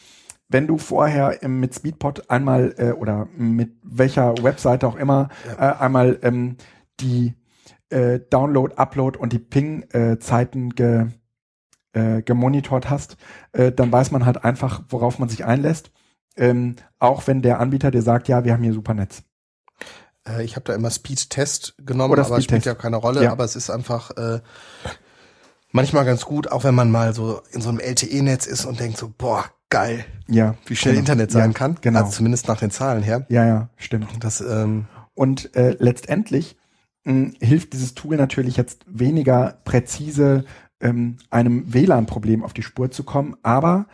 wenn 0.48 0.66
du 0.66 0.78
vorher 0.78 1.38
mit 1.48 1.74
Speedpot 1.74 2.30
einmal 2.30 2.74
äh, 2.76 2.92
oder 2.92 3.26
mit 3.36 3.72
welcher 3.82 4.34
Webseite 4.42 4.86
auch 4.86 4.96
immer 4.96 5.28
äh, 5.58 5.62
einmal 5.62 6.18
ähm, 6.22 6.56
die 7.00 7.34
äh, 7.90 8.20
Download, 8.30 8.74
Upload 8.76 9.18
und 9.18 9.32
die 9.32 9.38
Ping-Zeiten 9.38 10.70
ge, 10.70 11.06
äh, 11.92 12.22
gemonitort 12.22 12.90
hast, 12.90 13.16
äh, 13.52 13.72
dann 13.72 13.90
weiß 13.90 14.10
man 14.12 14.26
halt 14.26 14.44
einfach, 14.44 14.82
worauf 14.88 15.18
man 15.18 15.28
sich 15.28 15.44
einlässt. 15.44 15.90
Ähm, 16.36 16.76
auch 16.98 17.26
wenn 17.26 17.42
der 17.42 17.60
Anbieter 17.60 17.90
dir 17.90 18.02
sagt, 18.02 18.28
ja, 18.28 18.44
wir 18.44 18.52
haben 18.52 18.62
hier 18.62 18.72
super 18.72 18.94
Netz. 18.94 19.22
Äh, 20.28 20.44
ich 20.44 20.56
habe 20.56 20.64
da 20.64 20.74
immer 20.74 20.90
Speed-Test 20.90 21.74
genommen, 21.84 22.12
Oder 22.12 22.26
aber 22.26 22.38
es 22.38 22.44
spielt 22.44 22.64
ja 22.64 22.74
keine 22.74 22.96
Rolle. 22.96 23.24
Ja. 23.24 23.32
Aber 23.32 23.44
es 23.44 23.56
ist 23.56 23.70
einfach 23.70 24.10
äh, 24.16 24.40
manchmal 25.70 26.04
ganz 26.04 26.24
gut, 26.24 26.50
auch 26.50 26.64
wenn 26.64 26.74
man 26.74 26.90
mal 26.90 27.14
so 27.14 27.42
in 27.52 27.60
so 27.60 27.68
einem 27.68 27.80
LTE-Netz 27.80 28.46
ist 28.46 28.64
und 28.64 28.80
denkt 28.80 28.98
so, 28.98 29.12
boah, 29.16 29.44
geil, 29.70 30.04
Ja. 30.28 30.54
wie 30.66 30.76
schnell 30.76 30.94
genau. 30.94 31.00
Internet 31.00 31.30
sein 31.32 31.50
ja, 31.52 31.58
kann. 31.58 31.76
Genau. 31.80 32.00
Also 32.00 32.12
zumindest 32.12 32.46
nach 32.48 32.58
den 32.58 32.70
Zahlen 32.70 33.02
her. 33.02 33.26
ja, 33.28 33.46
ja, 33.46 33.68
stimmt. 33.76 34.08
Das, 34.20 34.40
ähm, 34.40 34.86
Und 35.14 35.54
äh, 35.56 35.76
letztendlich 35.78 36.56
mh, 37.04 37.32
hilft 37.40 37.72
dieses 37.72 37.94
Tool 37.94 38.16
natürlich 38.16 38.56
jetzt 38.56 38.84
weniger 38.86 39.58
präzise 39.64 40.44
ähm, 40.80 41.16
einem 41.30 41.72
WLAN-Problem 41.72 42.42
auf 42.44 42.52
die 42.52 42.62
Spur 42.62 42.90
zu 42.90 43.04
kommen, 43.04 43.36
aber 43.42 43.86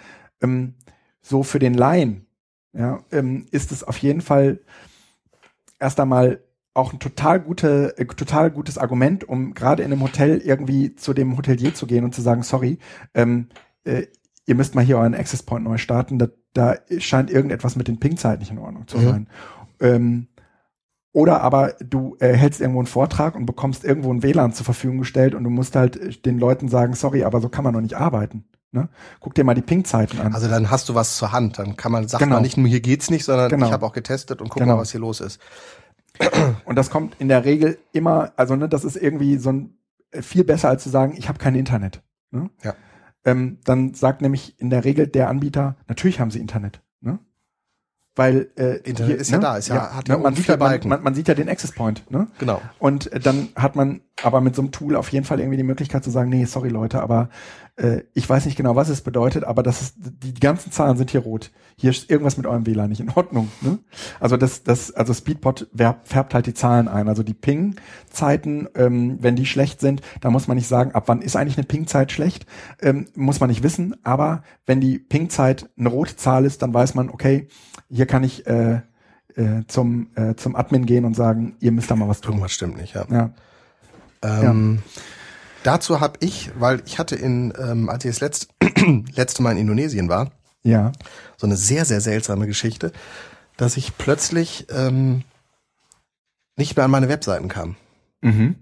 ähm, 0.43 0.75
so 1.21 1.43
für 1.43 1.59
den 1.59 1.75
Laien 1.75 2.27
ja, 2.79 3.01
ähm, 3.13 3.47
ist 3.51 3.73
es 3.73 3.83
auf 3.85 3.99
jeden 3.99 4.21
Fall 4.21 4.61
erst 5.81 5.99
einmal 6.01 6.43
auch 6.75 6.93
ein 6.93 7.01
total 7.01 7.41
gute, 7.41 7.99
äh, 7.99 8.07
total 8.07 8.51
gutes 8.51 8.79
Argument, 8.79 9.29
um 9.29 9.53
gerade 9.53 9.83
in 9.83 9.93
einem 9.93 10.03
Hotel 10.03 10.39
irgendwie 10.39 10.95
zu 10.95 11.13
dem 11.13 11.37
Hotelier 11.37 11.75
zu 11.75 11.87
gehen 11.87 12.05
und 12.05 12.15
zu 12.15 12.23
sagen, 12.23 12.43
sorry, 12.45 12.79
ähm, 13.15 13.49
äh, 13.85 14.07
ihr 14.47 14.55
müsst 14.55 14.75
mal 14.75 14.85
hier 14.85 14.99
euren 14.99 15.15
Access 15.15 15.43
Point 15.43 15.65
neu 15.65 15.77
starten, 15.77 16.19
da, 16.19 16.29
da 16.55 16.77
scheint 16.99 17.31
irgendetwas 17.31 17.75
mit 17.77 17.89
den 17.89 17.99
Ping-Zeiten 17.99 18.41
nicht 18.41 18.53
in 18.53 18.59
Ordnung 18.59 18.87
zu 18.87 18.99
Mhm. 18.99 19.03
sein. 19.03 19.29
Ähm, 19.81 20.29
oder 21.13 21.41
aber 21.43 21.75
du 21.81 22.17
äh, 22.21 22.33
hältst 22.35 22.61
irgendwo 22.61 22.81
einen 22.81 22.87
Vortrag 22.87 23.35
und 23.35 23.47
bekommst 23.47 23.85
irgendwo 23.85 24.13
ein 24.13 24.23
WLAN 24.23 24.53
zur 24.53 24.65
Verfügung 24.65 24.99
gestellt 24.99 25.35
und 25.35 25.43
du 25.43 25.51
musst 25.51 25.75
halt 25.75 26.25
den 26.25 26.39
Leuten 26.39 26.69
sagen, 26.69 26.95
sorry, 26.95 27.25
aber 27.25 27.41
so 27.41 27.49
kann 27.49 27.65
man 27.65 27.75
doch 27.75 27.81
nicht 27.81 27.97
arbeiten. 27.97 28.45
Ne? 28.71 28.89
Guck 29.21 29.35
dir 29.35 29.45
mal 29.45 29.55
die 29.55 29.63
Ping-Zeiten 29.63 30.21
an. 30.21 30.35
also 30.35 30.47
dann 30.49 30.71
hast 30.71 30.89
du 30.91 30.95
was 30.95 31.17
zur 31.17 31.33
Hand. 31.33 31.59
Dann 31.59 31.77
kann 31.77 31.91
man, 31.91 32.07
sagt 32.07 32.23
Genau. 32.23 32.35
man 32.37 32.43
nicht 32.43 32.57
nur, 32.59 32.69
hier 32.69 32.81
geht's 32.81 33.09
nicht, 33.11 33.25
sondern 33.25 33.49
Genau. 33.49 33.67
ich 33.67 33.73
habe 33.73 33.87
auch 33.87 33.93
getestet 33.95 34.43
und 34.43 34.49
guck 34.51 34.61
Genau. 34.61 34.75
mal, 34.77 34.81
was 34.83 34.91
hier 34.93 35.01
los 35.01 35.21
ist. 35.21 35.41
Und 36.67 36.77
das 36.77 36.91
kommt 36.91 37.15
in 37.19 37.29
der 37.29 37.45
Regel 37.45 37.79
immer, 37.93 38.33
also 38.37 38.57
ne, 38.57 38.69
das 38.69 38.85
ist 38.85 38.97
irgendwie 38.97 39.39
so 39.39 39.51
ein 39.53 39.79
äh, 40.11 40.21
viel 40.23 40.45
besser 40.45 40.69
als 40.69 40.83
zu 40.83 40.91
sagen, 40.91 41.15
ich 41.17 41.29
habe 41.29 41.39
kein 41.39 41.55
Internet. 41.55 42.03
Ne? 42.31 42.51
Ja. 42.63 42.75
Ähm, 43.25 43.59
dann 43.65 43.95
sagt 43.95 44.21
nämlich 44.21 44.59
in 44.61 44.69
der 44.71 44.85
Regel 44.85 45.07
der 45.07 45.29
Anbieter, 45.29 45.77
natürlich 45.87 46.21
haben 46.21 46.31
sie 46.31 46.41
Internet. 46.41 46.83
Ne? 47.01 47.19
Weil 48.17 48.51
äh, 48.57 48.79
Internet 48.79 49.21
ist 49.21 49.31
ja 49.31 49.39
da, 49.39 49.57
ist 49.57 49.69
ja- 49.69 49.95
hat 49.95 50.09
ja 50.09 50.17
ne, 50.17 50.23
man, 50.23 50.33
oben 50.33 50.37
sieht 50.37 50.49
ja, 50.49 50.57
man, 50.57 50.81
man, 50.85 51.03
man 51.05 51.15
sieht 51.15 51.29
ja 51.29 51.35
den 51.35 51.49
Access 51.49 51.73
Point. 51.73 52.11
Ne? 52.11 52.27
Genau. 52.39 52.61
Und 52.79 53.11
äh, 53.13 53.21
dann 53.21 53.49
hat 53.55 53.77
man 53.77 54.01
aber 54.23 54.41
mit 54.41 54.57
so 54.57 54.63
einem 54.63 54.73
Tool 54.73 54.97
auf 54.97 55.11
jeden 55.13 55.25
Fall 55.25 55.39
irgendwie 55.39 55.57
die 55.57 55.63
Möglichkeit 55.63 56.03
zu 56.03 56.11
sagen, 56.11 56.31
nee, 56.31 56.45
sorry 56.45 56.69
Leute, 56.69 57.03
aber 57.03 57.29
äh, 57.77 58.03
ich 58.15 58.29
weiß 58.29 58.47
nicht 58.47 58.57
genau, 58.57 58.75
was 58.75 58.89
es 58.89 59.03
bedeutet, 59.03 59.45
aber 59.45 59.63
das 59.63 59.81
ist, 59.81 59.95
die, 59.99 60.35
ganzen 60.35 60.73
Zahlen 60.73 60.97
sind 60.97 61.11
hier 61.11 61.21
rot. 61.21 61.53
Hier 61.77 61.91
ist 61.91 62.11
irgendwas 62.11 62.37
mit 62.37 62.47
eurem 62.47 62.67
WLAN 62.67 62.91
nicht 62.91 63.01
in 63.01 63.11
Ordnung. 63.11 63.49
Ne? 63.61 63.79
Also 64.19 64.37
das, 64.37 64.65
das, 64.65 64.91
also 64.91 65.15
Speedpot 65.15 65.69
färbt 66.05 66.35
halt 66.35 66.47
die 66.47 66.55
Zahlen 66.55 66.89
ein. 66.89 67.09
Also 67.09 67.23
die 67.23 67.35
Ping-Zeiten, 67.35 68.69
ähm, 68.75 69.19
wenn 69.21 69.37
die 69.37 69.47
schlecht 69.47 69.81
sind, 69.81 70.03
da 70.21 70.31
muss 70.31 70.49
man 70.49 70.57
nicht 70.57 70.69
sagen, 70.69 70.93
ab 70.93 71.05
wann 71.07 71.23
ist 71.23 71.37
eigentlich 71.37 71.57
eine 71.57 71.67
Ping-Zeit 71.67 72.11
schlecht, 72.11 72.47
ähm, 72.83 73.07
muss 73.15 73.39
man 73.39 73.51
nicht 73.51 73.63
wissen. 73.63 73.95
Aber 74.03 74.43
wenn 74.67 74.81
die 74.81 74.99
Ping-Zeit 74.99 75.71
eine 75.79 75.89
rote 75.91 76.17
Zahl 76.17 76.45
ist, 76.45 76.63
dann 76.63 76.75
weiß 76.75 76.95
man, 76.95 77.11
okay, 77.11 77.47
hier 77.89 78.07
kann 78.07 78.25
ich 78.25 78.47
äh, 78.49 78.81
äh, 79.37 79.63
zum, 79.69 80.09
äh, 80.17 80.35
zum 80.35 80.57
Admin 80.57 80.87
gehen 80.87 81.05
und 81.05 81.15
sagen, 81.15 81.57
ihr 81.61 81.71
müsst 81.71 81.91
da 81.91 81.97
mal 81.97 82.09
was 82.09 82.21
tun. 82.21 82.33
Irgendwas 82.33 82.53
stimmt 82.53 82.77
nicht, 82.77 82.95
ja. 82.95 83.07
Ja. 83.11 83.31
Ähm, 84.23 84.83
Dazu 85.65 86.01
habe 86.01 86.19
ich, 86.21 86.51
weil 86.59 86.83
ich 86.87 86.99
hatte 86.99 87.17
in, 87.17 87.53
ähm, 87.59 87.89
als 87.89 88.05
ich 88.05 88.11
das 88.13 88.21
letzte, 88.21 88.47
letzte 89.15 89.43
Mal 89.43 89.53
in 89.53 89.59
Indonesien 89.59 90.09
war, 90.09 90.31
Ja. 90.63 90.93
so 91.37 91.47
eine 91.47 91.57
sehr, 91.57 91.85
sehr 91.85 92.01
seltsame 92.01 92.47
Geschichte, 92.47 92.93
dass 93.57 93.77
ich 93.77 93.99
plötzlich 93.99 94.67
ähm, 94.71 95.25
nicht 96.57 96.77
mehr 96.77 96.85
an 96.85 96.91
meine 96.93 97.09
Webseiten 97.09 97.49
kam. 97.49 97.75
Mhm. 98.21 98.55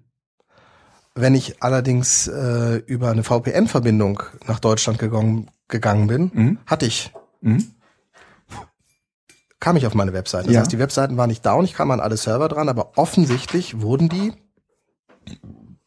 Wenn 1.15 1.35
ich 1.35 1.63
allerdings 1.63 2.29
äh, 2.29 2.77
über 2.87 3.11
eine 3.11 3.23
VPN-Verbindung 3.25 4.23
nach 4.47 4.59
Deutschland 4.61 4.99
gegangen, 4.99 5.51
gegangen 5.69 6.07
bin, 6.07 6.31
Mhm. 6.35 6.59
hatte 6.67 6.87
ich, 6.87 7.13
Mhm. 7.43 7.73
kam 9.61 9.77
ich 9.77 9.87
auf 9.87 9.95
meine 9.95 10.13
Webseite. 10.13 10.47
Das 10.47 10.55
Ja. 10.55 10.61
heißt, 10.61 10.73
die 10.73 10.79
Webseiten 10.79 11.17
waren 11.19 11.29
nicht 11.29 11.45
down, 11.45 11.65
ich 11.65 11.75
kam 11.75 11.91
an 11.91 12.01
alle 12.01 12.17
Server 12.17 12.49
dran, 12.49 12.69
aber 12.69 12.97
offensichtlich 12.97 13.81
wurden 13.81 14.09
die, 14.09 14.33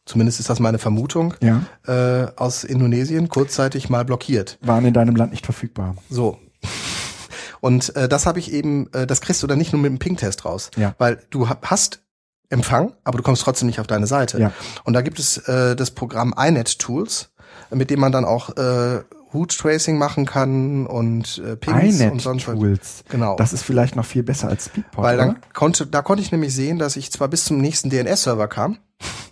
zumindest 0.06 0.40
ist 0.40 0.50
das 0.50 0.60
meine 0.60 0.78
Vermutung, 0.78 1.34
Ja. 1.40 1.62
äh, 1.86 2.28
aus 2.36 2.64
Indonesien 2.64 3.28
kurzzeitig 3.28 3.88
mal 3.90 4.04
blockiert. 4.04 4.58
Waren 4.60 4.84
in 4.84 4.94
deinem 4.94 5.16
Land 5.16 5.30
nicht 5.32 5.44
verfügbar. 5.44 5.94
So. 6.08 6.38
Und 7.60 7.94
äh, 7.96 8.08
das 8.08 8.26
habe 8.26 8.38
ich 8.38 8.52
eben, 8.52 8.90
äh, 8.92 9.06
das 9.06 9.20
kriegst 9.20 9.42
du 9.42 9.46
dann 9.46 9.58
nicht 9.58 9.72
nur 9.72 9.82
mit 9.82 9.90
dem 9.90 9.98
Ping-Test 9.98 10.44
raus, 10.44 10.70
Ja. 10.76 10.94
weil 10.98 11.22
du 11.30 11.48
ha- 11.48 11.58
hast 11.62 12.02
Empfang, 12.48 12.94
aber 13.04 13.18
du 13.18 13.22
kommst 13.22 13.42
trotzdem 13.42 13.66
nicht 13.68 13.78
auf 13.80 13.86
deine 13.86 14.06
Seite. 14.08 14.40
Ja. 14.40 14.52
Und 14.84 14.94
da 14.94 15.02
gibt 15.02 15.18
es 15.20 15.36
äh, 15.46 15.76
das 15.76 15.92
Programm 15.92 16.34
iNet 16.36 16.78
Tools, 16.80 17.30
mit 17.70 17.90
dem 17.90 18.00
man 18.00 18.10
dann 18.10 18.24
auch 18.24 18.56
äh, 18.56 19.02
Root 19.32 19.56
Tracing 19.56 19.96
machen 19.98 20.26
kann 20.26 20.86
und 20.86 21.38
äh, 21.44 21.56
Pings 21.56 22.00
und 22.00 22.20
sonst 22.20 22.48
was. 22.48 22.54
iNet-Tools. 22.54 23.04
Genau. 23.08 23.36
Das 23.36 23.52
ist 23.52 23.62
vielleicht 23.62 23.94
noch 23.96 24.04
viel 24.04 24.22
besser 24.22 24.48
als 24.48 24.66
Speedpot, 24.66 25.04
Weil 25.04 25.16
oder? 25.18 25.26
dann 25.26 25.36
konnte, 25.54 25.86
da 25.86 26.02
konnte 26.02 26.22
ich 26.22 26.32
nämlich 26.32 26.54
sehen, 26.54 26.78
dass 26.78 26.96
ich 26.96 27.10
zwar 27.12 27.28
bis 27.28 27.44
zum 27.44 27.58
nächsten 27.58 27.90
DNS-Server 27.90 28.48
kam, 28.48 28.78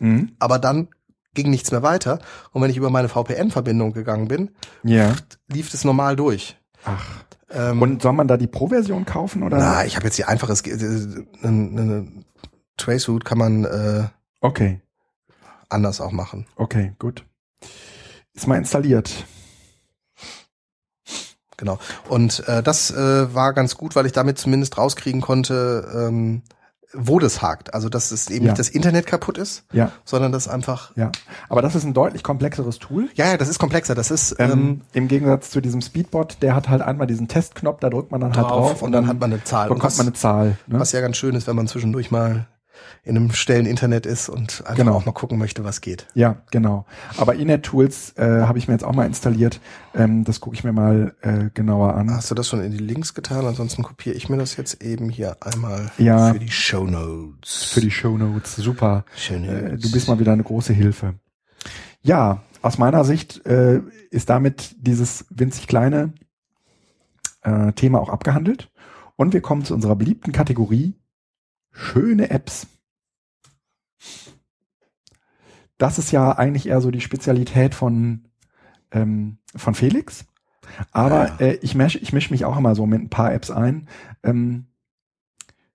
Mhm. 0.00 0.32
aber 0.38 0.58
dann 0.58 0.88
ging 1.34 1.50
nichts 1.50 1.70
mehr 1.70 1.82
weiter. 1.82 2.20
Und 2.52 2.62
wenn 2.62 2.70
ich 2.70 2.76
über 2.76 2.90
meine 2.90 3.08
VPN-Verbindung 3.08 3.92
gegangen 3.92 4.28
bin, 4.28 4.50
Ja. 4.82 5.14
lief 5.52 5.72
es 5.74 5.84
normal 5.84 6.16
durch. 6.16 6.56
Ach. 6.84 7.04
Ähm, 7.50 7.80
Und 7.82 8.02
soll 8.02 8.12
man 8.12 8.28
da 8.28 8.36
die 8.36 8.46
Pro-Version 8.46 9.04
kaufen 9.04 9.42
oder? 9.42 9.56
Na, 9.58 9.84
ich 9.84 9.96
habe 9.96 10.04
jetzt 10.06 10.16
hier 10.16 10.28
einfaches 10.28 10.60
äh, 10.66 10.72
eine, 11.42 11.80
eine 11.80 12.08
Traceroute 12.76 13.24
kann 13.24 13.38
man 13.38 13.64
äh, 13.64 14.04
Okay, 14.40 14.80
anders 15.68 16.00
auch 16.00 16.12
machen. 16.12 16.46
okay, 16.56 16.92
gut. 16.98 17.24
Ist 18.34 18.46
mal 18.46 18.56
installiert. 18.56 19.24
Genau. 21.58 21.78
Und 22.08 22.48
äh, 22.48 22.62
das 22.62 22.90
äh, 22.90 23.34
war 23.34 23.52
ganz 23.52 23.76
gut, 23.76 23.94
weil 23.96 24.06
ich 24.06 24.12
damit 24.12 24.38
zumindest 24.38 24.78
rauskriegen 24.78 25.20
konnte, 25.20 25.86
ähm, 25.94 26.40
wo 26.94 27.18
das 27.18 27.42
hakt. 27.42 27.74
Also 27.74 27.90
dass 27.90 28.12
es 28.12 28.30
eben 28.30 28.46
Ja. 28.46 28.52
nicht 28.52 28.58
das 28.58 28.70
Internet 28.70 29.04
kaputt 29.06 29.36
ist, 29.36 29.64
Ja, 29.72 29.92
sondern 30.06 30.32
dass 30.32 30.48
einfach. 30.48 30.96
ja. 30.96 31.12
Aber 31.50 31.60
das 31.60 31.74
ist 31.74 31.84
ein 31.84 31.92
deutlich 31.92 32.22
komplexeres 32.22 32.78
Tool. 32.78 33.10
Ja, 33.14 33.26
ja, 33.26 33.36
das 33.36 33.48
ist 33.48 33.58
komplexer. 33.58 33.94
Das 33.94 34.10
ist 34.10 34.36
Ähm, 34.38 34.50
ähm, 34.52 34.80
Im 34.94 35.08
Gegensatz 35.08 35.50
zu 35.50 35.60
diesem 35.60 35.82
Speedbot, 35.82 36.38
der 36.40 36.54
hat 36.54 36.70
halt 36.70 36.80
einmal 36.80 37.06
diesen 37.06 37.28
Testknopf, 37.28 37.80
da 37.80 37.90
drückt 37.90 38.10
man 38.10 38.22
dann 38.22 38.34
halt 38.34 38.46
drauf 38.46 38.80
und 38.80 38.92
dann 38.92 39.06
hat 39.06 39.20
man 39.20 39.32
eine 39.32 39.44
Zahl. 39.44 39.68
Und 39.68 39.74
bekommt 39.74 39.92
was, 39.92 39.98
man 39.98 40.06
eine 40.06 40.14
Zahl. 40.16 40.56
Ne? 40.66 40.80
was 40.80 40.92
ja 40.92 41.02
ganz 41.02 41.18
schön 41.18 41.34
ist, 41.34 41.46
wenn 41.46 41.56
man 41.56 41.66
zwischendurch 41.68 42.10
mal 42.10 42.46
in 43.04 43.16
einem 43.16 43.32
stillen 43.32 43.66
Internet 43.66 44.06
ist 44.06 44.28
und 44.28 44.60
einfach 44.64 44.76
Genau. 44.76 44.94
auch 44.94 45.06
mal 45.06 45.12
gucken 45.12 45.38
möchte, 45.38 45.64
was 45.64 45.80
geht. 45.80 46.06
Ja, 46.14 46.42
genau. 46.50 46.84
Aber 47.16 47.34
Inet-Tools 47.34 48.14
äh, 48.16 48.42
habe 48.42 48.58
ich 48.58 48.68
mir 48.68 48.74
jetzt 48.74 48.84
auch 48.84 48.94
mal 48.94 49.06
installiert. 49.06 49.60
Ähm, 49.94 50.24
das 50.24 50.40
gucke 50.40 50.54
ich 50.56 50.64
mir 50.64 50.72
mal 50.72 51.14
äh, 51.22 51.50
genauer 51.54 51.94
an. 51.94 52.10
Hast 52.10 52.30
du 52.30 52.34
das 52.34 52.48
schon 52.48 52.60
in 52.62 52.72
die 52.72 52.78
Links 52.78 53.14
getan? 53.14 53.46
Ansonsten 53.46 53.82
kopiere 53.82 54.14
ich 54.14 54.28
mir 54.28 54.36
das 54.36 54.56
jetzt 54.56 54.82
eben 54.82 55.08
hier 55.08 55.36
einmal 55.40 55.90
Ja. 55.98 56.32
für 56.32 56.38
die 56.38 56.50
Show 56.50 56.84
Notes. 56.84 57.64
Für 57.64 57.80
die 57.80 57.90
Shownotes. 57.90 58.56
Super. 58.56 59.04
Shownotes. 59.16 59.72
Äh, 59.72 59.76
du 59.78 59.90
bist 59.90 60.08
mal 60.08 60.18
wieder 60.18 60.32
eine 60.32 60.44
große 60.44 60.72
Hilfe. 60.72 61.14
Ja, 62.02 62.42
aus 62.62 62.78
meiner 62.78 63.04
Sicht 63.04 63.44
äh, 63.46 63.80
ist 64.10 64.30
damit 64.30 64.74
dieses 64.78 65.26
winzig 65.30 65.66
kleine 65.66 66.12
äh, 67.42 67.72
Thema 67.72 68.00
auch 68.00 68.08
abgehandelt. 68.08 68.70
Und 69.16 69.32
wir 69.32 69.40
kommen 69.40 69.64
zu 69.64 69.74
unserer 69.74 69.96
beliebten 69.96 70.32
Kategorie 70.32 70.94
schöne 71.78 72.30
Apps. 72.30 72.66
Das 75.78 75.98
ist 75.98 76.10
ja 76.10 76.32
eigentlich 76.32 76.66
eher 76.66 76.80
so 76.80 76.90
die 76.90 77.00
Spezialität 77.00 77.74
von, 77.74 78.24
ähm, 78.90 79.38
von 79.54 79.74
Felix. 79.74 80.24
Aber 80.90 81.28
Ja. 81.28 81.36
äh, 81.38 81.52
ich 81.62 81.74
mische 81.74 81.98
ich 81.98 82.12
misch 82.12 82.30
mich 82.30 82.44
auch 82.44 82.56
immer 82.58 82.74
so 82.74 82.84
mit 82.86 83.00
ein 83.00 83.10
paar 83.10 83.32
Apps 83.32 83.50
ein. 83.50 83.88
Ähm, 84.22 84.66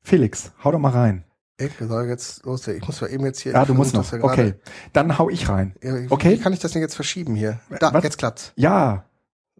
Felix, 0.01 0.51
hau 0.63 0.71
doch 0.71 0.79
mal 0.79 0.89
rein. 0.91 1.23
Ich 1.57 1.71
soll 1.79 2.07
jetzt 2.07 2.43
los. 2.45 2.67
Ich 2.67 2.85
muss 2.85 2.99
mal 2.99 3.07
eben 3.09 3.25
jetzt 3.25 3.39
hier. 3.39 3.53
Ja, 3.53 3.63
du 3.63 3.73
musst 3.73 3.93
noch. 3.93 4.11
ja 4.11 4.21
Okay, 4.23 4.55
dann 4.91 5.17
hau 5.17 5.29
ich 5.29 5.47
rein. 5.47 5.75
Ja, 5.81 5.95
Okay. 6.09 6.33
Wie 6.33 6.39
kann 6.41 6.51
ich 6.51 6.59
das 6.59 6.71
denn 6.73 6.81
jetzt 6.81 6.95
verschieben 6.95 7.35
hier? 7.35 7.59
Da, 7.79 7.93
Was? 7.93 8.03
jetzt 8.03 8.17
klappt's. 8.17 8.51
Ja, 8.55 9.05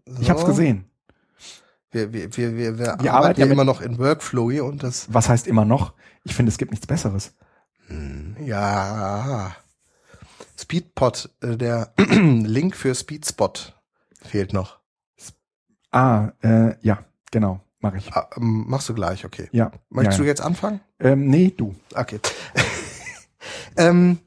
So. 0.06 0.20
ich 0.20 0.28
hab's 0.30 0.44
gesehen. 0.44 0.84
Wir, 1.94 2.12
wir, 2.12 2.36
wir, 2.36 2.56
wir, 2.56 2.78
wir, 2.78 2.88
arbeiten 2.90 3.08
arbeiten 3.08 3.40
ja 3.40 3.46
ja 3.46 3.52
immer 3.52 3.64
noch 3.64 3.80
in 3.80 3.98
Workflow 3.98 4.50
hier 4.50 4.64
und 4.64 4.82
das. 4.82 5.06
Was 5.14 5.28
heißt 5.28 5.46
immer 5.46 5.64
noch? 5.64 5.94
Ich 6.24 6.34
finde, 6.34 6.50
es 6.50 6.58
gibt 6.58 6.72
nichts 6.72 6.86
Besseres. 6.88 7.34
Hm, 7.86 8.36
Ja. 8.44 9.54
Speedpot, 10.58 11.30
äh, 11.40 11.56
der 11.56 11.92
Link 11.98 12.74
für 12.76 12.94
Speedspot 12.94 13.74
fehlt 14.22 14.52
noch. 14.52 14.78
Ah, 15.92 16.32
äh, 16.42 16.74
ja, 16.80 17.04
genau, 17.30 17.60
mache 17.78 17.98
ich. 17.98 18.12
Ah, 18.12 18.28
ähm, 18.36 18.64
machst 18.66 18.88
du 18.88 18.94
gleich, 18.94 19.24
okay. 19.24 19.48
Ja. 19.52 19.70
Möchtest 19.90 20.18
ja, 20.18 20.24
du 20.24 20.28
jetzt 20.28 20.40
anfangen? 20.40 20.80
ja. 21.00 21.10
Ähm, 21.10 21.28
nee, 21.28 21.54
du. 21.56 21.76
Okay. 21.94 22.18
ähm, 23.76 24.18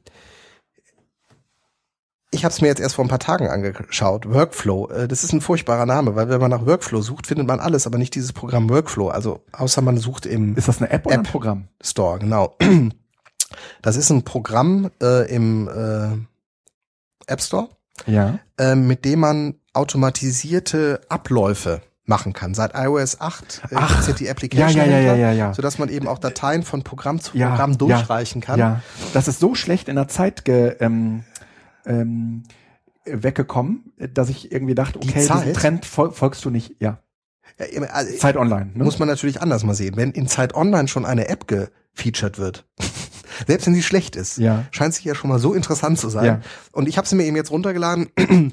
Ich 2.30 2.44
habe 2.44 2.52
es 2.52 2.60
mir 2.60 2.68
jetzt 2.68 2.80
erst 2.80 2.96
vor 2.96 3.04
ein 3.04 3.08
paar 3.08 3.18
Tagen 3.18 3.48
angeschaut. 3.48 4.28
Workflow, 4.30 4.88
äh, 4.90 5.08
das 5.08 5.24
ist 5.24 5.32
ein 5.32 5.40
furchtbarer 5.40 5.86
Name, 5.86 6.14
weil 6.14 6.28
wenn 6.28 6.40
man 6.40 6.50
nach 6.50 6.66
Workflow 6.66 7.00
sucht, 7.00 7.26
findet 7.26 7.46
man 7.46 7.58
alles, 7.58 7.86
aber 7.86 7.96
nicht 7.96 8.14
dieses 8.14 8.32
Programm 8.34 8.68
Workflow. 8.68 9.08
Also 9.08 9.44
außer 9.52 9.80
man 9.80 9.96
sucht 9.96 10.26
im 10.26 10.54
Ist 10.54 10.68
das 10.68 10.78
eine 10.78 10.90
App 10.90 11.06
oder 11.06 11.14
ein 11.14 11.24
App. 11.24 11.30
Programm? 11.30 11.68
Store, 11.82 12.18
genau. 12.18 12.56
Das 13.80 13.96
ist 13.96 14.10
ein 14.10 14.24
Programm 14.24 14.90
äh, 15.02 15.26
im 15.34 15.68
äh, 15.68 17.30
App 17.32 17.40
Store, 17.40 17.70
Ja. 18.06 18.38
äh, 18.58 18.74
mit 18.74 19.06
dem 19.06 19.20
man 19.20 19.54
automatisierte 19.72 21.00
Abläufe 21.08 21.80
machen 22.04 22.34
kann. 22.34 22.54
Seit 22.54 22.72
iOS 22.74 23.20
8 23.20 23.62
äh, 23.70 23.74
Ach. 23.76 24.06
ja 24.06 24.12
die 24.14 24.28
Application 24.30 24.76
Ja, 24.82 24.86
ja, 24.86 24.98
ja, 25.00 25.14
ja, 25.14 25.14
ja, 25.16 25.32
ja. 25.32 25.54
sodass 25.54 25.78
man 25.78 25.88
eben 25.88 26.08
auch 26.08 26.18
Dateien 26.18 26.62
von 26.62 26.82
Programm 26.82 27.20
zu 27.20 27.32
Programm 27.32 27.72
ja, 27.72 27.76
durchreichen 27.78 28.40
kann. 28.42 28.58
Ja. 28.58 28.82
Das 29.14 29.28
ist 29.28 29.40
so 29.40 29.54
schlecht 29.54 29.88
in 29.88 29.96
der 29.96 30.08
Zeit 30.08 30.44
ge, 30.44 30.76
ähm, 30.80 31.24
ähm, 31.88 32.42
weggekommen, 33.04 33.92
dass 34.14 34.28
ich 34.28 34.52
irgendwie 34.52 34.74
dachte, 34.74 34.98
okay, 34.98 35.12
diesen 35.26 35.52
Trend 35.54 35.84
fol 35.86 36.12
folgst 36.12 36.44
du 36.44 36.50
nicht. 36.50 36.76
Ja. 36.80 36.98
Ja, 37.58 37.82
also, 37.88 38.16
Zeit 38.18 38.36
Online. 38.36 38.70
Ne? 38.74 38.84
muss 38.84 38.98
man 38.98 39.08
natürlich 39.08 39.40
anders 39.42 39.64
mal 39.64 39.74
sehen. 39.74 39.96
Wenn 39.96 40.12
in 40.12 40.28
Zeit 40.28 40.54
Online 40.54 40.86
schon 40.86 41.04
eine 41.04 41.28
App 41.28 41.48
gefeatured 41.48 42.38
wird, 42.38 42.66
selbst 43.46 43.66
wenn 43.66 43.74
sie 43.74 43.82
schlecht 43.82 44.14
ist, 44.16 44.38
Ja. 44.38 44.66
scheint 44.70 44.94
sich 44.94 45.04
ja 45.04 45.14
schon 45.14 45.30
mal 45.30 45.38
so 45.38 45.54
interessant 45.54 45.98
zu 45.98 46.08
sein. 46.08 46.24
Ja. 46.24 46.40
Und 46.72 46.88
ich 46.88 46.98
habe 46.98 47.08
sie 47.08 47.16
mir 47.16 47.24
eben 47.24 47.36
jetzt 47.36 47.50
runtergeladen. 47.50 48.08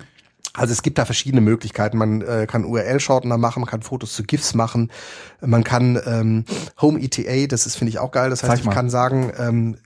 Also 0.57 0.71
es 0.71 0.83
gibt 0.83 0.97
da 0.97 1.03
verschiedene 1.03 1.41
Möglichkeiten. 1.41 1.97
Man 1.97 2.21
äh, 2.21 2.47
kann 2.47 2.63
URL-Shortener 2.63 3.37
machen, 3.37 3.59
man 3.59 3.69
kann 3.69 3.81
Fotos 3.81 4.13
zu 4.13 4.23
GIFs 4.23 4.53
machen, 4.53 4.89
man 5.41 5.65
kann 5.65 5.99
ähm, 6.05 6.45
Home 6.79 6.97
ETA, 7.01 7.47
das 7.47 7.65
ist 7.65 7.75
finde 7.75 7.89
ich 7.89 7.99
auch 7.99 8.11
geil. 8.11 8.29
Das 8.29 8.41
heißt, 8.41 8.63
ich 8.63 8.69
kann 8.69 8.89
sagen, 8.89 9.33
ähm, 9.37 9.77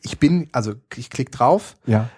ich 0.00 0.18
bin, 0.18 0.48
also 0.52 0.72
ich 0.96 1.10
klicke 1.10 1.30
drauf, 1.30 1.76
Ja. 1.84 2.08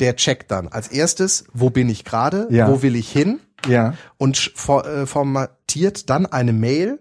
Der 0.00 0.16
checkt 0.16 0.50
dann 0.50 0.68
als 0.68 0.88
erstes, 0.88 1.44
wo 1.52 1.70
bin 1.70 1.88
ich 1.88 2.04
gerade, 2.04 2.46
Ja. 2.50 2.68
wo 2.68 2.82
will 2.82 2.96
ich 2.96 3.10
hin 3.10 3.40
Ja. 3.66 3.94
und 4.18 4.36
for, 4.54 4.86
äh, 4.86 5.06
formatiert 5.06 6.10
dann 6.10 6.26
eine 6.26 6.52
Mail, 6.52 6.98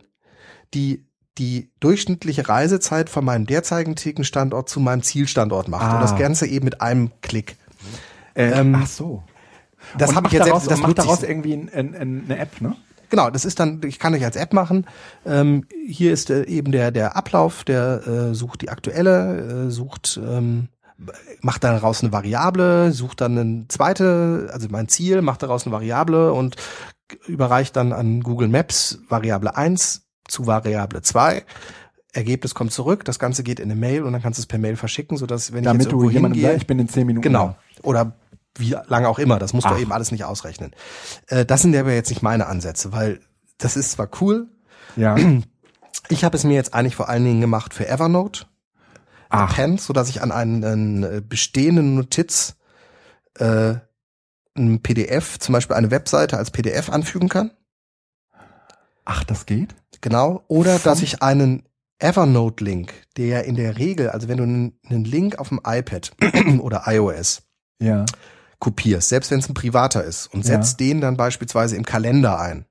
die 0.74 1.06
die 1.38 1.70
durchschnittliche 1.82 2.48
Reisezeit 2.48 3.10
von 3.10 3.26
meinem 3.26 3.46
derzeitigen 3.46 4.24
Standort 4.24 4.70
zu 4.70 4.80
meinem 4.80 5.02
Zielstandort 5.04 5.68
macht. 5.68 5.84
Ah. 5.84 5.96
Und 5.96 6.02
das 6.02 6.16
Ganze 6.18 6.48
eben 6.48 6.64
mit 6.64 6.80
einem 6.80 7.12
Klick. 7.22 7.58
Äh, 8.36 8.52
Ähm, 8.52 8.74
ach 8.82 8.88
so. 8.88 9.22
Das 9.98 10.16
habe 10.16 10.28
ich 10.28 10.34
jetzt 10.34 10.48
daraus, 10.48 10.64
selbst, 10.64 10.72
das 10.72 10.88
macht 10.88 10.98
daraus 10.98 11.24
irgendwie 11.24 11.54
ein, 11.54 11.70
ein, 11.74 11.94
ein, 11.94 12.24
eine 12.30 12.40
App, 12.40 12.62
ne? 12.62 12.76
Genau, 13.10 13.30
das 13.30 13.44
ist 13.46 13.60
dann, 13.60 13.82
ich 13.86 14.00
kann 14.00 14.14
euch 14.16 14.24
als 14.24 14.36
App 14.36 14.52
machen. 14.54 14.88
Ähm, 15.26 15.66
hier 15.86 16.12
ist 16.12 16.30
äh, 16.30 16.46
eben 16.46 16.72
der, 16.72 16.92
der 16.92 17.16
Ablauf, 17.18 17.64
der 17.66 18.08
äh, 18.08 18.34
sucht 18.34 18.62
die 18.62 18.70
aktuelle, 18.70 19.68
äh, 19.68 19.72
sucht, 19.72 20.20
ähm, 20.24 20.70
macht 21.42 21.64
daraus 21.64 22.02
eine 22.02 22.12
Variable, 22.12 22.92
sucht 22.92 23.22
dann 23.22 23.38
eine 23.38 23.68
zweite, 23.68 24.50
also 24.52 24.68
mein 24.70 24.88
Ziel, 24.88 25.22
macht 25.22 25.44
daraus 25.44 25.66
eine 25.66 25.74
Variable 25.74 26.34
und 26.34 26.56
überreicht 27.28 27.76
dann 27.76 27.94
an 27.94 28.22
Google 28.22 28.48
Maps 28.48 29.00
Variable 29.10 29.56
1 29.56 30.08
zu 30.28 30.48
Variable 30.48 31.02
2. 31.02 31.44
Ergebnis 32.14 32.56
kommt 32.56 32.72
zurück, 32.72 33.04
das 33.04 33.20
Ganze 33.20 33.44
geht 33.44 33.60
in 33.60 33.70
eine 33.70 33.80
Mail 33.80 34.04
und 34.04 34.14
dann 34.14 34.22
kannst 34.22 34.40
du 34.40 34.42
es 34.42 34.48
per 34.48 34.58
Mail 34.58 34.78
verschicken, 34.78 35.18
sodass 35.18 35.52
wenn 35.52 35.60
ich 35.60 35.66
Damit 35.66 35.84
jetzt 35.84 35.92
du 35.92 35.98
irgendwo 35.98 36.12
jemandem 36.12 36.42
hingehe, 36.42 36.58
ich 36.58 36.68
bin 36.68 36.80
in 36.80 36.88
zehn 36.88 37.06
Minuten. 37.06 37.24
Genau. 37.24 37.56
Oder 37.84 38.14
wie 38.58 38.76
lange 38.88 39.10
auch 39.10 39.20
immer. 39.20 39.38
Das 39.38 39.54
musst 39.54 39.68
Ach. 39.68 39.76
du 39.76 39.82
eben 39.82 39.92
alles 39.92 40.12
nicht 40.12 40.24
ausrechnen. 40.24 40.72
Äh, 41.28 41.46
das 41.46 41.62
sind 41.62 41.76
aber 41.76 41.94
jetzt 41.94 42.10
nicht 42.10 42.22
meine 42.22 42.48
Ansätze, 42.48 42.94
weil 42.94 43.20
das 43.58 43.76
ist 43.76 43.92
zwar 43.92 44.10
cool. 44.22 44.48
Ja. 44.96 45.18
Ich 46.10 46.24
habe 46.24 46.38
es 46.38 46.44
mir 46.44 46.54
jetzt 46.54 46.74
eigentlich 46.74 46.96
vor 46.96 47.10
allen 47.10 47.24
Dingen 47.24 47.42
gemacht 47.42 47.74
für 47.74 47.88
Evernote, 47.88 48.46
Ach. 49.38 49.56
Pen, 49.56 49.78
so 49.78 49.94
dass 49.94 50.10
ich 50.10 50.22
an 50.22 50.32
einen, 50.32 51.04
äh, 51.04 51.22
bestehenden 51.28 51.96
Notiz 51.96 52.56
äh, 53.38 53.76
ein 54.58 54.82
PDF, 54.82 55.38
zum 55.40 55.54
Beispiel 55.54 55.76
eine 55.76 55.92
Webseite 55.92 56.38
als 56.38 56.52
PDF 56.52 56.90
anfügen 56.90 57.28
kann. 57.30 57.52
Ach, 59.04 59.24
das 59.24 59.46
geht? 59.46 59.76
Genau. 60.02 60.44
Oder 60.48 60.80
Vom- 60.80 60.92
dass 60.92 61.02
ich 61.02 61.22
einen 61.22 61.64
Evernote-Link, 62.00 62.94
der 63.18 63.46
in 63.46 63.56
der 63.56 63.78
Regel, 63.78 64.10
also 64.10 64.28
wenn 64.28 64.38
du 64.38 64.44
einen, 64.44 65.06
Link 65.06 65.40
auf 65.40 65.50
dem 65.50 65.60
iPad 65.66 66.12
oder 66.60 66.84
iOS 66.88 67.44
Ja. 67.80 68.06
kopierst, 68.60 69.10
selbst 69.10 69.32
wenn 69.32 69.40
es 69.40 69.50
ein 69.50 69.54
privater 69.54 70.04
ist, 70.04 70.28
und 70.28 70.46
Ja. 70.46 70.56
setzt 70.56 70.80
den 70.80 71.02
dann 71.02 71.18
beispielsweise 71.18 71.76
im 71.76 71.86
Kalender 71.86 72.40
ein, 72.40 72.66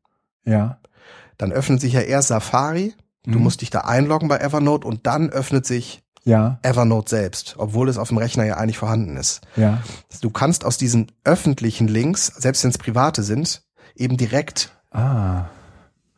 Ja. 0.45 0.79
dann 1.39 1.53
öffnet 1.53 1.81
sich 1.81 1.93
ja 1.95 2.01
erst 2.01 2.29
Safari, 2.29 2.95
du 3.25 3.39
Mhm. 3.39 3.45
musst 3.45 3.61
dich 3.63 3.71
da 3.71 3.81
einloggen 3.81 4.29
bei 4.29 4.39
Evernote 4.39 4.87
und 4.87 5.07
dann 5.07 5.31
öffnet 5.31 5.67
sich 5.67 6.03
Ja. 6.25 6.59
Evernote 6.63 7.11
selbst, 7.11 7.55
obwohl 7.59 7.89
es 7.89 7.99
auf 7.99 8.09
dem 8.09 8.19
Rechner 8.19 8.45
ja 8.45 8.57
eigentlich 8.57 8.79
vorhanden 8.79 9.17
ist. 9.17 9.43
Ja. 9.57 9.83
Du 10.23 10.31
kannst 10.31 10.65
aus 10.65 10.79
diesen 10.79 11.13
öffentlichen 11.25 11.87
Links, 11.89 12.27
selbst 12.27 12.65
wenn 12.65 12.71
es 12.71 12.79
private 12.79 13.23
sind, 13.23 13.63
eben 13.95 14.17
direkt 14.17 14.71
Ah. 14.91 15.47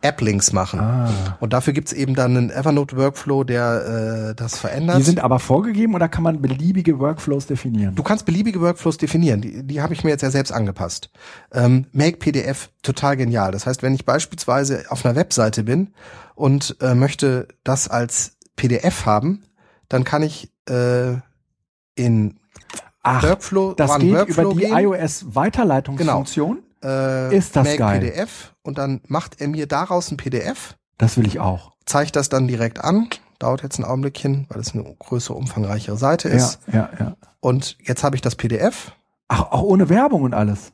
App-Links 0.02 0.52
machen. 0.52 0.78
Ah. 0.78 1.10
Und 1.40 1.52
dafür 1.54 1.72
gibt's 1.72 1.92
eben 1.92 2.14
dann 2.14 2.36
einen 2.36 2.50
Evernote-Workflow, 2.50 3.42
der 3.44 4.28
äh, 4.30 4.34
das 4.34 4.58
verändert. 4.58 4.98
Die 4.98 5.02
sind 5.02 5.20
aber 5.20 5.38
vorgegeben 5.38 5.94
oder 5.94 6.08
kann 6.08 6.22
man 6.22 6.40
beliebige 6.42 6.98
Workflows 7.00 7.46
definieren? 7.46 7.94
Du 7.94 8.02
kannst 8.02 8.26
beliebige 8.26 8.60
Workflows 8.60 8.98
definieren. 8.98 9.40
Die, 9.40 9.62
die 9.66 9.80
habe 9.80 9.94
ich 9.94 10.04
mir 10.04 10.10
jetzt 10.10 10.20
ja 10.22 10.30
selbst 10.30 10.52
angepasst. 10.52 11.10
Ähm, 11.52 11.86
Make 11.92 12.18
PDF 12.18 12.68
total 12.82 13.16
genial. 13.16 13.50
Das 13.50 13.66
heißt, 13.66 13.82
wenn 13.82 13.94
ich 13.94 14.04
beispielsweise 14.04 14.84
auf 14.90 15.04
einer 15.04 15.16
Webseite 15.16 15.64
bin 15.64 15.94
und 16.34 16.76
äh, 16.80 16.94
möchte 16.94 17.48
das 17.64 17.88
als 17.88 18.36
PDF 18.54 19.06
haben, 19.06 19.42
dann 19.88 20.04
kann 20.04 20.22
ich 20.22 20.50
äh, 20.68 21.14
in 21.94 22.38
Ach, 23.02 23.22
Workflow, 23.22 23.72
das 23.74 23.98
geht 23.98 24.12
Workflow 24.14 24.50
über 24.52 24.54
die 24.54 24.66
gehen, 24.66 24.76
iOS-Weiterleitungsfunktion? 24.76 26.62
äh, 26.82 27.36
Ist 27.36 27.56
das 27.56 27.64
Make 27.66 27.78
geil. 27.78 28.00
PDF 28.00 28.54
und 28.62 28.78
dann 28.78 29.00
macht 29.06 29.40
er 29.40 29.48
mir 29.48 29.66
daraus 29.66 30.10
ein 30.10 30.16
PDF, 30.16 30.76
Das 30.98 31.16
will 31.16 31.26
ich 31.26 31.38
auch. 31.40 31.72
zeigt 31.84 32.16
das 32.16 32.28
dann 32.28 32.48
direkt 32.48 32.82
an. 32.82 33.08
Dauert 33.38 33.62
jetzt 33.62 33.78
ein 33.78 33.84
Augenblickchen, 33.84 34.46
weil 34.48 34.60
es 34.60 34.72
eine 34.74 34.82
größere, 34.98 35.34
umfangreichere 35.36 35.96
Seite 35.98 36.28
ist. 36.30 36.58
Ja, 36.68 36.74
ja, 36.74 36.90
ja. 36.98 37.16
Und 37.40 37.76
jetzt 37.82 38.02
habe 38.02 38.16
ich 38.16 38.22
das 38.22 38.34
PDF 38.34 38.92
Ach, 39.28 39.50
auch 39.52 39.62
ohne 39.62 39.88
Werbung 39.88 40.22
und 40.22 40.34
alles. 40.34 40.72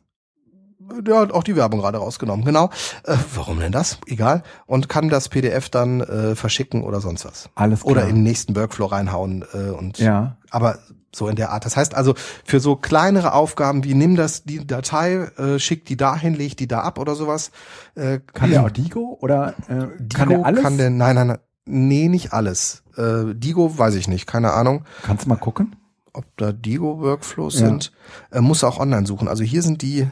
Der 1.00 1.16
hat 1.18 1.32
auch 1.32 1.42
die 1.42 1.56
Werbung 1.56 1.80
gerade 1.80 1.98
rausgenommen, 1.98 2.44
genau. 2.44 2.70
Äh, 3.04 3.16
warum 3.34 3.60
denn 3.60 3.72
das? 3.72 3.98
Egal. 4.06 4.42
Und 4.66 4.88
kann 4.88 5.08
das 5.08 5.28
PDF 5.28 5.68
dann 5.70 6.00
äh, 6.00 6.34
verschicken 6.34 6.82
oder 6.84 7.00
sonst 7.00 7.24
was. 7.24 7.48
Alles 7.54 7.80
klar. 7.80 7.90
Oder 7.92 8.02
in 8.08 8.16
den 8.16 8.22
nächsten 8.24 8.54
Workflow 8.56 8.86
reinhauen 8.86 9.44
äh, 9.54 9.70
und 9.70 9.98
Ja. 9.98 10.36
aber 10.50 10.78
so 11.14 11.28
in 11.28 11.36
der 11.36 11.50
Art. 11.50 11.64
Das 11.66 11.76
heißt 11.76 11.94
also, 11.94 12.14
für 12.44 12.58
so 12.58 12.74
kleinere 12.76 13.34
Aufgaben 13.34 13.84
wie 13.84 13.94
nimm 13.94 14.16
das, 14.16 14.44
die 14.44 14.66
Datei, 14.66 15.30
äh, 15.36 15.58
schick 15.58 15.84
die 15.84 15.96
dahin, 15.98 16.34
leg 16.34 16.56
die 16.56 16.66
da 16.68 16.80
ab 16.80 16.98
oder 16.98 17.14
sowas. 17.14 17.50
Äh, 17.94 18.20
Kann 18.32 18.50
der 18.50 18.62
auch 18.64 18.70
Digo 18.70 19.18
oder 19.20 19.54
äh, 19.68 19.74
kann 19.74 19.90
Digo 19.98 20.28
der 20.30 20.46
alles? 20.46 20.62
kann 20.62 20.78
der, 20.78 20.88
nein, 20.90 21.14
nein, 21.16 21.26
nein, 21.26 21.38
nee, 21.66 22.08
nicht 22.08 22.32
alles. 22.32 22.82
Äh, 22.96 23.34
Digo 23.34 23.76
weiß 23.78 23.94
ich 23.96 24.08
nicht, 24.08 24.26
keine 24.26 24.52
Ahnung, 24.52 24.84
Kannst 25.02 25.24
du 25.26 25.28
mal 25.28 25.36
gucken? 25.36 25.76
ob 26.14 26.24
da 26.36 26.52
Digo-Workflows 26.52 27.60
Ja. 27.60 27.66
sind. 27.68 27.92
Äh, 28.30 28.40
muss 28.42 28.64
auch 28.64 28.78
online 28.78 29.06
suchen. 29.06 29.28
Also 29.28 29.44
hier 29.44 29.62
sind 29.62 29.80
die 29.82 30.08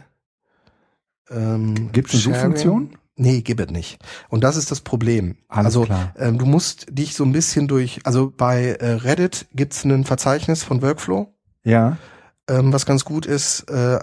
ähm, 1.31 1.90
Gibt's 1.93 2.12
eine 2.12 2.20
Sharing. 2.23 2.35
Suchfunktion? 2.35 2.97
Nee, 3.16 3.43
gibt 3.43 3.61
es 3.61 3.70
nicht. 3.70 3.98
Und 4.31 4.44
das 4.44 4.57
ist 4.57 4.70
das 4.70 4.81
Problem. 4.81 5.36
Alles 5.48 5.77
also. 5.77 5.86
Ähm, 6.16 6.39
du 6.39 6.47
musst 6.47 6.86
dich 6.90 7.15
so 7.15 7.24
ein 7.24 7.32
bisschen 7.32 7.69
durch, 7.69 8.01
also 8.05 8.32
bei 8.35 8.73
äh, 8.81 8.93
Reddit 8.93 9.47
gibt's 9.52 9.85
ein 9.85 10.05
Verzeichnis 10.05 10.62
von 10.62 10.81
Workflow, 10.81 11.32
Ja. 11.62 11.98
ähm, 12.48 12.73
was 12.73 12.86
ganz 12.86 13.05
gut 13.05 13.27
ist. 13.27 13.69
Äh, 13.69 13.98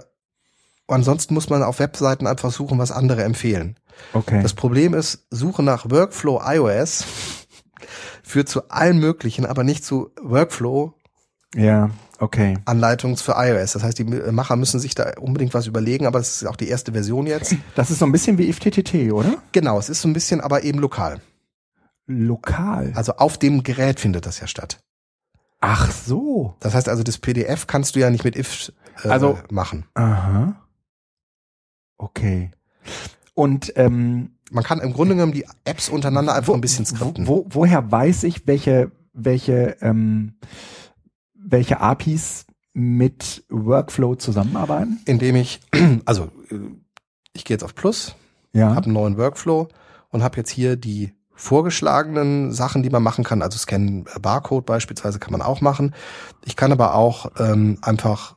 ansonsten 0.86 1.34
muss 1.34 1.50
man 1.50 1.62
auf 1.64 1.80
Webseiten 1.80 2.26
einfach 2.28 2.52
suchen, 2.52 2.78
was 2.78 2.92
andere 2.92 3.24
empfehlen. 3.24 3.76
Okay. 4.12 4.40
Das 4.42 4.54
Problem 4.54 4.94
ist, 4.94 5.26
Suche 5.30 5.64
nach 5.64 5.90
Workflow 5.90 6.40
iOS 6.44 7.04
führt 8.22 8.48
zu 8.48 8.68
allen 8.68 8.98
möglichen, 9.00 9.46
aber 9.46 9.64
nicht 9.64 9.84
zu 9.84 10.10
Workflow 10.22 10.94
ja. 11.54 11.90
Okay. 12.20 12.58
Anleitungs 12.64 13.22
für 13.22 13.34
iOS. 13.36 13.72
Das 13.74 13.82
heißt, 13.84 13.98
die 13.98 14.04
Macher 14.04 14.56
müssen 14.56 14.80
sich 14.80 14.94
da 14.94 15.12
unbedingt 15.20 15.54
was 15.54 15.66
überlegen, 15.66 16.04
aber 16.06 16.18
es 16.18 16.42
ist 16.42 16.48
auch 16.48 16.56
die 16.56 16.68
erste 16.68 16.92
Version 16.92 17.26
jetzt. 17.26 17.54
Das 17.76 17.90
ist 17.90 18.00
so 18.00 18.06
ein 18.06 18.12
bisschen 18.12 18.38
wie 18.38 18.52
FTTT, 18.52 19.12
oder? 19.12 19.36
genau, 19.52 19.78
es 19.78 19.88
ist 19.88 20.00
so 20.02 20.08
ein 20.08 20.12
bisschen, 20.12 20.40
aber 20.40 20.64
eben 20.64 20.78
lokal. 20.80 21.20
Lokal. 22.06 22.92
Also 22.96 23.12
auf 23.16 23.38
dem 23.38 23.62
Gerät 23.62 24.00
findet 24.00 24.26
das 24.26 24.40
ja 24.40 24.46
statt. 24.46 24.80
Ach 25.60 25.90
so. 25.92 26.56
Das 26.60 26.74
heißt 26.74 26.88
also, 26.88 27.02
das 27.02 27.18
PDF 27.18 27.66
kannst 27.66 27.94
du 27.96 28.00
ja 28.00 28.10
nicht 28.10 28.24
mit 28.24 28.36
if 28.36 28.72
äh, 29.04 29.08
Also- 29.08 29.38
machen. 29.50 29.86
Aha. 29.94 30.56
Okay. 31.98 32.50
Und 33.34 33.72
ähm, 33.76 34.30
Man 34.50 34.64
kann 34.64 34.80
im 34.80 34.92
Grunde 34.92 35.14
genommen 35.14 35.32
die 35.32 35.46
Apps 35.64 35.88
untereinander 35.88 36.34
einfach 36.34 36.54
ein 36.54 36.60
bisschen 36.60 36.86
skripten. 36.86 37.26
Wo, 37.26 37.44
woher 37.50 37.90
weiß 37.92 38.22
ich, 38.24 38.46
welche, 38.46 38.90
welche, 39.12 39.76
ähm, 39.82 40.34
welche 41.38 41.80
APIs 41.80 42.46
mit 42.72 43.44
Workflow 43.48 44.14
zusammenarbeiten? 44.16 45.00
Indem 45.06 45.36
ich, 45.36 45.60
also 46.04 46.30
äh, 46.50 46.58
ich 47.32 47.44
gehe 47.44 47.54
jetzt 47.54 47.64
auf 47.64 47.74
Plus, 47.74 48.14
Ja. 48.52 48.74
habe 48.74 48.84
einen 48.86 48.94
neuen 48.94 49.16
Workflow 49.16 49.68
und 50.10 50.22
habe 50.22 50.36
jetzt 50.36 50.50
hier 50.50 50.76
die 50.76 51.14
vorgeschlagenen 51.34 52.52
Sachen, 52.52 52.82
die 52.82 52.90
man 52.90 53.02
machen 53.02 53.22
kann. 53.24 53.42
Also 53.42 53.58
Scannen 53.58 54.06
äh, 54.14 54.18
Barcode 54.20 54.66
beispielsweise 54.66 55.18
kann 55.18 55.32
man 55.32 55.42
auch 55.42 55.60
machen. 55.60 55.94
Ich 56.44 56.56
kann 56.56 56.72
aber 56.72 56.94
auch 56.94 57.30
ähm, 57.38 57.78
einfach 57.82 58.36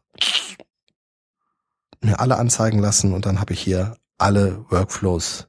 mir 2.02 2.20
alle 2.20 2.38
anzeigen 2.38 2.80
lassen 2.80 3.14
und 3.14 3.26
dann 3.26 3.40
habe 3.40 3.54
ich 3.54 3.60
hier 3.62 3.96
alle 4.18 4.66
Workflows, 4.70 5.48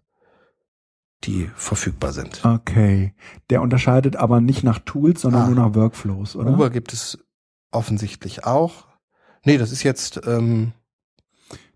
die 1.24 1.50
verfügbar 1.54 2.12
sind. 2.12 2.44
Okay. 2.44 3.14
Der 3.50 3.62
unterscheidet 3.62 4.16
aber 4.16 4.40
nicht 4.40 4.62
nach 4.64 4.78
Tools, 4.80 5.20
sondern 5.22 5.42
Ah. 5.42 5.46
nur 5.46 5.54
nach 5.68 5.74
Workflows, 5.74 6.36
oder? 6.36 6.50
Uber 6.50 6.70
gibt 6.70 6.92
es 6.92 7.18
offensichtlich 7.72 8.44
auch. 8.44 8.86
Nee, 9.44 9.58
das 9.58 9.72
ist 9.72 9.82
jetzt 9.82 10.20
ähm, 10.26 10.72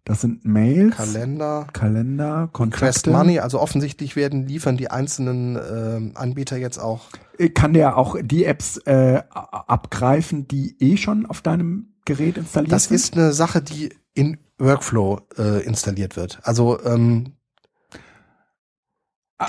Das 0.05 0.20
sind 0.20 0.44
Mails, 0.44 0.94
Kalender, 0.97 1.66
Kalender, 1.73 2.48
Quest 2.52 2.52
Kontakte. 2.52 3.10
Money. 3.10 3.40
Also 3.40 3.60
offensichtlich 3.60 4.14
werden 4.16 4.47
liefern 4.47 4.77
die 4.77 4.90
einzelnen 4.90 5.56
ähm, 5.56 6.12
Anbieter 6.14 6.56
jetzt 6.56 6.78
auch. 6.78 7.06
Äh, 7.39 7.48
Kann 7.48 7.73
der 7.74 7.97
auch 7.97 8.16
die 8.23 8.44
Apps 8.44 8.77
äh, 8.86 9.23
abgreifen, 9.31 10.47
die 10.47 10.77
eh 10.81 10.97
schon 10.97 11.27
auf 11.27 11.40
deinem 11.43 11.94
Gerät 12.05 12.36
installiert 12.39 12.73
Das 12.73 12.85
sind? 12.85 12.94
ist 12.94 13.14
eine 13.14 13.32
Sache, 13.32 13.60
die 13.62 13.93
in 14.14 14.39
Workflow 14.59 15.20
äh, 15.36 15.64
installiert 15.64 16.16
wird. 16.16 16.39
Also 16.44 16.81
ähm, 16.85 17.32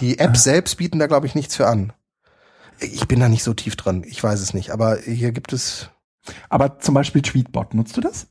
die 0.02 0.19
Apps 0.19 0.44
selbst 0.44 0.76
bieten 0.78 0.99
da 0.99 1.07
glaube 1.07 1.28
ich 1.28 1.36
nichts 1.36 1.56
für 1.56 1.68
an. 1.68 1.94
Ich 2.80 3.07
bin 3.07 3.19
da 3.19 3.30
nicht 3.30 3.44
so 3.44 3.53
tief 3.53 3.76
dran. 3.76 4.03
Ich 4.06 4.22
weiß 4.24 4.41
es 4.41 4.53
nicht. 4.53 4.72
Aber 4.72 4.98
hier 4.98 5.32
gibt 5.32 5.53
es. 5.53 5.90
Aber 6.49 6.79
zum 6.79 6.93
Beispiel 6.93 7.21
Tweetbot, 7.21 7.73
nutzt 7.73 7.97
du 7.97 8.01
das? 8.01 8.27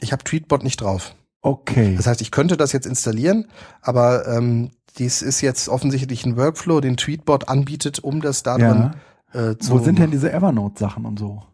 Ich 0.00 0.12
habe 0.12 0.24
Tweetbot 0.24 0.62
nicht 0.62 0.80
drauf. 0.80 1.14
Okay. 1.40 1.94
Das 1.96 2.06
heißt, 2.06 2.20
ich 2.20 2.30
könnte 2.30 2.56
das 2.56 2.72
jetzt 2.72 2.86
installieren, 2.86 3.48
aber 3.80 4.26
ähm, 4.28 4.70
dies 4.98 5.22
ist 5.22 5.40
jetzt 5.40 5.68
offensichtlich 5.68 6.24
ein 6.24 6.36
Workflow, 6.36 6.80
den 6.80 6.96
Tweetbot 6.96 7.48
anbietet, 7.48 7.98
um 8.00 8.20
das 8.20 8.42
da 8.42 8.58
ja. 8.58 8.72
drin 8.72 8.94
äh, 9.32 9.56
zu. 9.56 9.72
Wo 9.72 9.78
sind 9.78 9.98
denn 9.98 10.10
diese 10.10 10.32
Evernote-Sachen 10.32 11.04
und 11.04 11.18
so? 11.18 11.44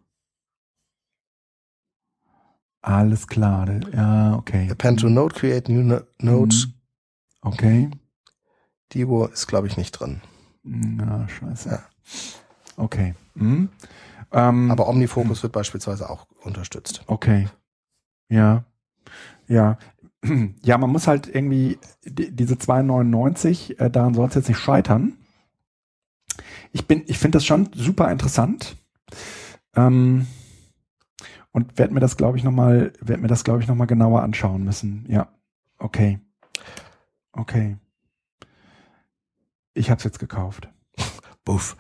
Alles 2.80 3.26
klar. 3.26 3.66
Ja, 3.94 4.36
okay. 4.36 4.68
Append 4.70 5.00
to 5.00 5.08
Node, 5.08 5.34
create 5.34 5.70
new 5.70 5.82
no 5.82 6.00
Nodes. 6.18 6.66
Mhm. 6.66 6.72
Okay. 7.40 7.90
Digo 8.92 9.26
ist, 9.26 9.46
glaube 9.46 9.66
ich, 9.66 9.76
nicht 9.76 9.92
drin. 9.92 10.20
Na, 10.62 11.26
scheiße. 11.28 11.70
Ja. 11.70 11.82
Okay. 12.76 13.14
Mhm. 13.34 13.68
Ähm, 14.32 14.70
Aber 14.70 14.88
Omnifocus 14.88 15.42
wird 15.42 15.52
beispielsweise 15.52 16.08
auch 16.10 16.26
unterstützt. 16.42 17.02
Okay. 17.06 17.48
Ja. 18.28 18.64
Ja. 19.48 19.78
Ja, 20.62 20.78
man 20.78 20.88
muss 20.88 21.06
halt 21.06 21.28
irgendwie 21.28 21.78
die, 22.02 22.34
diese 22.34 22.54
2,99, 22.54 23.78
äh, 23.78 23.90
daran 23.90 24.14
soll 24.14 24.26
es 24.28 24.34
jetzt 24.34 24.48
nicht 24.48 24.58
scheitern. 24.58 25.18
Ich 26.72 26.86
bin, 26.86 27.02
ich 27.06 27.18
finde 27.18 27.36
das 27.36 27.44
schon 27.44 27.68
super 27.74 28.10
interessant. 28.10 28.76
Ähm, 29.76 30.26
und 31.52 31.78
werde 31.78 31.92
mir 31.92 32.00
das, 32.00 32.16
glaube 32.16 32.38
ich, 32.38 32.42
nochmal, 32.44 32.92
werde 33.00 33.20
mir 33.22 33.28
das, 33.28 33.44
glaube 33.44 33.60
ich, 33.60 33.68
nochmal 33.68 33.86
genauer 33.86 34.22
anschauen 34.22 34.64
müssen. 34.64 35.04
Ja. 35.08 35.28
Okay. 35.78 36.18
Okay. 37.32 37.76
Ich 39.74 39.90
habe 39.90 39.98
es 39.98 40.04
jetzt 40.04 40.18
gekauft. 40.18 40.68
Buff. 41.44 41.76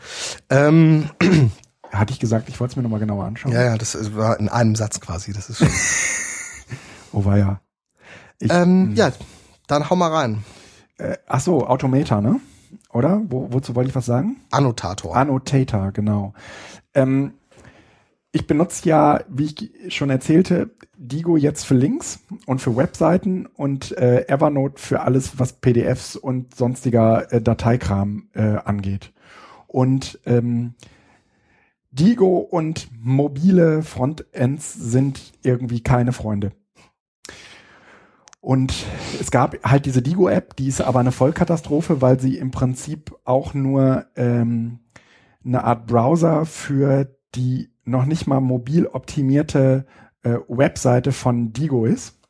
Ähm, 0.50 1.10
Hatte 1.90 2.12
ich 2.12 2.18
gesagt, 2.18 2.48
ich 2.48 2.58
wollte 2.58 2.72
es 2.72 2.76
mir 2.76 2.82
nochmal 2.82 2.98
genauer 2.98 3.24
anschauen? 3.24 3.52
ja, 3.52 3.62
ja, 3.62 3.78
das 3.78 4.16
war 4.16 4.40
in 4.40 4.48
einem 4.48 4.74
Satz 4.74 5.00
quasi. 5.00 5.32
Das 5.32 5.48
ist 5.50 5.58
schon. 5.58 5.68
Oh, 7.16 7.24
war 7.24 7.38
ja. 7.38 7.60
Ich, 8.40 8.50
ähm, 8.50 8.90
mh. 8.90 8.94
ja, 8.96 9.12
dann 9.68 9.88
hau 9.88 9.94
mal 9.94 10.10
rein. 10.10 10.42
Äh, 10.98 11.16
ach 11.28 11.38
so, 11.38 11.64
Automator, 11.64 12.20
ne? 12.20 12.40
Oder? 12.92 13.22
Wo, 13.28 13.52
wozu 13.52 13.76
wollte 13.76 13.90
ich 13.90 13.94
was 13.94 14.06
sagen? 14.06 14.38
Annotator. 14.50 15.14
Annotator, 15.14 15.92
genau. 15.92 16.34
Ähm, 16.92 17.34
ich 18.32 18.48
benutze 18.48 18.88
ja, 18.88 19.20
wie 19.28 19.44
ich 19.44 19.94
schon 19.94 20.10
erzählte, 20.10 20.70
Digo 20.96 21.36
jetzt 21.36 21.64
für 21.64 21.74
Links 21.74 22.18
und 22.46 22.60
für 22.60 22.76
Webseiten 22.76 23.46
und 23.46 23.96
äh, 23.96 24.26
Evernote 24.26 24.82
für 24.82 25.02
alles, 25.02 25.38
was 25.38 25.52
PDFs 25.52 26.16
und 26.16 26.56
sonstiger 26.56 27.32
äh, 27.32 27.40
Dateikram 27.40 28.28
äh, 28.34 28.56
angeht. 28.64 29.12
Und 29.74 30.20
ähm, 30.24 30.74
Digo 31.90 32.36
und 32.36 32.88
mobile 32.96 33.82
Frontends 33.82 34.72
sind 34.72 35.32
irgendwie 35.42 35.82
keine 35.82 36.12
Freunde. 36.12 36.52
Und 38.40 38.72
es 39.20 39.32
gab 39.32 39.56
halt 39.68 39.86
diese 39.86 40.00
Digo-App, 40.00 40.54
die 40.54 40.68
ist 40.68 40.80
aber 40.80 41.00
eine 41.00 41.10
Vollkatastrophe, 41.10 42.00
weil 42.00 42.20
sie 42.20 42.38
im 42.38 42.52
Prinzip 42.52 43.16
auch 43.24 43.52
nur 43.52 44.06
ähm, 44.14 44.78
eine 45.44 45.64
Art 45.64 45.88
Browser 45.88 46.46
für 46.46 47.12
die 47.34 47.72
noch 47.84 48.04
nicht 48.04 48.28
mal 48.28 48.40
mobil 48.40 48.86
optimierte 48.86 49.86
äh, 50.22 50.36
Webseite 50.46 51.10
von 51.10 51.52
Digo 51.52 51.84
ist. 51.84 52.20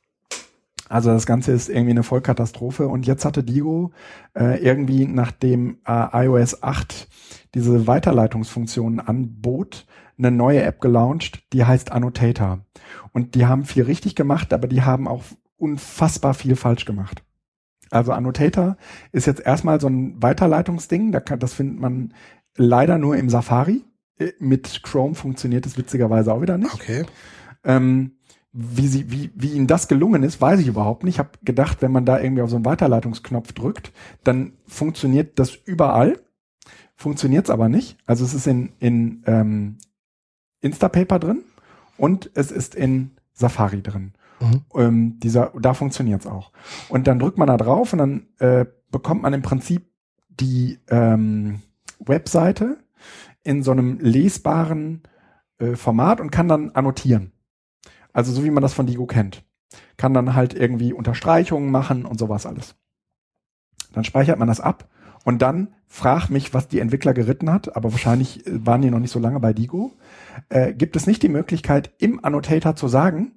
Also 0.94 1.10
das 1.10 1.26
Ganze 1.26 1.50
ist 1.50 1.68
irgendwie 1.68 1.90
eine 1.90 2.04
Vollkatastrophe. 2.04 2.86
Und 2.86 3.04
jetzt 3.04 3.24
hatte 3.24 3.42
Digo 3.42 3.90
äh, 4.38 4.62
irgendwie, 4.62 5.08
nachdem 5.08 5.78
äh, 5.84 6.26
iOS 6.26 6.62
8 6.62 7.08
diese 7.52 7.88
Weiterleitungsfunktionen 7.88 9.00
anbot, 9.00 9.86
eine 10.16 10.30
neue 10.30 10.62
App 10.62 10.80
gelauncht, 10.80 11.52
die 11.52 11.64
heißt 11.64 11.90
Annotator. 11.90 12.60
Und 13.10 13.34
die 13.34 13.46
haben 13.46 13.64
viel 13.64 13.82
richtig 13.82 14.14
gemacht, 14.14 14.52
aber 14.52 14.68
die 14.68 14.82
haben 14.82 15.08
auch 15.08 15.24
unfassbar 15.56 16.32
viel 16.32 16.54
falsch 16.54 16.84
gemacht. 16.84 17.24
Also 17.90 18.12
Annotator 18.12 18.76
ist 19.10 19.26
jetzt 19.26 19.44
erstmal 19.44 19.80
so 19.80 19.88
ein 19.88 20.22
Weiterleitungsding, 20.22 21.10
da 21.10 21.18
kann, 21.18 21.40
das 21.40 21.54
findet 21.54 21.80
man 21.80 22.14
leider 22.56 22.98
nur 22.98 23.16
im 23.16 23.28
Safari. 23.28 23.84
Äh, 24.16 24.30
Mit 24.38 24.84
Chrome 24.84 25.16
funktioniert 25.16 25.66
es 25.66 25.76
witzigerweise 25.76 26.32
auch 26.32 26.40
wieder 26.40 26.56
nicht. 26.56 26.72
Okay. 26.72 27.04
Ähm, 27.64 28.12
wie, 28.56 28.86
sie, 28.86 29.10
wie, 29.10 29.32
wie 29.34 29.50
ihnen 29.50 29.66
das 29.66 29.88
gelungen 29.88 30.22
ist, 30.22 30.40
weiß 30.40 30.60
ich 30.60 30.68
überhaupt 30.68 31.02
nicht. 31.02 31.16
Ich 31.16 31.18
habe 31.18 31.30
gedacht, 31.42 31.82
wenn 31.82 31.90
man 31.90 32.06
da 32.06 32.20
irgendwie 32.20 32.42
auf 32.42 32.50
so 32.50 32.56
einen 32.56 32.64
Weiterleitungsknopf 32.64 33.52
drückt, 33.52 33.92
dann 34.22 34.52
funktioniert 34.66 35.40
das 35.40 35.56
überall. 35.56 36.20
Funktioniert 36.94 37.46
es 37.46 37.50
aber 37.50 37.68
nicht. 37.68 37.98
Also 38.06 38.24
es 38.24 38.32
ist 38.32 38.46
in, 38.46 38.72
in 38.78 39.24
ähm, 39.26 39.78
Instapaper 40.60 41.18
drin 41.18 41.42
und 41.98 42.30
es 42.34 42.52
ist 42.52 42.76
in 42.76 43.10
Safari 43.32 43.82
drin. 43.82 44.12
Mhm. 44.40 44.62
Ähm, 44.76 45.18
dieser, 45.18 45.52
da 45.60 45.74
funktioniert 45.74 46.20
es 46.20 46.26
auch. 46.28 46.52
Und 46.88 47.08
dann 47.08 47.18
drückt 47.18 47.38
man 47.38 47.48
da 47.48 47.56
drauf 47.56 47.92
und 47.92 47.98
dann 47.98 48.26
äh, 48.38 48.66
bekommt 48.92 49.22
man 49.22 49.34
im 49.34 49.42
Prinzip 49.42 49.90
die 50.28 50.78
ähm, 50.88 51.60
Webseite 51.98 52.78
in 53.42 53.64
so 53.64 53.72
einem 53.72 53.98
lesbaren 53.98 55.02
äh, 55.58 55.74
Format 55.74 56.20
und 56.20 56.30
kann 56.30 56.48
dann 56.48 56.70
annotieren. 56.70 57.33
Also 58.14 58.32
so 58.32 58.42
wie 58.44 58.50
man 58.50 58.62
das 58.62 58.72
von 58.72 58.86
Digo 58.86 59.04
kennt. 59.04 59.44
Kann 59.98 60.14
dann 60.14 60.34
halt 60.34 60.54
irgendwie 60.54 60.94
Unterstreichungen 60.94 61.70
machen 61.70 62.06
und 62.06 62.18
sowas 62.18 62.46
alles. 62.46 62.76
Dann 63.92 64.04
speichert 64.04 64.38
man 64.38 64.48
das 64.48 64.60
ab 64.60 64.88
und 65.24 65.42
dann 65.42 65.74
frag 65.86 66.28
mich, 66.28 66.54
was 66.54 66.68
die 66.68 66.80
Entwickler 66.80 67.12
geritten 67.14 67.50
hat, 67.52 67.76
aber 67.76 67.92
wahrscheinlich 67.92 68.46
äh, 68.46 68.66
waren 68.66 68.82
die 68.82 68.90
noch 68.90 68.98
nicht 68.98 69.10
so 69.12 69.18
lange 69.18 69.40
bei 69.40 69.52
Digo. 69.52 69.92
Äh, 70.48 70.72
gibt 70.74 70.96
es 70.96 71.06
nicht 71.06 71.22
die 71.22 71.28
Möglichkeit, 71.28 71.92
im 71.98 72.24
Annotator 72.24 72.74
zu 72.76 72.88
sagen, 72.88 73.32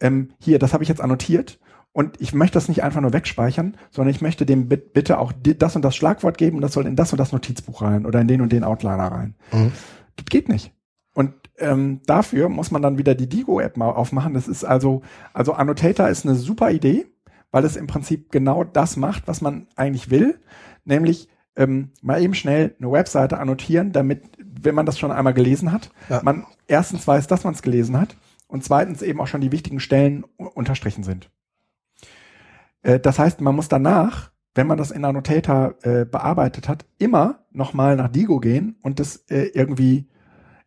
ähm, 0.00 0.30
hier, 0.40 0.58
das 0.58 0.72
habe 0.74 0.82
ich 0.82 0.88
jetzt 0.88 1.00
annotiert 1.00 1.58
und 1.92 2.20
ich 2.20 2.34
möchte 2.34 2.54
das 2.54 2.68
nicht 2.68 2.82
einfach 2.82 3.00
nur 3.00 3.12
wegspeichern, 3.12 3.76
sondern 3.90 4.14
ich 4.14 4.20
möchte 4.20 4.44
dem 4.44 4.68
bit- 4.68 4.92
bitte 4.92 5.18
auch 5.18 5.32
das 5.42 5.76
und 5.76 5.82
das 5.82 5.96
Schlagwort 5.96 6.36
geben 6.38 6.56
und 6.56 6.62
das 6.62 6.72
soll 6.72 6.86
in 6.86 6.96
das 6.96 7.12
und 7.12 7.18
das 7.18 7.32
Notizbuch 7.32 7.82
rein 7.82 8.04
oder 8.04 8.20
in 8.20 8.28
den 8.28 8.40
und 8.40 8.52
den 8.52 8.64
Outliner 8.64 9.08
rein. 9.12 9.34
Mhm. 9.52 9.72
Das 10.16 10.26
geht 10.26 10.48
nicht. 10.48 10.72
Und 11.14 11.32
ähm, 11.58 12.00
dafür 12.06 12.48
muss 12.48 12.70
man 12.70 12.82
dann 12.82 12.98
wieder 12.98 13.14
die 13.14 13.28
Digo-App 13.28 13.76
mal 13.76 13.90
aufmachen. 13.90 14.34
Das 14.34 14.48
ist 14.48 14.64
also, 14.64 15.02
also 15.32 15.52
Annotator 15.54 16.08
ist 16.08 16.26
eine 16.26 16.34
super 16.34 16.70
Idee, 16.70 17.06
weil 17.50 17.64
es 17.64 17.76
im 17.76 17.86
Prinzip 17.86 18.30
genau 18.32 18.64
das 18.64 18.96
macht, 18.96 19.28
was 19.28 19.40
man 19.40 19.68
eigentlich 19.76 20.10
will, 20.10 20.38
nämlich 20.84 21.28
ähm, 21.56 21.92
mal 22.02 22.20
eben 22.20 22.34
schnell 22.34 22.74
eine 22.80 22.90
Webseite 22.90 23.38
annotieren, 23.38 23.92
damit, 23.92 24.22
wenn 24.38 24.74
man 24.74 24.86
das 24.86 24.98
schon 24.98 25.12
einmal 25.12 25.34
gelesen 25.34 25.70
hat, 25.70 25.90
Ja. 26.08 26.20
man 26.24 26.44
erstens 26.66 27.06
weiß, 27.06 27.28
dass 27.28 27.44
man 27.44 27.54
es 27.54 27.62
gelesen 27.62 27.98
hat 28.00 28.16
und 28.48 28.64
zweitens 28.64 29.02
eben 29.02 29.20
auch 29.20 29.28
schon 29.28 29.40
die 29.40 29.52
wichtigen 29.52 29.78
Stellen 29.78 30.24
unterstrichen 30.36 31.04
sind. 31.04 31.30
Äh, 32.82 32.98
das 32.98 33.20
heißt, 33.20 33.40
man 33.40 33.54
muss 33.54 33.68
danach, 33.68 34.32
wenn 34.56 34.66
man 34.66 34.78
das 34.78 34.90
in 34.90 35.04
Annotator 35.04 35.74
äh, 35.82 36.04
bearbeitet 36.04 36.68
hat, 36.68 36.84
immer 36.98 37.44
nochmal 37.52 37.94
nach 37.94 38.08
Digo 38.08 38.40
gehen 38.40 38.76
und 38.82 38.98
das 38.98 39.16
äh, 39.28 39.50
irgendwie 39.54 40.08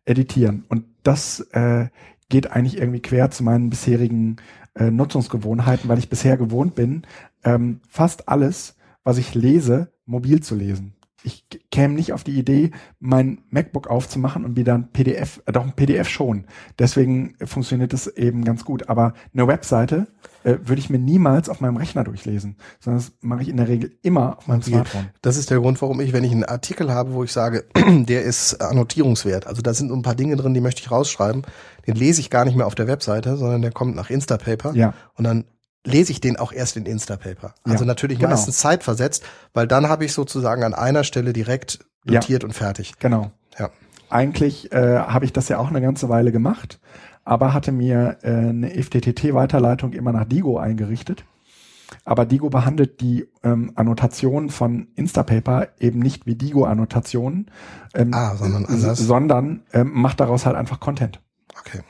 editieren. 0.08 0.64
Und 0.68 0.84
das 1.02 1.40
äh, 1.52 1.88
geht 2.28 2.50
eigentlich 2.50 2.78
irgendwie 2.78 3.00
quer 3.02 3.30
zu 3.30 3.44
meinen 3.44 3.70
bisherigen 3.70 4.36
äh, 4.74 4.90
Nutzungsgewohnheiten, 4.90 5.88
weil 5.88 5.98
ich 5.98 6.08
bisher 6.08 6.36
gewohnt 6.36 6.74
bin, 6.74 7.02
ähm, 7.44 7.80
fast 7.88 8.28
alles, 8.28 8.76
was 9.04 9.18
ich 9.18 9.34
lese, 9.34 9.92
mobil 10.06 10.42
zu 10.42 10.54
lesen. 10.54 10.94
Ich 11.28 11.44
käme 11.70 11.94
nicht 11.94 12.12
auf 12.12 12.24
die 12.24 12.38
Idee, 12.38 12.72
mein 12.98 13.42
MacBook 13.50 13.86
aufzumachen 13.88 14.44
und 14.44 14.56
wieder 14.56 14.74
ein 14.74 14.90
PDF, 14.92 15.40
äh, 15.46 15.52
doch 15.52 15.62
ein 15.64 15.72
PDF 15.74 16.08
schon. 16.08 16.46
Deswegen 16.78 17.36
funktioniert 17.44 17.92
es 17.92 18.06
eben 18.08 18.44
ganz 18.44 18.64
gut. 18.64 18.88
Aber 18.88 19.12
eine 19.32 19.46
Webseite 19.46 20.08
äh, 20.44 20.56
würde 20.64 20.80
ich 20.80 20.90
mir 20.90 20.98
niemals 20.98 21.48
auf 21.48 21.60
meinem 21.60 21.76
Rechner 21.76 22.04
durchlesen, 22.04 22.56
sondern 22.80 23.02
das 23.02 23.12
mache 23.20 23.42
ich 23.42 23.48
in 23.48 23.56
der 23.56 23.68
Regel 23.68 23.92
immer 24.02 24.38
auf 24.38 24.46
meinem 24.46 24.62
Smartphone. 24.62 25.08
Das 25.22 25.36
ist 25.36 25.50
der 25.50 25.58
Grund, 25.60 25.80
warum 25.82 26.00
ich, 26.00 26.12
wenn 26.12 26.24
ich 26.24 26.32
einen 26.32 26.44
Artikel 26.44 26.92
habe, 26.92 27.12
wo 27.12 27.22
ich 27.24 27.32
sage, 27.32 27.64
der 27.88 28.22
ist 28.22 28.60
annotierungswert, 28.60 29.46
also 29.46 29.62
da 29.62 29.74
sind 29.74 29.92
ein 29.92 30.02
paar 30.02 30.14
Dinge 30.14 30.36
drin, 30.36 30.54
die 30.54 30.60
möchte 30.60 30.80
ich 30.80 30.90
rausschreiben, 30.90 31.42
den 31.86 31.94
lese 31.96 32.20
ich 32.20 32.30
gar 32.30 32.44
nicht 32.44 32.56
mehr 32.56 32.66
auf 32.66 32.74
der 32.74 32.86
Webseite, 32.86 33.36
sondern 33.36 33.62
der 33.62 33.72
kommt 33.72 33.94
nach 33.94 34.10
Instapaper 34.10 34.74
Ja. 34.74 34.94
und 35.14 35.24
dann 35.24 35.44
lese 35.88 36.12
ich 36.12 36.20
den 36.20 36.36
auch 36.36 36.52
erst 36.52 36.76
in 36.76 36.86
Instapaper. 36.86 37.54
Also 37.64 37.84
Ja, 37.84 37.86
natürlich 37.86 38.18
genau. 38.18 38.30
meistens 38.30 38.58
zeitversetzt, 38.58 39.24
weil 39.54 39.66
dann 39.66 39.88
habe 39.88 40.04
ich 40.04 40.12
sozusagen 40.12 40.62
an 40.64 40.74
einer 40.74 41.04
Stelle 41.04 41.32
direkt 41.32 41.80
Ja. 42.04 42.14
notiert 42.14 42.44
und 42.44 42.52
fertig. 42.52 42.94
Genau. 42.98 43.30
Ja. 43.58 43.70
Eigentlich 44.10 44.72
äh, 44.72 44.98
habe 45.00 45.24
ich 45.24 45.32
das 45.32 45.48
ja 45.48 45.58
auch 45.58 45.68
eine 45.68 45.80
ganze 45.80 46.08
Weile 46.08 46.32
gemacht, 46.32 46.80
aber 47.24 47.52
hatte 47.52 47.72
mir 47.72 48.18
äh, 48.22 48.30
eine 48.30 48.70
FTTT-Weiterleitung 48.70 49.92
immer 49.92 50.12
nach 50.12 50.24
Digo 50.24 50.58
eingerichtet. 50.58 51.24
Aber 52.04 52.26
Digo 52.26 52.50
behandelt 52.50 53.00
die 53.00 53.26
ähm, 53.42 53.72
Annotationen 53.74 54.50
von 54.50 54.88
Instapaper 54.94 55.68
eben 55.78 56.00
nicht 56.00 56.26
wie 56.26 56.34
Digo-Annotationen, 56.34 57.50
ähm, 57.94 58.12
Ah, 58.12 58.36
sondern 58.36 58.66
anders. 58.66 58.98
sondern 58.98 59.62
ähm, 59.72 59.92
macht 59.94 60.20
daraus 60.20 60.44
halt 60.46 60.54
einfach 60.56 60.80
Content. 60.80 61.20
Okay. 61.58 61.80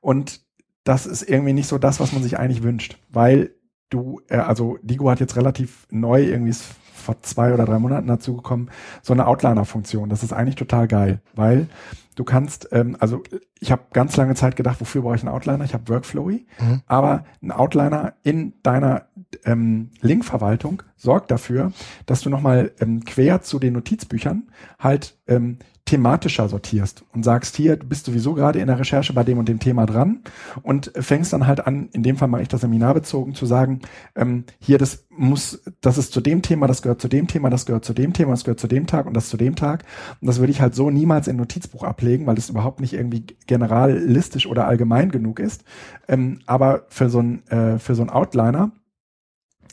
Und 0.00 0.40
das 0.84 1.06
ist 1.06 1.22
irgendwie 1.28 1.52
nicht 1.52 1.68
so 1.68 1.78
das, 1.78 2.00
was 2.00 2.12
man 2.12 2.22
sich 2.22 2.38
eigentlich 2.38 2.62
wünscht, 2.62 2.98
weil 3.10 3.54
du, 3.90 4.20
äh, 4.28 4.36
also 4.36 4.78
Digo 4.82 5.10
hat 5.10 5.20
jetzt 5.20 5.36
relativ 5.36 5.86
neu, 5.90 6.22
irgendwie 6.22 6.50
ist 6.50 6.64
vor 6.94 7.20
zwei 7.22 7.54
oder 7.54 7.64
drei 7.64 7.78
Monaten 7.78 8.06
dazugekommen, 8.06 8.70
so 9.02 9.14
eine 9.14 9.26
Outliner-Funktion. 9.26 10.10
Das 10.10 10.22
ist 10.22 10.32
eigentlich 10.34 10.56
total 10.56 10.86
geil, 10.86 11.22
weil 11.34 11.66
du 12.14 12.24
kannst, 12.24 12.68
ähm, 12.72 12.94
also 13.00 13.22
ich 13.58 13.72
habe 13.72 13.82
ganz 13.94 14.16
lange 14.18 14.34
Zeit 14.34 14.54
gedacht, 14.54 14.80
wofür 14.80 15.00
brauche 15.02 15.16
ich 15.16 15.22
einen 15.22 15.34
Outliner? 15.34 15.64
Ich 15.64 15.72
habe 15.72 15.88
Workflowy, 15.88 16.46
Mhm. 16.60 16.82
aber 16.86 17.24
ein 17.42 17.52
Outliner 17.52 18.14
in 18.22 18.52
deiner 18.62 19.06
ähm, 19.46 19.90
Linkverwaltung 20.02 20.82
sorgt 20.96 21.30
dafür, 21.30 21.72
dass 22.04 22.20
du 22.20 22.28
nochmal 22.30 22.72
ähm, 22.80 23.04
quer 23.04 23.40
zu 23.40 23.58
den 23.58 23.72
Notizbüchern 23.74 24.48
halt 24.78 25.16
ähm, 25.26 25.58
thematischer 25.90 26.48
sortierst 26.48 27.02
und 27.12 27.24
sagst, 27.24 27.56
hier, 27.56 27.76
du 27.76 27.84
bist 27.84 28.06
sowieso 28.06 28.34
gerade 28.34 28.60
in 28.60 28.68
der 28.68 28.78
Recherche 28.78 29.12
bei 29.12 29.24
dem 29.24 29.38
und 29.38 29.48
dem 29.48 29.58
Thema 29.58 29.86
dran 29.86 30.20
und 30.62 30.92
fängst 30.94 31.32
dann 31.32 31.48
halt 31.48 31.66
an, 31.66 31.88
in 31.92 32.04
dem 32.04 32.16
Fall 32.16 32.28
mache 32.28 32.42
ich 32.42 32.48
das 32.48 32.60
seminarbezogen, 32.60 33.34
zu 33.34 33.44
sagen, 33.44 33.80
ähm, 34.14 34.44
hier, 34.60 34.78
das 34.78 35.06
muss, 35.10 35.62
das 35.80 35.98
ist 35.98 36.12
zu 36.12 36.20
dem 36.20 36.42
Thema, 36.42 36.68
das 36.68 36.82
gehört 36.82 37.00
zu 37.00 37.08
dem 37.08 37.26
Thema, 37.26 37.50
das 37.50 37.66
gehört 37.66 37.84
zu 37.84 37.92
dem 37.92 38.12
Thema, 38.12 38.30
das 38.30 38.44
gehört 38.44 38.60
zu 38.60 38.68
dem 38.68 38.86
Tag 38.86 39.06
und 39.06 39.14
das 39.14 39.28
zu 39.28 39.36
dem 39.36 39.56
Tag. 39.56 39.84
Und 40.20 40.28
das 40.28 40.38
würde 40.38 40.52
ich 40.52 40.60
halt 40.60 40.76
so 40.76 40.90
niemals 40.90 41.26
in 41.26 41.36
Notizbuch 41.36 41.82
ablegen, 41.82 42.26
weil 42.26 42.38
es 42.38 42.48
überhaupt 42.50 42.78
nicht 42.78 42.92
irgendwie 42.92 43.26
generalistisch 43.48 44.46
oder 44.46 44.68
allgemein 44.68 45.10
genug 45.10 45.40
ist. 45.40 45.64
Ähm, 46.06 46.38
aber 46.46 46.84
für 46.88 47.10
so 47.10 47.18
ein, 47.18 47.44
äh, 47.48 47.80
für 47.80 47.96
so 47.96 48.02
ein 48.02 48.10
Outliner 48.10 48.70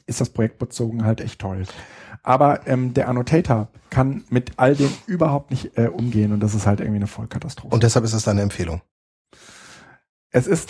ist 0.08 0.20
das 0.20 0.30
projektbezogen 0.30 1.06
halt 1.06 1.22
echt 1.22 1.40
toll. 1.40 1.64
Aber 2.24 2.66
ähm, 2.66 2.96
der 2.96 3.08
Annotator 3.08 3.70
kann 3.90 4.24
mit 4.30 4.52
all 4.58 4.76
dem 4.76 4.90
überhaupt 5.06 5.52
nicht 5.52 5.78
äh, 5.78 5.88
umgehen 5.88 6.32
und 6.34 6.42
das 6.42 6.54
ist 6.54 6.68
halt 6.68 6.80
irgendwie 6.80 6.98
eine 6.98 7.08
Vollkatastrophe. 7.08 7.74
Und 7.74 7.84
deshalb 7.84 8.06
ist 8.06 8.14
das 8.14 8.24
deine 8.24 8.42
Empfehlung. 8.42 8.82
es 10.32 10.46
ist, 10.48 10.70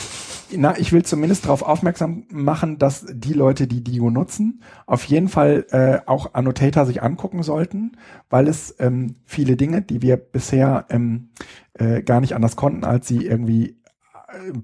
na, 0.56 0.78
ich 0.78 0.94
will 0.94 1.04
zumindest 1.04 1.46
darauf 1.46 1.62
aufmerksam 1.62 2.26
machen, 2.30 2.78
dass 2.78 3.06
die 3.10 3.34
Leute, 3.34 3.68
die 3.68 3.84
Digo 3.84 4.10
nutzen, 4.10 4.62
auf 4.86 5.04
jeden 5.06 5.30
Fall 5.30 5.66
äh, 5.72 6.00
auch 6.08 6.34
Annotator 6.34 6.86
sich 6.86 7.02
angucken 7.02 7.44
sollten, 7.44 7.98
weil 8.30 8.48
es 8.48 8.76
ähm, 8.80 9.16
viele 9.26 9.58
Dinge, 9.58 9.82
die 9.82 10.02
wir 10.02 10.18
bisher 10.18 10.86
ähm, 10.90 11.30
äh, 11.74 12.02
gar 12.02 12.22
nicht 12.22 12.36
anders 12.36 12.56
konnten, 12.56 12.84
als 12.84 13.08
sie 13.08 13.26
irgendwie 13.26 13.78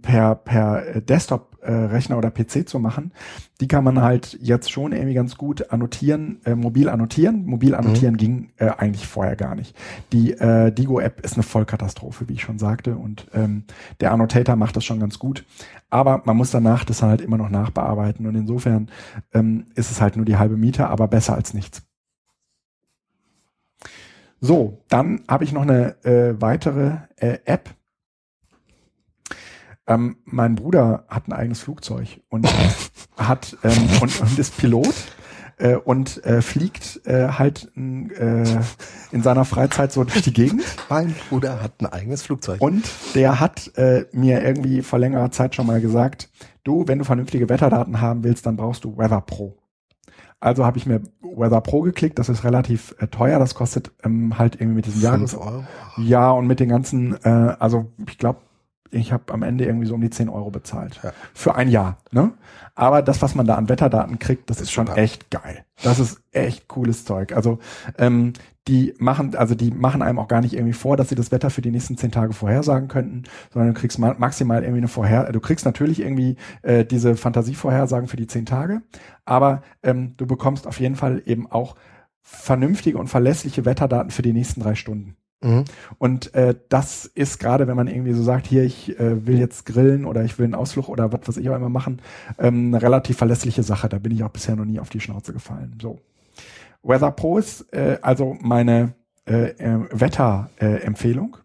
per, 0.02 0.36
per 0.36 1.02
Desktop-Rechner 1.02 2.18
oder 2.18 2.32
PC 2.32 2.68
zu 2.68 2.80
machen, 2.80 3.14
die 3.62 3.68
kann 3.68 3.84
man 3.84 4.02
halt 4.02 4.38
jetzt 4.42 4.72
schon 4.72 4.92
irgendwie 4.92 5.14
ganz 5.14 5.38
gut 5.38 5.72
annotieren, 5.72 6.42
äh, 6.44 6.56
mobil 6.56 6.90
annotieren. 6.90 7.46
Mobil 7.46 7.74
annotieren 7.74 8.18
ging 8.18 8.52
äh, 8.58 8.72
eigentlich 8.78 9.08
vorher 9.08 9.36
gar 9.36 9.56
nicht. 9.56 9.76
Die 10.12 10.34
äh, 10.34 10.72
Digo-App 10.72 11.22
ist 11.22 11.36
eine 11.36 11.44
Vollkatastrophe, 11.44 12.28
wie 12.28 12.34
ich 12.34 12.42
schon 12.42 12.60
sagte, 12.60 12.96
und 12.98 13.28
ähm, 13.34 13.64
der 14.02 14.12
Annotator 14.12 14.56
macht 14.56 14.76
das 14.76 14.84
schon 14.84 15.00
ganz 15.00 15.18
gut. 15.18 15.46
Aber 15.90 16.22
man 16.26 16.36
muss 16.36 16.52
danach 16.52 16.84
das 16.84 17.02
halt 17.02 17.22
immer 17.22 17.38
noch 17.38 17.50
nachbearbeiten 17.50 18.28
und 18.28 18.36
insofern 18.36 18.90
ähm, 19.34 19.68
ist 19.76 19.92
es 19.92 20.02
halt 20.02 20.18
nur 20.18 20.26
die 20.26 20.38
halbe 20.38 20.58
Miete, 20.58 20.90
aber 20.90 21.08
besser 21.08 21.36
als 21.36 21.54
nichts. 21.54 21.84
So, 24.42 24.84
dann 24.90 25.22
habe 25.30 25.46
ich 25.46 25.54
noch 25.54 25.62
eine 25.62 26.04
äh, 26.04 26.42
weitere 26.42 26.98
äh, 27.16 27.38
App. 27.46 27.70
Ähm, 29.86 30.18
mein 30.26 30.56
Bruder 30.56 31.06
hat 31.10 31.28
ein 31.28 31.34
eigenes 31.34 31.60
Flugzeug 31.60 32.22
und 32.30 32.48
hat 33.18 33.58
ähm, 33.64 33.90
und, 34.02 34.22
und 34.22 34.40
ist 34.40 34.58
Pilot 34.58 34.96
äh, 35.58 35.76
und 35.76 36.24
äh, 36.26 36.42
fliegt 36.42 37.02
äh, 37.06 37.28
halt 37.28 37.72
äh, 37.76 38.44
in 39.12 39.24
seiner 39.24 39.46
Freizeit 39.46 39.92
so 39.92 40.04
durch 40.04 40.22
die 40.22 40.34
Gegend. 40.34 40.64
Mein 40.90 41.16
Bruder 41.30 41.62
hat 41.62 41.74
ein 41.80 41.86
eigenes 41.88 42.24
Flugzeug. 42.24 42.62
Und 42.62 42.90
der 43.16 43.40
hat 43.40 43.72
äh, 43.78 44.06
mir 44.12 44.44
irgendwie 44.44 44.82
vor 44.82 45.00
längerer 45.00 45.32
Zeit 45.32 45.56
schon 45.56 45.68
mal 45.68 45.82
gesagt, 45.82 46.30
du, 46.64 46.88
wenn 46.88 47.00
du 47.00 47.06
vernünftige 47.06 47.50
Wetterdaten 47.50 48.02
haben 48.02 48.24
willst, 48.24 48.46
dann 48.46 48.56
brauchst 48.56 48.84
du 48.84 48.98
Weather 48.98 49.22
Pro. 49.22 49.58
Also 50.40 50.66
habe 50.66 50.78
ich 50.78 50.86
mir 50.86 51.02
Weather 51.22 51.62
Pro 51.62 51.82
geklickt, 51.82 52.20
das 52.20 52.28
ist 52.28 52.44
relativ 52.44 52.96
äh, 53.00 53.08
teuer, 53.08 53.40
das 53.40 53.56
kostet 53.56 53.92
ähm, 54.04 54.38
halt 54.38 54.56
irgendwie 54.56 54.76
mit 54.76 54.86
diesen 54.86 55.02
Euro. 55.38 55.64
Ja, 55.98 56.32
und 56.32 56.48
mit 56.48 56.60
den 56.60 56.70
ganzen, 56.70 57.16
äh, 57.24 57.56
also 57.60 57.92
ich 58.10 58.18
glaube, 58.18 58.40
ich 58.94 59.12
habe 59.12 59.34
am 59.34 59.44
Ende 59.44 59.66
irgendwie 59.66 59.88
so 59.88 59.96
um 59.96 60.02
die 60.02 60.10
10 60.10 60.30
Euro 60.30 60.52
bezahlt. 60.52 61.00
Ja. 61.04 61.14
Für 61.34 61.56
ein 61.56 61.70
Jahr. 61.70 61.98
Ne? 62.12 62.34
Aber 62.76 63.02
das, 63.02 63.22
was 63.22 63.36
man 63.36 63.46
da 63.46 63.56
an 63.56 63.70
Wetterdaten 63.70 64.20
kriegt, 64.20 64.50
das 64.50 64.62
ist, 64.62 64.72
schon 64.72 64.88
super. 64.88 65.00
echt 65.00 65.32
geil. 65.32 65.66
Das 65.84 66.00
ist 66.00 66.22
echt 66.32 66.68
cooles 66.68 67.06
Zeug. 67.06 67.34
Also 67.34 67.60
ähm, 67.98 68.34
die 68.68 68.94
machen, 68.98 69.36
also 69.36 69.56
die 69.56 69.72
machen 69.72 70.02
einem 70.02 70.20
auch 70.20 70.28
gar 70.28 70.42
nicht 70.42 70.54
irgendwie 70.54 70.74
vor, 70.74 70.96
dass 70.96 71.10
sie 71.10 71.16
das 71.16 71.32
Wetter 71.32 71.50
für 71.50 71.62
die 71.62 71.72
nächsten 71.72 71.98
zehn 71.98 72.12
Tage 72.12 72.34
vorhersagen 72.34 72.88
könnten, 72.88 73.24
sondern 73.52 73.74
du 73.74 73.80
kriegst 73.80 74.00
ma 74.00 74.16
maximal 74.18 74.62
irgendwie 74.62 74.80
eine 74.80 74.88
Vorher, 74.88 75.32
du 75.32 75.40
kriegst 75.42 75.66
natürlich 75.66 76.00
irgendwie 76.00 76.38
äh, 76.62 76.86
diese 76.86 77.16
Fantasievorhersagen 77.16 78.08
für 78.08 78.16
die 78.16 78.28
zehn 78.28 78.46
Tage, 78.46 78.82
aber 79.26 79.64
ähm, 79.82 80.14
du 80.16 80.26
bekommst 80.26 80.66
auf 80.66 80.80
jeden 80.80 80.96
Fall 80.96 81.22
eben 81.26 81.52
auch 81.52 81.76
vernünftige 82.22 82.98
und 82.98 83.08
verlässliche 83.08 83.66
Wetterdaten 83.66 84.12
für 84.12 84.22
die 84.22 84.34
nächsten 84.34 84.62
drei 84.62 84.76
Stunden. 84.76 85.18
Mhm. 85.44 85.66
Und 85.98 86.34
äh, 86.34 86.56
das 86.70 87.06
ist 87.06 87.40
gerade, 87.40 87.68
wenn 87.68 87.76
man 87.76 87.88
irgendwie 87.88 88.14
so 88.14 88.24
sagt, 88.24 88.48
hier, 88.48 88.64
ich 88.64 88.98
äh, 89.00 89.28
will 89.28 89.38
jetzt 89.38 89.66
grillen 89.66 90.06
oder 90.06 90.24
ich 90.24 90.40
will 90.40 90.46
einen 90.46 90.56
Ausflug 90.56 90.90
oder 90.90 91.12
was 91.12 91.28
weiß 91.28 91.38
ich 91.38 91.50
auch 91.50 91.56
immer 91.56 91.70
machen, 91.70 92.02
ähm, 92.40 92.68
eine 92.74 92.82
relativ 92.82 93.18
verlässliche 93.18 93.62
Sache. 93.62 93.90
Da 93.90 94.00
bin 94.00 94.14
ich 94.14 94.24
auch 94.24 94.30
bisher 94.30 94.56
noch 94.56 94.66
nie 94.66 94.80
auf 94.80 94.90
die 94.90 95.02
Schnauze 95.02 95.34
gefallen. 95.34 95.78
So. 95.82 96.00
Weather 96.82 97.12
Pro 97.12 97.38
ist 97.38 97.72
äh, 97.74 97.98
also 98.02 98.38
meine 98.42 98.94
äh, 99.26 99.50
äh, 99.50 99.88
Wetterempfehlung. 99.92 101.38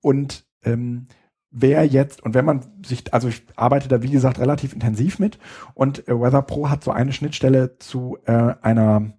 Und 0.00 0.44
ähm, 0.64 1.06
wer 1.50 1.84
jetzt, 1.86 2.22
und 2.22 2.34
wenn 2.34 2.44
man 2.44 2.64
sich, 2.84 3.14
also 3.14 3.28
ich 3.28 3.44
arbeite 3.54 3.88
da 3.88 4.02
wie 4.02 4.10
gesagt 4.10 4.40
relativ 4.40 4.72
intensiv 4.72 5.18
mit 5.18 5.38
und 5.74 6.08
äh, 6.08 6.20
Weather 6.20 6.42
Pro 6.42 6.68
hat 6.68 6.82
so 6.82 6.90
eine 6.90 7.12
Schnittstelle 7.12 7.78
zu 7.78 8.18
äh, 8.26 8.54
einer 8.60 9.12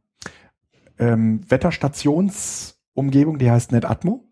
ähm, 1.00 1.42
Wetterstationsumgebung, 2.96 3.38
die 3.38 3.52
heißt 3.52 3.72
NetAtmo. 3.72 4.24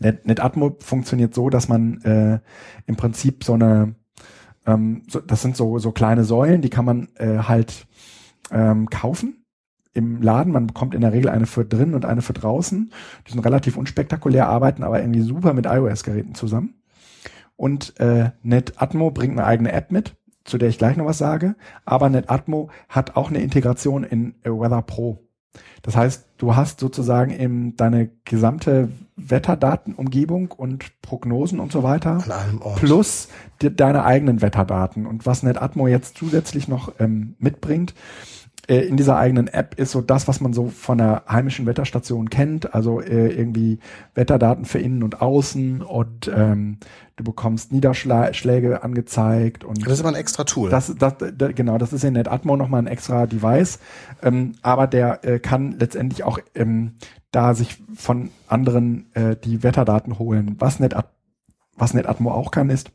Net, 0.00 0.26
NetAtmo 0.26 0.76
funktioniert 0.80 1.34
so, 1.34 1.50
dass 1.50 1.68
man 1.68 2.00
äh, 2.02 2.40
im 2.86 2.96
Prinzip 2.96 3.44
so 3.44 3.54
eine, 3.54 3.94
ähm, 4.66 5.02
so, 5.08 5.20
das 5.20 5.42
sind 5.42 5.56
so, 5.56 5.78
so 5.78 5.92
kleine 5.92 6.24
Säulen, 6.24 6.62
die 6.62 6.70
kann 6.70 6.84
man 6.84 7.08
äh, 7.16 7.38
halt 7.38 7.86
ähm, 8.50 8.88
kaufen 8.90 9.44
im 9.92 10.22
Laden. 10.22 10.52
Man 10.52 10.66
bekommt 10.66 10.94
in 10.94 11.02
der 11.02 11.12
Regel 11.12 11.30
eine 11.30 11.46
für 11.46 11.64
drin 11.64 11.94
und 11.94 12.04
eine 12.04 12.22
für 12.22 12.32
draußen. 12.32 12.92
Die 13.26 13.30
sind 13.32 13.40
relativ 13.40 13.76
unspektakulär, 13.76 14.48
arbeiten 14.48 14.82
aber 14.82 15.00
irgendwie 15.00 15.22
super 15.22 15.52
mit 15.52 15.66
iOS-Geräten 15.66 16.34
zusammen. 16.34 16.74
Und 17.56 17.98
äh, 18.00 18.30
NetAtmo 18.42 19.10
bringt 19.10 19.38
eine 19.38 19.46
eigene 19.46 19.72
App 19.72 19.92
mit, 19.92 20.16
zu 20.44 20.58
der 20.58 20.68
ich 20.68 20.78
gleich 20.78 20.96
noch 20.96 21.06
was 21.06 21.18
sage. 21.18 21.54
Aber 21.84 22.08
NetAtmo 22.08 22.70
hat 22.88 23.16
auch 23.16 23.28
eine 23.28 23.40
Integration 23.40 24.04
in 24.04 24.34
äh, 24.42 24.50
Weather 24.50 24.82
Pro. 24.82 25.28
Das 25.82 25.96
heißt, 25.96 26.26
du 26.38 26.54
hast 26.54 26.78
sozusagen 26.78 27.32
eben 27.38 27.76
deine 27.76 28.10
gesamte 28.24 28.88
Wetterdatenumgebung 29.16 30.52
und 30.52 31.02
Prognosen 31.02 31.60
und 31.60 31.72
so 31.72 31.82
weiter 31.82 32.18
plus 32.76 33.28
die, 33.60 33.74
deine 33.74 34.04
eigenen 34.04 34.40
Wetterdaten. 34.42 35.06
Und 35.06 35.26
was 35.26 35.42
NetAtmo 35.42 35.88
jetzt 35.88 36.16
zusätzlich 36.16 36.68
noch 36.68 36.92
ähm, 36.98 37.34
mitbringt, 37.38 37.94
äh, 38.68 38.80
in 38.80 38.96
dieser 38.96 39.16
eigenen 39.16 39.48
App 39.48 39.78
ist 39.78 39.90
so 39.90 40.00
das, 40.00 40.28
was 40.28 40.40
man 40.40 40.52
so 40.52 40.68
von 40.68 40.98
der 40.98 41.24
heimischen 41.28 41.66
Wetterstation 41.66 42.30
kennt, 42.30 42.74
also 42.74 43.00
äh, 43.00 43.28
irgendwie 43.28 43.78
Wetterdaten 44.14 44.64
für 44.64 44.78
innen 44.78 45.02
und 45.02 45.20
außen 45.20 45.82
und 45.82 46.30
ähm, 46.34 46.78
du 47.16 47.24
bekommst 47.24 47.72
Niederschläge 47.72 48.82
angezeigt 48.82 49.64
und 49.64 49.84
Das 49.84 49.94
ist 49.94 50.00
aber 50.00 50.10
ein 50.10 50.14
extra 50.14 50.44
Tool. 50.44 50.70
das, 50.70 50.94
das, 50.98 51.14
da- 51.36 51.52
genau, 51.52 51.76
das 51.78 51.92
ist 51.92 52.04
in 52.04 52.12
NetAtmo 52.14 52.56
nochmal 52.56 52.82
ein 52.82 52.86
extra 52.86 53.26
Device, 53.26 53.78
ähm, 54.22 54.52
aber 54.62 54.86
der 54.86 55.24
äh, 55.24 55.38
kann 55.40 55.72
letztendlich 55.78 56.24
auch 56.24 56.38
ähm, 56.54 56.94
da 57.32 57.54
sich 57.54 57.82
von 57.94 58.30
anderen 58.46 59.06
äh, 59.14 59.36
die 59.36 59.62
Wetterdaten 59.62 60.18
holen. 60.18 60.56
Was, 60.58 60.78
NetAt 60.80 61.06
was 61.76 61.94
NetAtmo 61.94 62.30
auch 62.30 62.50
kann, 62.50 62.68
ist, 62.70 62.92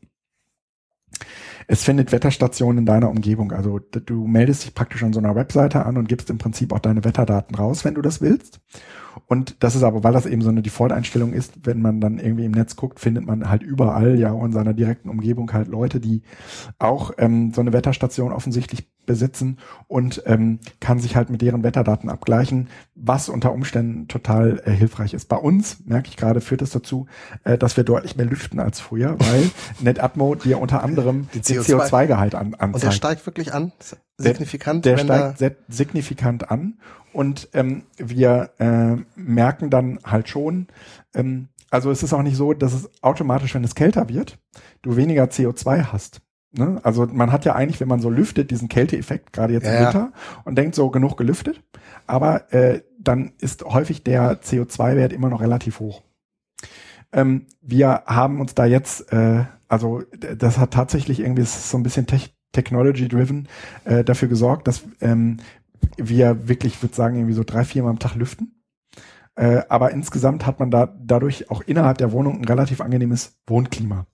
es 1.70 1.84
findet 1.84 2.12
Wetterstationen 2.12 2.78
in 2.78 2.86
deiner 2.86 3.10
Umgebung. 3.10 3.52
Also 3.52 3.78
du 3.78 4.26
meldest 4.26 4.64
dich 4.64 4.74
praktisch 4.74 5.02
an 5.04 5.12
so 5.12 5.20
einer 5.20 5.36
Webseite 5.36 5.84
an 5.84 5.98
und 5.98 6.08
gibst 6.08 6.30
im 6.30 6.38
Prinzip 6.38 6.72
auch 6.72 6.78
deine 6.78 7.04
Wetterdaten 7.04 7.54
raus, 7.54 7.84
wenn 7.84 7.94
du 7.94 8.00
das 8.00 8.22
willst. 8.22 8.60
Und 9.26 9.62
das 9.62 9.76
ist 9.76 9.82
aber, 9.82 10.02
weil 10.02 10.14
das 10.14 10.24
eben 10.24 10.40
so 10.40 10.48
eine 10.48 10.62
Default-Einstellung 10.62 11.34
ist, 11.34 11.66
wenn 11.66 11.82
man 11.82 12.00
dann 12.00 12.18
irgendwie 12.18 12.46
im 12.46 12.52
Netz 12.52 12.74
guckt, 12.74 13.00
findet 13.00 13.26
man 13.26 13.50
halt 13.50 13.62
überall 13.62 14.18
ja 14.18 14.32
auch 14.32 14.44
in 14.44 14.52
seiner 14.52 14.72
direkten 14.72 15.10
Umgebung 15.10 15.52
halt 15.52 15.68
Leute, 15.68 16.00
die 16.00 16.22
auch 16.78 17.10
ähm, 17.18 17.52
so 17.52 17.60
eine 17.60 17.74
Wetterstation 17.74 18.32
offensichtlich 18.32 18.88
besitzen 19.08 19.58
und 19.88 20.22
ähm, 20.26 20.60
kann 20.78 21.00
sich 21.00 21.16
halt 21.16 21.30
mit 21.30 21.42
deren 21.42 21.64
Wetterdaten 21.64 22.08
abgleichen, 22.08 22.68
was 22.94 23.28
unter 23.28 23.52
Umständen 23.52 24.06
total 24.06 24.62
äh, 24.64 24.70
hilfreich 24.70 25.14
ist. 25.14 25.28
Bei 25.28 25.36
uns, 25.36 25.78
merke 25.84 26.08
ich 26.08 26.16
gerade, 26.16 26.40
führt 26.40 26.62
es 26.62 26.70
dazu, 26.70 27.06
äh, 27.42 27.58
dass 27.58 27.76
wir 27.76 27.82
deutlich 27.82 28.14
mehr 28.16 28.26
lüften 28.26 28.60
als 28.60 28.78
früher, 28.78 29.16
weil 29.18 29.50
NetAtmo 29.80 30.36
dir 30.36 30.60
unter 30.60 30.84
anderem 30.84 31.28
Die 31.34 31.40
den 31.40 31.60
CO2 31.62 31.88
CO2-Gehalt 31.88 32.36
an, 32.36 32.54
anzeigt. 32.54 32.74
und 32.74 32.82
der 32.84 32.90
steigt 32.92 33.26
wirklich 33.26 33.52
an? 33.52 33.72
Signifikant? 34.16 34.84
Der 34.84 34.98
wenn 34.98 35.06
steigt 35.06 35.38
sehr 35.38 35.56
signifikant 35.68 36.50
an 36.50 36.78
und 37.12 37.48
ähm, 37.54 37.82
wir 37.96 38.50
äh, 38.58 38.96
merken 39.16 39.70
dann 39.70 39.98
halt 40.04 40.28
schon, 40.28 40.68
ähm, 41.14 41.48
also 41.70 41.90
es 41.90 42.02
ist 42.02 42.12
auch 42.12 42.22
nicht 42.22 42.36
so, 42.36 42.52
dass 42.52 42.72
es 42.72 42.90
automatisch, 43.02 43.54
wenn 43.54 43.64
es 43.64 43.74
kälter 43.74 44.08
wird, 44.08 44.38
du 44.82 44.96
weniger 44.96 45.24
CO2 45.24 45.86
hast. 45.92 46.20
Ne? 46.52 46.80
Also 46.82 47.06
man 47.06 47.30
hat 47.30 47.44
ja 47.44 47.54
eigentlich, 47.54 47.80
wenn 47.80 47.88
man 47.88 48.00
so 48.00 48.10
lüftet, 48.10 48.50
diesen 48.50 48.68
Kälteeffekt, 48.68 49.32
gerade 49.32 49.52
jetzt 49.52 49.66
im 49.66 49.74
ja. 49.74 49.86
Winter, 49.86 50.12
und 50.44 50.56
denkt 50.56 50.74
so 50.74 50.90
genug 50.90 51.16
gelüftet, 51.16 51.62
aber 52.06 52.52
äh, 52.52 52.82
dann 52.98 53.32
ist 53.38 53.64
häufig 53.64 54.02
der 54.02 54.40
CO2-Wert 54.40 55.12
immer 55.12 55.28
noch 55.28 55.40
relativ 55.40 55.80
hoch. 55.80 56.02
Ähm, 57.12 57.46
wir 57.60 58.02
haben 58.06 58.40
uns 58.40 58.54
da 58.54 58.64
jetzt, 58.64 59.12
äh, 59.12 59.44
also 59.68 60.02
das 60.36 60.58
hat 60.58 60.72
tatsächlich 60.72 61.20
irgendwie 61.20 61.44
so 61.44 61.76
ein 61.76 61.82
bisschen 61.82 62.06
tech 62.06 62.34
technology-driven 62.52 63.46
äh, 63.84 64.02
dafür 64.02 64.28
gesorgt, 64.28 64.66
dass 64.68 64.82
ähm, 65.02 65.36
wir 65.96 66.48
wirklich, 66.48 66.74
ich 66.74 66.82
würde 66.82 66.94
sagen, 66.94 67.16
irgendwie 67.16 67.34
so 67.34 67.44
drei, 67.44 67.64
vier 67.64 67.82
Mal 67.82 67.90
am 67.90 67.98
Tag 67.98 68.14
lüften. 68.14 68.64
Äh, 69.36 69.62
aber 69.68 69.90
insgesamt 69.92 70.46
hat 70.46 70.58
man 70.58 70.70
da 70.70 70.86
dadurch 70.98 71.50
auch 71.50 71.62
innerhalb 71.62 71.98
der 71.98 72.10
Wohnung 72.10 72.38
ein 72.38 72.44
relativ 72.44 72.80
angenehmes 72.80 73.38
Wohnklima. 73.46 74.06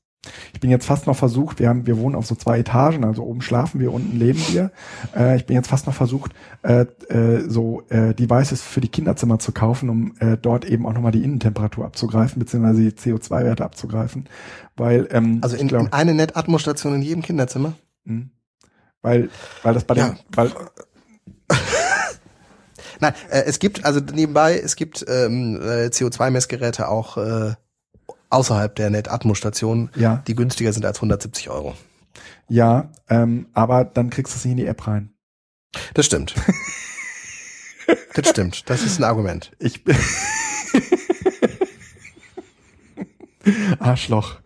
Ich 0.52 0.60
bin 0.60 0.70
jetzt 0.70 0.86
fast 0.86 1.06
noch 1.06 1.16
versucht, 1.16 1.58
wir 1.58 1.68
haben, 1.68 1.86
wir 1.86 1.98
wohnen 1.98 2.14
auf 2.14 2.26
so 2.26 2.34
zwei 2.34 2.58
Etagen, 2.58 3.04
also 3.04 3.22
oben 3.24 3.42
schlafen 3.42 3.80
wir, 3.80 3.92
unten 3.92 4.18
leben 4.18 4.40
wir. 4.48 4.70
Äh, 5.14 5.36
ich 5.36 5.46
bin 5.46 5.56
jetzt 5.56 5.68
fast 5.68 5.86
noch 5.86 5.94
versucht, 5.94 6.32
äh, 6.62 6.86
äh, 7.08 7.48
so 7.48 7.82
äh, 7.88 8.14
Devices 8.14 8.62
für 8.62 8.80
die 8.80 8.88
Kinderzimmer 8.88 9.38
zu 9.38 9.52
kaufen, 9.52 9.88
um 9.90 10.14
äh, 10.20 10.36
dort 10.36 10.64
eben 10.64 10.86
auch 10.86 10.92
nochmal 10.92 11.12
die 11.12 11.22
Innentemperatur 11.24 11.84
abzugreifen, 11.84 12.38
beziehungsweise 12.40 12.80
die 12.82 12.90
CO2-Werte 12.92 13.64
abzugreifen. 13.64 14.28
Weil, 14.76 15.08
ähm, 15.10 15.38
Also 15.42 15.56
in, 15.56 15.68
glaub- 15.68 15.82
in 15.82 15.92
eine 15.92 16.14
NetAtmo-Station 16.14 16.94
in 16.94 17.02
jedem 17.02 17.22
Kinderzimmer? 17.22 17.74
Mhm. 18.04 18.30
Weil, 19.02 19.28
weil 19.62 19.74
das 19.74 19.84
bei 19.84 19.94
Ja. 19.96 20.08
den, 20.10 20.18
weil, 20.34 20.50
Nein, 23.00 23.12
äh, 23.30 23.42
es 23.46 23.58
gibt, 23.58 23.84
also 23.84 24.00
nebenbei, 24.00 24.58
es 24.58 24.76
gibt 24.76 25.04
ähm, 25.08 25.60
äh, 25.60 25.86
CO2-Messgeräte 25.88 26.88
auch 26.88 27.16
äh, 27.18 27.54
außerhalb 28.34 28.74
der 28.74 28.90
NetAtmo-Station, 28.90 29.90
Ja. 29.96 30.22
die 30.26 30.34
günstiger 30.34 30.72
sind 30.72 30.84
als 30.84 30.98
170 30.98 31.50
Euro. 31.50 31.74
ja, 32.48 32.90
ähm, 33.08 33.46
aber 33.54 33.84
dann 33.84 34.10
kriegst 34.10 34.34
du 34.34 34.38
es 34.38 34.44
nicht 34.44 34.52
in 34.52 34.58
die 34.58 34.66
App 34.66 34.86
rein. 34.86 35.10
Das 35.94 36.06
stimmt. 36.06 36.34
das 38.14 38.28
stimmt. 38.28 38.68
Das 38.70 38.82
ist 38.82 38.98
ein 38.98 39.04
Argument. 39.04 39.52
Ich 39.58 39.82
bin 39.84 39.96
Arschloch. 43.78 44.36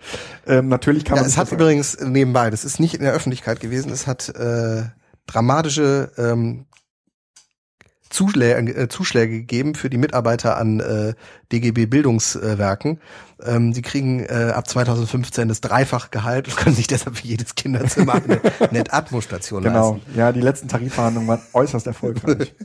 Ähm, 0.47 0.69
natürlich 0.69 1.05
kann 1.05 1.17
Ja, 1.17 1.23
man 1.23 1.31
es 1.31 1.37
hat 1.37 1.53
übrigens 1.53 1.99
nebenbei, 2.01 2.51
das 2.51 2.65
ist 2.65 2.81
nicht 2.81 2.95
in 2.95 3.03
der 3.03 3.13
Öffentlichkeit 3.13 3.61
gewesen, 3.61 3.93
es 3.93 4.07
hat 4.07 4.29
äh, 4.31 4.85
dramatische 5.27 6.11
ähm, 6.17 6.67
Zuschläge, 8.11 8.75
äh, 8.75 8.89
Zuschläge 8.89 9.39
gegeben 9.39 9.75
für 9.75 9.91
die 9.91 9.99
Mitarbeiter 9.99 10.57
an 10.57 10.81
äh, 10.81 11.15
DGB 11.53 11.87
Bildungswerken. 11.87 13.01
Ähm, 13.45 13.73
sie 13.73 13.83
kriegen 13.83 14.21
äh, 14.21 14.53
ab 14.55 14.69
2015 14.69 15.49
das 15.49 15.61
dreifache 15.61 16.09
Gehalt 16.11 16.49
und 16.49 16.57
können 16.57 16.75
sich 16.75 16.87
deshalb 16.87 17.17
für 17.17 17.27
jedes 17.27 17.55
Kinderzimmer 17.55 18.15
eine 18.15 18.41
NetAtmo-Station 18.73 19.63
Genau, 19.63 19.93
leisten. 19.95 20.19
ja, 20.19 20.33
die 20.33 20.41
letzten 20.41 20.69
Tarifverhandlungen 20.69 21.29
waren 21.29 21.41
äußerst 21.53 21.87
erfolgreich. 21.87 22.55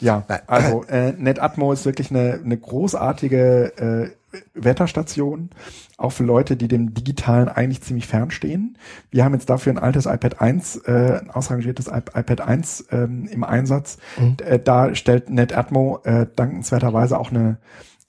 Ja, 0.00 0.24
Nein. 0.28 0.40
also 0.46 0.84
äh, 0.84 1.12
NetAtmo 1.12 1.72
ist 1.72 1.84
wirklich 1.84 2.10
eine, 2.10 2.40
eine 2.44 2.56
großartige 2.56 4.10
äh, 4.10 4.10
Wetterstation, 4.54 5.50
auch 5.96 6.10
für 6.12 6.24
Leute, 6.24 6.56
die 6.56 6.68
dem 6.68 6.94
Digitalen 6.94 7.48
eigentlich 7.48 7.82
ziemlich 7.82 8.06
fernstehen. 8.06 8.78
Wir 9.10 9.24
haben 9.24 9.34
jetzt 9.34 9.50
dafür 9.50 9.72
ein 9.72 9.78
altes 9.78 10.06
iPad 10.06 10.40
1, 10.40 10.76
äh, 10.86 11.20
ein 11.22 11.30
ausrangiertes 11.30 11.88
iP- 11.88 12.16
iPad 12.18 12.40
1 12.40 12.86
ähm, 12.90 13.26
im 13.26 13.44
Einsatz. 13.44 13.98
Mhm. 14.18 14.36
Äh, 14.44 14.58
da 14.58 14.94
stellt 14.94 15.30
NetAtmo 15.30 16.00
äh, 16.04 16.26
dankenswerterweise 16.36 17.18
auch 17.18 17.30
eine 17.30 17.58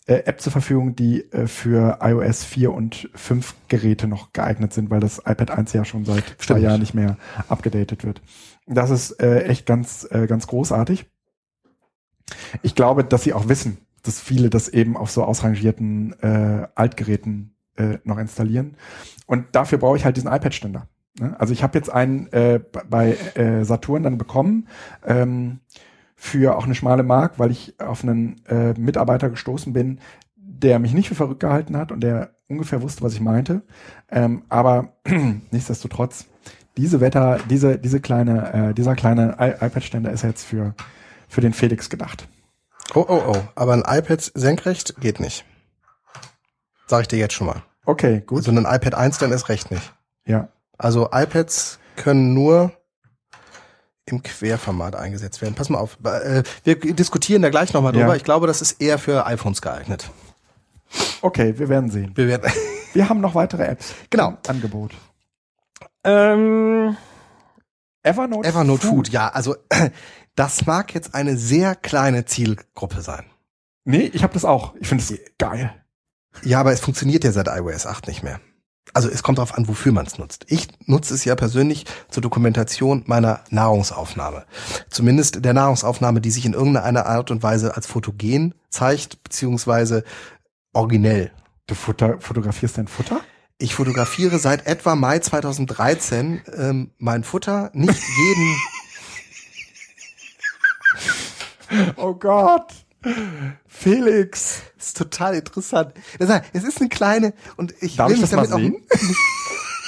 äh, 0.07 0.15
App 0.25 0.41
zur 0.41 0.51
Verfügung, 0.51 0.95
die 0.95 1.21
äh, 1.31 1.47
für 1.47 1.99
iOS 2.01 2.43
4 2.43 2.71
und 2.73 3.09
5 3.15 3.55
Geräte 3.67 4.07
noch 4.07 4.33
geeignet 4.33 4.73
sind, 4.73 4.89
weil 4.89 4.99
das 4.99 5.19
iPad 5.19 5.51
1 5.51 5.73
ja 5.73 5.85
schon 5.85 6.05
seit 6.05 6.23
zwei 6.25 6.43
Stimmt. 6.43 6.61
Jahren 6.61 6.79
nicht 6.79 6.93
mehr 6.93 7.17
abgedatet 7.47 8.03
wird. 8.03 8.21
Das 8.67 8.89
ist 8.89 9.11
äh, 9.21 9.43
echt 9.45 9.65
ganz, 9.65 10.07
äh, 10.11 10.27
ganz 10.27 10.47
großartig. 10.47 11.05
Ich 12.61 12.75
glaube, 12.75 13.03
dass 13.03 13.23
sie 13.23 13.33
auch 13.33 13.49
wissen, 13.49 13.77
dass 14.03 14.19
viele 14.19 14.49
das 14.49 14.67
eben 14.67 14.97
auf 14.97 15.11
so 15.11 15.23
ausrangierten 15.23 16.13
äh, 16.21 16.67
Altgeräten 16.75 17.55
äh, 17.75 17.97
noch 18.03 18.17
installieren. 18.17 18.75
Und 19.25 19.45
dafür 19.53 19.77
brauche 19.77 19.97
ich 19.97 20.05
halt 20.05 20.17
diesen 20.17 20.31
iPad-Ständer. 20.31 20.87
Ne? 21.19 21.39
Also 21.39 21.53
ich 21.53 21.63
habe 21.63 21.77
jetzt 21.77 21.89
einen 21.89 22.27
äh, 22.31 22.59
bei 22.89 23.13
äh, 23.35 23.63
Saturn 23.63 24.03
dann 24.03 24.17
bekommen 24.17 24.67
ähm, 25.05 25.59
für 26.15 26.57
auch 26.57 26.65
eine 26.65 26.75
schmale 26.75 27.03
Mark, 27.03 27.39
weil 27.39 27.51
ich 27.51 27.79
auf 27.79 28.03
einen 28.03 28.45
äh, 28.47 28.73
Mitarbeiter 28.79 29.29
gestoßen 29.29 29.73
bin, 29.73 29.99
der 30.35 30.79
mich 30.79 30.93
nicht 30.93 31.09
für 31.09 31.15
verrückt 31.15 31.39
gehalten 31.39 31.75
hat 31.75 31.91
und 31.91 32.01
der 32.01 32.35
ungefähr 32.47 32.81
wusste, 32.81 33.01
was 33.03 33.13
ich 33.13 33.21
meinte. 33.21 33.63
Ähm, 34.09 34.43
aber 34.49 34.93
nichtsdestotrotz, 35.51 36.27
diese 36.77 37.01
Wetter, 37.01 37.39
diese, 37.49 37.77
diese 37.77 37.99
kleine, 37.99 38.53
äh, 38.53 38.73
dieser 38.73 38.95
kleine 38.95 39.35
iPad-Ständer 39.39 40.11
ist 40.11 40.23
jetzt 40.23 40.43
für, 40.43 40.75
für 41.27 41.41
den 41.41 41.53
Felix 41.53 41.89
gedacht. 41.89 42.27
Oh, 42.93 43.05
oh, 43.07 43.21
oh. 43.27 43.43
Aber 43.55 43.73
ein 43.73 43.83
iPad 43.87 44.21
senkrecht 44.33 44.95
geht 44.99 45.19
nicht. 45.19 45.45
Sag 46.87 47.01
ich 47.01 47.07
dir 47.07 47.19
jetzt 47.19 47.33
schon 47.33 47.47
mal. 47.47 47.63
Okay, 47.85 48.21
gut. 48.25 48.39
Also 48.39 48.51
ein 48.51 48.57
iPad 48.65 48.95
1 48.95 49.17
dann 49.19 49.31
ist 49.31 49.49
recht 49.49 49.71
nicht. 49.71 49.93
Ja. 50.25 50.49
Also 50.77 51.09
iPads 51.11 51.79
können 51.95 52.33
nur 52.33 52.73
im 54.05 54.23
Querformat 54.23 54.95
eingesetzt 54.95 55.41
werden. 55.41 55.55
Pass 55.55 55.69
mal 55.69 55.79
auf. 55.79 55.97
Äh, 56.03 56.43
Wir 56.63 56.75
diskutieren 56.79 57.41
da 57.41 57.49
gleich 57.49 57.73
nochmal 57.73 57.93
drüber. 57.93 58.09
Ja. 58.09 58.15
Ich 58.15 58.23
glaube, 58.23 58.47
das 58.47 58.61
ist 58.61 58.81
eher 58.81 58.99
für 58.99 59.25
iPhones 59.25 59.61
geeignet. 59.61 60.09
Okay, 61.21 61.57
wir 61.57 61.69
werden 61.69 61.89
sehen. 61.89 62.11
Wir 62.15 62.27
werden 62.27 62.51
Wir 62.93 63.07
haben 63.07 63.21
noch 63.21 63.35
weitere 63.35 63.63
Apps. 63.63 63.93
Genau. 64.09 64.37
Angebot. 64.47 64.91
Ähm, 66.03 66.97
Evernote, 68.03 68.47
Evernote 68.49 68.85
Food. 68.87 69.09
Ja, 69.09 69.29
also 69.29 69.55
das 70.35 70.65
mag 70.65 70.93
jetzt 70.93 71.13
eine 71.13 71.37
sehr 71.37 71.75
kleine 71.75 72.25
Zielgruppe 72.25 73.01
sein. 73.01 73.25
Nee, 73.83 74.11
ich 74.13 74.23
habe 74.23 74.33
das 74.33 74.45
auch. 74.45 74.75
Ich 74.79 74.87
finde 74.87 75.03
es 75.03 75.13
geil. 75.37 75.73
Ja, 76.43 76.59
aber 76.59 76.71
es 76.71 76.79
funktioniert 76.79 77.23
ja 77.23 77.31
seit 77.31 77.47
iOS 77.47 77.85
8 77.85 78.07
nicht 78.07 78.23
mehr. 78.23 78.39
Also 78.93 79.09
es 79.09 79.23
kommt 79.23 79.37
darauf 79.37 79.57
an, 79.57 79.67
wofür 79.67 79.91
man 79.91 80.05
es 80.05 80.17
nutzt. 80.17 80.45
Ich 80.47 80.67
nutze 80.85 81.13
es 81.13 81.23
ja 81.23 81.35
persönlich 81.35 81.85
zur 82.09 82.21
Dokumentation 82.21 83.03
meiner 83.05 83.41
Nahrungsaufnahme. 83.49 84.45
Zumindest 84.89 85.45
der 85.45 85.53
Nahrungsaufnahme, 85.53 86.19
die 86.19 86.31
sich 86.31 86.45
in 86.45 86.53
irgendeiner 86.53 87.05
Art 87.05 87.31
und 87.31 87.43
Weise 87.43 87.75
als 87.75 87.87
fotogen 87.87 88.53
zeigt, 88.69 89.23
beziehungsweise 89.23 90.03
originell. 90.73 91.31
Du 91.67 91.75
fotografierst 91.75 92.77
dein 92.77 92.87
Futter? 92.87 93.21
Ich 93.57 93.75
fotografiere 93.75 94.39
seit 94.39 94.65
etwa 94.65 94.95
Mai 94.95 95.19
2013 95.19 96.41
ähm, 96.57 96.91
mein 96.97 97.23
Futter, 97.23 97.69
nicht 97.73 98.01
jeden. 98.01 98.55
Oh 101.97 102.13
Gott. 102.13 102.73
Felix. 103.67 104.61
Das 104.77 104.87
ist 104.87 104.97
total 104.97 105.35
interessant. 105.35 105.93
Es 106.53 106.63
ist 106.63 106.79
eine 106.79 106.89
kleine 106.89 107.33
und 107.57 107.73
ich 107.81 107.95
Darf 107.95 108.09
will 108.09 108.15
ich 108.15 108.21
mich 108.21 108.29
damit 108.29 108.51
auch, 108.51 108.59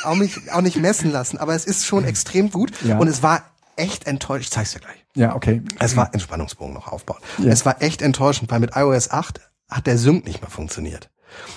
auch, 0.05 0.15
mich, 0.15 0.51
auch 0.51 0.61
nicht 0.61 0.77
messen 0.77 1.11
lassen, 1.11 1.37
aber 1.37 1.53
es 1.55 1.65
ist 1.65 1.85
schon 1.85 2.05
extrem 2.05 2.49
gut 2.51 2.71
Ja. 2.83 2.97
und 2.97 3.07
es 3.07 3.21
war 3.23 3.43
echt 3.75 4.07
enttäuscht. 4.07 4.45
Ich 4.45 4.51
zeig's 4.51 4.73
dir 4.73 4.79
gleich. 4.79 5.05
Ja, 5.15 5.35
okay. 5.35 5.61
Es 5.79 5.95
war 5.95 6.13
Entspannungsbogen 6.13 6.73
noch 6.73 6.87
aufbauen. 6.87 7.19
Ja. 7.37 7.51
Es 7.51 7.65
war 7.65 7.81
echt 7.81 8.01
enttäuschend, 8.01 8.49
weil 8.51 8.59
mit 8.59 8.75
iOS 8.75 9.11
8 9.11 9.41
hat 9.69 9.87
der 9.87 9.97
Sync 9.97 10.25
nicht 10.25 10.41
mehr 10.41 10.49
funktioniert. 10.49 11.09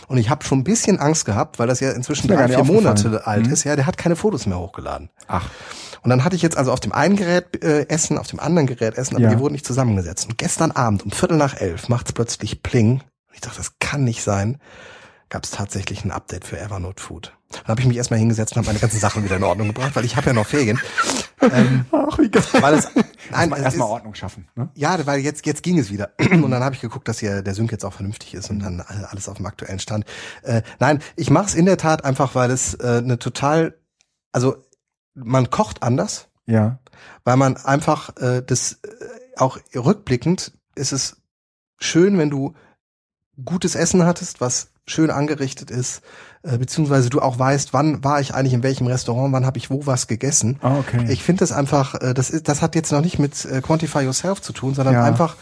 Und 0.09 0.17
ich 0.17 0.31
habe 0.31 0.43
schon 0.45 0.61
ein 0.61 0.65
bisschen 0.65 0.99
Angst 0.99 1.27
gehabt, 1.27 1.59
weil 1.59 1.67
das 1.67 1.81
ja 1.81 1.91
inzwischen 1.93 2.29
drei, 2.29 2.49
vier 2.49 2.59
nicht 2.59 2.67
Monate 2.73 3.27
alt 3.27 3.47
Mhm. 3.47 3.53
ist. 3.53 3.65
Ja, 3.65 3.77
der 3.77 3.85
hat 3.87 3.99
keine 3.99 4.17
Fotos 4.17 4.47
mehr 4.47 4.59
hochgeladen. 4.59 5.11
Ach, 5.29 5.51
Und 6.07 6.11
dann 6.11 6.23
hatte 6.25 6.37
ich 6.37 6.43
jetzt 6.43 6.57
also 6.57 6.73
auf 6.73 6.79
dem 6.79 6.93
einen 6.93 7.17
Gerät 7.17 7.63
äh, 7.65 7.89
Essen, 7.89 8.17
auf 8.17 8.29
dem 8.29 8.39
anderen 8.39 8.69
Gerät 8.69 8.97
Essen, 8.97 9.17
aber 9.17 9.25
Ja. 9.25 9.31
die 9.35 9.39
wurden 9.41 9.55
nicht 9.55 9.67
zusammengesetzt. 9.67 10.27
Und 10.29 10.39
gestern 10.39 10.71
Abend 10.71 11.05
um 11.05 11.11
Viertel 11.11 11.37
nach 11.37 11.61
elf 11.61 11.89
macht's 11.89 12.13
plötzlich 12.13 12.63
Pling. 12.63 13.01
Und 13.01 13.35
ich 13.35 13.41
dachte, 13.41 13.57
das 13.57 13.73
kann 13.81 14.05
nicht 14.05 14.23
sein. 14.23 14.59
Gab 15.29 15.43
es 15.43 15.51
tatsächlich 15.51 16.05
ein 16.05 16.13
Update 16.13 16.45
für 16.45 16.61
Evernote 16.61 17.03
Food. 17.03 17.33
Dann 17.51 17.65
habe 17.67 17.81
ich 17.81 17.87
mich 17.89 17.97
erstmal 17.97 18.21
hingesetzt 18.21 18.53
und 18.53 18.59
habe 18.59 18.69
meine 18.69 18.79
ganzen 18.79 19.01
Sachen 19.01 19.25
wieder 19.25 19.35
in 19.37 19.43
Ordnung 19.43 19.67
gebracht, 19.67 19.97
weil 19.97 20.05
ich 20.05 20.17
habe 20.17 20.29
ja 20.29 20.33
noch 20.33 20.47
Ferien. 20.47 20.79
ähm, 21.43 21.85
ach 21.93 22.17
wie 22.19 22.29
geil. 22.31 22.45
weil 22.61 22.75
es, 22.75 22.89
nein, 22.95 23.05
Erstmal 23.33 23.59
es 23.59 23.65
erstmal 23.65 23.89
Ordnung 23.89 24.15
schaffen. 24.15 24.47
Ne? 24.55 24.69
ja, 24.75 25.05
weil 25.07 25.19
jetzt, 25.21 25.45
jetzt 25.45 25.65
ging 25.65 25.79
es 25.81 25.91
wieder. 25.91 26.11
Und 26.31 26.49
dann 26.53 26.63
habe 26.63 26.77
ich 26.77 26.81
geguckt, 26.81 27.09
dass 27.09 27.19
hier 27.19 27.43
der 27.43 27.55
Sync 27.55 27.73
jetzt 27.73 27.85
auch 27.85 27.93
vernünftig 27.93 28.35
ist 28.35 28.51
und 28.51 28.61
dann 28.61 28.81
alles 28.81 29.29
auf 29.29 29.37
dem 29.39 29.47
aktuellen 29.47 29.81
Stand. 29.81 30.05
Äh, 30.43 30.63
nein, 30.79 31.01
ich 31.17 31.31
mache 31.31 31.47
es 31.47 31.55
in 31.57 31.67
der 31.67 31.77
Tat 31.77 32.05
einfach, 32.05 32.37
weil 32.37 32.53
es 32.53 32.75
äh, 32.75 33.01
eine 33.03 33.19
total, 33.19 33.75
also 34.31 34.57
man 35.17 35.51
kocht 35.51 35.83
anders, 35.83 36.29
Ja. 36.47 36.79
weil 37.25 37.37
man 37.37 37.57
einfach 37.57 38.17
äh, 38.19 38.43
das 38.47 38.75
äh, 38.85 39.39
auch 39.39 39.59
rückblickend 39.75 40.53
ist 40.77 40.93
es 40.93 41.17
schön, 41.79 42.17
wenn 42.19 42.31
du 42.31 42.55
gutes 43.45 43.75
Essen 43.75 44.05
hattest, 44.05 44.41
was 44.41 44.69
schön 44.87 45.11
angerichtet 45.11 45.71
ist, 45.71 46.01
äh, 46.43 46.59
beziehungsweise 46.59 47.11
du 47.11 47.21
auch 47.21 47.39
weißt, 47.39 47.73
wann 47.73 48.05
war 48.05 48.21
ich 48.21 48.35
eigentlich 48.35 48.53
in 48.55 48.63
welchem 48.63 48.87
Restaurant, 48.87 49.33
wann 49.33 49.45
habe 49.45 49.59
ich 49.59 49.69
wo 49.69 49.85
was 49.85 50.07
gegessen. 50.07 50.59
Ah, 50.63 50.79
okay. 50.79 51.05
Ich 51.11 51.23
finde 51.25 51.41
das 51.41 51.51
einfach, 51.53 51.95
äh, 51.97 52.15
das 52.15 52.31
ist, 52.31 52.49
das 52.49 52.63
hat 52.63 52.75
jetzt 52.77 52.93
noch 52.93 53.01
nicht 53.01 53.19
mit 53.19 53.45
äh, 53.47 53.61
Quantify 53.61 54.03
Yourself 54.05 54.41
zu 54.41 54.53
tun, 54.53 54.75
sondern 54.75 54.95
Ja. 54.95 55.05
einfach 55.05 55.37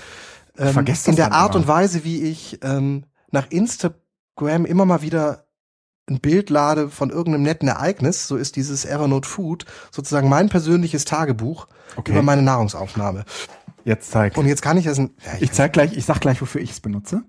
ähm, 0.56 0.84
in 1.06 1.16
der 1.16 1.32
Art 1.32 1.54
immer. 1.54 1.62
und 1.62 1.68
Weise, 1.68 2.04
wie 2.04 2.22
ich 2.22 2.58
ähm, 2.62 3.04
nach 3.30 3.50
Instagram 3.50 4.64
immer 4.64 4.86
mal 4.86 5.02
wieder 5.02 5.43
ein 6.08 6.20
Bild 6.20 6.50
lade 6.50 6.88
von 6.88 7.10
irgendeinem 7.10 7.42
netten 7.42 7.68
Ereignis, 7.68 8.28
so 8.28 8.36
ist 8.36 8.56
dieses 8.56 8.84
Evernote 8.84 9.28
Food 9.28 9.64
sozusagen 9.90 10.28
mein 10.28 10.48
persönliches 10.48 11.04
Tagebuch 11.04 11.66
Okay. 11.96 12.12
über 12.12 12.22
meine 12.22 12.42
Nahrungsaufnahme. 12.42 13.24
Jetzt 13.84 14.10
zeig. 14.10 14.36
Und 14.36 14.46
jetzt 14.46 14.62
kann 14.62 14.76
ich 14.78 14.88
ein, 14.88 15.10
ja, 15.24 15.32
ich 15.40 15.52
zeig 15.52 15.72
gleich, 15.72 15.96
ich 15.96 16.04
sag 16.04 16.20
gleich, 16.20 16.40
wofür 16.40 16.60
ich 16.60 16.70
es 16.72 16.80
benutze. 16.80 17.22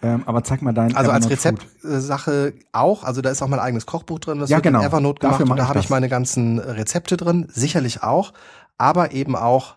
Ähm, 0.00 0.22
aber 0.26 0.44
zeig 0.44 0.62
mal 0.62 0.72
dein 0.72 0.94
also 0.96 1.10
als 1.10 1.26
Evernote 1.26 1.62
Food. 1.62 1.82
Rezeptsache 1.82 2.54
auch, 2.72 3.02
also 3.02 3.20
da 3.20 3.30
ist 3.30 3.42
auch 3.42 3.48
mein 3.48 3.58
eigenes 3.58 3.84
Kochbuch 3.86 4.20
drin, 4.20 4.38
das 4.38 4.48
Ja, 4.50 4.58
wird 4.58 4.66
in 4.66 4.72
genau. 4.74 4.84
Evernote 4.84 5.20
Dafür 5.20 5.38
gemacht 5.38 5.42
und 5.42 5.48
mach 5.48 5.56
da 5.56 5.62
ich 5.64 5.68
habe 5.70 5.80
ich 5.80 5.90
meine 5.90 6.08
ganzen 6.08 6.58
Rezepte 6.60 7.16
drin, 7.16 7.48
sicherlich 7.52 8.02
auch, 8.04 8.32
aber 8.76 9.10
eben 9.12 9.34
auch 9.34 9.74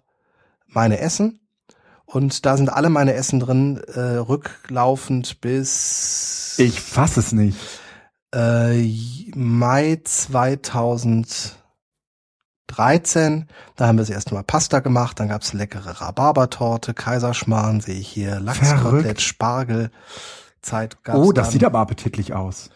meine 0.67 0.99
Essen 0.99 1.39
und 2.05 2.45
da 2.45 2.55
sind 2.57 2.71
alle 2.71 2.89
meine 2.89 3.13
Essen 3.15 3.39
drin, 3.39 3.81
äh, 3.95 3.99
rücklaufend 3.99 5.41
bis 5.41 6.55
Ich 6.59 6.79
fass 6.81 7.17
es 7.17 7.31
nicht. 7.31 7.57
Äh, 8.33 9.31
Mai 9.35 9.99
2013. 10.03 11.57
Da 13.75 13.87
haben 13.87 13.97
wir 13.97 14.01
das 14.03 14.09
erste 14.09 14.33
Mal 14.33 14.43
Pasta 14.43 14.79
gemacht, 14.79 15.19
dann 15.19 15.27
gab's 15.29 15.53
leckere 15.53 15.99
Rhabarbertorte, 16.01 16.93
Kaiserschmarrn, 16.93 17.81
sehe 17.81 17.99
ich 17.99 18.07
hier, 18.07 18.39
Lachskotelett. 18.39 19.21
Spargel. 19.21 19.91
Zeit 20.61 21.03
gab's 21.03 21.19
Oh, 21.19 21.31
das 21.31 21.47
dann. 21.47 21.51
sieht 21.53 21.63
aber 21.63 21.79
appetitlich 21.79 22.33
aus. 22.33 22.69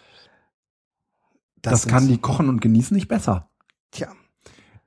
Das, 1.61 1.83
sind- 1.83 1.91
kann 1.91 2.07
die 2.07 2.17
kochen 2.17 2.49
und 2.49 2.61
genießen 2.61 2.95
nicht 2.95 3.07
besser. 3.07 3.49
Tja. 3.91 4.09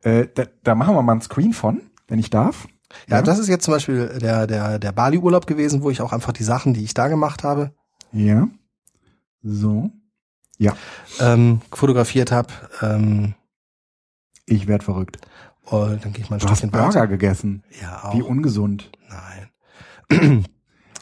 Äh, 0.02 0.26
da, 0.34 0.44
da 0.62 0.74
machen 0.74 0.94
wir 0.94 1.02
mal 1.02 1.12
einen 1.12 1.22
Screen 1.22 1.52
von, 1.52 1.80
wenn 2.06 2.18
ich 2.18 2.30
darf. 2.30 2.68
Ja, 3.06 3.20
das 3.20 3.38
ist 3.38 3.48
jetzt 3.48 3.64
zum 3.64 3.74
Beispiel 3.74 4.18
der, 4.18 4.46
der, 4.46 4.78
der 4.78 4.92
Bali-Urlaub 4.92 5.46
gewesen, 5.46 5.82
wo 5.82 5.90
ich 5.90 6.00
auch 6.00 6.12
einfach 6.12 6.32
die 6.32 6.44
Sachen, 6.44 6.72
die 6.74 6.82
ich 6.84 6.94
da 6.94 7.08
gemacht 7.08 7.44
habe, 7.44 7.74
Ja. 8.12 8.48
So. 9.42 9.90
Ähm, 11.20 11.60
fotografiert 11.72 12.32
habe. 12.32 12.48
Ähm, 12.82 13.34
Ich 14.46 14.66
werd 14.66 14.82
verrückt. 14.82 15.18
und 15.64 16.04
dann 16.04 16.12
gehe 16.12 16.24
ich 16.24 16.30
mal 16.30 16.36
ein 16.36 16.40
Du 16.40 16.48
hast 16.48 16.58
Stückchen 16.58 16.70
Burger 16.70 16.88
weiter. 16.88 17.06
gegessen. 17.08 17.62
Ja, 17.80 18.04
auch. 18.04 18.14
Wie 18.14 18.22
ungesund. 18.22 18.90
Nein. 19.08 20.44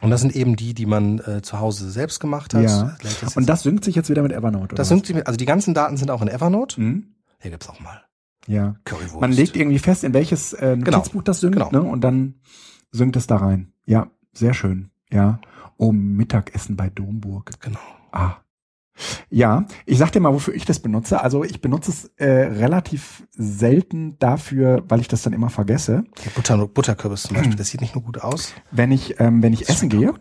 Und 0.02 0.10
das 0.10 0.20
sind 0.20 0.36
eben 0.36 0.56
die, 0.56 0.74
die 0.74 0.84
man 0.84 1.20
äh, 1.20 1.40
zu 1.40 1.58
Hause 1.58 1.90
selbst 1.90 2.20
gemacht 2.20 2.52
hat. 2.52 2.62
Ja. 2.62 2.96
Das 3.02 3.34
Und 3.34 3.48
das 3.48 3.62
synkt 3.62 3.82
sich 3.82 3.94
jetzt 3.94 4.10
wieder 4.10 4.22
mit 4.22 4.30
Evernote, 4.30 4.64
oder? 4.64 4.74
das 4.76 4.80
was? 4.80 4.88
sind 4.88 5.08
die, 5.08 5.24
also 5.26 5.38
die 5.38 5.46
ganzen 5.46 5.72
Daten 5.72 5.96
sind 5.96 6.10
auch 6.10 6.20
in 6.20 6.28
Evernote. 6.28 6.76
Hm? 6.76 7.14
Hier 7.40 7.50
gibt's 7.50 7.66
auch 7.68 7.80
mal 7.80 8.02
Ja. 8.46 8.76
Currywurst. 8.84 9.20
Man 9.22 9.32
legt 9.32 9.56
irgendwie 9.56 9.78
fest, 9.78 10.04
in 10.04 10.12
welches 10.12 10.52
äh, 10.52 10.76
Genau. 10.78 10.98
Notizbuch 10.98 11.22
das 11.22 11.40
synkt, 11.40 11.56
Genau. 11.56 11.70
ne? 11.70 11.82
Und 11.82 12.02
dann 12.02 12.34
synkt 12.92 13.16
es 13.16 13.26
da 13.26 13.36
rein. 13.36 13.72
Ja, 13.86 14.08
sehr 14.34 14.52
schön. 14.52 14.90
Ja. 15.10 15.40
Oh, 15.78 15.92
Mittagessen 15.92 16.76
bei 16.76 16.90
Domburg. 16.90 17.52
Genau. 17.60 17.78
Ah. 18.12 18.36
Ja, 19.30 19.66
ich 19.84 19.98
sag 19.98 20.12
dir 20.12 20.20
mal, 20.20 20.32
wofür 20.32 20.54
ich 20.54 20.64
das 20.64 20.80
benutze. 20.80 21.20
Also 21.20 21.44
ich 21.44 21.60
benutze 21.60 21.90
es 21.90 22.04
äh, 22.16 22.26
relativ 22.26 23.26
selten 23.32 24.18
dafür, 24.18 24.82
weil 24.88 25.00
ich 25.00 25.08
das 25.08 25.22
dann 25.22 25.32
immer 25.32 25.50
vergesse. 25.50 26.04
Butter, 26.34 26.66
Butterkürbis 26.66 27.24
zum 27.24 27.36
Beispiel, 27.36 27.56
das 27.56 27.68
sieht 27.68 27.80
nicht 27.80 27.94
nur 27.94 28.04
gut 28.04 28.20
aus. 28.22 28.52
Wenn 28.70 28.92
ich, 28.92 29.20
ähm, 29.20 29.42
wenn 29.42 29.52
ich 29.52 29.60
das 29.60 29.70
essen 29.70 29.88
gehe, 29.88 30.12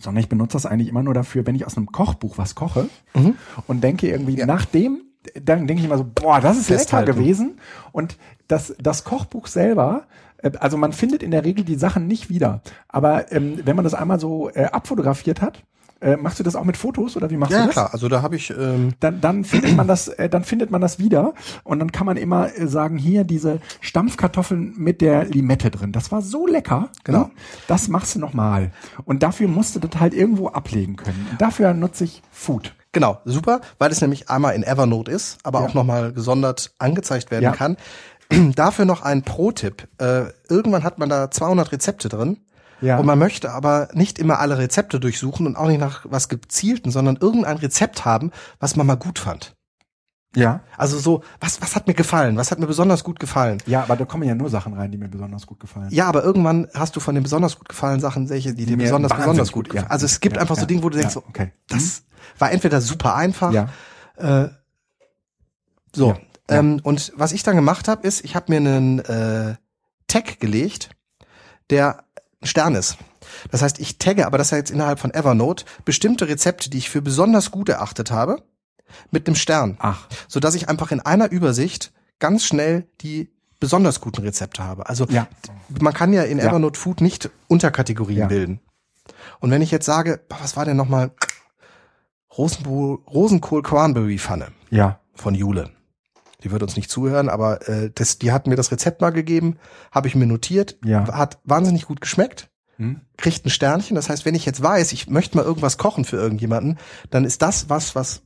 sondern 0.00 0.20
ich 0.22 0.28
benutze 0.28 0.54
das 0.54 0.66
eigentlich 0.66 0.88
immer 0.88 1.02
nur 1.02 1.14
dafür, 1.14 1.46
wenn 1.46 1.54
ich 1.54 1.66
aus 1.66 1.76
einem 1.76 1.86
Kochbuch 1.92 2.36
was 2.38 2.54
koche 2.54 2.88
Mhm. 3.14 3.36
und 3.68 3.82
denke 3.84 4.08
irgendwie 4.08 4.36
Ja. 4.38 4.46
nach 4.46 4.64
dem, 4.64 5.02
dann 5.40 5.66
denke 5.66 5.80
ich 5.80 5.84
immer 5.86 5.96
so, 5.98 6.04
boah, 6.04 6.40
das 6.40 6.58
ist 6.58 6.66
Festhalten. 6.66 7.06
lecker 7.08 7.18
gewesen. 7.20 7.58
Und 7.92 8.18
das, 8.48 8.74
das 8.78 9.04
Kochbuch 9.04 9.46
selber, 9.46 10.06
äh, 10.38 10.50
also 10.58 10.76
man 10.76 10.92
findet 10.92 11.22
in 11.22 11.30
der 11.30 11.44
Regel 11.44 11.64
die 11.64 11.76
Sachen 11.76 12.06
nicht 12.08 12.28
wieder. 12.28 12.60
Aber 12.88 13.30
ähm, 13.32 13.60
wenn 13.64 13.76
man 13.76 13.84
das 13.84 13.94
einmal 13.94 14.18
so 14.20 14.50
äh, 14.50 14.64
abfotografiert 14.64 15.40
hat, 15.40 15.62
äh, 16.04 16.16
machst 16.16 16.38
du 16.38 16.42
das 16.44 16.54
auch 16.54 16.64
mit 16.64 16.76
Fotos 16.76 17.16
oder 17.16 17.30
wie 17.30 17.36
machst 17.36 17.52
Ja, 17.52 17.58
du 17.58 17.62
ja, 17.62 17.66
das? 17.66 17.74
klar. 17.74 17.90
Also 17.92 18.08
da 18.08 18.20
habe 18.22 18.36
ich, 18.36 18.50
ähm, 18.50 18.92
Dann, 19.00 19.20
dann 19.20 19.44
findet 19.44 19.74
man 19.76 19.88
das, 19.88 20.08
äh, 20.08 20.28
dann 20.28 20.44
findet 20.44 20.70
man 20.70 20.80
das 20.80 20.98
wieder 20.98 21.32
und 21.64 21.78
dann 21.78 21.90
kann 21.92 22.06
man 22.06 22.16
immer 22.16 22.56
äh, 22.56 22.66
sagen, 22.68 22.98
hier 22.98 23.24
diese 23.24 23.60
Stampfkartoffeln 23.80 24.74
mit 24.76 25.00
der 25.00 25.24
Limette 25.24 25.70
drin. 25.70 25.92
Das 25.92 26.12
war 26.12 26.20
so 26.20 26.46
lecker. 26.46 26.90
Genau. 27.04 27.18
Ne? 27.20 27.30
Das 27.68 27.88
machst 27.88 28.14
du 28.14 28.18
nochmal. 28.18 28.70
Und 29.04 29.22
dafür 29.22 29.48
musst 29.48 29.74
du 29.76 29.80
das 29.80 29.98
halt 30.00 30.12
irgendwo 30.14 30.48
ablegen 30.48 30.96
können. 30.96 31.26
Und 31.30 31.40
dafür 31.40 31.72
nutze 31.74 32.04
ich 32.04 32.22
Food. 32.30 32.74
genau, 32.92 33.18
super, 33.24 33.60
weil 33.78 33.90
es 33.90 34.00
nämlich 34.00 34.28
einmal 34.30 34.54
in 34.54 34.62
Evernote 34.62 35.10
ist, 35.10 35.38
aber 35.42 35.60
Ja. 35.60 35.66
auch 35.66 35.74
nochmal 35.74 36.12
gesondert 36.12 36.72
angezeigt 36.78 37.30
werden 37.30 37.44
Ja. 37.44 37.52
kann. 37.52 37.76
Dafür 38.56 38.84
noch 38.84 39.02
ein 39.02 39.22
Pro-Tipp. 39.22 39.86
Äh, 39.98 40.24
irgendwann 40.48 40.82
hat 40.84 40.98
man 40.98 41.08
da 41.08 41.30
200 41.30 41.72
Rezepte 41.72 42.08
drin. 42.08 42.38
Ja. 42.84 42.98
Und 42.98 43.06
man 43.06 43.18
möchte 43.18 43.50
aber 43.50 43.88
nicht 43.94 44.18
immer 44.18 44.38
alle 44.40 44.58
Rezepte 44.58 45.00
durchsuchen 45.00 45.46
und 45.46 45.56
auch 45.56 45.68
nicht 45.68 45.80
nach 45.80 46.04
was 46.08 46.28
gezielten, 46.28 46.90
sondern 46.90 47.16
irgendein 47.16 47.56
Rezept 47.56 48.04
haben, 48.04 48.30
was 48.60 48.76
man 48.76 48.86
mal 48.86 48.96
gut 48.96 49.18
fand. 49.18 49.56
Ja. 50.36 50.60
Also 50.76 50.98
so, 50.98 51.22
was, 51.40 51.62
was 51.62 51.76
hat 51.76 51.86
mir 51.86 51.94
gefallen? 51.94 52.36
Was 52.36 52.50
hat 52.50 52.58
mir 52.58 52.66
besonders 52.66 53.04
gut 53.04 53.20
gefallen? 53.20 53.58
Ja, 53.66 53.82
aber 53.84 53.96
da 53.96 54.04
kommen 54.04 54.24
ja 54.24 54.34
nur 54.34 54.50
Sachen 54.50 54.74
rein, 54.74 54.90
die 54.90 54.98
mir 54.98 55.08
besonders 55.08 55.46
gut 55.46 55.60
gefallen. 55.60 55.88
Ja, 55.90 56.06
aber 56.06 56.24
irgendwann 56.24 56.68
hast 56.74 56.96
du 56.96 57.00
von 57.00 57.14
den 57.14 57.22
besonders 57.22 57.56
gut 57.56 57.68
gefallen 57.68 58.00
Sachen 58.00 58.28
welche, 58.28 58.52
die 58.52 58.66
dir 58.66 58.76
mir 58.76 58.84
besonders, 58.84 59.16
besonders 59.16 59.52
gut 59.52 59.68
ja. 59.68 59.72
gefallen. 59.74 59.90
Also 59.90 60.06
es 60.06 60.20
gibt 60.20 60.36
Ja, 60.36 60.42
einfach 60.42 60.56
so 60.56 60.62
ja, 60.62 60.66
Dinge, 60.66 60.82
wo 60.82 60.90
du 60.90 60.96
ja, 60.96 61.02
denkst, 61.02 61.14
so, 61.14 61.24
okay. 61.28 61.52
das 61.68 62.02
war 62.38 62.50
entweder 62.50 62.80
super 62.80 63.14
einfach, 63.14 63.52
Ja. 63.52 63.68
äh, 64.16 64.48
so. 65.94 66.08
Ja, 66.10 66.18
ja. 66.50 66.58
Ähm, 66.58 66.80
und 66.82 67.12
was 67.16 67.32
ich 67.32 67.42
dann 67.44 67.56
gemacht 67.56 67.88
habe, 67.88 68.06
ist, 68.06 68.24
ich 68.24 68.34
habe 68.36 68.52
mir 68.52 68.56
einen 68.56 68.98
äh, 68.98 69.54
Tag 70.08 70.40
gelegt, 70.40 70.90
der 71.70 72.03
Stern 72.44 72.74
ist. 72.74 72.96
Das 73.50 73.62
heißt, 73.62 73.78
ich 73.80 73.98
tagge, 73.98 74.26
aber 74.26 74.38
das 74.38 74.48
ist 74.52 74.56
jetzt 74.58 74.70
innerhalb 74.70 74.98
von 74.98 75.12
Evernote, 75.12 75.64
bestimmte 75.84 76.28
Rezepte, 76.28 76.70
die 76.70 76.78
ich 76.78 76.90
für 76.90 77.02
besonders 77.02 77.50
gut 77.50 77.68
erachtet 77.68 78.10
habe, 78.10 78.42
mit 79.10 79.26
einem 79.26 79.36
Stern. 79.36 79.76
Ach, 79.80 80.06
So 80.28 80.40
dass 80.40 80.54
ich 80.54 80.68
einfach 80.68 80.92
in 80.92 81.00
einer 81.00 81.30
Übersicht 81.30 81.92
ganz 82.18 82.44
schnell 82.44 82.86
die 83.00 83.30
besonders 83.60 84.00
guten 84.00 84.20
Rezepte 84.22 84.62
habe. 84.62 84.88
Also 84.88 85.06
Ja. 85.08 85.26
man 85.80 85.94
kann 85.94 86.12
ja 86.12 86.22
in 86.22 86.38
Ja. 86.38 86.44
Evernote 86.46 86.78
Food 86.78 87.00
nicht 87.00 87.30
Unterkategorien 87.48 88.18
Ja. 88.20 88.26
bilden. 88.26 88.60
Und 89.40 89.50
wenn 89.50 89.62
ich 89.62 89.70
jetzt 89.70 89.86
sage, 89.86 90.20
was 90.28 90.56
war 90.56 90.64
denn 90.64 90.76
nochmal 90.76 91.10
Rosenkohl, 92.36 92.98
Rosenkohl 93.06 93.62
Cranberry 93.62 94.18
Pfanne 94.18 94.48
ja. 94.70 95.00
von 95.14 95.34
Jule. 95.34 95.70
Die 96.44 96.50
wird 96.50 96.62
uns 96.62 96.76
nicht 96.76 96.90
zuhören, 96.90 97.28
aber 97.28 97.66
äh, 97.68 97.90
das, 97.94 98.18
die 98.18 98.30
hat 98.30 98.46
mir 98.46 98.56
das 98.56 98.70
Rezept 98.70 99.00
mal 99.00 99.10
gegeben, 99.10 99.56
habe 99.90 100.08
ich 100.08 100.14
mir 100.14 100.26
notiert, 100.26 100.76
Ja. 100.84 101.06
hat 101.16 101.38
wahnsinnig 101.44 101.86
gut 101.86 102.00
geschmeckt, 102.00 102.50
Hm? 102.76 103.00
kriegt 103.16 103.46
ein 103.46 103.50
Sternchen. 103.50 103.94
Das 103.96 104.08
heißt, 104.10 104.24
wenn 104.24 104.34
ich 104.34 104.44
jetzt 104.44 104.62
weiß, 104.62 104.92
ich 104.92 105.08
möchte 105.08 105.36
mal 105.36 105.44
irgendwas 105.44 105.78
kochen 105.78 106.04
für 106.04 106.16
irgendjemanden, 106.16 106.78
dann 107.10 107.24
ist 107.24 107.40
das 107.42 107.70
was, 107.70 107.94
was 107.94 108.22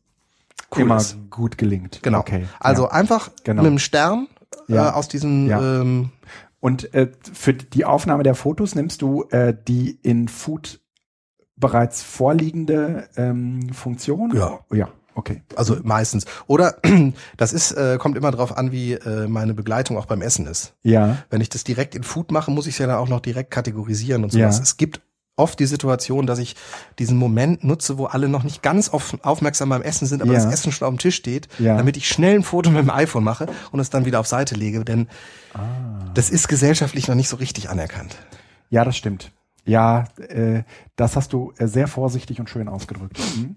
cool 0.75 0.83
Immer 0.83 0.97
ist. 0.97 1.17
gut 1.31 1.59
gelingt. 1.59 2.01
Genau. 2.03 2.19
Okay. 2.21 2.47
Also 2.59 2.85
ja. 2.85 2.91
einfach 2.91 3.31
Genau. 3.45 3.63
mit 3.63 3.69
einem 3.71 3.79
Stern 3.79 4.27
Ja. 4.67 4.89
äh, 4.89 4.93
aus 4.93 5.09
diesem 5.09 5.47
Ja. 5.49 5.81
ähm, 5.81 6.11
Und 6.61 6.93
äh, 6.93 7.13
für 7.33 7.53
die 7.55 7.85
Aufnahme 7.85 8.25
der 8.25 8.35
Fotos 8.35 8.75
nimmst 8.75 9.01
du 9.03 9.25
äh, 9.31 9.55
die 9.69 9.91
in 10.03 10.27
Food 10.27 10.81
bereits 11.57 12.03
vorliegende 12.03 13.09
ähm, 13.17 13.73
Funktion? 13.73 14.35
Ja. 14.35 14.59
Ja, 14.73 14.89
okay. 15.19 15.43
Also 15.57 15.77
meistens. 15.83 16.25
Oder 16.47 16.77
das 17.37 17.53
ist, 17.53 17.73
äh, 17.73 17.99
kommt 17.99 18.17
immer 18.17 18.31
drauf 18.31 18.57
an, 18.57 18.73
wie 18.73 18.95
äh, 18.95 19.27
meine 19.29 19.53
Begleitung 19.55 19.99
auch 19.99 20.07
beim 20.07 20.23
Essen 20.23 20.47
ist. 20.47 20.75
Ja. 20.83 21.19
Wenn 21.31 21.41
ich 21.41 21.49
das 21.51 21.65
direkt 21.65 21.95
in 21.95 22.03
Food 22.05 22.31
mache, 22.33 22.51
muss 22.51 22.67
ich 22.67 22.75
es 22.75 22.79
ja 22.79 22.87
dann 22.87 22.97
auch 22.97 23.09
noch 23.09 23.21
direkt 23.21 23.51
kategorisieren 23.51 24.25
und 24.25 24.33
Ja. 24.33 24.51
sowas. 24.51 24.61
Es 24.63 24.77
gibt 24.77 25.01
oft 25.37 25.61
die 25.61 25.67
Situation, 25.67 26.27
dass 26.27 26.41
ich 26.41 26.57
diesen 26.99 27.17
Moment 27.17 27.63
nutze, 27.63 27.97
wo 27.97 28.07
alle 28.07 28.29
noch 28.29 28.43
nicht 28.43 28.61
ganz 28.63 28.89
auf, 28.89 29.17
aufmerksam 29.23 29.69
beim 29.69 29.83
Essen 29.83 30.07
sind, 30.07 30.21
aber 30.21 30.33
Ja. 30.33 30.43
das 30.43 30.53
Essen 30.53 30.73
schon 30.73 30.89
auf 30.89 30.95
dem 30.95 30.99
Tisch 30.99 31.15
steht, 31.15 31.47
Ja. 31.61 31.77
damit 31.77 31.97
ich 31.97 32.09
schnell 32.09 32.35
ein 32.35 32.43
Foto 32.43 32.71
mit 32.71 32.81
dem 32.81 32.91
iPhone 32.91 33.23
mache 33.23 33.47
und 33.71 33.79
es 33.79 33.89
dann 33.89 34.05
wieder 34.05 34.19
auf 34.19 34.27
Seite 34.27 34.57
lege, 34.57 34.85
denn 34.85 35.07
Ah. 35.55 36.11
das 36.15 36.31
ist 36.31 36.49
gesellschaftlich 36.49 37.07
noch 37.07 37.15
nicht 37.15 37.29
so 37.29 37.37
richtig 37.37 37.71
anerkannt. 37.71 38.17
Ja, 38.71 38.85
das 38.85 38.97
stimmt. 38.97 39.31
Ja, 39.65 40.07
äh, 40.17 40.63
das 40.97 41.15
hast 41.15 41.33
du 41.33 41.53
äh, 41.59 41.67
sehr 41.69 41.87
vorsichtig 41.87 42.41
und 42.41 42.51
schön 42.51 42.69
ausgedrückt. 42.69 43.19
Mhm. 43.37 43.55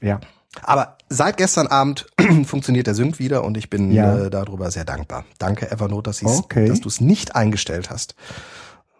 Ja. 0.00 0.20
Aber 0.62 0.96
seit 1.08 1.36
gestern 1.36 1.66
Abend 1.66 2.06
funktioniert 2.46 2.86
der 2.86 2.94
Sync 2.94 3.18
wieder 3.18 3.44
und 3.44 3.56
ich 3.56 3.70
bin 3.70 3.92
Ja. 3.92 4.18
äh, 4.26 4.30
darüber 4.30 4.70
sehr 4.70 4.84
dankbar. 4.84 5.24
Danke 5.38 5.70
Evernote, 5.70 6.10
dass, 6.10 6.22
Okay. 6.24 6.68
dass 6.68 6.80
du 6.80 6.88
es 6.88 7.00
nicht 7.00 7.36
eingestellt 7.36 7.90
hast, 7.90 8.14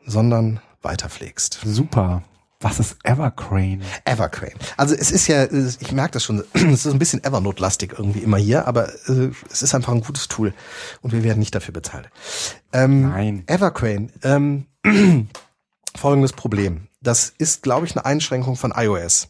sondern 0.06 0.60
weiterpflegst. 0.82 1.60
Super. 1.64 2.22
Was 2.60 2.80
ist 2.80 2.96
Evercrane? 3.04 3.80
Evercrane. 4.04 4.54
Also 4.76 4.94
es 4.94 5.12
ist 5.12 5.28
ja, 5.28 5.44
ich 5.50 5.92
merke 5.92 6.12
das 6.12 6.24
schon, 6.24 6.42
es 6.54 6.84
ist 6.86 6.92
ein 6.92 6.98
bisschen 6.98 7.22
Evernote-lastig 7.22 7.92
irgendwie 7.96 8.18
immer 8.20 8.36
hier, 8.36 8.66
aber 8.66 8.88
äh, 9.08 9.30
es 9.50 9.62
ist 9.62 9.74
einfach 9.74 9.92
ein 9.92 10.00
gutes 10.02 10.26
Tool 10.28 10.52
und 11.00 11.12
wir 11.12 11.22
werden 11.22 11.38
nicht 11.38 11.54
dafür 11.54 11.72
bezahlt. 11.72 12.10
Ähm, 12.72 13.10
Nein. 13.10 13.44
Evercrane, 13.46 14.08
ähm, 14.24 14.66
folgendes 15.96 16.32
Problem. 16.32 16.88
Das 17.00 17.32
ist, 17.38 17.62
glaube 17.62 17.86
ich, 17.86 17.96
eine 17.96 18.04
Einschränkung 18.04 18.56
von 18.56 18.72
iOS. 18.76 19.28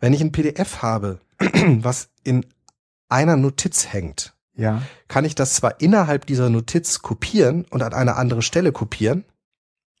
Wenn 0.00 0.12
ich 0.12 0.20
ein 0.20 0.32
PDF 0.32 0.82
habe, 0.82 1.20
was 1.82 2.10
in 2.24 2.44
einer 3.08 3.36
Notiz 3.36 3.86
hängt, 3.92 4.34
Ja. 4.54 4.82
kann 5.08 5.24
ich 5.24 5.34
das 5.34 5.54
zwar 5.54 5.80
innerhalb 5.80 6.26
dieser 6.26 6.50
Notiz 6.50 7.00
kopieren 7.00 7.64
und 7.70 7.82
an 7.82 7.94
eine 7.94 8.16
andere 8.16 8.42
Stelle 8.42 8.72
kopieren, 8.72 9.24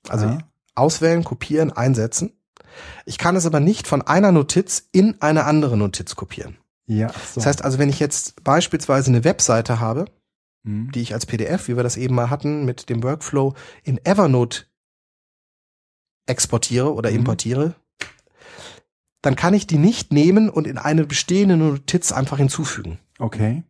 also 0.08 0.26
Ah. 0.26 0.38
auswählen, 0.74 1.24
kopieren, 1.24 1.72
einsetzen. 1.72 2.32
Ich 3.06 3.18
kann 3.18 3.34
es 3.36 3.46
aber 3.46 3.60
nicht 3.60 3.86
von 3.88 4.02
einer 4.02 4.30
Notiz 4.32 4.88
in 4.92 5.20
eine 5.20 5.44
andere 5.44 5.76
Notiz 5.76 6.14
kopieren. 6.16 6.58
Ja. 6.86 7.08
So. 7.08 7.36
Das 7.36 7.46
heißt 7.46 7.64
also, 7.64 7.78
wenn 7.78 7.88
ich 7.88 7.98
jetzt 7.98 8.42
beispielsweise 8.44 9.10
eine 9.10 9.24
Webseite 9.24 9.80
habe, 9.80 10.06
Mhm. 10.64 10.90
die 10.92 11.00
ich 11.02 11.14
als 11.14 11.24
PDF, 11.26 11.68
wie 11.68 11.76
wir 11.76 11.82
das 11.82 11.96
eben 11.96 12.14
mal 12.14 12.30
hatten, 12.30 12.64
mit 12.64 12.88
dem 12.90 13.02
Workflow 13.02 13.54
in 13.84 13.98
Evernote 14.04 14.64
exportiere 16.26 16.92
oder 16.94 17.10
Mhm. 17.10 17.16
importiere, 17.16 17.74
dann 19.22 19.36
kann 19.36 19.54
ich 19.54 19.66
die 19.66 19.78
nicht 19.78 20.12
nehmen 20.12 20.48
und 20.48 20.66
in 20.66 20.78
eine 20.78 21.04
bestehende 21.04 21.56
Notiz 21.56 22.12
einfach 22.12 22.38
hinzufügen. 22.38 22.98
Okay. 23.18 23.64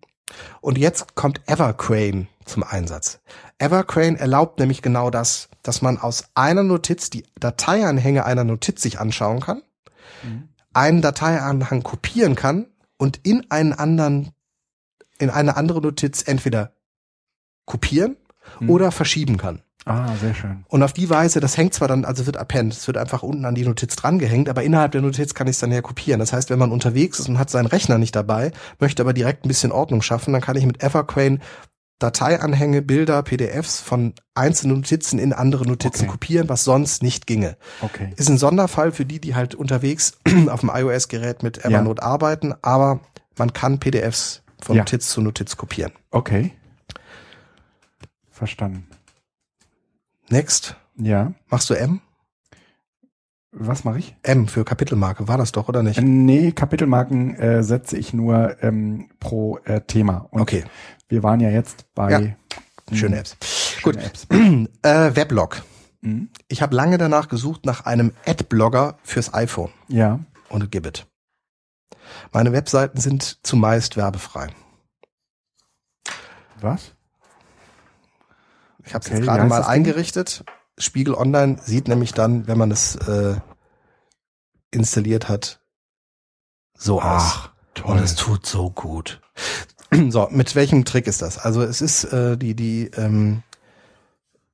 Und 0.60 0.76
jetzt 0.76 1.14
kommt 1.14 1.40
Evercrane 1.48 2.26
zum 2.44 2.62
Einsatz. 2.62 3.20
Evercrane 3.58 4.18
erlaubt 4.18 4.58
nämlich 4.58 4.82
genau 4.82 5.10
das, 5.10 5.48
dass 5.62 5.80
man 5.82 5.98
aus 5.98 6.24
einer 6.34 6.62
Notiz 6.62 7.08
die 7.10 7.24
Dateianhänge 7.40 8.24
einer 8.26 8.44
Notiz 8.44 8.82
sich 8.82 9.00
anschauen 9.00 9.40
kann, 9.40 9.62
Mhm. 10.22 10.48
einen 10.74 11.00
Dateianhang 11.02 11.82
kopieren 11.82 12.34
kann 12.34 12.66
und 12.98 13.20
in 13.22 13.50
einen 13.50 13.72
anderen, 13.72 14.32
in 15.18 15.30
eine 15.30 15.56
andere 15.56 15.80
Notiz 15.80 16.22
entweder 16.26 16.72
kopieren 17.64 18.16
Mhm. 18.60 18.70
oder 18.70 18.92
verschieben 18.92 19.36
kann. 19.38 19.62
Ah, 19.88 20.14
sehr 20.20 20.34
schön. 20.34 20.64
Und 20.68 20.82
auf 20.82 20.92
die 20.92 21.08
Weise, 21.10 21.40
das 21.40 21.56
hängt 21.56 21.74
zwar 21.74 21.88
dann, 21.88 22.04
also 22.04 22.26
wird 22.26 22.36
append, 22.36 22.72
es 22.74 22.86
wird 22.86 22.96
einfach 22.98 23.22
unten 23.22 23.44
an 23.44 23.54
die 23.54 23.64
Notiz 23.64 23.96
drangehängt, 23.96 24.48
aber 24.48 24.62
innerhalb 24.62 24.92
der 24.92 25.00
Notiz 25.00 25.34
kann 25.34 25.46
ich 25.46 25.52
es 25.56 25.60
dann 25.60 25.72
ja 25.72 25.80
kopieren. 25.80 26.20
Das 26.20 26.32
heißt, 26.32 26.50
wenn 26.50 26.58
man 26.58 26.72
unterwegs 26.72 27.18
ist 27.18 27.28
und 27.28 27.38
hat 27.38 27.50
seinen 27.50 27.66
Rechner 27.66 27.98
nicht 27.98 28.14
dabei, 28.14 28.52
möchte 28.78 29.02
aber 29.02 29.12
direkt 29.14 29.44
ein 29.44 29.48
bisschen 29.48 29.72
Ordnung 29.72 30.02
schaffen, 30.02 30.32
dann 30.32 30.42
kann 30.42 30.56
ich 30.56 30.66
mit 30.66 30.82
Evercrane 30.82 31.38
Dateianhänge, 32.00 32.80
Bilder, 32.82 33.22
PDFs 33.24 33.80
von 33.80 34.14
einzelnen 34.34 34.76
Notizen 34.76 35.18
in 35.18 35.32
andere 35.32 35.64
Notizen 35.66 36.02
Okay. 36.02 36.10
kopieren, 36.12 36.48
was 36.48 36.62
sonst 36.62 37.02
nicht 37.02 37.26
ginge. 37.26 37.56
Okay. 37.80 38.12
Ist 38.16 38.28
ein 38.28 38.38
Sonderfall 38.38 38.92
für 38.92 39.04
die, 39.04 39.20
die 39.20 39.34
halt 39.34 39.56
unterwegs 39.56 40.12
auf 40.48 40.60
dem 40.60 40.70
iOS-Gerät 40.72 41.42
mit 41.42 41.64
Evernote 41.64 42.00
arbeiten, 42.02 42.54
aber 42.62 43.00
man 43.36 43.52
kann 43.52 43.80
PDFs 43.80 44.42
von 44.62 44.76
Ja. 44.76 44.82
Notiz 44.82 45.08
zu 45.08 45.20
Notiz 45.20 45.56
kopieren. 45.56 45.92
Okay. 46.12 46.52
Verstanden. 48.30 48.86
Next. 50.30 50.76
Ja. 50.96 51.32
Machst 51.48 51.70
du 51.70 51.74
M? 51.74 52.00
Was 53.50 53.84
mache 53.84 53.98
ich? 53.98 54.14
M 54.22 54.46
für 54.46 54.64
Kapitelmarke, 54.64 55.26
war 55.26 55.38
das 55.38 55.52
doch, 55.52 55.68
oder 55.68 55.82
nicht? 55.82 56.00
Nee, 56.00 56.52
Kapitelmarken 56.52 57.34
äh, 57.36 57.62
setze 57.62 57.96
ich 57.96 58.12
nur 58.12 58.62
ähm, 58.62 59.08
pro 59.20 59.58
äh, 59.64 59.80
Thema. 59.80 60.28
Und 60.30 60.42
Okay, 60.42 60.64
wir 61.08 61.22
waren 61.22 61.40
ja 61.40 61.48
jetzt 61.50 61.86
bei 61.94 62.10
Ja. 62.10 62.18
hm, 62.18 62.34
schöne 62.92 63.18
Apps. 63.18 63.36
schöne 63.42 63.82
Gut. 63.82 64.04
Apps. 64.04 64.26
Äh, 64.82 65.16
Weblog. 65.16 65.62
Mhm. 66.02 66.28
Ich 66.48 66.60
habe 66.62 66.76
lange 66.76 66.98
danach 66.98 67.28
gesucht 67.28 67.64
nach 67.64 67.86
einem 67.86 68.12
Adblogger 68.26 68.98
fürs 69.02 69.32
iPhone 69.34 69.70
Ja. 69.88 70.20
und 70.50 70.70
Gibbet. 70.70 71.06
Meine 72.32 72.52
Webseiten 72.52 73.00
sind 73.00 73.38
zumeist 73.44 73.96
werbefrei. 73.96 74.48
Was? 76.60 76.92
Ich 78.88 78.94
habe 78.94 79.02
es 79.04 79.10
Okay, 79.10 79.18
jetzt 79.18 79.26
gerade 79.26 79.44
mal 79.44 79.62
eingerichtet. 79.64 80.44
Spiegel 80.78 81.14
Online 81.14 81.58
sieht 81.62 81.88
nämlich 81.88 82.12
dann, 82.14 82.46
wenn 82.46 82.56
man 82.56 82.70
es 82.70 82.96
äh, 82.96 83.36
installiert 84.70 85.28
hat, 85.28 85.60
so 86.74 87.02
aus. 87.02 87.50
toll. 87.74 87.92
Und 87.96 87.98
es 88.02 88.14
tut 88.14 88.46
so 88.46 88.70
gut. 88.70 89.20
So, 90.10 90.28
mit 90.30 90.54
welchem 90.54 90.84
Trick 90.84 91.06
ist 91.06 91.22
das? 91.22 91.38
Also 91.38 91.62
es 91.62 91.80
ist 91.80 92.04
äh, 92.12 92.36
die, 92.36 92.54
die 92.54 92.90
ähm, 92.94 93.42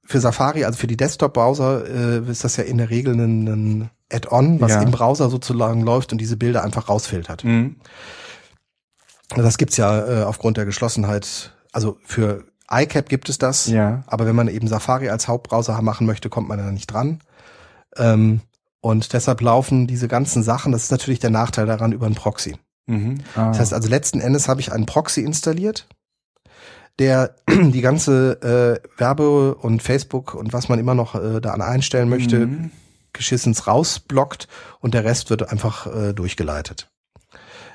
für 0.05 0.21
Safari, 0.21 0.65
also 0.65 0.79
für 0.79 0.87
die 0.87 0.97
Desktop-Browser, 0.97 2.23
äh, 2.25 2.31
ist 2.31 2.45
das 2.45 2.57
ja 2.57 2.63
in 2.63 2.79
der 2.79 2.89
Regel 2.89 3.15
ein, 3.15 3.49
ein 3.49 3.91
Add-on, 4.13 4.61
was 4.61 4.71
Ja. 4.71 4.83
im 4.83 4.93
Browser 4.93 5.31
sozusagen 5.31 5.81
läuft 5.83 6.13
und 6.13 6.19
diese 6.19 6.37
Bilder 6.37 6.63
einfach 6.63 6.89
rausfiltert. 6.89 7.43
Mhm. 7.43 7.75
Das 9.35 9.59
gibt's 9.59 9.77
ja 9.77 10.21
äh, 10.21 10.23
aufgrund 10.23 10.57
der 10.57 10.67
Geschlossenheit, 10.67 11.53
also 11.73 11.99
für 12.05 12.45
iCap 12.71 13.09
gibt 13.09 13.29
es 13.29 13.39
das, 13.39 13.67
Ja. 13.67 14.03
aber 14.07 14.27
wenn 14.27 14.37
man 14.37 14.49
eben 14.49 14.67
Safari 14.69 15.09
als 15.09 15.29
Hauptbrowser 15.29 15.81
machen 15.83 16.07
möchte, 16.07 16.29
kommt 16.29 16.49
man 16.49 16.59
da 16.59 16.71
nicht 16.71 16.87
dran. 16.93 17.21
Ähm, 17.97 18.41
und 18.81 19.13
deshalb 19.13 19.41
laufen 19.41 19.87
diese 19.87 20.09
ganzen 20.09 20.43
Sachen, 20.43 20.73
das 20.73 20.85
ist 20.85 20.91
natürlich 20.91 21.19
der 21.21 21.31
Nachteil 21.31 21.67
daran, 21.67 21.93
über 21.93 22.07
einen 22.07 22.15
Proxy. 22.15 22.57
Mhm. 22.87 23.21
Ah. 23.35 23.49
Das 23.49 23.61
heißt 23.61 23.73
also, 23.75 23.89
letzten 23.89 24.21
Endes 24.21 24.49
habe 24.49 24.61
ich 24.61 24.73
einen 24.73 24.87
Proxy 24.87 25.23
installiert, 25.23 25.87
der 26.99 27.35
die 27.51 27.81
ganze 27.81 28.81
äh, 28.83 29.01
Werbe 29.01 29.55
und 29.55 29.83
Facebook 29.83 30.35
und 30.35 30.53
was 30.53 30.69
man 30.69 30.79
immer 30.79 30.95
noch 30.95 31.15
äh, 31.15 31.41
da 31.41 31.53
an 31.53 31.63
einstellen 31.63 32.09
möchte, 32.09 32.47
Mhm. 32.47 32.71
geschissens 33.13 33.67
rausblockt 33.67 34.49
und 34.81 34.93
der 34.95 35.05
Rest 35.05 35.31
wird 35.31 35.51
einfach 35.51 35.87
äh, 35.87 36.13
durchgeleitet. 36.13 36.89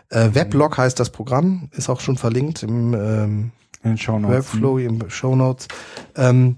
Äh, 0.09 0.33
Weblog 0.33 0.77
heißt 0.77 0.99
das 0.99 1.11
Programm, 1.11 1.69
ist 1.71 1.89
auch 1.89 2.01
schon 2.01 2.17
verlinkt 2.17 2.63
im 2.63 2.93
ähm, 2.93 3.51
in 3.83 3.91
den 3.91 3.97
Shownotes. 3.97 4.35
Workflow, 4.35 4.77
im 4.79 5.09
Show 5.09 5.35
Notes. 5.35 5.67
Ähm, 6.15 6.57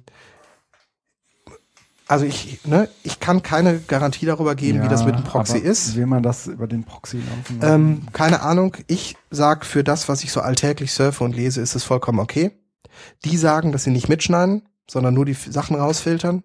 also 2.11 2.26
ich, 2.26 2.65
ne, 2.65 2.89
ich 3.03 3.22
kann 3.22 3.41
keine 3.41 3.80
Garantie 3.80 4.26
darüber 4.26 4.53
geben, 4.53 4.80
wie 4.80 4.84
Ja, 4.84 4.89
das 4.89 5.06
mit 5.06 5.15
dem 5.15 5.23
Proxy 5.23 5.60
ist. 5.60 5.95
Will 5.95 6.07
man 6.07 6.22
das 6.22 6.48
über 6.48 6.68
den 6.68 6.84
Proxy 6.84 7.19
laufen? 7.19 7.60
Ähm, 7.61 8.02
keine 8.11 8.41
Ahnung. 8.41 8.76
Ich 8.88 9.15
sag 9.30 9.65
für 9.65 9.81
das, 9.84 10.10
was 10.10 10.22
ich 10.23 10.34
so 10.34 10.41
alltäglich 10.41 10.91
surfe 10.91 11.23
und 11.23 11.34
lese, 11.34 11.61
ist 11.61 11.73
es 11.73 11.85
vollkommen 11.85 12.19
okay. 12.19 12.52
Die 13.23 13.38
sagen, 13.38 13.72
dass 13.72 13.85
sie 13.85 13.91
nicht 13.91 14.10
mitschneiden, 14.10 14.64
sondern 14.89 15.14
nur 15.14 15.26
die 15.26 15.35
Sachen 15.35 15.77
rausfiltern. 15.77 16.43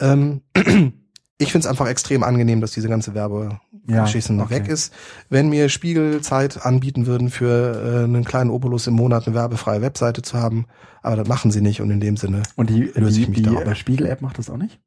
Ähm, 0.00 0.42
ich 1.38 1.52
find's 1.52 1.66
einfach 1.66 1.86
extrem 1.86 2.22
angenehm, 2.24 2.60
dass 2.60 2.72
diese 2.72 2.88
ganze 2.88 3.14
Werbegeschichte 3.14 4.32
Ja, 4.32 4.36
noch 4.36 4.46
okay. 4.46 4.56
weg 4.56 4.68
ist. 4.68 4.92
Wenn 5.30 5.48
mir 5.48 5.68
Spiegel 5.68 6.20
Zeit 6.20 6.64
anbieten 6.66 7.06
würden, 7.06 7.30
für 7.30 8.00
äh, 8.00 8.04
einen 8.04 8.24
kleinen 8.24 8.50
Obolus 8.50 8.86
im 8.88 8.94
Monat 8.94 9.26
eine 9.26 9.36
werbefreie 9.36 9.80
Webseite 9.80 10.22
zu 10.22 10.36
haben, 10.38 10.66
aber 11.02 11.16
das 11.16 11.28
machen 11.28 11.50
sie 11.50 11.60
nicht 11.60 11.80
und 11.80 11.90
in 11.90 12.00
dem 12.00 12.16
Sinne, 12.16 12.42
Und 12.56 12.70
die, 12.70 12.90
löse 12.94 13.16
die, 13.16 13.22
ich 13.22 13.28
mich 13.28 13.38
die 13.38 13.44
darüber. 13.44 13.66
äh, 13.70 13.74
Spiegel-App 13.76 14.20
macht 14.20 14.38
das 14.38 14.50
auch 14.50 14.56
nicht? 14.56 14.80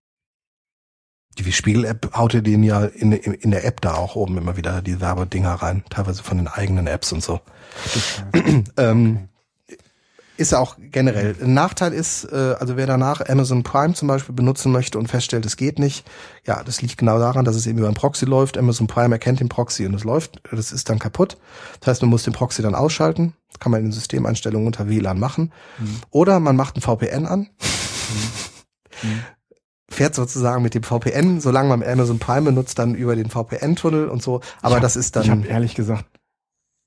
die 1.37 1.49
Spiegel-App 1.51 2.11
haut 2.15 2.33
ihr 2.33 2.41
den 2.41 2.61
ja 2.61 2.83
in, 2.83 3.13
in, 3.13 3.33
in 3.33 3.51
der 3.51 3.63
App 3.65 3.79
da 3.79 3.93
auch 3.93 4.15
oben 4.17 4.37
immer 4.37 4.57
wieder 4.57 4.81
die 4.81 4.99
Werbedinger 4.99 5.53
rein, 5.53 5.83
teilweise 5.89 6.23
von 6.23 6.37
den 6.37 6.47
eigenen 6.49 6.87
Apps 6.87 7.13
und 7.13 7.23
so. 7.23 7.39
ähm, 8.77 9.29
Ist 10.41 10.51
ja 10.51 10.59
auch 10.59 10.75
generell. 10.79 11.35
Ein 11.41 11.53
Nachteil 11.53 11.93
ist, 11.93 12.25
äh, 12.25 12.55
also 12.59 12.75
wer 12.77 12.87
danach 12.87 13.21
Amazon 13.29 13.63
Prime 13.63 13.93
zum 13.93 14.07
Beispiel 14.07 14.33
benutzen 14.35 14.71
möchte 14.71 14.97
und 14.99 15.07
feststellt, 15.07 15.45
es 15.45 15.55
geht 15.55 15.79
nicht, 15.79 16.05
ja, 16.45 16.63
das 16.63 16.81
liegt 16.81 16.97
genau 16.97 17.19
daran, 17.19 17.45
dass 17.45 17.55
es 17.55 17.67
eben 17.67 17.77
über 17.77 17.87
einen 17.87 17.95
Proxy 17.95 18.25
läuft. 18.25 18.57
Amazon 18.57 18.87
Prime 18.87 19.13
erkennt 19.15 19.39
den 19.39 19.49
Proxy 19.49 19.85
und 19.85 19.93
es 19.93 20.03
läuft. 20.03 20.41
Das 20.51 20.71
ist 20.71 20.89
dann 20.89 20.99
kaputt. 20.99 21.37
Das 21.79 21.87
heißt, 21.87 22.01
man 22.01 22.09
muss 22.09 22.23
den 22.23 22.33
Proxy 22.33 22.61
dann 22.61 22.75
ausschalten. 22.75 23.33
Das 23.49 23.59
kann 23.59 23.71
man 23.71 23.79
in 23.81 23.87
den 23.87 23.91
Systemeinstellungen 23.93 24.65
unter 24.67 24.89
WLAN 24.89 25.19
machen. 25.19 25.51
Oder 26.09 26.39
man 26.39 26.55
macht 26.55 26.77
ein 26.77 26.81
VPN 26.81 27.25
an. 27.25 27.49
Fährt 29.89 30.15
sozusagen 30.15 30.63
mit 30.63 30.73
dem 30.73 30.83
VPN, 30.83 31.41
solange 31.41 31.67
man 31.69 31.83
Amazon 31.83 32.17
Prime 32.17 32.43
benutzt, 32.43 32.79
dann 32.79 32.95
über 32.95 33.15
den 33.15 33.29
VPN-Tunnel 33.29 34.07
und 34.07 34.23
so. 34.23 34.39
Aber 34.61 34.75
hab- 34.75 34.81
das 34.81 34.95
ist 34.95 35.15
dann. 35.15 35.23
Ich 35.23 35.29
habe 35.29 35.47
ehrlich 35.47 35.75
gesagt 35.75 36.05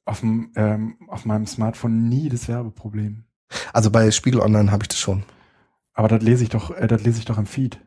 auf, 0.07 0.21
dem, 0.21 0.53
ähm, 0.57 0.97
auf 1.09 1.25
meinem 1.27 1.47
Smartphone 1.47 2.09
nie 2.09 2.29
das 2.31 2.49
Werbeproblem. 2.49 3.24
Also 3.73 3.91
bei 3.91 4.11
Spiegel 4.11 4.41
Online 4.41 4.71
habe 4.71 4.85
ich 4.85 4.89
das 4.89 4.99
schon. 4.99 5.25
Aber 5.93 6.09
das 6.09 6.23
lese 6.23 6.43
ich 6.43 6.51
doch, 6.51 6.71
äh, 6.71 6.87
das 6.87 7.03
lese 7.03 7.19
ich 7.19 7.25
doch 7.25 7.39
im 7.39 7.47
Feed. 7.47 7.81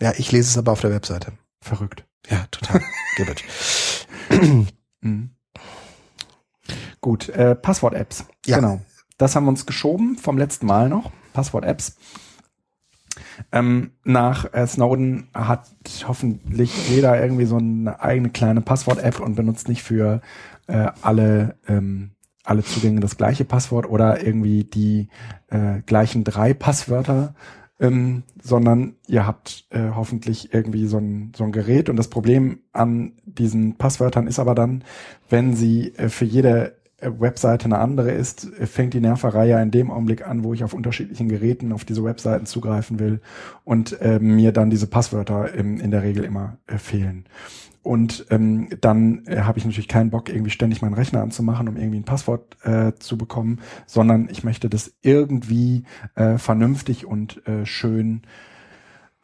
Ja, 0.00 0.12
ich 0.16 0.32
lese 0.32 0.48
es 0.48 0.58
aber 0.58 0.72
auf 0.72 0.80
der 0.80 0.90
Webseite. 0.90 1.32
Verrückt. 1.60 2.04
Ja, 2.28 2.46
total. 2.50 2.82
Give 3.16 3.30
it. 3.30 3.44
Mhm. 5.02 5.30
Gut, 7.00 7.28
äh, 7.30 7.54
Passwort-Apps. 7.54 8.24
Ja. 8.46 8.56
Genau. 8.56 8.80
Das 9.18 9.36
haben 9.36 9.44
wir 9.44 9.50
uns 9.50 9.66
geschoben 9.66 10.16
vom 10.16 10.38
letzten 10.38 10.66
Mal 10.66 10.88
noch. 10.88 11.10
Passwort-Apps. 11.32 11.96
Ähm, 13.52 13.92
nach 14.04 14.52
äh, 14.52 14.66
Snowden 14.66 15.28
hat 15.34 15.68
hoffentlich 16.06 16.88
jeder 16.88 17.20
irgendwie 17.20 17.46
so 17.46 17.56
eine 17.56 18.00
eigene 18.00 18.30
kleine 18.30 18.60
Passwort-App 18.60 19.20
und 19.20 19.34
benutzt 19.34 19.68
nicht 19.68 19.82
für 19.82 20.20
äh, 20.66 20.88
alle, 21.02 21.56
ähm, 21.66 22.12
alle 22.50 22.64
Zugänge 22.64 23.00
das 23.00 23.16
gleiche 23.16 23.44
Passwort 23.44 23.88
oder 23.88 24.24
irgendwie 24.26 24.64
die 24.64 25.08
äh, 25.48 25.80
gleichen 25.86 26.24
drei 26.24 26.52
Passwörter, 26.52 27.34
ähm, 27.78 28.24
sondern 28.42 28.96
ihr 29.06 29.24
habt 29.24 29.66
äh, 29.70 29.90
hoffentlich 29.94 30.52
irgendwie 30.52 30.86
so 30.86 30.98
ein, 30.98 31.32
so 31.36 31.44
ein 31.44 31.52
Gerät. 31.52 31.88
Und 31.88 31.96
das 31.96 32.08
Problem 32.08 32.58
an 32.72 33.12
diesen 33.24 33.76
Passwörtern 33.76 34.26
ist 34.26 34.40
aber 34.40 34.56
dann, 34.56 34.82
wenn 35.28 35.54
sie 35.54 35.94
äh, 35.96 36.08
für 36.08 36.24
jede 36.24 36.76
äh, 36.98 37.10
Webseite 37.18 37.66
eine 37.66 37.78
andere 37.78 38.10
ist, 38.10 38.52
äh, 38.58 38.66
fängt 38.66 38.94
die 38.94 39.00
Nerverei 39.00 39.46
ja 39.46 39.62
in 39.62 39.70
dem 39.70 39.92
Augenblick 39.92 40.26
an, 40.26 40.42
wo 40.42 40.52
ich 40.52 40.64
auf 40.64 40.74
unterschiedlichen 40.74 41.28
Geräten 41.28 41.72
auf 41.72 41.84
diese 41.84 42.02
Webseiten 42.02 42.46
zugreifen 42.46 42.98
will 42.98 43.20
und 43.62 43.98
äh, 44.00 44.18
mir 44.18 44.50
dann 44.50 44.70
diese 44.70 44.88
Passwörter 44.88 45.54
im, 45.54 45.80
in 45.80 45.92
der 45.92 46.02
Regel 46.02 46.24
immer 46.24 46.58
äh, 46.66 46.78
fehlen. 46.78 47.26
Und 47.82 48.26
ähm, 48.30 48.68
dann 48.80 49.24
äh, 49.26 49.40
habe 49.40 49.58
ich 49.58 49.64
natürlich 49.64 49.88
keinen 49.88 50.10
Bock, 50.10 50.28
irgendwie 50.28 50.50
ständig 50.50 50.82
meinen 50.82 50.94
Rechner 50.94 51.22
anzumachen, 51.22 51.68
um 51.68 51.76
irgendwie 51.76 51.98
ein 52.00 52.04
Passwort 52.04 52.56
äh, 52.62 52.92
zu 52.98 53.16
bekommen, 53.16 53.60
sondern 53.86 54.28
ich 54.30 54.44
möchte 54.44 54.68
das 54.68 54.92
irgendwie 55.00 55.84
äh, 56.14 56.36
vernünftig 56.36 57.06
und 57.06 57.46
äh, 57.46 57.64
schön 57.64 58.22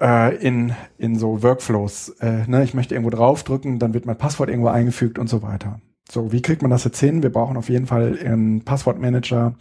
äh, 0.01 0.35
in, 0.37 0.75
in 0.97 1.17
so 1.17 1.43
Workflows. 1.43 2.11
Äh, 2.21 2.47
ne? 2.47 2.65
Ich 2.65 2.73
möchte 2.73 2.95
irgendwo 2.95 3.15
draufdrücken, 3.15 3.79
dann 3.79 3.93
wird 3.93 4.07
mein 4.07 4.19
Passwort 4.19 4.49
irgendwo 4.49 4.69
eingefügt 4.69 5.19
und 5.19 5.29
so 5.29 5.43
weiter. 5.43 5.81
So, 6.11 6.33
wie 6.33 6.41
kriegt 6.41 6.63
man 6.63 6.71
das 6.71 6.85
jetzt 6.85 7.01
hin? 7.01 7.23
Wir 7.23 7.33
brauchen 7.33 7.57
auf 7.57 7.69
jeden 7.69 7.87
Fall 7.87 8.19
einen 8.25 8.63
Passwortmanager, 8.63 9.55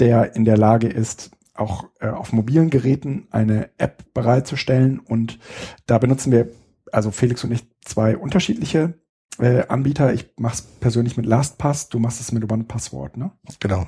der 0.00 0.34
in 0.34 0.44
der 0.44 0.56
Lage 0.56 0.88
ist, 0.88 1.30
auch 1.54 1.84
äh, 2.00 2.08
auf 2.08 2.32
mobilen 2.32 2.70
Geräten 2.70 3.28
eine 3.30 3.70
App 3.78 4.04
bereitzustellen. 4.14 4.98
Und 4.98 5.38
da 5.86 5.98
benutzen 5.98 6.32
wir, 6.32 6.48
also 6.92 7.10
Felix 7.10 7.42
und 7.44 7.52
ich, 7.52 7.66
zwei 7.82 8.16
unterschiedliche 8.16 8.94
äh, 9.38 9.66
Anbieter. 9.68 10.12
Ich 10.12 10.32
mache 10.38 10.54
es 10.54 10.62
persönlich 10.62 11.16
mit 11.16 11.26
LastPass, 11.26 11.88
du 11.88 11.98
machst 11.98 12.20
es 12.20 12.32
mit 12.32 12.50
OnePassword, 12.50 13.16
ne? 13.16 13.32
Genau. 13.60 13.86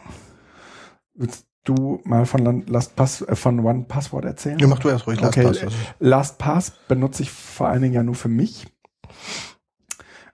Willst 1.14 1.46
du 1.64 2.00
mal 2.04 2.26
von 2.26 2.66
LastPass, 2.66 3.22
äh, 3.22 3.36
von 3.36 3.60
OnePassword 3.60 4.24
erzählen? 4.24 4.58
Ja, 4.58 4.66
mach 4.66 4.78
du 4.80 4.88
erst 4.88 5.06
ruhig 5.06 5.22
Okay, 5.22 5.42
LastPass. 5.42 5.72
äh, 5.72 5.76
LastPass 6.00 6.72
benutze 6.88 7.22
ich 7.22 7.30
vor 7.30 7.68
allen 7.68 7.82
Dingen 7.82 7.94
ja 7.94 8.02
nur 8.02 8.14
für 8.14 8.28
mich. 8.28 8.66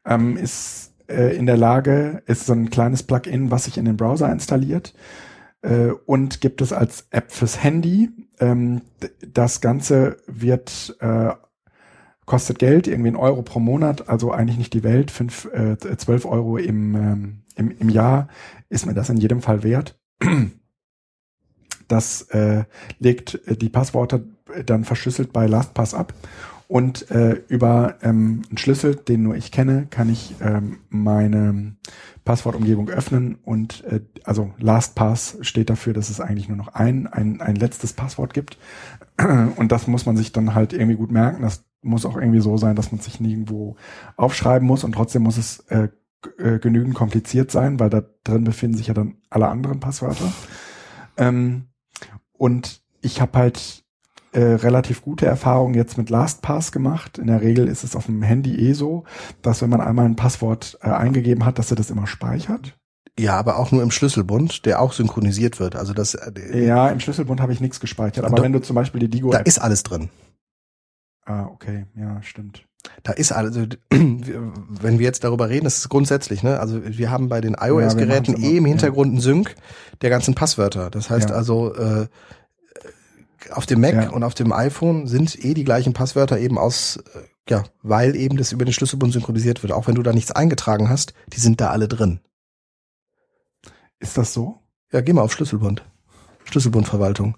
Ähm, 0.04 0.36
ist 0.36 0.94
äh, 1.08 1.36
in 1.36 1.46
der 1.46 1.56
Lage, 1.56 2.22
ist 2.26 2.46
so 2.46 2.52
ein 2.52 2.70
kleines 2.70 3.02
Plugin, 3.02 3.50
was 3.50 3.64
sich 3.64 3.76
in 3.76 3.84
den 3.84 3.96
Browser 3.96 4.32
installiert 4.32 4.94
äh, 5.62 5.90
und 6.06 6.40
gibt 6.40 6.62
es 6.62 6.72
als 6.72 7.06
App 7.10 7.30
fürs 7.32 7.62
Handy. 7.62 8.10
Ähm, 8.38 8.82
das 9.26 9.60
Ganze 9.60 10.16
wird 10.26 10.96
äh, 11.00 11.32
kostet 12.26 12.58
Geld, 12.58 12.86
irgendwie 12.86 13.10
ein 13.10 13.16
Euro 13.16 13.42
pro 13.42 13.60
Monat, 13.60 14.08
also 14.08 14.32
eigentlich 14.32 14.58
nicht 14.58 14.74
die 14.74 14.84
Welt, 14.84 15.10
fünf, 15.10 15.46
äh, 15.52 15.76
12 15.78 16.26
Euro 16.26 16.56
im, 16.58 16.94
ähm, 16.94 17.42
im, 17.56 17.70
im 17.78 17.88
Jahr 17.88 18.28
ist 18.68 18.86
mir 18.86 18.94
das 18.94 19.10
in 19.10 19.16
jedem 19.16 19.42
Fall 19.42 19.62
wert. 19.62 19.98
Das 21.88 22.22
äh, 22.30 22.64
legt 23.00 23.40
äh, 23.46 23.56
die 23.56 23.68
Passworte 23.68 24.24
dann 24.64 24.84
verschlüsselt 24.84 25.32
bei 25.32 25.46
LastPass 25.46 25.92
ab 25.92 26.14
und 26.68 27.10
äh, 27.10 27.42
über 27.48 27.96
ähm, 28.00 28.42
einen 28.48 28.58
Schlüssel, 28.58 28.94
den 28.94 29.24
nur 29.24 29.34
ich 29.34 29.50
kenne, 29.50 29.88
kann 29.90 30.08
ich 30.08 30.36
ähm, 30.40 30.78
meine 30.88 31.74
Passwortumgebung 32.24 32.88
öffnen 32.88 33.38
und 33.42 33.82
äh, 33.84 34.02
also 34.22 34.52
LastPass 34.58 35.38
steht 35.40 35.68
dafür, 35.68 35.94
dass 35.94 36.10
es 36.10 36.20
eigentlich 36.20 36.48
nur 36.48 36.56
noch 36.56 36.68
ein, 36.68 37.08
ein, 37.08 37.40
ein 37.40 37.56
letztes 37.56 37.92
Passwort 37.92 38.34
gibt 38.34 38.56
und 39.56 39.72
das 39.72 39.88
muss 39.88 40.06
man 40.06 40.16
sich 40.16 40.30
dann 40.30 40.54
halt 40.54 40.72
irgendwie 40.72 40.96
gut 40.96 41.10
merken. 41.10 41.42
Das 41.42 41.64
muss 41.82 42.06
auch 42.06 42.16
irgendwie 42.16 42.40
so 42.40 42.56
sein, 42.56 42.76
dass 42.76 42.92
man 42.92 43.00
sich 43.00 43.20
nirgendwo 43.20 43.76
aufschreiben 44.16 44.66
muss 44.66 44.84
und 44.84 44.92
trotzdem 44.92 45.22
muss 45.22 45.36
es 45.38 45.60
äh, 45.68 45.88
äh, 46.38 46.58
genügend 46.58 46.94
kompliziert 46.94 47.50
sein, 47.50 47.80
weil 47.80 47.90
da 47.90 48.02
drin 48.24 48.44
befinden 48.44 48.76
sich 48.76 48.88
ja 48.88 48.94
dann 48.94 49.16
alle 49.30 49.48
anderen 49.48 49.80
Passwörter. 49.80 50.32
Ähm, 51.16 51.68
und 52.32 52.82
ich 53.00 53.20
habe 53.20 53.38
halt 53.38 53.84
äh, 54.32 54.40
relativ 54.40 55.02
gute 55.02 55.26
Erfahrungen 55.26 55.74
jetzt 55.74 55.98
mit 55.98 56.10
LastPass 56.10 56.72
gemacht. 56.72 57.18
In 57.18 57.26
der 57.26 57.40
Regel 57.40 57.68
ist 57.68 57.84
es 57.84 57.96
auf 57.96 58.06
dem 58.06 58.22
Handy 58.22 58.54
eh 58.56 58.74
so, 58.74 59.04
dass 59.42 59.62
wenn 59.62 59.70
man 59.70 59.80
einmal 59.80 60.04
ein 60.04 60.16
Passwort 60.16 60.78
äh, 60.82 60.90
eingegeben 60.90 61.44
hat, 61.44 61.58
dass 61.58 61.70
er 61.70 61.76
das 61.76 61.90
immer 61.90 62.06
speichert. 62.06 62.76
Ja, 63.18 63.36
aber 63.36 63.58
auch 63.58 63.72
nur 63.72 63.82
im 63.82 63.90
Schlüsselbund, 63.90 64.64
der 64.66 64.80
auch 64.80 64.92
synchronisiert 64.92 65.58
wird. 65.58 65.74
Also 65.76 65.92
das, 65.92 66.14
äh, 66.14 66.64
Ja, 66.64 66.88
im 66.88 67.00
Schlüsselbund 67.00 67.40
habe 67.40 67.52
ich 67.52 67.60
nichts 67.60 67.80
gespeichert. 67.80 68.24
Aber 68.24 68.36
Doch. 68.36 68.44
wenn 68.44 68.52
du 68.52 68.60
zum 68.60 68.76
Beispiel 68.76 69.00
die 69.00 69.08
Digo 69.08 69.30
da 69.30 69.38
ist 69.38 69.58
alles 69.58 69.82
drin. 69.82 70.10
Ah, 71.30 71.46
okay, 71.46 71.86
ja, 71.94 72.20
stimmt. 72.22 72.64
Da 73.04 73.12
ist 73.12 73.30
also, 73.30 73.66
wenn 73.90 74.98
wir 74.98 75.04
jetzt 75.06 75.22
darüber 75.22 75.48
reden, 75.48 75.64
das 75.64 75.78
ist 75.78 75.88
grundsätzlich, 75.88 76.42
ne? 76.42 76.58
Also 76.58 76.80
wir 76.84 77.10
haben 77.10 77.28
bei 77.28 77.40
den 77.40 77.54
iOS-Geräten 77.54 78.32
machen's 78.32 78.48
eh 78.52 78.56
im 78.56 78.64
Hintergrund 78.64 79.12
einen 79.12 79.20
Sync 79.20 79.54
der 80.00 80.10
ganzen 80.10 80.34
Passwörter. 80.34 80.90
Das 80.90 81.08
heißt 81.08 81.30
Ja. 81.30 81.36
also, 81.36 81.72
äh, 81.74 82.08
auf 83.52 83.66
dem 83.66 83.80
Mac 83.80 83.94
Ja. 83.94 84.10
und 84.10 84.24
auf 84.24 84.34
dem 84.34 84.52
iPhone 84.52 85.06
sind 85.06 85.44
eh 85.44 85.54
die 85.54 85.62
gleichen 85.64 85.92
Passwörter 85.92 86.38
eben 86.40 86.58
aus, 86.58 86.96
äh, 86.96 87.00
ja, 87.48 87.64
weil 87.82 88.16
eben 88.16 88.36
das 88.36 88.50
über 88.52 88.64
den 88.64 88.72
Schlüsselbund 88.72 89.12
synchronisiert 89.12 89.62
wird. 89.62 89.72
Auch 89.72 89.86
wenn 89.86 89.94
du 89.94 90.02
da 90.02 90.12
nichts 90.12 90.32
eingetragen 90.32 90.88
hast, 90.88 91.14
die 91.32 91.40
sind 91.40 91.60
da 91.60 91.70
alle 91.70 91.86
drin. 91.86 92.18
Ist 94.00 94.18
das 94.18 94.32
so? 94.32 94.58
Ja, 94.92 95.00
geh 95.00 95.12
mal 95.12 95.22
auf 95.22 95.32
Schlüsselbund. 95.32 95.84
Schlüsselbundverwaltung. 96.44 97.36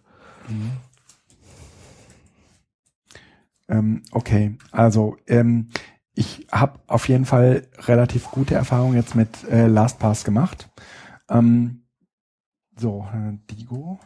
Ähm, 3.69 4.03
okay, 4.13 4.57
also 4.71 5.17
ähm, 5.27 5.71
ich 6.15 6.47
habe 6.53 6.81
auf 6.87 7.09
jeden 7.09 7.25
Fall 7.25 7.69
relativ 7.79 8.31
gute 8.31 8.55
Erfahrungen 8.55 8.97
jetzt 8.97 9.15
mit 9.15 9.45
äh, 9.45 9.67
LastPass 9.67 10.25
gemacht. 10.25 10.69
Ähm, 11.31 11.85
so, 12.77 13.07
äh, 13.13 13.39
Digo. 13.51 13.99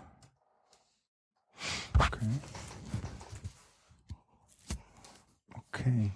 Okay. 1.99 2.27
Okay. 5.55 6.11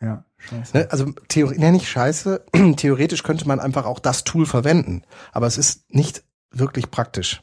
Ja, 0.00 0.24
scheiße. 0.38 0.76
Ne? 0.76 0.88
Also 0.90 1.12
Theorie, 1.28 1.58
ne, 1.58 1.72
nicht 1.72 1.88
scheiße. 1.88 2.44
Theoretisch 2.76 3.22
könnte 3.22 3.48
man 3.48 3.60
einfach 3.60 3.86
auch 3.86 3.98
das 3.98 4.24
Tool 4.24 4.46
verwenden, 4.46 5.02
aber 5.32 5.46
es 5.46 5.58
ist 5.58 5.92
nicht 5.92 6.24
wirklich 6.50 6.90
praktisch. 6.90 7.42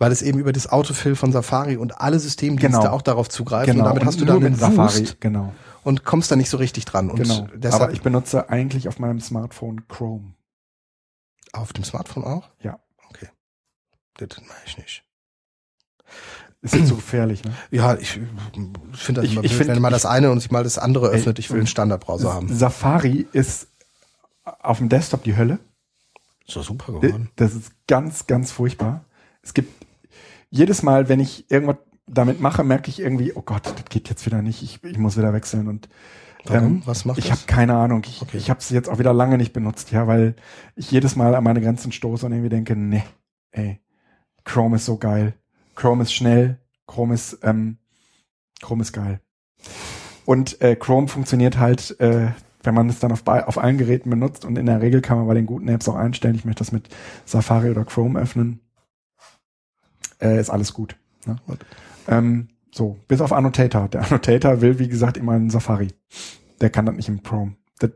Weil 0.00 0.12
es 0.12 0.22
eben 0.22 0.38
über 0.38 0.52
das 0.52 0.66
Autofill 0.72 1.14
von 1.14 1.30
Safari 1.30 1.76
und 1.76 2.00
alle 2.00 2.18
Systemdienste 2.18 2.80
Genau. 2.80 2.92
auch 2.92 3.02
darauf 3.02 3.28
zugreifen. 3.28 3.74
Genau, 3.74 3.84
Und 3.84 3.88
damit 3.90 4.02
und 4.02 4.08
hast 4.08 4.20
du 4.20 4.24
dann 4.24 4.38
mit 4.38 4.46
einen 4.46 4.56
Safari, 4.56 5.00
Wust 5.02 5.20
genau. 5.20 5.52
und 5.84 6.04
kommst 6.04 6.30
da 6.30 6.36
nicht 6.36 6.48
so 6.50 6.56
richtig 6.56 6.86
dran. 6.86 7.10
Und 7.10 7.22
genau. 7.22 7.46
deshalb 7.54 7.82
Aber 7.84 7.92
ich 7.92 8.00
benutze 8.00 8.48
eigentlich 8.48 8.88
auf 8.88 8.98
meinem 8.98 9.20
Smartphone 9.20 9.86
Chrome. 9.88 10.32
auf 11.52 11.72
dem 11.74 11.84
Smartphone 11.84 12.24
auch? 12.24 12.48
Ja. 12.62 12.78
Okay. 13.10 13.28
Das 14.16 14.40
mache 14.40 14.58
ich 14.66 14.78
nicht. 14.78 15.04
Ist 16.62 16.74
jetzt 16.74 16.88
so 16.88 16.96
gefährlich, 16.96 17.42
ne? 17.44 17.52
Ja, 17.70 17.94
ich 17.96 18.10
finde 18.12 19.20
das 19.20 19.24
Ich- 19.24 19.32
immer 19.32 19.44
ich 19.44 19.54
find- 19.54 19.68
wenn 19.68 19.80
mal 19.82 19.90
das 19.90 20.04
eine 20.06 20.30
und 20.30 20.40
sich 20.40 20.50
mal 20.50 20.64
das 20.64 20.78
andere 20.78 21.10
Ey, 21.10 21.16
öffnet. 21.18 21.38
Ich 21.38 21.50
will 21.50 21.58
einen 21.58 21.66
Standardbrowser 21.66 22.32
haben. 22.32 22.54
Safari 22.54 23.26
ist 23.32 23.68
auf 24.44 24.78
dem 24.78 24.88
Desktop 24.88 25.22
die 25.24 25.36
Hölle. 25.36 25.58
Ist 26.46 26.56
doch 26.56 26.64
super 26.64 26.92
geworden. 27.00 27.30
Das 27.36 27.54
ist 27.54 27.72
ganz, 27.86 28.26
ganz 28.26 28.50
furchtbar. 28.50 29.04
Es 29.42 29.54
gibt 29.54 29.79
jedes 30.50 30.82
Mal, 30.82 31.08
wenn 31.08 31.20
ich 31.20 31.50
irgendwas 31.50 31.76
damit 32.06 32.40
mache, 32.40 32.64
merke 32.64 32.90
ich 32.90 33.00
irgendwie, 33.00 33.32
oh 33.34 33.42
Gott, 33.42 33.66
das 33.66 33.84
geht 33.88 34.08
jetzt 34.08 34.26
wieder 34.26 34.42
nicht. 34.42 34.62
Ich, 34.62 34.82
ich 34.84 34.98
muss 34.98 35.16
wieder 35.16 35.32
wechseln 35.32 35.68
und 35.68 35.88
Warum? 36.46 36.64
ähm, 36.76 36.82
Was 36.86 37.04
macht 37.04 37.18
ich 37.18 37.30
habe 37.30 37.42
keine 37.46 37.76
Ahnung. 37.76 38.02
Ich, 38.06 38.22
Okay. 38.22 38.36
ich 38.38 38.50
habe 38.50 38.60
es 38.60 38.70
jetzt 38.70 38.88
auch 38.88 38.98
wieder 38.98 39.12
lange 39.12 39.36
nicht 39.36 39.52
benutzt, 39.52 39.90
ja, 39.92 40.06
weil 40.06 40.34
ich 40.74 40.90
jedes 40.90 41.14
Mal 41.16 41.34
an 41.34 41.44
meine 41.44 41.60
Grenzen 41.60 41.92
stoße 41.92 42.26
und 42.26 42.32
irgendwie 42.32 42.48
denke, 42.48 42.74
nee, 42.76 43.02
ey, 43.52 43.80
Chrome 44.44 44.76
ist 44.76 44.86
so 44.86 44.96
geil. 44.96 45.34
Chrome 45.76 46.02
ist 46.02 46.12
schnell. 46.12 46.58
Chrome 46.86 47.14
ist, 47.14 47.38
ähm, 47.42 47.78
Chrome 48.62 48.82
ist 48.82 48.92
geil. 48.92 49.20
Und 50.24 50.60
äh, 50.60 50.76
Chrome 50.76 51.08
funktioniert 51.08 51.58
halt, 51.58 51.98
äh, 52.00 52.28
wenn 52.62 52.74
man 52.74 52.88
es 52.88 52.98
dann 52.98 53.12
auf, 53.12 53.26
auf 53.26 53.58
allen 53.58 53.78
Geräten 53.78 54.10
benutzt 54.10 54.44
und 54.44 54.58
in 54.58 54.66
der 54.66 54.80
Regel 54.82 55.00
kann 55.00 55.18
man 55.18 55.26
bei 55.26 55.34
den 55.34 55.46
guten 55.46 55.68
Apps 55.68 55.88
auch 55.88 55.94
einstellen, 55.94 56.34
ich 56.34 56.44
möchte 56.44 56.60
das 56.60 56.72
mit 56.72 56.88
Safari 57.24 57.70
oder 57.70 57.84
Chrome 57.84 58.18
öffnen, 58.18 58.60
äh, 60.20 60.40
ist 60.40 60.50
alles 60.50 60.72
gut. 60.72 60.96
Ne? 61.26 61.36
Ähm, 62.08 62.48
so, 62.72 62.98
bis 63.08 63.20
auf 63.20 63.32
Annotator. 63.32 63.88
Der 63.88 64.02
Annotator 64.06 64.60
will, 64.60 64.78
wie 64.78 64.88
gesagt, 64.88 65.16
immer 65.16 65.36
in 65.36 65.50
Safari. 65.50 65.88
Der 66.60 66.70
kann 66.70 66.86
das 66.86 66.94
nicht 66.96 67.08
im 67.08 67.22
Chrome. 67.22 67.56
Das 67.78 67.90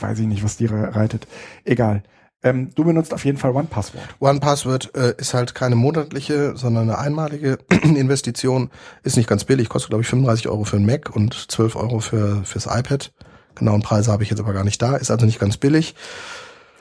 weiß 0.00 0.18
ich 0.20 0.26
nicht, 0.26 0.44
was 0.44 0.56
die 0.56 0.66
re- 0.66 0.94
reitet. 0.94 1.26
Egal. 1.64 2.02
Ähm, 2.42 2.70
du 2.74 2.84
benutzt 2.84 3.12
auf 3.14 3.24
jeden 3.24 3.38
Fall 3.38 3.50
OnePassword. 3.52 4.04
OnePassword 4.20 4.94
äh, 4.94 5.14
ist 5.18 5.34
halt 5.34 5.54
keine 5.54 5.74
monatliche, 5.74 6.56
sondern 6.56 6.84
eine 6.90 6.98
einmalige 6.98 7.58
Investition. 7.82 8.70
Ist 9.02 9.16
nicht 9.16 9.28
ganz 9.28 9.44
billig, 9.44 9.68
kostet 9.68 9.90
glaube 9.90 10.02
ich 10.02 10.08
35 10.08 10.48
Euro 10.48 10.64
für 10.64 10.76
ein 10.76 10.86
Mac 10.86 11.14
und 11.14 11.34
12 11.50 11.76
Euro 11.76 11.98
für 12.00 12.44
fürs 12.44 12.66
iPad. 12.66 13.12
Genauen 13.54 13.80
Preise 13.82 14.12
habe 14.12 14.22
ich 14.22 14.30
jetzt 14.30 14.38
aber 14.38 14.52
gar 14.52 14.64
nicht 14.64 14.80
da. 14.82 14.96
Ist 14.96 15.10
also 15.10 15.24
nicht 15.24 15.38
ganz 15.40 15.56
billig. 15.56 15.94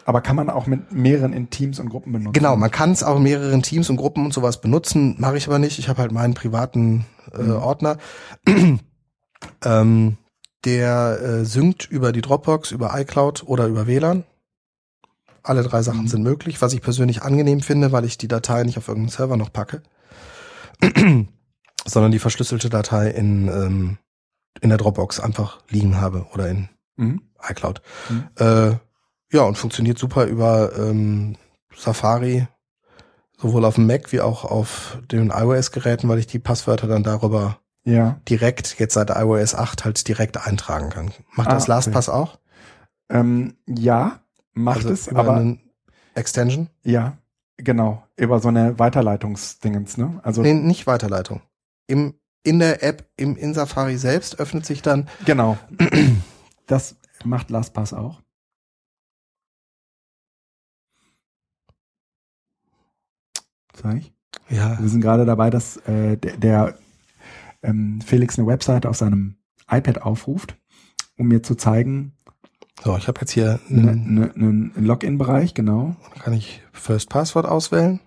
Aber 0.08 0.22
kann 0.22 0.36
man 0.36 0.50
auch 0.52 0.68
mit 0.68 0.92
mehreren 0.92 1.34
in 1.34 1.50
Teams 1.50 1.80
und 1.80 1.90
Gruppen 1.90 2.14
benutzen? 2.14 2.34
Genau, 2.34 2.56
man 2.56 2.70
kann 2.72 2.92
es 2.92 3.04
auch 3.04 3.18
in 3.18 3.24
mehreren 3.24 3.64
Teams 3.64 3.90
und 3.90 3.98
Gruppen 3.98 4.24
und 4.24 4.34
sowas 4.34 4.62
benutzen. 4.62 5.16
Mache 5.18 5.36
ich 5.38 5.48
aber 5.48 5.58
nicht. 5.60 5.80
Ich 5.80 5.90
habe 5.90 6.00
halt 6.02 6.12
meinen 6.12 6.36
privaten 6.36 7.06
äh, 7.34 7.42
Mhm. 7.42 7.52
Ordner. 7.54 7.98
ähm, 9.64 10.18
der 10.64 11.20
äh, 11.22 11.46
synkt 11.46 11.90
über 11.90 12.12
die 12.12 12.22
Dropbox, 12.22 12.72
über 12.72 13.00
iCloud 13.00 13.44
oder 13.48 13.68
über 13.68 13.88
WLAN. 13.88 14.24
Alle 15.44 15.64
drei 15.64 15.82
Sachen 15.84 16.04
Mhm. 16.04 16.08
sind 16.08 16.24
möglich, 16.24 16.62
was 16.62 16.74
ich 16.74 16.82
persönlich 16.82 17.22
angenehm 17.22 17.62
finde, 17.62 17.92
weil 17.92 18.06
ich 18.06 18.18
die 18.18 18.28
Datei 18.28 18.64
nicht 18.64 18.78
auf 18.78 18.88
irgendeinen 18.88 19.10
Server 19.12 19.38
noch 19.38 19.54
packe, 19.54 19.82
sondern 21.86 22.12
die 22.12 22.20
verschlüsselte 22.20 22.70
Datei 22.70 23.10
in, 23.10 23.48
ähm, 23.48 23.98
in 24.62 24.70
der 24.70 24.78
Dropbox 24.78 25.20
einfach 25.20 25.60
liegen 25.70 26.00
habe 26.00 26.26
oder 26.34 26.48
in 26.50 26.70
Mhm. 26.98 27.22
iCloud. 27.50 27.82
Mhm. 28.10 28.24
Äh, 28.38 28.72
ja, 29.32 29.42
und 29.44 29.58
funktioniert 29.58 29.98
super 29.98 30.26
über 30.26 30.76
ähm, 30.78 31.36
Safari, 31.76 32.48
sowohl 33.38 33.66
auf 33.66 33.76
dem 33.76 33.88
Mac 33.88 34.12
wie 34.12 34.22
auch 34.22 34.46
auf 34.46 35.00
den 35.12 35.30
iOS-Geräten, 35.30 36.08
weil 36.08 36.20
ich 36.20 36.28
die 36.28 36.40
Passwörter 36.40 36.88
dann 36.88 37.04
darüber 37.04 37.60
Ja. 37.84 38.20
direkt, 38.30 38.80
jetzt 38.80 38.94
seit 38.94 39.10
iOS 39.10 39.56
8, 39.56 39.84
halt 39.86 40.08
direkt 40.08 40.38
eintragen 40.46 40.90
kann. 40.90 41.12
Macht 41.34 41.50
das 41.50 41.64
Ah, 41.64 41.78
okay. 41.78 41.86
LastPass 41.92 42.10
auch? 42.10 42.40
Ähm, 43.10 43.56
ja, 43.68 44.20
macht 44.54 44.78
also 44.78 44.90
es, 44.92 45.08
über 45.08 45.20
aber 45.20 45.36
einen 45.36 45.60
Extension? 46.16 46.70
ja, 46.84 47.18
genau, 47.58 48.04
über 48.16 48.40
so 48.40 48.48
eine 48.48 48.80
Weiterleitungsdingens, 48.80 49.98
ne? 49.98 50.20
Also 50.24 50.42
Nee, 50.42 50.54
nicht 50.54 50.88
Weiterleitung. 50.88 51.42
Im, 51.88 52.16
in 52.44 52.60
der 52.60 52.84
App, 52.84 53.06
im, 53.18 53.36
in 53.36 53.54
Safari 53.54 53.98
selbst 53.98 54.40
öffnet 54.40 54.66
sich 54.66 54.82
dann, 54.82 55.08
genau. 55.26 55.58
Das 56.68 56.96
macht 57.24 57.50
LastPass 57.52 57.94
auch. 57.94 58.22
Sag 63.82 63.98
ich? 63.98 64.14
ja, 64.50 64.80
Wir 64.80 64.90
sind 64.90 65.02
gerade 65.02 65.26
dabei, 65.26 65.50
dass 65.50 65.78
äh, 65.88 66.18
der, 66.18 66.38
der 66.38 66.78
ähm, 67.64 68.02
Felix 68.02 68.38
eine 68.38 68.48
Webseite 68.48 68.90
auf 68.90 68.98
seinem 68.98 69.36
iPad 69.70 70.02
aufruft, 70.02 70.58
um 71.18 71.28
mir 71.28 71.42
zu 71.42 71.56
zeigen, 71.56 72.14
so, 72.84 72.98
ich 72.98 73.08
habe 73.08 73.22
jetzt 73.22 73.32
hier, 73.32 73.60
ne, 73.70 73.92
einen, 73.92 74.14
ne, 74.14 74.32
ne, 74.36 74.72
einen 74.76 74.86
Login-Bereich, 74.86 75.54
genau. 75.54 75.96
kann 76.20 76.34
ich 76.34 76.62
First 76.74 77.10
Passwort 77.10 77.46
auswählen. 77.46 78.00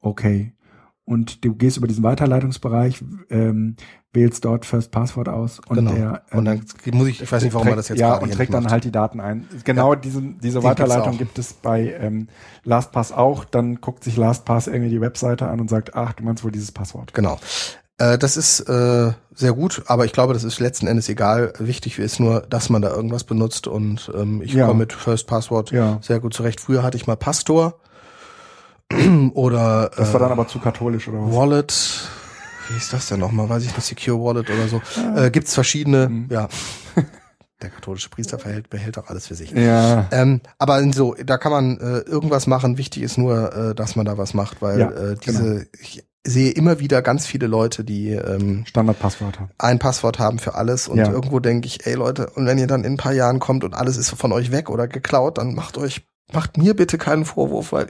Okay. 0.00 0.52
Und 1.08 1.42
du 1.42 1.54
gehst 1.54 1.78
über 1.78 1.86
diesen 1.86 2.04
Weiterleitungsbereich, 2.04 3.02
ähm, 3.30 3.76
wählst 4.12 4.44
dort 4.44 4.66
First 4.66 4.90
Passwort 4.90 5.28
aus 5.30 5.58
und 5.66 5.76
genau. 5.76 5.92
der 5.94 6.22
ähm, 6.30 6.38
und 6.38 6.44
dann 6.44 6.62
muss 6.92 7.08
ich, 7.08 7.22
ich 7.22 7.32
weiß 7.32 7.42
nicht, 7.42 7.54
warum 7.54 7.64
trägt, 7.64 7.70
man 7.72 7.76
das 7.78 7.88
jetzt 7.88 7.98
ja 7.98 8.14
und 8.16 8.30
trägt 8.30 8.52
dann 8.52 8.64
macht. 8.64 8.72
halt 8.72 8.84
die 8.84 8.92
Daten 8.92 9.18
ein. 9.20 9.48
Genau 9.64 9.94
diese 9.94 10.20
diese 10.20 10.60
gibt's 10.60 10.64
Weiterleitung 10.64 11.16
gibt 11.16 11.38
es 11.38 11.54
bei 11.54 11.94
ähm, 11.98 12.28
LastPass 12.64 13.12
auch. 13.12 13.46
Dann 13.46 13.80
guckt 13.80 14.04
sich 14.04 14.18
LastPass 14.18 14.66
irgendwie 14.66 14.90
die 14.90 15.00
Webseite 15.00 15.48
an 15.48 15.60
und 15.60 15.70
sagt, 15.70 15.94
ach, 15.94 16.12
du 16.12 16.24
meinst 16.24 16.44
wohl 16.44 16.52
dieses 16.52 16.72
Passwort. 16.72 17.14
Genau. 17.14 17.38
Äh, 17.96 18.18
das 18.18 18.36
ist 18.36 18.60
äh, 18.68 19.12
sehr 19.34 19.52
gut, 19.54 19.84
aber 19.86 20.04
ich 20.04 20.12
glaube, 20.12 20.34
das 20.34 20.44
ist 20.44 20.60
letzten 20.60 20.86
Endes 20.86 21.08
egal. 21.08 21.54
Wichtig 21.58 21.98
ist 21.98 22.20
nur, 22.20 22.42
dass 22.42 22.68
man 22.68 22.82
da 22.82 22.90
irgendwas 22.94 23.24
benutzt 23.24 23.66
und 23.66 24.12
ähm, 24.14 24.42
ich 24.42 24.52
Ja. 24.52 24.66
komme 24.66 24.80
mit 24.80 24.92
First 24.92 25.26
Password 25.26 25.70
Ja. 25.70 25.98
sehr 26.02 26.20
gut 26.20 26.34
zurecht. 26.34 26.60
Früher 26.60 26.82
hatte 26.82 26.98
ich 26.98 27.06
mal 27.06 27.16
Pastor 27.16 27.80
oder 29.34 29.90
Das 29.96 30.12
war 30.12 30.20
dann 30.20 30.30
äh, 30.30 30.32
aber 30.32 30.48
zu 30.48 30.58
katholisch 30.58 31.08
oder 31.08 31.18
was? 31.22 31.34
Wallet. 31.34 32.08
Wie 32.70 32.76
ist 32.76 32.92
das 32.92 33.08
denn 33.08 33.20
nochmal? 33.20 33.48
Weiß 33.48 33.64
ich 33.64 33.74
nicht, 33.74 33.84
Secure 33.86 34.18
Wallet 34.22 34.50
oder 34.50 34.68
so. 34.68 34.82
Äh, 35.16 35.30
gibt's 35.30 35.54
verschiedene, 35.54 36.08
Mhm. 36.08 36.28
ja. 36.30 36.48
Der 37.60 37.70
katholische 37.70 38.08
Priester 38.08 38.38
verhält, 38.38 38.70
behält 38.70 38.98
auch 38.98 39.08
alles 39.08 39.26
für 39.26 39.34
sich. 39.34 39.50
Ja. 39.50 40.06
Ähm, 40.12 40.40
aber 40.58 40.80
so, 40.92 41.14
da 41.14 41.38
kann 41.38 41.50
man 41.50 41.76
äh, 41.78 41.98
irgendwas 42.08 42.46
machen. 42.46 42.78
Wichtig 42.78 43.02
ist 43.02 43.18
nur, 43.18 43.52
äh, 43.52 43.74
dass 43.74 43.96
man 43.96 44.06
da 44.06 44.16
was 44.16 44.32
macht, 44.32 44.62
weil 44.62 44.78
Ja, 44.78 44.90
äh, 44.92 45.16
diese, 45.16 45.66
ich 45.80 46.04
sehe 46.24 46.52
immer 46.52 46.78
wieder 46.78 47.02
ganz 47.02 47.26
viele 47.26 47.48
Leute, 47.48 47.82
die 47.82 48.10
ähm, 48.10 48.64
Standardpasswörter. 48.64 49.48
ein 49.58 49.80
Passwort 49.80 50.20
haben 50.20 50.38
für 50.38 50.54
alles 50.54 50.86
und 50.86 50.98
Ja. 50.98 51.10
irgendwo 51.10 51.40
denke 51.40 51.66
ich, 51.66 51.84
ey 51.84 51.94
Leute, 51.94 52.30
und 52.30 52.46
wenn 52.46 52.58
ihr 52.58 52.68
dann 52.68 52.84
in 52.84 52.92
ein 52.92 52.96
paar 52.96 53.12
Jahren 53.12 53.40
kommt 53.40 53.64
und 53.64 53.74
alles 53.74 53.96
ist 53.96 54.10
von 54.10 54.30
euch 54.30 54.52
weg 54.52 54.70
oder 54.70 54.86
geklaut, 54.86 55.38
dann 55.38 55.54
macht 55.54 55.78
euch, 55.78 56.06
macht 56.32 56.58
mir 56.58 56.76
bitte 56.76 56.96
keinen 56.96 57.24
Vorwurf, 57.24 57.72
weil 57.72 57.88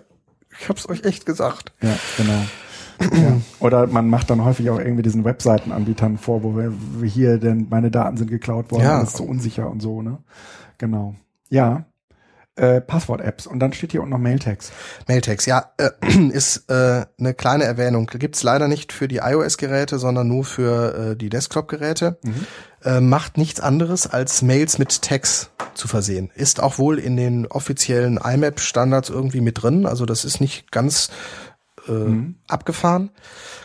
ich 0.61 0.69
hab's 0.69 0.89
euch 0.89 1.05
echt 1.05 1.27
gesagt. 1.27 1.73
Ja, 1.83 1.97
genau. 2.17 3.17
ja. 3.17 3.41
Oder 3.61 3.87
man 3.87 4.09
macht 4.09 4.31
dann 4.31 4.45
häufig 4.45 4.71
auch 4.71 4.79
irgendwie 4.79 5.03
diesen 5.03 5.25
Webseitenanbietern 5.25 6.19
vor, 6.19 6.43
wo 6.43 6.57
wir, 6.57 6.73
hier 7.07 7.39
denn 7.39 7.67
meine 7.71 7.91
Daten 7.91 8.17
sind 8.17 8.29
geklaut 8.31 8.71
worden, 8.73 8.83
Ja. 8.83 9.01
das 9.01 9.11
ist 9.11 9.17
so 9.19 9.25
unsicher 9.25 9.71
und 9.71 9.81
so, 9.81 10.03
ne? 10.03 10.19
Genau. 10.79 11.15
Ja. 11.49 11.85
Äh, 12.59 12.81
Passwort-Apps 12.81 13.47
und 13.47 13.61
dann 13.61 13.73
steht 13.73 13.93
hier 13.93 14.01
unten 14.01 14.11
noch 14.11 14.19
Mailtext. 14.19 14.73
Mailtext, 15.07 15.47
ja, 15.47 15.73
äh, 15.77 15.91
ist 16.33 16.69
äh, 16.71 17.07
eine 17.19 17.35
kleine 17.35 17.65
Erwähnung. 17.65 18.07
Gibt's 18.07 18.43
leider 18.43 18.67
nicht 18.67 18.93
für 18.93 19.07
die 19.09 19.19
iOS-Geräte, 19.19 19.99
sondern 19.99 20.27
nur 20.29 20.45
für 20.45 21.13
äh, 21.13 21.17
die 21.17 21.29
Desktop-Geräte. 21.29 22.19
Äh, 22.83 23.01
macht 23.01 23.39
nichts 23.39 23.61
anderes, 23.61 24.07
als 24.09 24.43
Mails 24.43 24.79
mit 24.79 25.03
Tags 25.03 25.51
zu 25.75 25.87
versehen. 25.89 26.31
Ist 26.35 26.61
auch 26.61 26.79
wohl 26.79 26.99
in 26.99 27.17
den 27.17 27.47
offiziellen 27.47 28.19
IMAP-Standards 28.19 29.09
irgendwie 29.11 29.41
mit 29.41 29.63
drin. 29.63 29.87
Also 29.87 30.05
das 30.05 30.25
ist 30.25 30.41
nicht 30.41 30.73
ganz 30.73 31.11
äh, 31.87 31.93
Mhm. 31.93 32.35
abgefahren. 32.49 33.11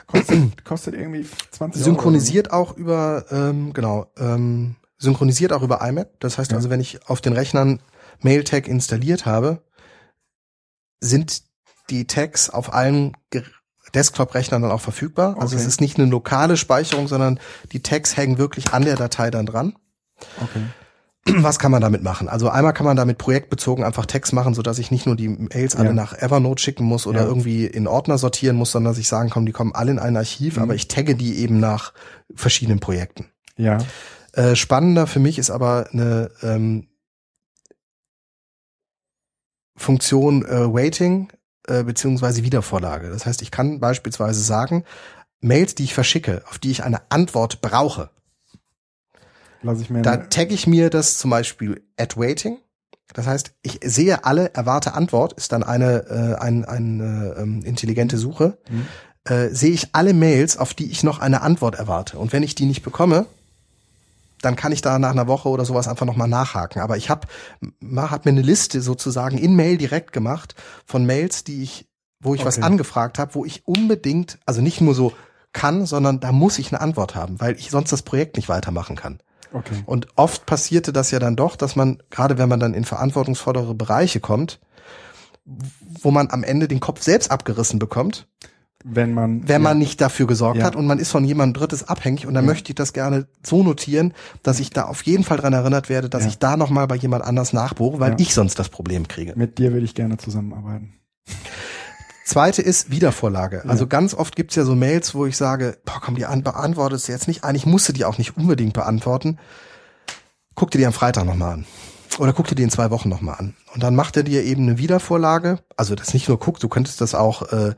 Kostet, 0.08 0.64
kostet 0.64 0.94
irgendwie 0.94 1.26
20 1.52 1.82
Euro 1.82 1.92
Synchronisiert 1.92 2.52
auch 2.54 2.78
über, 2.78 3.26
ähm, 3.32 3.74
genau, 3.74 4.06
ähm, 4.20 4.76
synchronisiert 5.00 5.52
auch 5.52 5.64
über 5.64 5.82
IMAP. 5.86 6.10
Das 6.20 6.38
heißt 6.38 6.52
Ja. 6.52 6.58
also, 6.58 6.70
wenn 6.70 6.80
ich 6.80 7.10
auf 7.10 7.20
den 7.22 7.34
Rechnern 7.34 7.82
Mailtag 8.22 8.68
installiert 8.68 9.26
habe, 9.26 9.64
sind 11.00 11.44
die 11.90 12.08
Tags 12.08 12.50
auf 12.50 12.74
allen 12.74 13.14
Desktop-Rechnern 13.94 14.62
dann 14.62 14.72
auch 14.72 14.82
verfügbar. 14.82 15.36
Also 15.40 15.56
Okay. 15.56 15.64
es 15.64 15.68
ist 15.68 15.82
nicht 15.82 15.98
eine 16.00 16.10
lokale 16.10 16.58
Speicherung, 16.58 17.08
sondern 17.08 17.40
die 17.72 17.82
Tags 17.84 18.16
hängen 18.18 18.38
wirklich 18.38 18.74
an 18.74 18.84
der 18.86 18.96
Datei 18.96 19.30
dann 19.30 19.46
dran. 19.46 19.76
so. 20.20 20.46
Okay. 20.46 20.62
Was 21.26 21.58
kann 21.58 21.72
man 21.72 21.82
damit 21.82 22.04
machen? 22.04 22.28
Also 22.28 22.50
einmal 22.50 22.74
kann 22.74 22.86
man 22.86 22.98
damit 22.98 23.18
projektbezogen 23.18 23.86
einfach 23.86 24.06
Tags 24.06 24.34
machen, 24.34 24.54
sodass 24.54 24.78
ich 24.78 24.92
nicht 24.92 25.06
nur 25.06 25.16
die 25.16 25.30
Mails 25.30 25.74
alle 25.78 25.88
Ja. 25.90 25.94
nach 25.94 26.14
Evernote 26.14 26.62
schicken 26.62 26.84
muss 26.84 27.08
oder 27.08 27.22
Ja. 27.22 27.28
irgendwie 27.28 27.66
in 27.66 27.88
Ordner 27.88 28.18
sortieren 28.18 28.58
muss, 28.58 28.72
sondern 28.72 28.92
dass 28.92 29.00
ich 29.00 29.08
sagen 29.08 29.30
kann, 29.30 29.46
die 29.46 29.54
kommen 29.54 29.74
alle 29.74 29.92
in 29.92 30.00
ein 30.00 30.18
Archiv, 30.18 30.58
Mhm. 30.58 30.64
aber 30.64 30.76
ich 30.76 30.90
tagge 30.90 31.16
die 31.16 31.38
eben 31.38 31.62
nach 31.62 31.94
verschiedenen 32.36 32.80
Projekten. 32.82 33.28
Ja. 33.56 33.78
Äh, 34.34 34.56
spannender 34.58 35.08
für 35.08 35.20
mich 35.20 35.40
ist 35.40 35.50
aber 35.50 35.88
eine 35.94 36.30
ähm, 36.42 36.88
Funktion 39.76 40.46
äh, 40.46 40.74
Waiting 40.74 41.30
äh, 41.68 41.84
beziehungsweise 41.84 42.44
Wiedervorlage. 42.44 43.10
Das 43.10 43.26
heißt, 43.26 43.42
ich 43.42 43.52
kann 43.52 43.80
beispielsweise 43.80 44.42
sagen, 44.42 44.84
Mails, 45.40 45.76
die 45.76 45.84
ich 45.84 45.94
verschicke, 45.94 46.44
auf 46.50 46.60
die 46.60 46.72
ich 46.72 46.84
eine 46.84 47.02
Antwort 47.10 47.62
brauche, 47.62 48.10
Lass 49.62 49.80
ich 49.80 49.90
mir 49.90 50.02
da 50.02 50.18
tagge 50.18 50.54
ich 50.54 50.68
mir 50.68 50.90
das 50.90 51.18
zum 51.18 51.32
Beispiel 51.32 51.82
at 51.98 52.18
Waiting. 52.18 52.58
Das 53.14 53.28
heißt, 53.28 53.54
ich 53.62 53.80
sehe 53.84 54.26
alle, 54.26 54.54
erwarte 54.54 54.94
Antwort, 54.94 55.34
ist 55.34 55.52
dann 55.52 55.64
eine, 55.64 56.06
äh, 56.10 56.42
ein, 56.42 56.66
eine 56.66 57.36
ähm, 57.38 57.62
intelligente 57.64 58.18
Suche. 58.18 58.58
Mhm. 58.70 58.88
Äh, 59.26 59.50
sehe 59.50 59.72
ich 59.72 59.90
alle 59.94 60.14
Mails, 60.14 60.58
auf 60.58 60.74
die 60.74 60.92
ich 60.92 61.04
noch 61.04 61.20
eine 61.20 61.42
Antwort 61.42 61.76
erwarte. 61.76 62.18
Und 62.18 62.34
wenn 62.34 62.44
ich 62.44 62.56
die 62.56 62.66
nicht 62.66 62.84
bekomme, 62.84 63.26
dann 64.44 64.56
kann 64.56 64.72
ich 64.72 64.82
da 64.82 65.00
nach 65.00 65.12
einer 65.12 65.28
Woche 65.28 65.50
oder 65.50 65.66
sowas 65.66 65.88
einfach 65.88 66.06
nochmal 66.06 66.28
nachhaken. 66.28 66.82
Aber 66.82 66.98
ich 66.98 67.10
habe 67.10 67.28
hab 67.96 68.26
mir 68.26 68.32
eine 68.32 68.42
Liste 68.42 68.82
sozusagen 68.82 69.38
in 69.38 69.56
Mail 69.56 69.78
direkt 69.78 70.12
gemacht 70.12 70.56
von 70.86 71.06
Mails, 71.06 71.44
die 71.44 71.64
ich, 71.64 71.88
wo 72.20 72.36
ich 72.36 72.46
was 72.46 72.58
Okay. 72.58 72.66
angefragt 72.66 73.20
habe, 73.20 73.36
wo 73.36 73.46
ich 73.46 73.66
unbedingt, 73.66 74.40
also 74.46 74.62
nicht 74.62 74.82
nur 74.82 74.96
so 74.96 75.14
kann, 75.54 75.86
sondern 75.86 76.20
da 76.20 76.32
muss 76.32 76.60
ich 76.60 76.72
eine 76.72 76.82
Antwort 76.82 77.16
haben, 77.16 77.40
weil 77.40 77.56
ich 77.58 77.70
sonst 77.70 77.92
das 77.92 78.02
Projekt 78.02 78.36
nicht 78.36 78.50
weitermachen 78.50 78.96
kann. 78.96 79.20
Okay. 79.54 79.84
Und 79.86 80.08
oft 80.16 80.46
passierte 80.46 80.92
das 80.92 81.12
ja 81.12 81.20
dann 81.20 81.36
doch, 81.36 81.56
dass 81.56 81.76
man, 81.76 82.02
gerade 82.10 82.38
wenn 82.38 82.50
man 82.50 82.60
dann 82.60 82.74
in 82.74 82.86
verantwortungsvollere 82.86 83.76
Bereiche 83.76 84.20
kommt, 84.20 84.60
wo 85.46 86.12
man 86.12 86.32
am 86.32 86.44
Ende 86.44 86.68
den 86.68 86.80
Kopf 86.80 87.02
selbst 87.02 87.32
abgerissen 87.32 87.80
bekommt, 87.80 88.28
Wenn 88.86 89.14
man 89.14 89.44
wenn 89.44 89.50
ja. 89.50 89.60
man 89.60 89.78
nicht 89.80 90.02
dafür 90.02 90.28
gesorgt 90.28 90.58
Ja. 90.60 90.66
hat 90.66 90.76
und 90.76 90.86
man 90.86 91.00
ist 91.00 91.10
von 91.12 91.24
jemandem 91.24 91.60
Drittes 91.60 91.88
abhängig 91.88 92.28
und 92.28 92.34
dann 92.34 92.44
Ja. 92.46 92.52
möchte 92.52 92.72
ich 92.72 92.76
das 92.76 92.92
gerne 92.94 93.28
so 93.42 93.64
notieren, 93.64 94.14
dass 94.44 94.60
ich 94.60 94.72
da 94.72 94.84
auf 94.86 95.04
jeden 95.04 95.24
Fall 95.24 95.38
dran 95.38 95.54
erinnert 95.54 95.88
werde, 95.90 96.10
dass 96.10 96.26
ich 96.26 96.38
da 96.40 96.58
nochmal 96.58 96.88
bei 96.88 96.96
jemand 96.96 97.24
anders 97.24 97.54
nachbohre, 97.54 98.00
weil 98.00 98.16
ich 98.20 98.34
sonst 98.34 98.60
das 98.60 98.70
Problem 98.70 99.08
kriege. 99.08 99.34
mit 99.36 99.58
dir 99.58 99.72
würde 99.74 99.86
ich 99.86 99.96
gerne 99.96 100.18
zusammenarbeiten. 100.18 100.94
Zweite 102.26 102.62
ist 102.62 102.90
Wiedervorlage. 102.90 103.64
Also 103.68 103.86
ganz 103.86 104.14
oft 104.14 104.36
gibt's 104.36 104.56
ja 104.56 104.64
so 104.64 104.76
Mails, 104.76 105.14
wo 105.14 105.26
ich 105.26 105.36
sage, 105.36 105.78
boah, 105.86 106.00
komm, 106.02 106.16
die 106.16 106.26
an, 106.26 106.42
beantwortest 106.42 107.08
du 107.08 107.12
jetzt 107.12 107.28
nicht. 107.28 107.44
Eigentlich 107.44 107.66
musst 107.66 107.90
du 107.90 107.94
die 107.94 108.06
auch 108.06 108.18
nicht 108.18 108.38
unbedingt 108.38 108.74
beantworten. 108.74 109.38
Guck 110.56 110.72
dir 110.72 110.78
die 110.78 110.86
am 110.86 110.94
Freitag 110.94 111.26
nochmal 111.26 111.54
an. 111.54 111.66
oder 112.20 112.32
guck 112.32 112.48
dir 112.48 112.56
die 112.56 112.64
in 112.64 112.70
zwei 112.70 112.92
Wochen 112.92 113.10
nochmal 113.10 113.36
an. 113.40 113.56
Und 113.74 113.82
dann 113.84 113.96
macht 113.96 114.16
er 114.16 114.24
dir 114.24 114.44
eben 114.44 114.64
eine 114.64 114.78
Wiedervorlage. 114.78 115.60
Also 115.76 115.96
das 115.96 116.14
nicht 116.14 116.28
nur 116.30 116.40
guckt, 116.40 116.62
du 116.64 116.70
könntest 116.70 117.02
das 117.02 117.16
auch 117.16 117.52
äh, 117.52 117.74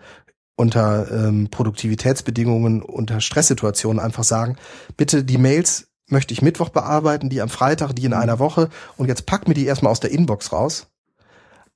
unter 0.56 1.12
ähm, 1.12 1.50
Produktivitätsbedingungen, 1.52 2.82
unter 2.82 3.20
Stresssituationen 3.22 4.00
einfach 4.00 4.24
sagen, 4.24 4.56
bitte 4.98 5.24
die 5.24 5.38
Mails 5.38 5.88
möchte 6.08 6.34
ich 6.34 6.42
Mittwoch 6.42 6.70
bearbeiten, 6.70 7.30
die 7.30 7.42
am 7.42 7.50
Freitag, 7.50 7.94
die 7.96 8.06
in 8.06 8.12
Mhm. 8.12 8.18
einer 8.20 8.40
Woche 8.40 8.70
und 8.98 9.08
jetzt 9.08 9.26
pack 9.26 9.48
mir 9.48 9.54
die 9.54 9.66
erstmal 9.66 9.92
aus 9.92 10.00
der 10.00 10.12
Inbox 10.12 10.52
raus. 10.54 10.88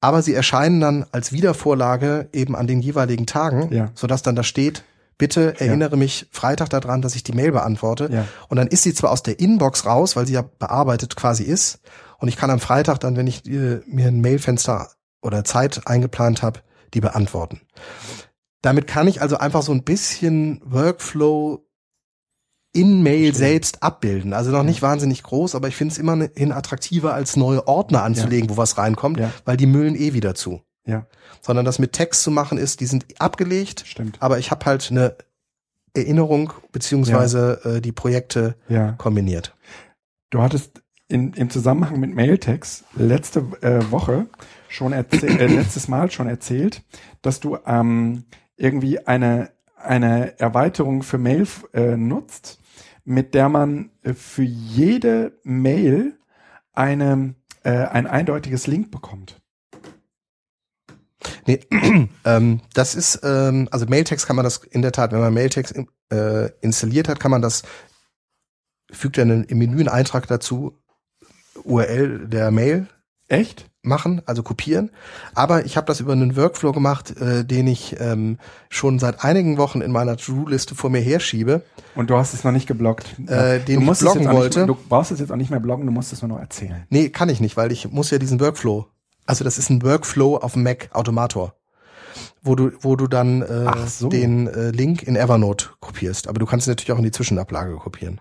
Aber 0.02 0.22
sie 0.22 0.34
erscheinen 0.34 0.80
dann 0.80 1.06
als 1.12 1.34
Wiedervorlage 1.34 2.30
eben 2.32 2.56
an 2.56 2.68
den 2.68 2.80
jeweiligen 2.80 3.26
Tagen, 3.26 3.74
Ja. 3.74 3.90
sodass 3.96 4.22
dann 4.22 4.36
da 4.36 4.44
steht, 4.44 4.84
bitte 5.18 5.60
erinnere 5.60 5.98
mich 5.98 6.28
Freitag 6.32 6.70
daran, 6.70 7.02
dass 7.02 7.16
ich 7.16 7.24
die 7.24 7.34
Mail 7.34 7.52
beantworte. 7.52 8.08
Ja. 8.10 8.26
Und 8.48 8.56
dann 8.56 8.68
ist 8.68 8.84
sie 8.84 8.94
zwar 8.94 9.12
aus 9.12 9.24
der 9.24 9.40
Inbox 9.42 9.86
raus, 9.86 10.16
weil 10.16 10.26
sie 10.26 10.34
ja 10.34 10.46
bearbeitet 10.60 11.18
quasi 11.18 11.44
ist. 11.44 11.80
Und 12.20 12.30
ich 12.30 12.38
kann 12.38 12.50
am 12.50 12.60
Freitag 12.62 13.00
dann, 13.02 13.18
wenn 13.18 13.28
ich 13.28 13.46
äh, 13.46 13.82
mir 13.88 14.08
ein 14.08 14.22
Mailfenster 14.22 14.90
oder 15.22 15.44
Zeit 15.44 15.86
eingeplant 15.86 16.42
habe, 16.44 16.62
die 16.94 17.02
beantworten. 17.02 17.60
Damit 18.62 18.88
kann 18.88 19.08
ich 19.08 19.22
also 19.22 19.38
einfach 19.38 19.62
so 19.62 19.72
ein 19.72 19.84
bisschen 19.84 20.62
Workflow 20.66 21.66
in 22.74 23.02
Mail 23.02 23.34
selbst 23.34 23.82
abbilden. 23.82 24.34
Also 24.34 24.52
noch 24.52 24.64
nicht 24.64 24.82
wahnsinnig 24.82 25.24
groß, 25.24 25.56
aber 25.56 25.68
ich 25.70 25.76
finde 25.76 25.94
es 25.94 25.98
immerhin 25.98 26.52
attraktiver, 26.52 27.14
als 27.14 27.36
neue 27.36 27.68
Ordner 27.68 28.04
anzulegen, 28.04 28.50
wo 28.50 28.58
was 28.58 28.78
reinkommt, 28.78 29.20
Ja. 29.20 29.32
weil 29.46 29.58
die 29.58 29.66
müllen 29.66 29.96
eh 29.96 30.14
wieder 30.14 30.36
zu. 30.36 30.62
Ja, 30.86 31.06
Sondern 31.42 31.66
das 31.66 31.78
mit 31.80 31.94
Text 31.94 32.24
zu 32.24 32.32
machen 32.32 32.58
ist, 32.58 32.80
die 32.80 32.86
sind 32.86 33.06
abgelegt, 33.20 33.84
stimmt. 33.86 34.18
aber 34.22 34.40
ich 34.40 34.50
habe 34.52 34.66
halt 34.66 34.90
eine 34.92 35.16
Erinnerung 35.94 36.54
beziehungsweise 36.72 37.62
äh, 37.64 37.82
die 37.82 37.92
Projekte 37.92 38.56
Ja. 38.70 38.94
kombiniert. 38.94 39.56
Du 40.30 40.42
hattest 40.42 40.82
in, 41.08 41.34
im 41.34 41.50
Zusammenhang 41.50 42.00
mit 42.00 42.14
Mailtext 42.14 42.86
letzte 42.96 43.40
äh, 43.62 43.92
Woche 43.92 44.28
schon 44.68 44.94
erzählt, 44.94 45.40
äh, 45.40 45.48
letztes 45.48 45.88
Mal 45.88 46.12
schon 46.12 46.28
erzählt, 46.28 46.84
dass 47.24 47.40
du 47.40 47.58
ähm, 47.66 48.26
irgendwie 48.60 49.00
eine, 49.08 49.52
eine 49.76 50.40
Erweiterung 50.40 51.04
für 51.04 51.18
Mail 51.18 51.48
äh, 51.74 51.98
nutzt, 51.98 52.60
mit 53.06 53.34
der 53.34 53.50
man 53.50 53.92
äh, 54.04 54.14
für 54.14 54.44
jede 54.44 55.40
Mail 55.44 56.20
eine, 56.74 57.36
äh, 57.64 57.72
ein 57.72 58.08
eindeutiges 58.08 58.68
Link 58.68 58.92
bekommt. 58.92 59.42
Nee, 61.46 61.60
ähm, 62.26 62.62
das 62.74 62.96
ist, 62.96 63.22
ähm, 63.24 63.68
also 63.72 63.86
Mailtext 63.88 64.28
kann 64.28 64.36
man 64.36 64.44
das 64.46 64.58
in 64.58 64.82
der 64.82 64.92
Tat, 64.92 65.12
wenn 65.12 65.20
man 65.20 65.34
Mailtext 65.34 65.76
äh, 66.12 66.50
installiert 66.62 67.08
hat, 67.08 67.20
kann 67.20 67.32
man 67.32 67.42
das, 67.42 67.64
fügt 68.92 69.18
er 69.18 69.24
einen, 69.24 69.44
im 69.46 69.58
Menü 69.58 69.80
einen 69.80 69.90
Eintrag 69.90 70.28
dazu, 70.28 70.78
URL 71.64 72.28
der 72.28 72.52
Mail 72.52 72.88
Echt? 73.30 73.69
Machen, 73.82 74.22
also 74.26 74.44
kopieren. 74.44 74.92
Aber 75.34 75.66
ich 75.66 75.78
habe 75.78 75.88
das 75.88 76.00
über 76.00 76.14
einen 76.14 76.36
Workflow 76.36 76.72
gemacht, 76.72 77.16
äh, 77.20 77.46
den 77.46 77.68
ich 77.68 77.96
ähm, 78.00 78.38
schon 78.70 79.00
seit 79.00 79.24
einigen 79.24 79.58
Wochen 79.58 79.82
in 79.82 79.92
meiner 79.92 80.18
To-Do-Liste 80.18 80.76
vor 80.76 80.90
mir 80.90 81.00
herschiebe. 81.00 81.64
Und 81.96 82.10
du 82.10 82.18
hast 82.18 82.34
es 82.34 82.44
noch 82.44 82.52
nicht 82.52 82.68
geblockt. 82.68 83.16
Äh, 83.28 83.60
den 83.60 83.80
du 83.80 83.92
ich 83.92 84.02
es 84.02 84.06
auch 84.06 84.16
wollte. 84.16 84.60
Nicht, 84.60 84.70
du 84.70 84.78
brauchst 84.90 85.12
es 85.12 85.20
jetzt 85.20 85.32
auch 85.32 85.38
nicht 85.38 85.50
mehr 85.50 85.60
bloggen, 85.60 85.86
du 85.86 85.92
musst 85.92 86.12
es 86.14 86.22
nur 86.22 86.30
noch 86.30 86.40
erzählen. 86.40 86.86
Nee, 86.90 87.10
kann 87.10 87.30
ich 87.30 87.40
nicht, 87.40 87.58
weil 87.58 87.72
ich 87.72 87.90
muss 87.90 88.12
ja 88.12 88.18
diesen 88.18 88.40
Workflow. 88.40 88.88
Also 89.26 89.44
das 89.44 89.58
ist 89.58 89.70
ein 89.70 89.82
Workflow 89.84 90.38
auf 90.38 90.54
dem 90.54 90.64
Mac 90.64 90.90
Automator, 90.92 91.54
wo 92.42 92.56
du 92.56 92.72
wo 92.82 92.96
du 92.96 93.08
dann 93.08 93.44
äh, 93.44 93.72
so. 93.88 94.10
den 94.10 94.48
äh, 94.48 94.72
Link 94.72 95.04
in 95.04 95.16
Evernote 95.16 95.70
kopierst. 95.80 96.28
Aber 96.28 96.40
du 96.40 96.46
kannst 96.46 96.68
ihn 96.68 96.72
natürlich 96.72 96.92
auch 96.92 96.98
in 96.98 97.04
die 97.04 97.12
Zwischenablage 97.12 97.76
kopieren. 97.76 98.20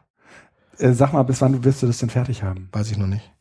Äh, 0.79 0.93
sag 0.93 1.13
mal, 1.13 1.23
bis 1.23 1.41
wann 1.41 1.65
wirst 1.65 1.83
du 1.83 1.87
das 1.87 1.99
denn 1.99 2.11
fertig 2.11 2.43
haben? 2.43 2.69
Weiß 2.73 2.91
ich 2.91 2.99
noch 2.99 3.07
nicht. 3.07 3.33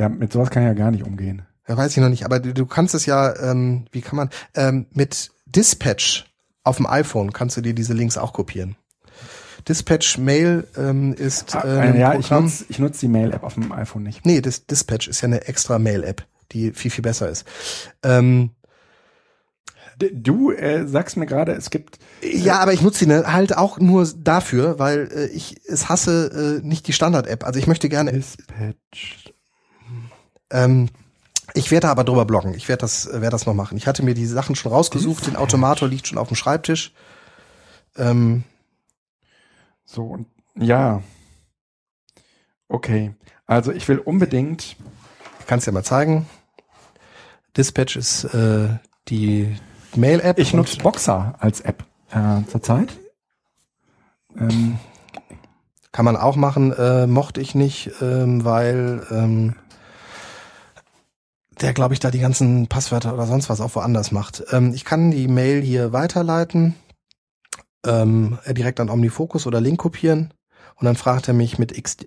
Da, 0.00 0.08
mit 0.08 0.32
sowas 0.32 0.48
kann 0.48 0.62
ich 0.62 0.68
ja 0.68 0.72
gar 0.72 0.90
nicht 0.90 1.04
umgehen. 1.04 1.42
Ja, 1.68 1.76
weiß 1.76 1.90
ich 1.94 1.98
noch 1.98 2.08
nicht. 2.08 2.24
Aber 2.24 2.40
du, 2.40 2.54
du 2.54 2.64
kannst 2.64 2.94
es 2.94 3.04
ja, 3.04 3.36
ähm, 3.36 3.84
wie 3.92 4.00
kann 4.00 4.16
man 4.16 4.30
ähm, 4.54 4.86
mit 4.94 5.30
Dispatch 5.44 6.24
auf 6.64 6.78
dem 6.78 6.86
iPhone 6.86 7.34
kannst 7.34 7.58
du 7.58 7.60
dir 7.60 7.74
diese 7.74 7.92
Links 7.92 8.16
auch 8.16 8.32
kopieren. 8.32 8.76
Dispatch 9.68 10.16
Mail 10.16 10.66
ähm, 10.78 11.12
ist 11.12 11.54
äh, 11.54 11.58
ein 11.58 12.00
ja, 12.00 12.14
ich 12.14 12.28
Programm. 12.28 12.44
nutze 12.44 12.64
ich 12.70 12.78
nutz 12.78 12.98
die 13.00 13.08
Mail-App 13.08 13.42
auf 13.42 13.54
dem 13.54 13.72
iPhone 13.72 14.04
nicht. 14.04 14.24
Nee, 14.24 14.40
das 14.40 14.64
Dispatch 14.64 15.06
ist 15.06 15.20
ja 15.20 15.26
eine 15.26 15.46
extra 15.46 15.78
Mail-App, 15.78 16.24
die 16.52 16.72
viel, 16.72 16.90
viel 16.90 17.02
besser 17.02 17.28
ist. 17.28 17.44
Ähm, 18.02 18.52
du 19.98 20.50
äh, 20.50 20.86
sagst 20.86 21.18
mir 21.18 21.26
gerade, 21.26 21.52
es 21.52 21.68
gibt 21.68 21.98
ja, 22.22 22.58
aber 22.60 22.72
ich 22.72 22.80
nutze 22.80 23.04
die 23.04 23.10
ne, 23.10 23.30
halt 23.30 23.54
auch 23.54 23.78
nur 23.78 24.08
dafür, 24.16 24.78
weil 24.78 25.10
äh, 25.14 25.26
ich 25.26 25.60
es 25.68 25.90
hasse 25.90 26.60
äh, 26.62 26.66
nicht 26.66 26.86
die 26.88 26.94
Standard-App. 26.94 27.44
Also 27.44 27.58
ich 27.58 27.66
möchte 27.66 27.90
gerne, 27.90 28.12
Dispatch. 28.12 29.34
Ähm, 30.50 30.88
ich 31.54 31.70
werde 31.70 31.88
aber 31.88 32.04
drüber 32.04 32.24
bloggen. 32.24 32.54
Ich 32.54 32.68
werde 32.68 32.82
das, 32.82 33.06
werde 33.12 33.30
das 33.30 33.46
noch 33.46 33.54
machen. 33.54 33.76
Ich 33.76 33.86
hatte 33.86 34.04
mir 34.04 34.14
die 34.14 34.26
Sachen 34.26 34.54
schon 34.54 34.72
rausgesucht. 34.72 35.26
Den 35.26 35.36
Automator 35.36 35.88
liegt 35.88 36.06
schon 36.06 36.18
auf 36.18 36.28
dem 36.28 36.36
Schreibtisch. 36.36 36.92
Ähm, 37.96 38.44
So 39.84 40.04
und 40.04 40.26
ja. 40.56 41.02
Okay. 42.68 43.14
Also 43.46 43.72
ich 43.72 43.88
will 43.88 43.98
unbedingt. 43.98 44.76
ich 45.40 45.46
kann 45.46 45.58
es 45.58 45.64
dir 45.64 45.72
mal 45.72 45.82
zeigen. 45.82 46.26
Dispatch 47.56 47.96
ist 47.96 48.24
äh, 48.32 48.68
die 49.08 49.56
Mail-App. 49.96 50.38
Ich 50.38 50.54
nutze 50.54 50.76
Boxer 50.78 51.34
als 51.40 51.60
App 51.62 51.84
äh, 52.12 52.42
zurzeit. 52.48 52.96
Ähm, 54.38 54.78
Kann 55.90 56.04
man 56.04 56.16
auch 56.16 56.36
machen, 56.36 56.72
äh, 56.72 57.08
mochte 57.08 57.40
ich 57.40 57.56
nicht, 57.56 57.90
ähm, 58.00 58.44
weil 58.44 59.04
ähm, 59.10 59.56
der, 61.60 61.72
glaube 61.72 61.94
ich, 61.94 62.00
da 62.00 62.10
die 62.10 62.20
ganzen 62.20 62.66
Passwörter 62.68 63.12
oder 63.12 63.26
sonst 63.26 63.48
was 63.48 63.60
auch 63.60 63.74
woanders 63.74 64.12
macht. 64.12 64.44
Ähm, 64.50 64.72
ich 64.74 64.84
kann 64.84 65.10
die 65.10 65.28
Mail 65.28 65.60
hier 65.60 65.92
weiterleiten, 65.92 66.74
ähm, 67.86 68.38
äh, 68.44 68.54
direkt 68.54 68.80
an 68.80 68.90
OmniFocus 68.90 69.46
oder 69.46 69.60
Link 69.60 69.78
kopieren 69.78 70.32
und 70.76 70.84
dann 70.84 70.96
fragt 70.96 71.28
er 71.28 71.34
mich 71.34 71.58
mit 71.58 71.76
X, 71.76 71.98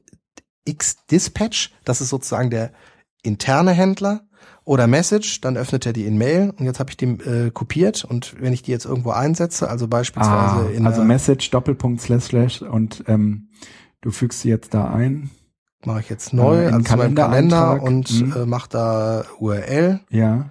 Xdispatch, 0.68 1.72
das 1.84 2.02
ist 2.02 2.10
sozusagen 2.10 2.50
der 2.50 2.72
interne 3.22 3.72
Händler, 3.72 4.22
oder 4.66 4.88
Message, 4.88 5.42
dann 5.42 5.58
öffnet 5.58 5.86
er 5.86 5.94
die 5.94 6.06
in 6.06 6.18
Mail 6.18 6.54
und 6.58 6.66
jetzt 6.66 6.80
habe 6.80 6.90
ich 6.90 6.98
die 6.98 7.06
äh, 7.06 7.52
kopiert 7.52 8.06
und 8.06 8.40
wenn 8.40 8.54
ich 8.54 8.62
die 8.62 8.72
jetzt 8.72 8.86
irgendwo 8.86 9.12
einsetze, 9.12 9.70
also 9.70 9.88
beispielsweise 9.88 10.68
ah, 10.68 10.70
in 10.74 10.88
also 10.88 11.04
Message 11.04 11.50
Doppelpunkt 11.52 12.02
Slash 12.02 12.24
Slash 12.24 12.62
und 12.62 13.04
ähm, 13.08 13.50
du 14.02 14.12
fügst 14.12 14.42
sie 14.42 14.50
jetzt 14.50 14.74
da 14.74 14.86
ein. 14.94 15.32
Mache 15.85 16.01
ich 16.01 16.10
jetzt 16.10 16.34
neu, 16.34 16.64
Äh, 16.64 16.65
also 16.68 16.84
Kalender 16.84 17.23
Kalendereintrag. 17.30 17.81
und 17.81 18.22
Mhm. 18.22 18.34
äh, 18.35 18.45
mache 18.45 18.69
da 18.69 19.23
URL 19.39 19.99
Ja. 20.10 20.49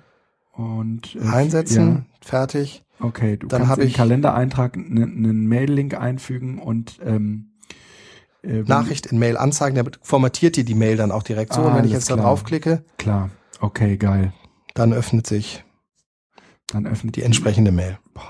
Und 0.52 1.16
äh, 1.16 1.26
einsetzen, 1.26 2.06
fertig. 2.20 2.84
Ja. 3.00 3.06
Okay, 3.06 3.36
du 3.36 3.46
Dann 3.48 3.60
kannst 3.60 3.70
hab 3.70 3.78
in 3.78 3.82
den 3.84 3.88
ich- 3.88 3.94
Kalendereintrag 3.96 4.76
einen 4.76 5.02
einen 5.02 5.46
Mail-Link 5.48 5.94
einfügen 5.98 6.58
und 6.58 6.98
ähm, 7.04 7.48
äh, 8.44 8.62
Nachricht 8.62 9.06
in 9.06 9.18
Mail 9.18 9.36
anzeigen, 9.36 9.74
der 9.74 9.84
formatiert 10.02 10.56
dir 10.56 10.64
die 10.64 10.74
Mail 10.74 10.96
dann 10.96 11.10
auch 11.10 11.22
direkt 11.22 11.52
so. 11.54 11.62
und 11.62 11.74
wenn 11.74 11.84
ich 11.84 11.92
jetzt 11.92 12.10
da 12.10 12.14
klar. 12.14 12.26
draufklicke, 12.26 12.84
Klar. 12.98 13.30
Okay, 13.60 13.96
geil. 13.96 14.32
dann 14.74 14.92
öffnet 14.92 15.26
sich 15.26 15.64
Dann 16.68 16.86
öffnet 16.86 17.16
die 17.16 17.22
entsprechende 17.22 17.70
Mail. 17.72 17.98
Boah. 18.14 18.22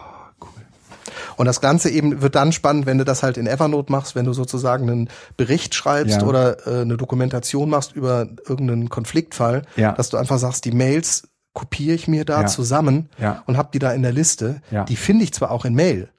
Und 1.43 1.47
das 1.47 1.61
Ganze 1.61 1.91
eben 1.91 2.23
wird 2.23 2.37
dann 2.37 2.53
spannend, 2.53 2.87
wenn 2.87 2.99
du 2.99 3.05
das 3.05 3.25
halt 3.25 3.37
in 3.37 3.49
Evernote 3.49 3.91
machst, 3.91 4.15
wenn 4.15 4.25
du 4.27 4.33
sozusagen 4.33 4.89
einen 4.89 5.09
Bericht 5.37 5.75
schreibst 5.75 6.21
Ja. 6.21 6.27
oder 6.29 6.69
äh, 6.69 6.83
eine 6.83 6.97
Dokumentation 6.97 7.69
machst 7.69 7.97
über 7.97 8.29
irgendeinen 8.49 8.91
Konfliktfall, 8.91 9.63
Ja. 9.75 9.91
dass 9.91 10.09
du 10.09 10.19
einfach 10.19 10.39
sagst, 10.39 10.65
die 10.67 10.71
Mails 10.71 11.27
kopiere 11.53 11.97
ich 11.97 12.07
mir 12.07 12.25
da 12.25 12.43
Ja. 12.43 12.47
zusammen 12.47 13.09
Ja. 13.19 13.43
und 13.47 13.57
hab 13.57 13.73
die 13.73 13.81
da 13.81 13.93
in 13.93 14.03
der 14.03 14.13
Liste. 14.13 14.63
Ja. 14.71 14.85
Die 14.85 14.95
finde 14.95 15.25
ich 15.25 15.33
zwar 15.35 15.51
auch 15.51 15.65
in 15.65 15.75
Mail, 15.75 16.11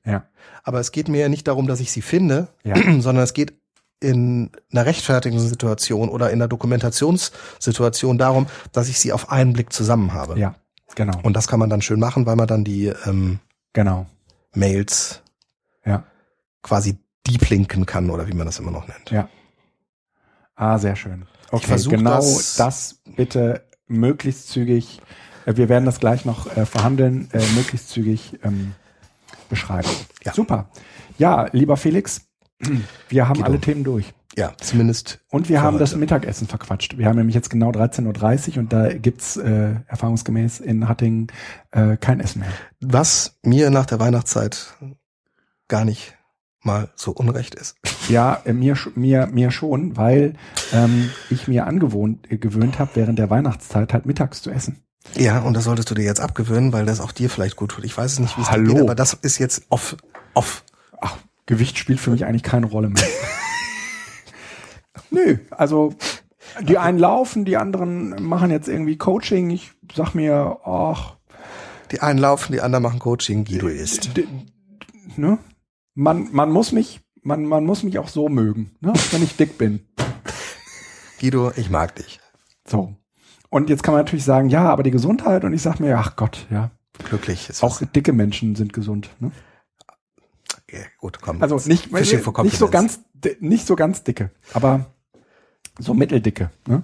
aber 0.65 0.81
es 0.81 0.91
geht 0.91 1.07
mir 1.07 1.21
ja 1.21 1.29
nicht 1.29 1.47
darum, 1.47 1.67
dass 1.67 1.79
ich 1.79 1.93
sie 1.93 2.01
finde, 2.01 2.49
sondern 2.99 3.23
es 3.23 3.33
geht 3.33 3.53
in 4.01 4.49
einer 4.73 4.85
Rechtfertigungssituation 4.85 6.09
oder 6.09 6.31
in 6.31 6.41
einer 6.41 6.49
Dokumentationssituation 6.49 8.17
darum, 8.17 8.47
dass 8.73 8.89
ich 8.89 8.99
sie 8.99 9.13
auf 9.13 9.31
einen 9.31 9.53
Blick 9.53 9.71
zusammen 9.71 10.11
habe. 10.11 10.37
Ja. 10.37 10.55
Genau. 10.95 11.17
Und 11.23 11.33
das 11.37 11.47
kann 11.47 11.59
man 11.61 11.69
dann 11.69 11.81
schön 11.81 12.01
machen, 12.01 12.25
weil 12.25 12.35
man 12.35 12.47
dann 12.47 12.65
die 12.65 12.87
ähm, 13.05 13.39
genau. 13.71 14.05
Mails 14.53 15.21
Ja. 15.85 16.03
quasi 16.61 16.97
deep 17.27 17.49
linken 17.49 17.85
kann 17.85 18.09
oder 18.09 18.27
wie 18.27 18.33
man 18.33 18.45
das 18.45 18.59
immer 18.59 18.71
noch 18.71 18.87
nennt. 18.87 19.11
Ja. 19.11 19.29
Ah, 20.55 20.77
sehr 20.77 20.95
schön. 20.95 21.25
Okay, 21.51 21.75
genau 21.89 22.15
das- 22.17 22.55
das, 22.55 23.01
bitte 23.15 23.65
möglichst 23.87 24.49
zügig. 24.49 25.01
äh, 25.45 25.55
Wir 25.55 25.69
werden 25.69 25.85
das 25.85 25.99
gleich 25.99 26.25
noch 26.25 26.55
äh, 26.55 26.65
verhandeln, 26.65 27.29
äh, 27.33 27.45
möglichst 27.55 27.89
zügig 27.89 28.39
ähm, 28.43 28.73
beschreiben. 29.49 29.89
Ja. 30.23 30.33
Super. 30.33 30.69
Ja, 31.17 31.47
lieber 31.51 31.77
Felix, 31.77 32.21
wir 33.09 33.27
haben 33.27 33.35
Guido. 33.37 33.45
alle 33.47 33.59
Themen 33.59 33.83
durch. 33.83 34.13
Ja, 34.35 34.53
zumindest. 34.59 35.19
Und 35.29 35.47
wir 35.49 35.61
haben 35.61 35.77
das 35.77 35.91
heute. 35.91 35.99
Mittagessen 35.99 36.47
verquatscht. 36.47 36.97
Wir 36.97 37.05
haben 37.05 37.17
nämlich 37.17 37.35
jetzt 37.35 37.49
genau 37.49 37.69
13.30 37.69 38.53
Uhr 38.53 38.57
und 38.59 38.73
da 38.73 38.91
gibt's 38.93 39.37
äh, 39.37 39.75
erfahrungsgemäß 39.87 40.59
in 40.59 40.87
Hattingen 40.87 41.27
äh, 41.71 41.97
kein 41.97 42.19
Essen 42.19 42.39
mehr. 42.39 42.49
Was 42.81 43.37
mir 43.43 43.69
nach 43.69 43.85
der 43.85 43.99
Weihnachtszeit 43.99 44.75
gar 45.67 45.85
nicht 45.85 46.15
mal 46.61 46.89
so 46.95 47.11
unrecht 47.11 47.55
ist. 47.55 47.75
Ja, 48.09 48.41
äh, 48.45 48.53
mir, 48.53 48.77
mir, 48.95 49.27
mir 49.27 49.51
schon, 49.51 49.97
weil 49.97 50.33
ähm, 50.71 51.09
ich 51.29 51.47
mir 51.47 51.67
angewohnt, 51.67 52.31
äh, 52.31 52.37
gewöhnt 52.37 52.79
habe, 52.79 52.91
während 52.95 53.19
der 53.19 53.29
Weihnachtszeit 53.29 53.93
halt 53.93 54.05
mittags 54.05 54.41
zu 54.41 54.49
essen. 54.49 54.83
Ja, 55.15 55.39
und 55.39 55.53
das 55.55 55.65
solltest 55.65 55.91
du 55.91 55.95
dir 55.95 56.05
jetzt 56.05 56.21
abgewöhnen, 56.21 56.71
weil 56.71 56.85
das 56.85 57.01
auch 57.01 57.11
dir 57.11 57.29
vielleicht 57.29 57.57
gut 57.57 57.71
tut. 57.71 57.83
Ich 57.83 57.97
weiß 57.97 58.13
es 58.13 58.19
nicht, 58.19 58.37
wie 58.37 58.41
es 58.41 58.49
dir 58.49 58.63
geht, 58.63 58.79
aber 58.79 58.95
das 58.95 59.13
ist 59.13 59.37
jetzt 59.37 59.63
off, 59.69 59.97
off. 60.33 60.63
Ach, 61.01 61.17
Gewicht 61.45 61.77
spielt 61.77 61.99
für 61.99 62.11
mich 62.11 62.25
eigentlich 62.25 62.43
keine 62.43 62.67
Rolle 62.67 62.89
mehr. 62.89 63.03
Nö, 65.13 65.37
also 65.51 65.93
die 66.67 66.77
einen 66.77 66.97
laufen, 66.99 67.45
die 67.45 67.57
anderen 67.57 68.21
machen 68.23 68.51
jetzt 68.51 68.67
irgendwie 68.67 68.97
Coaching. 68.97 69.49
Ich 69.51 69.71
sag 69.93 70.13
mir, 70.15 70.59
ach, 70.65 71.15
Die 71.91 72.01
einen 72.01 72.19
laufen, 72.19 72.51
die 72.53 72.61
anderen 72.61 72.83
machen 72.83 72.99
Coaching, 72.99 73.45
Guido 73.45 73.67
ist. 73.67 74.09
ne? 75.15 75.37
Man, 75.93 76.29
man 76.31 76.51
muss 76.51 76.71
mich, 76.71 77.01
man, 77.21 77.45
man 77.45 77.65
muss 77.65 77.83
mich 77.83 77.99
auch 77.99 78.07
so 78.07 78.27
mögen, 78.27 78.75
ne? 78.81 78.93
wenn 79.11 79.23
ich 79.23 79.37
dick 79.37 79.57
bin. 79.57 79.85
Guido, 81.19 81.51
ich 81.55 81.69
mag 81.69 81.95
dich. 81.95 82.19
So. 82.67 82.95
Und 83.49 83.69
jetzt 83.69 83.83
kann 83.83 83.93
man 83.93 84.03
natürlich 84.03 84.25
sagen, 84.25 84.49
ja, 84.49 84.67
aber 84.69 84.81
die 84.81 84.91
Gesundheit. 84.91 85.43
Und 85.43 85.53
ich 85.53 85.61
sag 85.61 85.79
mir, 85.79 85.97
ach 85.99 86.15
Gott, 86.15 86.47
ja, 86.49 86.71
Glücklich 87.03 87.49
ist 87.49 87.63
auch 87.63 87.81
dicke 87.81 88.13
Menschen 88.13 88.55
sind 88.55 88.73
gesund. 88.73 89.09
Ne? 89.19 89.31
Ja, 90.71 90.79
gut, 90.99 91.19
komm. 91.21 91.41
Also 91.41 91.59
nicht, 91.67 91.91
nicht 91.91 92.57
so 92.57 92.67
ganz, 92.67 92.99
nicht 93.39 93.67
so 93.67 93.75
ganz 93.75 94.03
dicke, 94.03 94.31
aber 94.53 94.92
so 95.79 95.93
mitteldicke. 95.93 96.51
Ne? 96.67 96.83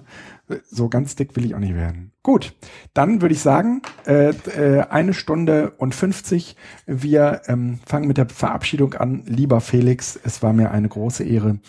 So 0.68 0.88
ganz 0.88 1.14
dick 1.14 1.36
will 1.36 1.44
ich 1.44 1.54
auch 1.54 1.60
nicht 1.60 1.74
werden. 1.74 2.12
Gut, 2.22 2.54
dann 2.92 3.22
würde 3.22 3.34
ich 3.34 3.40
sagen, 3.40 3.82
äh, 4.06 4.30
äh, 4.30 4.82
eine 4.90 5.14
Stunde 5.14 5.72
und 5.78 5.94
50. 5.94 6.56
Wir 6.86 7.42
ähm, 7.46 7.78
fangen 7.86 8.08
mit 8.08 8.18
der 8.18 8.28
Verabschiedung 8.28 8.94
an. 8.94 9.22
Lieber 9.26 9.60
Felix, 9.60 10.18
es 10.22 10.42
war 10.42 10.52
mir 10.52 10.70
eine 10.70 10.88
große 10.88 11.24
Ehre, 11.24 11.60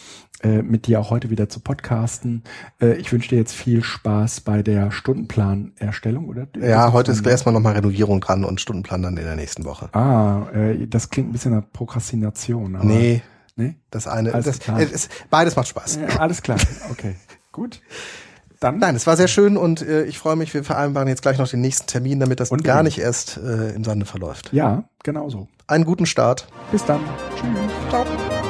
äh, 0.43 0.63
mit 0.63 0.87
dir 0.87 0.99
auch 0.99 1.11
heute 1.11 1.29
wieder 1.29 1.49
zu 1.49 1.59
podcasten. 1.59 2.43
Äh, 2.81 2.95
ich 2.95 3.11
wünsche 3.11 3.29
dir 3.29 3.37
jetzt 3.37 3.53
viel 3.53 3.83
Spaß 3.83 4.41
bei 4.41 4.63
der 4.63 4.89
Stundenplanerstellung, 4.89 6.27
oder? 6.27 6.47
Ja, 6.59 6.91
heute 6.91 7.11
ist 7.11 7.25
erstmal 7.25 7.53
nochmal 7.53 7.73
Renovierung 7.73 8.19
dran 8.21 8.43
und 8.43 8.59
Stundenplan 8.59 9.03
dann 9.03 9.17
in 9.17 9.23
der 9.23 9.35
nächsten 9.35 9.65
Woche. 9.65 9.93
Ah, 9.93 10.47
äh, 10.53 10.87
das 10.87 11.11
klingt 11.11 11.29
ein 11.29 11.31
bisschen 11.33 11.51
nach 11.51 11.63
Prokrastination. 11.71 12.75
Aber, 12.75 12.85
nee, 12.85 13.21
Nee? 13.61 13.75
das 13.91 14.07
eine, 14.07 14.33
Alles 14.33 14.45
das, 14.45 14.59
klar. 14.59 14.79
es, 14.79 15.09
beides 15.29 15.55
macht 15.55 15.67
Spaß. 15.67 15.97
Ja, 15.97 16.19
alles 16.19 16.41
klar. 16.41 16.57
Okay. 16.89 17.15
Gut. 17.51 17.81
Dann 18.59 18.77
Nein, 18.77 18.95
es 18.95 19.07
war 19.07 19.17
sehr 19.17 19.27
schön 19.27 19.57
und 19.57 19.81
äh, 19.81 20.03
ich 20.03 20.19
freue 20.19 20.35
mich, 20.35 20.53
wir 20.53 20.63
vereinbaren 20.63 21.07
jetzt 21.07 21.21
gleich 21.23 21.37
noch 21.39 21.47
den 21.47 21.61
nächsten 21.61 21.87
Termin, 21.87 22.19
damit 22.19 22.39
das 22.39 22.51
Unbedingt. 22.51 22.73
gar 22.75 22.83
nicht 22.83 22.99
erst 22.99 23.37
äh, 23.37 23.71
im 23.71 23.83
Sande 23.83 24.05
verläuft. 24.05 24.49
ja, 24.53 24.83
genau 25.03 25.29
so. 25.29 25.47
Einen 25.67 25.85
guten 25.85 26.05
Start. 26.05 26.47
Bis 26.71 26.85
dann. 26.85 26.99
Tschüss. 27.35 27.89
Ciao. 27.89 28.40